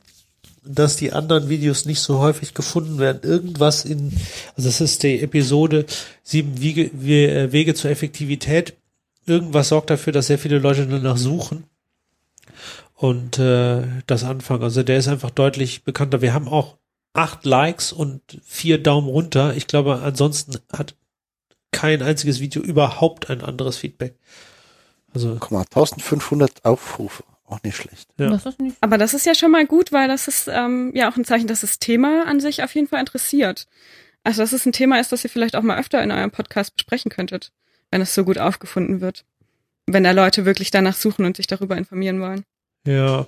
dass 0.64 0.96
die 0.96 1.12
anderen 1.12 1.50
Videos 1.50 1.86
nicht 1.86 2.02
so 2.02 2.20
häufig 2.20 2.54
gefunden 2.54 3.00
werden. 3.00 3.22
Irgendwas 3.24 3.86
in, 3.86 4.14
also 4.56 4.70
das 4.70 4.82
ist 4.82 5.04
die 5.04 5.22
Episode 5.22 5.86
sieben 6.24 6.62
Wege, 6.62 6.84
äh, 6.84 7.52
Wege 7.52 7.74
zur 7.74 7.92
Effektivität. 7.92 8.76
Irgendwas 9.26 9.70
sorgt 9.70 9.90
dafür, 9.90 10.14
dass 10.14 10.28
sehr 10.28 10.40
viele 10.40 10.60
Leute 10.60 10.88
danach 10.88 11.18
suchen 11.18 11.64
und 12.96 13.40
äh, 13.40 13.84
das 14.06 14.24
anfangen. 14.24 14.64
Also 14.64 14.84
der 14.84 14.98
ist 14.98 15.08
einfach 15.08 15.32
deutlich 15.32 15.84
bekannter. 15.84 16.22
Wir 16.22 16.34
haben 16.34 16.48
auch 16.48 16.78
acht 17.14 17.46
Likes 17.46 17.92
und 17.92 18.22
vier 18.46 18.82
Daumen 18.82 19.08
runter. 19.08 19.56
Ich 19.56 19.68
glaube, 19.68 20.02
ansonsten 20.02 20.60
hat 20.72 20.96
kein 21.72 22.02
einziges 22.02 22.40
Video 22.40 22.62
überhaupt 22.62 23.30
ein 23.30 23.42
anderes 23.42 23.78
Feedback. 23.78 24.16
Also 25.14 25.38
Guck 25.40 25.52
mal, 25.52 25.62
1500 25.62 26.64
Aufrufe. 26.64 27.24
Auch 27.52 27.62
nicht 27.64 27.76
schlecht. 27.76 28.08
Ja. 28.18 28.30
Das 28.30 28.58
nicht 28.60 28.78
Aber 28.80 28.98
das 28.98 29.14
ist 29.14 29.26
ja 29.26 29.36
schon 29.36 29.52
mal 29.52 29.66
gut, 29.66 29.92
weil 29.92 30.08
das 30.08 30.28
ist 30.28 30.48
ähm, 30.48 30.92
ja 30.96 31.12
auch 31.12 31.18
ein 31.18 31.26
Zeichen, 31.26 31.48
dass 31.48 31.62
das 31.62 31.80
Thema 31.80 32.26
an 32.26 32.40
sich 32.40 32.64
auf 32.64 32.74
jeden 32.74 32.88
Fall 32.88 33.02
interessiert. 33.02 33.68
Also 34.24 34.42
dass 34.42 34.54
es 34.54 34.66
ein 34.66 34.72
Thema 34.72 35.00
ist, 35.00 35.12
das 35.12 35.24
ihr 35.24 35.30
vielleicht 35.30 35.56
auch 35.56 35.62
mal 35.62 35.78
öfter 35.78 36.02
in 36.02 36.12
eurem 36.12 36.32
Podcast 36.32 36.76
besprechen 36.76 37.12
könntet, 37.12 37.52
wenn 37.90 38.02
es 38.02 38.16
so 38.16 38.24
gut 38.24 38.38
aufgefunden 38.38 39.02
wird. 39.02 39.26
Wenn 39.86 40.04
da 40.04 40.12
Leute 40.12 40.46
wirklich 40.46 40.72
danach 40.72 40.96
suchen 40.96 41.26
und 41.26 41.36
sich 41.36 41.48
darüber 41.48 41.76
informieren 41.76 42.22
wollen. 42.22 42.46
Ja, 42.88 43.28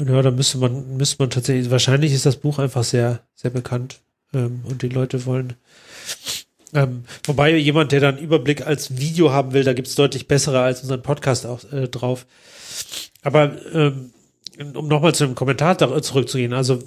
Ja, 0.00 0.22
da 0.22 0.30
müsste 0.32 0.58
man, 0.58 0.96
müsste 0.96 1.16
man 1.20 1.30
tatsächlich, 1.30 1.70
wahrscheinlich 1.70 2.12
ist 2.12 2.26
das 2.26 2.36
Buch 2.36 2.58
einfach 2.58 2.82
sehr, 2.82 3.20
sehr 3.34 3.50
bekannt 3.50 4.00
ähm, 4.34 4.62
und 4.64 4.82
die 4.82 4.88
Leute 4.88 5.24
wollen. 5.26 5.54
Ähm, 6.74 7.04
wobei 7.24 7.54
jemand, 7.56 7.92
der 7.92 8.00
dann 8.00 8.18
Überblick 8.18 8.66
als 8.66 8.96
Video 8.98 9.30
haben 9.30 9.52
will, 9.52 9.64
da 9.64 9.74
gibt's 9.74 9.94
deutlich 9.94 10.26
bessere 10.26 10.60
als 10.60 10.80
unseren 10.80 11.02
Podcast 11.02 11.46
auch 11.46 11.70
äh, 11.72 11.86
drauf. 11.86 12.26
Aber 13.22 13.56
ähm, 13.72 14.12
um 14.74 14.88
nochmal 14.88 15.14
zu 15.14 15.26
dem 15.26 15.34
Kommentar 15.34 15.78
zurückzugehen, 16.02 16.52
also 16.52 16.82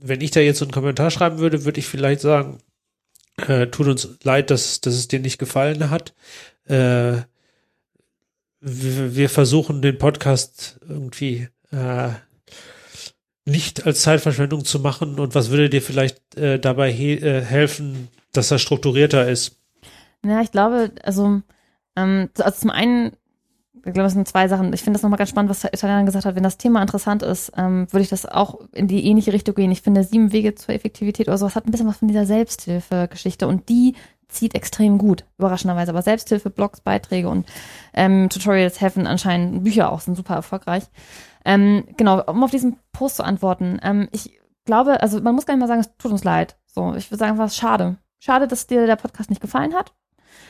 wenn 0.00 0.20
ich 0.20 0.30
da 0.30 0.40
jetzt 0.40 0.58
so 0.58 0.64
einen 0.64 0.72
Kommentar 0.72 1.10
schreiben 1.10 1.38
würde, 1.38 1.64
würde 1.64 1.80
ich 1.80 1.86
vielleicht 1.86 2.20
sagen, 2.20 2.58
äh, 3.36 3.66
tut 3.66 3.88
uns 3.88 4.18
leid, 4.22 4.50
dass, 4.50 4.80
dass 4.80 4.94
es 4.94 5.08
dir 5.08 5.20
nicht 5.20 5.38
gefallen 5.38 5.90
hat. 5.90 6.14
Äh, 6.66 7.22
wir, 8.66 9.28
versuchen 9.28 9.82
den 9.82 9.98
Podcast 9.98 10.80
irgendwie 10.88 11.48
äh, 11.70 12.10
nicht 13.44 13.86
als 13.86 14.02
Zeitverschwendung 14.02 14.64
zu 14.64 14.80
machen 14.80 15.20
und 15.20 15.34
was 15.34 15.50
würde 15.50 15.68
dir 15.68 15.82
vielleicht 15.82 16.36
äh, 16.36 16.58
dabei 16.58 16.90
he 16.90 17.14
äh, 17.14 17.42
helfen, 17.42 18.08
dass 18.32 18.50
er 18.50 18.58
strukturierter 18.58 19.28
ist? 19.28 19.60
Ja, 20.24 20.40
ich 20.40 20.50
glaube, 20.50 20.92
also, 21.02 21.42
ähm, 21.96 22.30
also 22.38 22.60
zum 22.60 22.70
einen, 22.70 23.12
ich 23.86 23.92
glaube, 23.92 24.06
es 24.06 24.14
sind 24.14 24.26
zwei 24.26 24.48
Sachen. 24.48 24.72
Ich 24.72 24.82
finde 24.82 24.96
das 24.96 25.02
nochmal 25.02 25.18
ganz 25.18 25.30
spannend, 25.30 25.50
was 25.50 25.60
der 25.60 25.74
Italiener 25.74 26.04
gesagt 26.04 26.24
hat. 26.24 26.34
Wenn 26.34 26.42
das 26.42 26.58
Thema 26.58 26.80
interessant 26.80 27.22
ist, 27.22 27.52
ähm, 27.56 27.86
würde 27.90 28.02
ich 28.02 28.08
das 28.08 28.24
auch 28.26 28.60
in 28.72 28.88
die 28.88 29.06
ähnliche 29.06 29.32
Richtung 29.32 29.54
gehen. 29.54 29.70
Ich 29.70 29.82
finde, 29.82 30.04
sieben 30.04 30.32
Wege 30.32 30.54
zur 30.54 30.74
Effektivität 30.74 31.28
oder 31.28 31.38
sowas 31.38 31.54
hat 31.54 31.66
ein 31.66 31.70
bisschen 31.70 31.86
was 31.86 31.98
von 31.98 32.08
dieser 32.08 32.26
Selbsthilfe-Geschichte 32.26 33.46
und 33.46 33.68
die 33.68 33.94
zieht 34.28 34.54
extrem 34.54 34.98
gut, 34.98 35.24
überraschenderweise. 35.38 35.90
Aber 35.90 36.02
Selbsthilfe, 36.02 36.50
Blogs, 36.50 36.80
Beiträge 36.80 37.28
und 37.28 37.46
ähm, 37.92 38.28
Tutorials 38.30 38.80
helfen 38.80 39.06
anscheinend, 39.06 39.64
Bücher 39.64 39.92
auch 39.92 40.00
sind 40.00 40.16
super 40.16 40.34
erfolgreich. 40.34 40.84
Ähm, 41.44 41.84
genau, 41.96 42.22
um 42.24 42.42
auf 42.42 42.50
diesen 42.50 42.78
Post 42.92 43.16
zu 43.16 43.24
antworten. 43.24 43.78
Ähm, 43.82 44.08
ich 44.12 44.38
glaube, 44.64 45.02
also 45.02 45.20
man 45.20 45.34
muss 45.34 45.46
gar 45.46 45.54
nicht 45.54 45.60
mal 45.60 45.68
sagen, 45.68 45.80
es 45.80 45.96
tut 45.98 46.10
uns 46.10 46.24
leid. 46.24 46.56
So, 46.66 46.94
ich 46.94 47.10
würde 47.10 47.18
sagen, 47.18 47.38
was 47.38 47.56
schade. 47.56 47.96
Schade, 48.18 48.48
dass 48.48 48.66
dir 48.66 48.86
der 48.86 48.96
Podcast 48.96 49.30
nicht 49.30 49.42
gefallen 49.42 49.74
hat. 49.74 49.92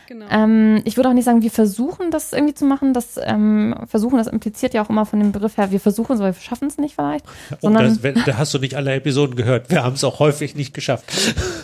Genau. 0.06 0.26
Ähm, 0.30 0.82
ich 0.84 0.96
würde 0.96 1.08
auch 1.08 1.14
nicht 1.14 1.24
sagen, 1.24 1.42
wir 1.42 1.50
versuchen 1.50 2.10
das 2.10 2.32
irgendwie 2.32 2.54
zu 2.54 2.64
machen. 2.64 2.92
Das 2.92 3.18
ähm, 3.22 3.74
versuchen, 3.86 4.16
das 4.16 4.26
impliziert 4.26 4.74
ja 4.74 4.84
auch 4.84 4.90
immer 4.90 5.06
von 5.06 5.20
dem 5.20 5.32
Begriff 5.32 5.56
her, 5.56 5.70
wir 5.70 5.80
versuchen 5.80 6.14
es, 6.14 6.20
aber 6.20 6.34
wir 6.34 6.40
schaffen 6.40 6.68
es 6.68 6.78
nicht 6.78 6.94
vielleicht. 6.94 7.24
Oh, 7.52 7.56
sondern, 7.62 7.98
das, 8.02 8.24
da 8.24 8.36
hast 8.36 8.54
du 8.54 8.58
nicht 8.58 8.74
alle 8.74 8.94
Episoden 8.94 9.36
gehört. 9.36 9.70
Wir 9.70 9.84
haben 9.84 9.94
es 9.94 10.04
auch 10.04 10.18
häufig 10.18 10.54
nicht 10.54 10.74
geschafft. 10.74 11.04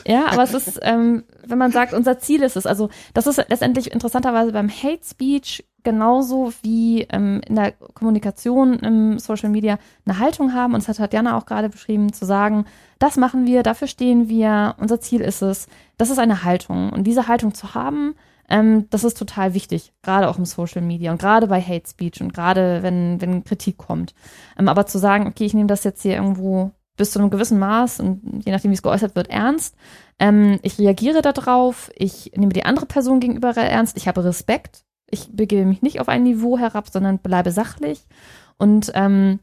Ja, 0.06 0.26
aber 0.30 0.42
es 0.42 0.54
ist, 0.54 0.80
ähm, 0.82 1.24
wenn 1.46 1.58
man 1.58 1.72
sagt, 1.72 1.92
unser 1.92 2.18
Ziel 2.18 2.42
ist 2.42 2.56
es, 2.56 2.66
also 2.66 2.90
das 3.14 3.26
ist 3.26 3.36
letztendlich 3.48 3.92
interessanterweise 3.92 4.52
beim 4.52 4.68
Hate 4.68 5.04
Speech 5.08 5.64
genauso 5.82 6.52
wie 6.62 7.06
ähm, 7.10 7.40
in 7.46 7.56
der 7.56 7.72
Kommunikation 7.72 8.78
im 8.80 9.18
Social 9.18 9.48
Media 9.48 9.78
eine 10.04 10.18
Haltung 10.18 10.52
haben, 10.52 10.74
und 10.74 10.80
das 10.80 10.88
hat 10.88 10.96
Tatjana 10.96 11.36
auch 11.36 11.46
gerade 11.46 11.68
beschrieben, 11.68 12.12
zu 12.12 12.24
sagen, 12.24 12.66
das 12.98 13.16
machen 13.16 13.46
wir, 13.46 13.62
dafür 13.62 13.88
stehen 13.88 14.28
wir, 14.28 14.74
unser 14.78 15.00
Ziel 15.00 15.20
ist 15.20 15.42
es. 15.42 15.68
Das 15.96 16.10
ist 16.10 16.18
eine 16.18 16.44
Haltung. 16.44 16.90
Und 16.90 17.04
diese 17.04 17.28
Haltung 17.28 17.54
zu 17.54 17.74
haben, 17.74 18.14
ähm, 18.50 18.86
das 18.90 19.04
ist 19.04 19.16
total 19.16 19.54
wichtig, 19.54 19.92
gerade 20.02 20.28
auch 20.28 20.38
im 20.38 20.44
Social 20.44 20.82
Media 20.82 21.12
und 21.12 21.20
gerade 21.20 21.46
bei 21.46 21.60
Hate 21.60 21.88
Speech 21.88 22.20
und 22.20 22.34
gerade 22.34 22.82
wenn, 22.82 23.20
wenn 23.20 23.44
Kritik 23.44 23.78
kommt. 23.78 24.14
Ähm, 24.58 24.68
aber 24.68 24.86
zu 24.86 24.98
sagen, 24.98 25.26
okay, 25.26 25.44
ich 25.44 25.54
nehme 25.54 25.68
das 25.68 25.84
jetzt 25.84 26.02
hier 26.02 26.14
irgendwo 26.14 26.72
bis 26.96 27.12
zu 27.12 27.18
einem 27.18 27.30
gewissen 27.30 27.58
Maß 27.58 28.00
und 28.00 28.42
je 28.44 28.52
nachdem, 28.52 28.70
wie 28.70 28.74
es 28.74 28.82
geäußert 28.82 29.16
wird, 29.16 29.30
ernst. 29.30 29.74
Ähm, 30.18 30.58
ich 30.62 30.78
reagiere 30.78 31.22
darauf, 31.22 31.90
ich 31.96 32.32
nehme 32.36 32.52
die 32.52 32.64
andere 32.64 32.86
Person 32.86 33.20
gegenüber 33.20 33.56
ernst, 33.56 33.96
ich 33.96 34.06
habe 34.06 34.24
Respekt 34.24 34.84
ich 35.10 35.28
begebe 35.32 35.66
mich 35.66 35.82
nicht 35.82 36.00
auf 36.00 36.08
ein 36.08 36.22
Niveau 36.22 36.58
herab, 36.58 36.88
sondern 36.88 37.18
bleibe 37.18 37.50
sachlich. 37.50 38.06
Und 38.56 38.92
ähm, 38.94 39.40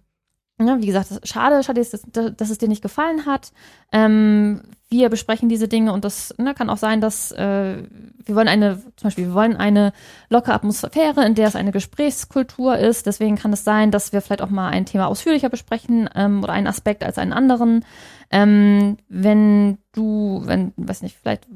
ja, 0.59 0.81
wie 0.81 0.88
gesagt, 0.88 1.07
schade, 1.23 1.61
schade 1.63 1.85
dass, 1.85 2.35
dass 2.35 2.49
es 2.49 2.57
dir 2.57 2.67
nicht 2.67 2.81
gefallen 2.81 3.25
hat. 3.25 3.51
Ähm, 3.91 4.61
wir 4.89 5.09
besprechen 5.09 5.49
diese 5.49 5.67
Dinge 5.67 5.93
und 5.93 6.03
das 6.03 6.34
ne, 6.38 6.53
kann 6.53 6.69
auch 6.69 6.77
sein, 6.77 6.99
dass 6.99 7.31
äh, 7.34 7.84
wir 8.25 8.35
wollen 8.35 8.47
eine, 8.47 8.77
zum 8.95 9.07
Beispiel, 9.07 9.27
wir 9.27 9.34
wollen 9.34 9.55
eine 9.55 9.93
lockere 10.29 10.53
Atmosphäre, 10.53 11.25
in 11.25 11.35
der 11.35 11.47
es 11.47 11.55
eine 11.55 11.71
Gesprächskultur 11.71 12.77
ist. 12.77 13.05
Deswegen 13.05 13.35
kann 13.35 13.53
es 13.53 13.63
sein, 13.63 13.91
dass 13.91 14.13
wir 14.13 14.21
vielleicht 14.21 14.41
auch 14.41 14.49
mal 14.49 14.69
ein 14.69 14.85
Thema 14.85 15.07
ausführlicher 15.07 15.49
besprechen 15.49 16.09
ähm, 16.15 16.43
oder 16.43 16.53
einen 16.53 16.67
Aspekt 16.67 17.03
als 17.03 17.17
einen 17.17 17.34
anderen. 17.34 17.85
Ähm, 18.31 18.97
wenn 19.09 19.77
du, 19.91 20.41
wenn, 20.45 20.73
weiß 20.77 21.03
nicht, 21.03 21.17
vielleicht, 21.21 21.47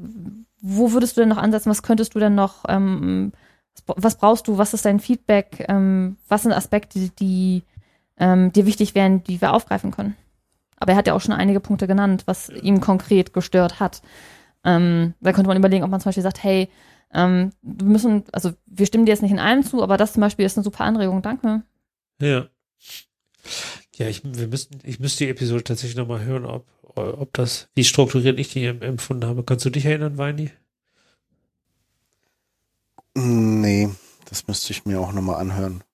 wo 0.60 0.92
würdest 0.92 1.16
du 1.16 1.22
denn 1.22 1.30
noch 1.30 1.38
ansetzen? 1.38 1.70
Was 1.70 1.82
könntest 1.82 2.14
du 2.14 2.20
denn 2.20 2.34
noch 2.34 2.64
ähm, 2.68 3.32
was 3.86 4.16
brauchst 4.16 4.48
du, 4.48 4.58
was 4.58 4.74
ist 4.74 4.84
dein 4.84 5.00
Feedback, 5.00 5.64
ähm, 5.68 6.16
was 6.28 6.42
sind 6.42 6.52
Aspekte, 6.52 7.10
die 7.18 7.62
ähm, 8.18 8.52
dir 8.52 8.66
wichtig 8.66 8.94
wären, 8.94 9.22
die 9.24 9.40
wir 9.40 9.52
aufgreifen 9.52 9.90
können. 9.90 10.16
Aber 10.76 10.92
er 10.92 10.98
hat 10.98 11.06
ja 11.06 11.14
auch 11.14 11.20
schon 11.20 11.34
einige 11.34 11.60
Punkte 11.60 11.86
genannt, 11.86 12.24
was 12.26 12.48
ihm 12.48 12.80
konkret 12.80 13.32
gestört 13.32 13.78
hat. 13.78 14.02
Ähm, 14.64 15.14
da 15.20 15.32
könnte 15.32 15.48
man 15.48 15.56
überlegen, 15.56 15.84
ob 15.84 15.90
man 15.90 16.00
zum 16.00 16.08
Beispiel 16.08 16.22
sagt, 16.22 16.42
hey, 16.42 16.68
ähm, 17.12 17.52
wir 17.62 17.86
müssen, 17.86 18.24
also 18.32 18.52
wir 18.66 18.86
stimmen 18.86 19.06
dir 19.06 19.12
jetzt 19.12 19.22
nicht 19.22 19.32
in 19.32 19.38
allem 19.38 19.64
zu, 19.64 19.82
aber 19.82 19.96
das 19.96 20.14
zum 20.14 20.20
Beispiel 20.20 20.44
ist 20.44 20.56
eine 20.56 20.64
super 20.64 20.84
Anregung, 20.84 21.22
danke. 21.22 21.62
Ja. 22.20 22.48
Ja, 23.96 24.08
ich, 24.08 24.22
wir 24.24 24.48
müssten, 24.48 24.78
ich 24.84 24.98
müsste 24.98 25.24
die 25.24 25.30
Episode 25.30 25.64
tatsächlich 25.64 25.96
nochmal 25.96 26.24
hören, 26.24 26.46
ob, 26.46 26.66
ob 26.82 27.32
das, 27.34 27.68
wie 27.74 27.84
strukturiert 27.84 28.38
ich 28.38 28.48
die 28.48 28.64
empfunden 28.64 29.26
habe. 29.26 29.44
Kannst 29.44 29.64
du 29.64 29.70
dich 29.70 29.84
erinnern, 29.84 30.18
Weini? 30.18 30.50
Nee, 33.14 33.90
das 34.28 34.46
müsste 34.48 34.72
ich 34.72 34.84
mir 34.86 35.00
auch 35.00 35.12
nochmal 35.12 35.36
anhören. 35.36 35.84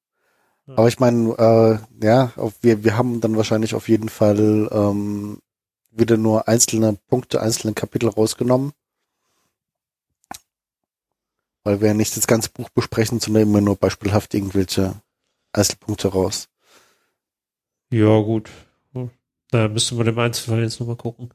Aber 0.77 0.89
ich 0.89 0.99
meine, 0.99 1.33
äh, 1.39 2.05
ja, 2.05 2.33
auf, 2.37 2.55
wir, 2.61 2.85
wir 2.85 2.97
haben 2.97 3.21
dann 3.21 3.37
wahrscheinlich 3.37 3.75
auf 3.75 3.89
jeden 3.89 4.09
Fall 4.09 4.69
ähm, 4.71 5.41
wieder 5.91 6.17
nur 6.17 6.49
einzelne 6.49 6.99
Punkte, 7.09 7.41
einzelne 7.41 7.73
Kapitel 7.73 8.09
rausgenommen. 8.09 8.73
Weil 11.65 11.81
wir 11.81 11.89
ja 11.89 11.95
nicht 11.95 12.17
das 12.17 12.27
ganze 12.27 12.51
Buch 12.51 12.69
besprechen, 12.69 13.21
sondern 13.21 13.45
immer 13.45 13.61
nur 13.61 13.77
beispielhaft 13.77 14.35
irgendwelche 14.35 14.95
Einzelpunkte 15.53 16.09
raus. 16.09 16.49
Ja, 17.91 18.21
gut. 18.21 18.51
Da 19.51 19.69
müsste 19.69 19.95
man 19.95 20.07
im 20.07 20.19
Einzelfall 20.19 20.63
jetzt 20.63 20.79
nochmal 20.79 20.97
gucken. 20.97 21.31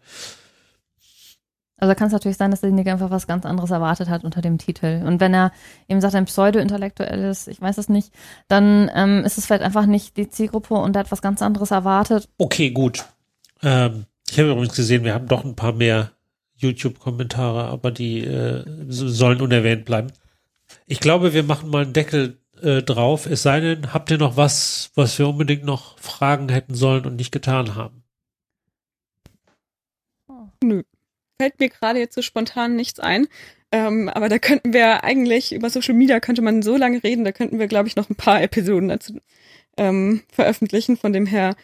Also 1.83 1.95
kann 1.95 2.07
es 2.07 2.13
natürlich 2.13 2.37
sein, 2.37 2.49
dass 2.49 2.61
derjenige 2.61 2.93
einfach 2.93 3.11
was 3.11 3.27
ganz 3.27 3.45
anderes 3.45 3.69
erwartet 3.69 4.07
hat 4.07 4.23
unter 4.23 4.39
dem 4.39 4.57
Titel. 4.57 5.03
Und 5.05 5.19
wenn 5.19 5.33
er 5.33 5.51
eben 5.89 5.99
sagt, 5.99 6.15
ein 6.15 6.23
Pseudo-intellektuelles, 6.23 7.49
ich 7.49 7.59
weiß 7.59 7.77
es 7.77 7.89
nicht, 7.89 8.13
dann 8.47 8.89
ähm, 8.95 9.25
ist 9.25 9.37
es 9.37 9.45
vielleicht 9.45 9.63
einfach 9.63 9.85
nicht 9.85 10.15
die 10.15 10.29
Zielgruppe 10.29 10.75
und 10.75 10.95
er 10.95 11.01
hat 11.01 11.11
was 11.11 11.21
ganz 11.21 11.41
anderes 11.41 11.71
erwartet. 11.71 12.29
Okay, 12.37 12.71
gut. 12.71 13.03
Ähm, 13.61 14.05
ich 14.31 14.39
habe 14.39 14.51
übrigens 14.51 14.77
gesehen, 14.77 15.03
wir 15.03 15.13
haben 15.13 15.27
doch 15.27 15.43
ein 15.43 15.57
paar 15.57 15.73
mehr 15.73 16.11
YouTube-Kommentare, 16.55 17.65
aber 17.65 17.91
die 17.91 18.21
äh, 18.21 18.63
sollen 18.87 19.41
unerwähnt 19.41 19.83
bleiben. 19.83 20.13
Ich 20.87 21.01
glaube, 21.01 21.33
wir 21.33 21.43
machen 21.43 21.69
mal 21.69 21.83
einen 21.83 21.91
Deckel 21.91 22.37
äh, 22.61 22.81
drauf. 22.81 23.25
Es 23.25 23.43
sei 23.43 23.59
denn, 23.59 23.93
habt 23.93 24.09
ihr 24.09 24.17
noch 24.17 24.37
was, 24.37 24.89
was 24.95 25.19
wir 25.19 25.27
unbedingt 25.27 25.65
noch 25.65 25.99
fragen 25.99 26.47
hätten 26.47 26.75
sollen 26.75 27.05
und 27.05 27.17
nicht 27.17 27.33
getan 27.33 27.75
haben? 27.75 28.03
Nö 30.63 30.83
fällt 31.43 31.59
mir 31.59 31.67
gerade 31.67 31.99
jetzt 31.99 32.15
so 32.15 32.21
spontan 32.21 32.77
nichts 32.77 33.01
ein. 33.01 33.27
Ähm, 33.73 34.07
aber 34.07 34.29
da 34.29 34.39
könnten 34.39 34.71
wir 34.71 35.03
eigentlich, 35.03 35.51
über 35.51 35.69
Social 35.69 35.93
Media 35.93 36.21
könnte 36.21 36.41
man 36.41 36.61
so 36.61 36.77
lange 36.77 37.03
reden, 37.03 37.25
da 37.25 37.33
könnten 37.33 37.59
wir, 37.59 37.67
glaube 37.67 37.89
ich, 37.89 37.97
noch 37.97 38.09
ein 38.09 38.15
paar 38.15 38.41
Episoden 38.41 38.87
dazu 38.87 39.19
ähm, 39.75 40.21
veröffentlichen. 40.31 40.95
Von 40.95 41.11
dem 41.11 41.25
her 41.25 41.55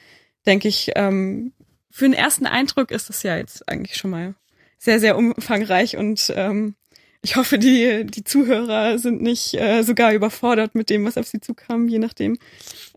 denke 0.45 0.67
ich, 0.67 0.91
ähm, 0.95 1.53
für 1.91 2.05
einen 2.05 2.13
ersten 2.13 2.45
Eindruck 2.45 2.91
ist 2.91 3.07
das 3.07 3.23
ja 3.23 3.37
jetzt 3.37 3.69
eigentlich 3.69 3.95
schon 3.95 4.11
mal 4.11 4.35
sehr, 4.77 4.99
sehr 4.99 5.17
umfangreich 5.17 5.95
und 5.95 6.33
ähm, 6.35 6.75
ich 7.21 7.35
hoffe, 7.35 7.59
die, 7.59 8.05
die 8.05 8.23
Zuhörer 8.23 8.97
sind 8.97 9.21
nicht 9.21 9.53
äh, 9.53 9.83
sogar 9.83 10.13
überfordert 10.13 10.73
mit 10.73 10.89
dem, 10.89 11.05
was 11.05 11.17
auf 11.17 11.27
sie 11.27 11.41
zukam, 11.41 11.89
je 11.89 11.99
nachdem. 11.99 12.37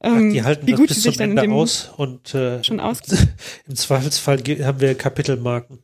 Ähm, 0.01 0.29
Ach, 0.29 0.33
die 0.33 0.43
halten 0.43 0.67
wie 0.67 0.73
gut 0.73 0.89
bis 0.89 0.97
sie 0.99 1.03
sich 1.03 1.17
zum 1.17 1.37
Ende 1.37 1.51
aus 1.53 1.91
und 1.97 2.35
äh, 2.35 2.63
schon 2.63 2.81
aus. 2.81 3.01
im 3.69 3.75
Zweifelsfall 3.77 4.39
haben 4.39 4.81
wir 4.81 4.95
Kapitelmarken. 4.95 5.82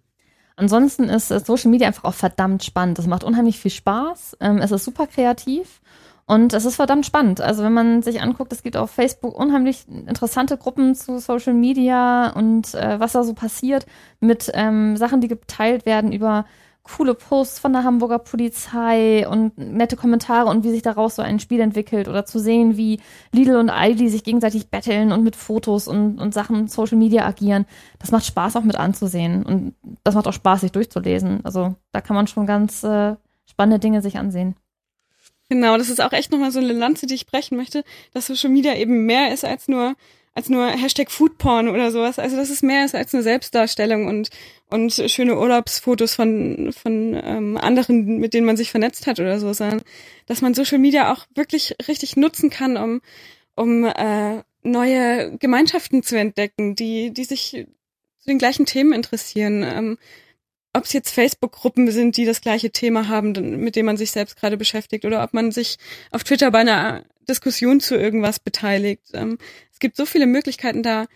Ansonsten 0.59 1.05
ist 1.05 1.29
Social 1.29 1.71
Media 1.71 1.87
einfach 1.87 2.03
auch 2.03 2.15
verdammt 2.15 2.65
spannend. 2.65 2.99
Es 2.99 3.07
macht 3.07 3.23
unheimlich 3.23 3.61
viel 3.61 3.71
Spaß. 3.71 4.39
Ähm, 4.41 4.59
es 4.59 4.73
ist 4.73 4.85
super 4.85 5.07
kreativ. 5.07 5.81
Und 6.27 6.53
es 6.53 6.65
ist 6.65 6.75
verdammt 6.75 7.07
spannend. 7.07 7.41
Also 7.41 7.63
wenn 7.63 7.73
man 7.73 8.03
sich 8.03 8.21
anguckt, 8.21 8.53
es 8.53 8.65
gibt 8.65 8.77
auf 8.77 8.91
Facebook 8.91 9.39
unheimlich 9.39 9.87
interessante 9.89 10.59
Gruppen 10.59 10.97
zu 10.97 11.21
Social 11.21 11.55
Media 11.55 12.31
und 12.31 12.75
äh, 12.75 12.99
was 12.99 13.13
da 13.13 13.23
so 13.23 13.35
passiert 13.35 13.87
mit 14.19 14.51
ähm, 14.53 14.97
Sachen, 14.97 15.21
die 15.21 15.29
geteilt 15.29 15.87
werden 15.87 16.13
über 16.13 16.45
coole 16.97 17.15
Posts 17.15 17.59
von 17.59 17.73
der 17.73 17.85
Hamburger 17.85 18.19
Polizei 18.19 19.29
und 19.29 19.57
nette 19.59 19.97
Kommentare 19.97 20.49
und 20.49 20.65
wie 20.65 20.71
sich 20.71 20.83
daraus 20.83 21.17
so 21.17 21.23
ein 21.23 21.41
Spiel 21.41 21.61
entwickelt 21.61 22.09
oder 22.09 22.25
zu 22.25 22.39
sehen, 22.39 22.77
wie 22.77 23.01
Lidl 23.33 23.57
und 23.57 23.71
Aldi 23.71 24.09
sich 24.09 24.25
gegenseitig 24.25 24.69
betteln 24.69 25.13
und 25.13 25.23
mit 25.23 25.37
Fotos 25.37 25.87
und, 25.87 26.19
und 26.19 26.33
Sachen 26.35 26.69
Social 26.69 26.99
Media 26.99 27.27
agieren. 27.27 27.67
Das 27.99 28.11
macht 28.11 28.25
Spaß 28.25 28.57
auch 28.57 28.65
mit 28.65 28.77
anzusehen 28.77 29.45
und 29.45 29.75
das 30.03 30.15
macht 30.15 30.27
auch 30.27 30.33
Spaß, 30.33 30.63
sich 30.63 30.73
durchzulesen. 30.73 31.45
Also 31.45 31.75
da 31.93 32.01
kann 32.01 32.17
man 32.17 32.27
schon 32.27 32.47
ganz 32.47 32.83
äh, 32.83 33.17
spannende 33.47 33.79
Dinge 33.79 34.03
sich 34.03 34.19
ansehen. 34.19 34.55
Genau, 35.51 35.79
das 35.79 35.89
ist 35.89 36.01
auch 36.01 36.13
echt 36.13 36.31
nochmal 36.31 36.51
so 36.51 36.59
eine 36.59 36.73
Lanze, 36.73 37.07
die 37.07 37.15
ich 37.15 37.27
brechen 37.27 37.57
möchte, 37.57 37.83
dass 38.13 38.27
Social 38.27 38.51
Media 38.51 38.75
eben 38.75 39.07
mehr 39.07 39.33
ist 39.33 39.45
als 39.45 39.67
nur 39.67 39.95
als 40.39 40.49
nur 40.49 40.69
Hashtag 40.69 41.11
Foodporn 41.11 41.69
oder 41.69 41.91
sowas. 41.91 42.21
Also 42.21 42.37
das 42.37 42.49
ist 42.49 42.63
mehr 42.63 42.83
als 42.83 42.95
eine 42.95 43.25
Selbstdarstellung 43.25 44.07
und 44.07 44.31
und 44.71 44.93
schöne 44.93 45.37
Urlaubsfotos 45.37 46.15
von 46.15 46.73
von 46.73 47.21
ähm, 47.21 47.57
anderen, 47.57 48.19
mit 48.19 48.35
denen 48.35 48.47
man 48.47 48.57
sich 48.57 48.71
vernetzt 48.71 49.09
hat 49.09 49.19
oder 49.19 49.41
so, 49.41 49.53
sondern 49.53 49.83
dass 50.27 50.41
man 50.41 50.55
Social 50.55 50.79
Media 50.79 51.13
auch 51.13 51.27
wirklich 51.35 51.75
richtig 51.89 52.17
nutzen 52.17 52.51
kann, 52.51 52.77
um 52.77 53.01
um 53.57 53.85
äh, 53.85 54.45
neue 54.63 55.37
Gemeinschaften 55.39 56.05
zu 56.05 56.17
entdecken, 56.17 56.77
die 56.77 57.13
die 57.13 57.25
sich 57.25 57.67
zu 58.21 58.27
den 58.29 58.39
gleichen 58.39 58.65
Themen 58.65 58.93
interessieren. 58.93 59.65
Ähm, 59.65 59.99
ob 60.73 60.85
es 60.85 60.93
jetzt 60.93 61.11
Facebook-Gruppen 61.11 61.91
sind, 61.91 62.17
die 62.17 62.27
das 62.27 62.43
gleiche 62.43 62.71
Thema 62.71 63.09
haben, 63.09 63.33
mit 63.61 63.75
dem 63.75 63.87
man 63.87 63.97
sich 63.97 64.13
selbst 64.13 64.37
gerade 64.37 64.57
beschäftigt, 64.57 65.05
oder 65.05 65.25
ob 65.25 65.35
man 65.35 65.51
sich 65.51 65.79
auf 66.13 66.23
Twitter 66.23 66.53
bei 66.53 66.61
einer 66.61 67.03
Diskussion 67.29 67.81
zu 67.81 67.97
irgendwas 67.97 68.41
beteiligt. 68.41 69.11
Ähm, 69.13 69.39
es 69.79 69.81
gibt 69.81 69.97
so 69.97 70.07
viele 70.07 70.27
Möglichkeiten 70.27 70.83
da, 70.83 71.07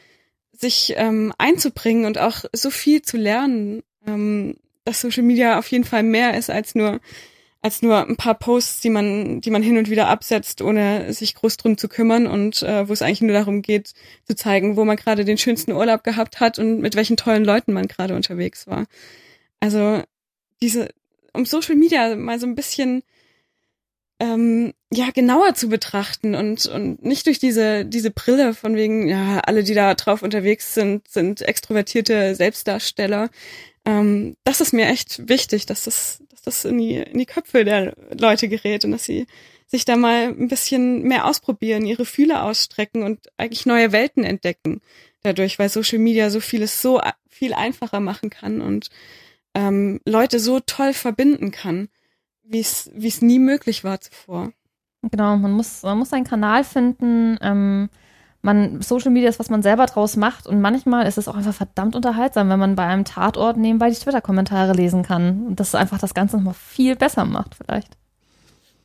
sich 0.52 0.94
ähm, 0.96 1.32
einzubringen 1.36 2.04
und 2.04 2.18
auch 2.18 2.44
so 2.52 2.70
viel 2.70 3.02
zu 3.02 3.16
lernen, 3.16 3.82
ähm, 4.06 4.54
dass 4.84 5.00
Social 5.00 5.24
Media 5.24 5.58
auf 5.58 5.66
jeden 5.66 5.82
Fall 5.82 6.04
mehr 6.04 6.38
ist 6.38 6.48
als 6.48 6.76
nur 6.76 7.00
als 7.60 7.82
nur 7.82 8.06
ein 8.06 8.16
paar 8.16 8.34
Posts, 8.34 8.80
die 8.80 8.90
man, 8.90 9.40
die 9.40 9.50
man 9.50 9.64
hin 9.64 9.78
und 9.78 9.90
wieder 9.90 10.08
absetzt, 10.08 10.62
ohne 10.62 11.12
sich 11.12 11.34
groß 11.34 11.56
drum 11.56 11.76
zu 11.76 11.88
kümmern 11.88 12.28
und 12.28 12.62
äh, 12.62 12.88
wo 12.88 12.92
es 12.92 13.02
eigentlich 13.02 13.20
nur 13.20 13.32
darum 13.32 13.62
geht, 13.62 13.94
zu 14.24 14.36
zeigen, 14.36 14.76
wo 14.76 14.84
man 14.84 14.96
gerade 14.96 15.24
den 15.24 15.38
schönsten 15.38 15.72
Urlaub 15.72 16.04
gehabt 16.04 16.38
hat 16.38 16.58
und 16.60 16.80
mit 16.80 16.94
welchen 16.94 17.16
tollen 17.16 17.44
Leuten 17.44 17.72
man 17.72 17.88
gerade 17.88 18.14
unterwegs 18.14 18.68
war. 18.68 18.86
Also 19.60 20.02
diese, 20.60 20.88
um 21.32 21.46
Social 21.46 21.76
Media 21.76 22.14
mal 22.14 22.40
so 22.40 22.46
ein 22.46 22.56
bisschen 22.56 23.02
ähm, 24.22 24.72
ja 24.92 25.10
genauer 25.10 25.54
zu 25.54 25.68
betrachten 25.68 26.36
und 26.36 26.66
und 26.66 27.04
nicht 27.04 27.26
durch 27.26 27.40
diese 27.40 27.84
diese 27.84 28.12
Brille 28.12 28.54
von 28.54 28.76
wegen 28.76 29.08
ja 29.08 29.40
alle 29.40 29.64
die 29.64 29.74
da 29.74 29.94
drauf 29.94 30.22
unterwegs 30.22 30.74
sind 30.74 31.08
sind 31.08 31.42
extrovertierte 31.42 32.36
Selbstdarsteller. 32.36 33.30
Ähm, 33.84 34.36
das 34.44 34.60
ist 34.60 34.72
mir 34.72 34.86
echt 34.86 35.28
wichtig 35.28 35.66
dass 35.66 35.82
das 35.82 36.22
dass 36.30 36.42
das 36.42 36.64
in 36.64 36.78
die 36.78 36.98
in 36.98 37.18
die 37.18 37.26
Köpfe 37.26 37.64
der 37.64 37.96
Leute 38.16 38.48
gerät 38.48 38.84
und 38.84 38.92
dass 38.92 39.04
sie 39.04 39.26
sich 39.66 39.84
da 39.84 39.96
mal 39.96 40.28
ein 40.28 40.46
bisschen 40.48 41.02
mehr 41.02 41.26
ausprobieren 41.26 41.84
ihre 41.84 42.04
Fühle 42.04 42.42
ausstrecken 42.44 43.02
und 43.02 43.18
eigentlich 43.38 43.66
neue 43.66 43.90
Welten 43.90 44.22
entdecken 44.22 44.82
dadurch 45.24 45.58
weil 45.58 45.68
Social 45.68 45.98
Media 45.98 46.30
so 46.30 46.38
vieles 46.38 46.80
so 46.80 47.00
viel 47.28 47.54
einfacher 47.54 47.98
machen 47.98 48.30
kann 48.30 48.60
und 48.60 48.88
ähm, 49.54 50.00
Leute 50.06 50.38
so 50.38 50.60
toll 50.60 50.94
verbinden 50.94 51.50
kann, 51.50 51.88
wie 52.44 52.60
es 52.60 53.22
nie 53.22 53.38
möglich 53.38 53.84
war 53.84 54.00
zuvor. 54.00 54.52
Genau, 55.02 55.36
man 55.36 55.52
muss 55.52 55.82
man 55.82 55.98
muss 55.98 56.12
einen 56.12 56.24
Kanal 56.24 56.64
finden. 56.64 57.38
Ähm, 57.40 57.88
man 58.42 58.82
Social 58.82 59.10
Media 59.10 59.28
ist, 59.28 59.38
was 59.38 59.50
man 59.50 59.62
selber 59.62 59.86
draus 59.86 60.16
macht 60.16 60.46
und 60.46 60.60
manchmal 60.60 61.06
ist 61.06 61.16
es 61.16 61.28
auch 61.28 61.36
einfach 61.36 61.54
verdammt 61.54 61.94
unterhaltsam, 61.94 62.48
wenn 62.50 62.58
man 62.58 62.74
bei 62.74 62.84
einem 62.84 63.04
Tatort 63.04 63.56
nebenbei 63.56 63.88
die 63.88 63.96
Twitter-Kommentare 63.96 64.72
lesen 64.72 65.04
kann 65.04 65.46
und 65.46 65.60
das 65.60 65.76
einfach 65.76 65.98
das 65.98 66.12
Ganze 66.12 66.36
nochmal 66.36 66.54
viel 66.54 66.96
besser 66.96 67.24
macht 67.24 67.54
vielleicht. 67.54 67.96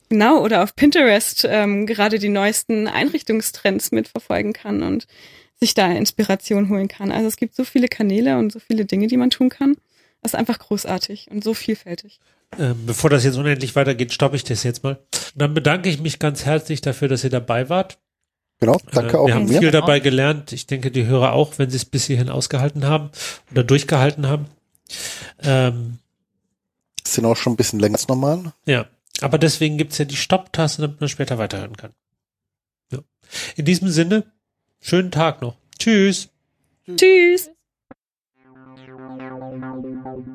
Genau, 0.08 0.42
oder 0.42 0.62
auf 0.62 0.74
Pinterest 0.74 1.46
ähm, 1.48 1.86
gerade 1.86 2.18
die 2.18 2.30
neuesten 2.30 2.86
Einrichtungstrends 2.86 3.90
mitverfolgen 3.90 4.52
kann 4.52 4.82
und 4.82 5.06
sich 5.60 5.74
da 5.74 5.90
Inspiration 5.90 6.68
holen 6.68 6.88
kann. 6.88 7.10
Also 7.10 7.26
es 7.26 7.36
gibt 7.36 7.54
so 7.54 7.64
viele 7.64 7.88
Kanäle 7.88 8.38
und 8.38 8.52
so 8.52 8.60
viele 8.60 8.84
Dinge, 8.84 9.08
die 9.08 9.16
man 9.16 9.30
tun 9.30 9.48
kann. 9.48 9.76
Das 10.22 10.32
ist 10.32 10.38
einfach 10.38 10.58
großartig 10.58 11.28
und 11.30 11.44
so 11.44 11.52
vielfältig. 11.52 12.20
Ähm, 12.58 12.86
bevor 12.86 13.10
das 13.10 13.24
jetzt 13.24 13.36
unendlich 13.36 13.76
weitergeht, 13.76 14.12
stoppe 14.12 14.36
ich 14.36 14.44
das 14.44 14.62
jetzt 14.62 14.82
mal. 14.82 14.98
Dann 15.34 15.54
bedanke 15.54 15.88
ich 15.88 16.00
mich 16.00 16.18
ganz 16.18 16.44
herzlich 16.44 16.80
dafür, 16.80 17.08
dass 17.08 17.24
ihr 17.24 17.30
dabei 17.30 17.68
wart. 17.68 17.98
Genau, 18.60 18.78
danke 18.90 19.16
äh, 19.16 19.20
auch. 19.20 19.26
Wir 19.26 19.34
haben 19.34 19.46
mir. 19.46 19.60
viel 19.60 19.70
dabei 19.70 20.00
gelernt. 20.00 20.52
Ich 20.52 20.66
denke, 20.66 20.90
die 20.90 21.06
Hörer 21.06 21.32
auch, 21.32 21.58
wenn 21.58 21.70
sie 21.70 21.76
es 21.76 21.84
bis 21.84 22.06
hierhin 22.06 22.28
ausgehalten 22.28 22.86
haben 22.86 23.10
oder 23.50 23.64
durchgehalten 23.64 24.26
haben. 24.26 24.46
Ähm, 25.42 25.98
sind 27.06 27.24
auch 27.24 27.36
schon 27.36 27.52
ein 27.52 27.56
bisschen 27.56 27.80
länger 27.80 27.94
als 27.96 28.08
normal. 28.08 28.52
Ja, 28.66 28.86
aber 29.20 29.38
deswegen 29.38 29.78
gibt's 29.78 29.98
ja 29.98 30.04
die 30.04 30.16
Stopptaste, 30.16 30.82
damit 30.82 31.00
man 31.00 31.08
später 31.08 31.38
weiterhören 31.38 31.76
kann. 31.76 31.92
Ja. 32.92 33.00
In 33.56 33.64
diesem 33.64 33.88
Sinne, 33.88 34.24
schönen 34.80 35.10
Tag 35.10 35.42
noch. 35.42 35.56
Tschüss. 35.78 36.28
Tschüss. 36.96 37.50
What? 39.50 40.28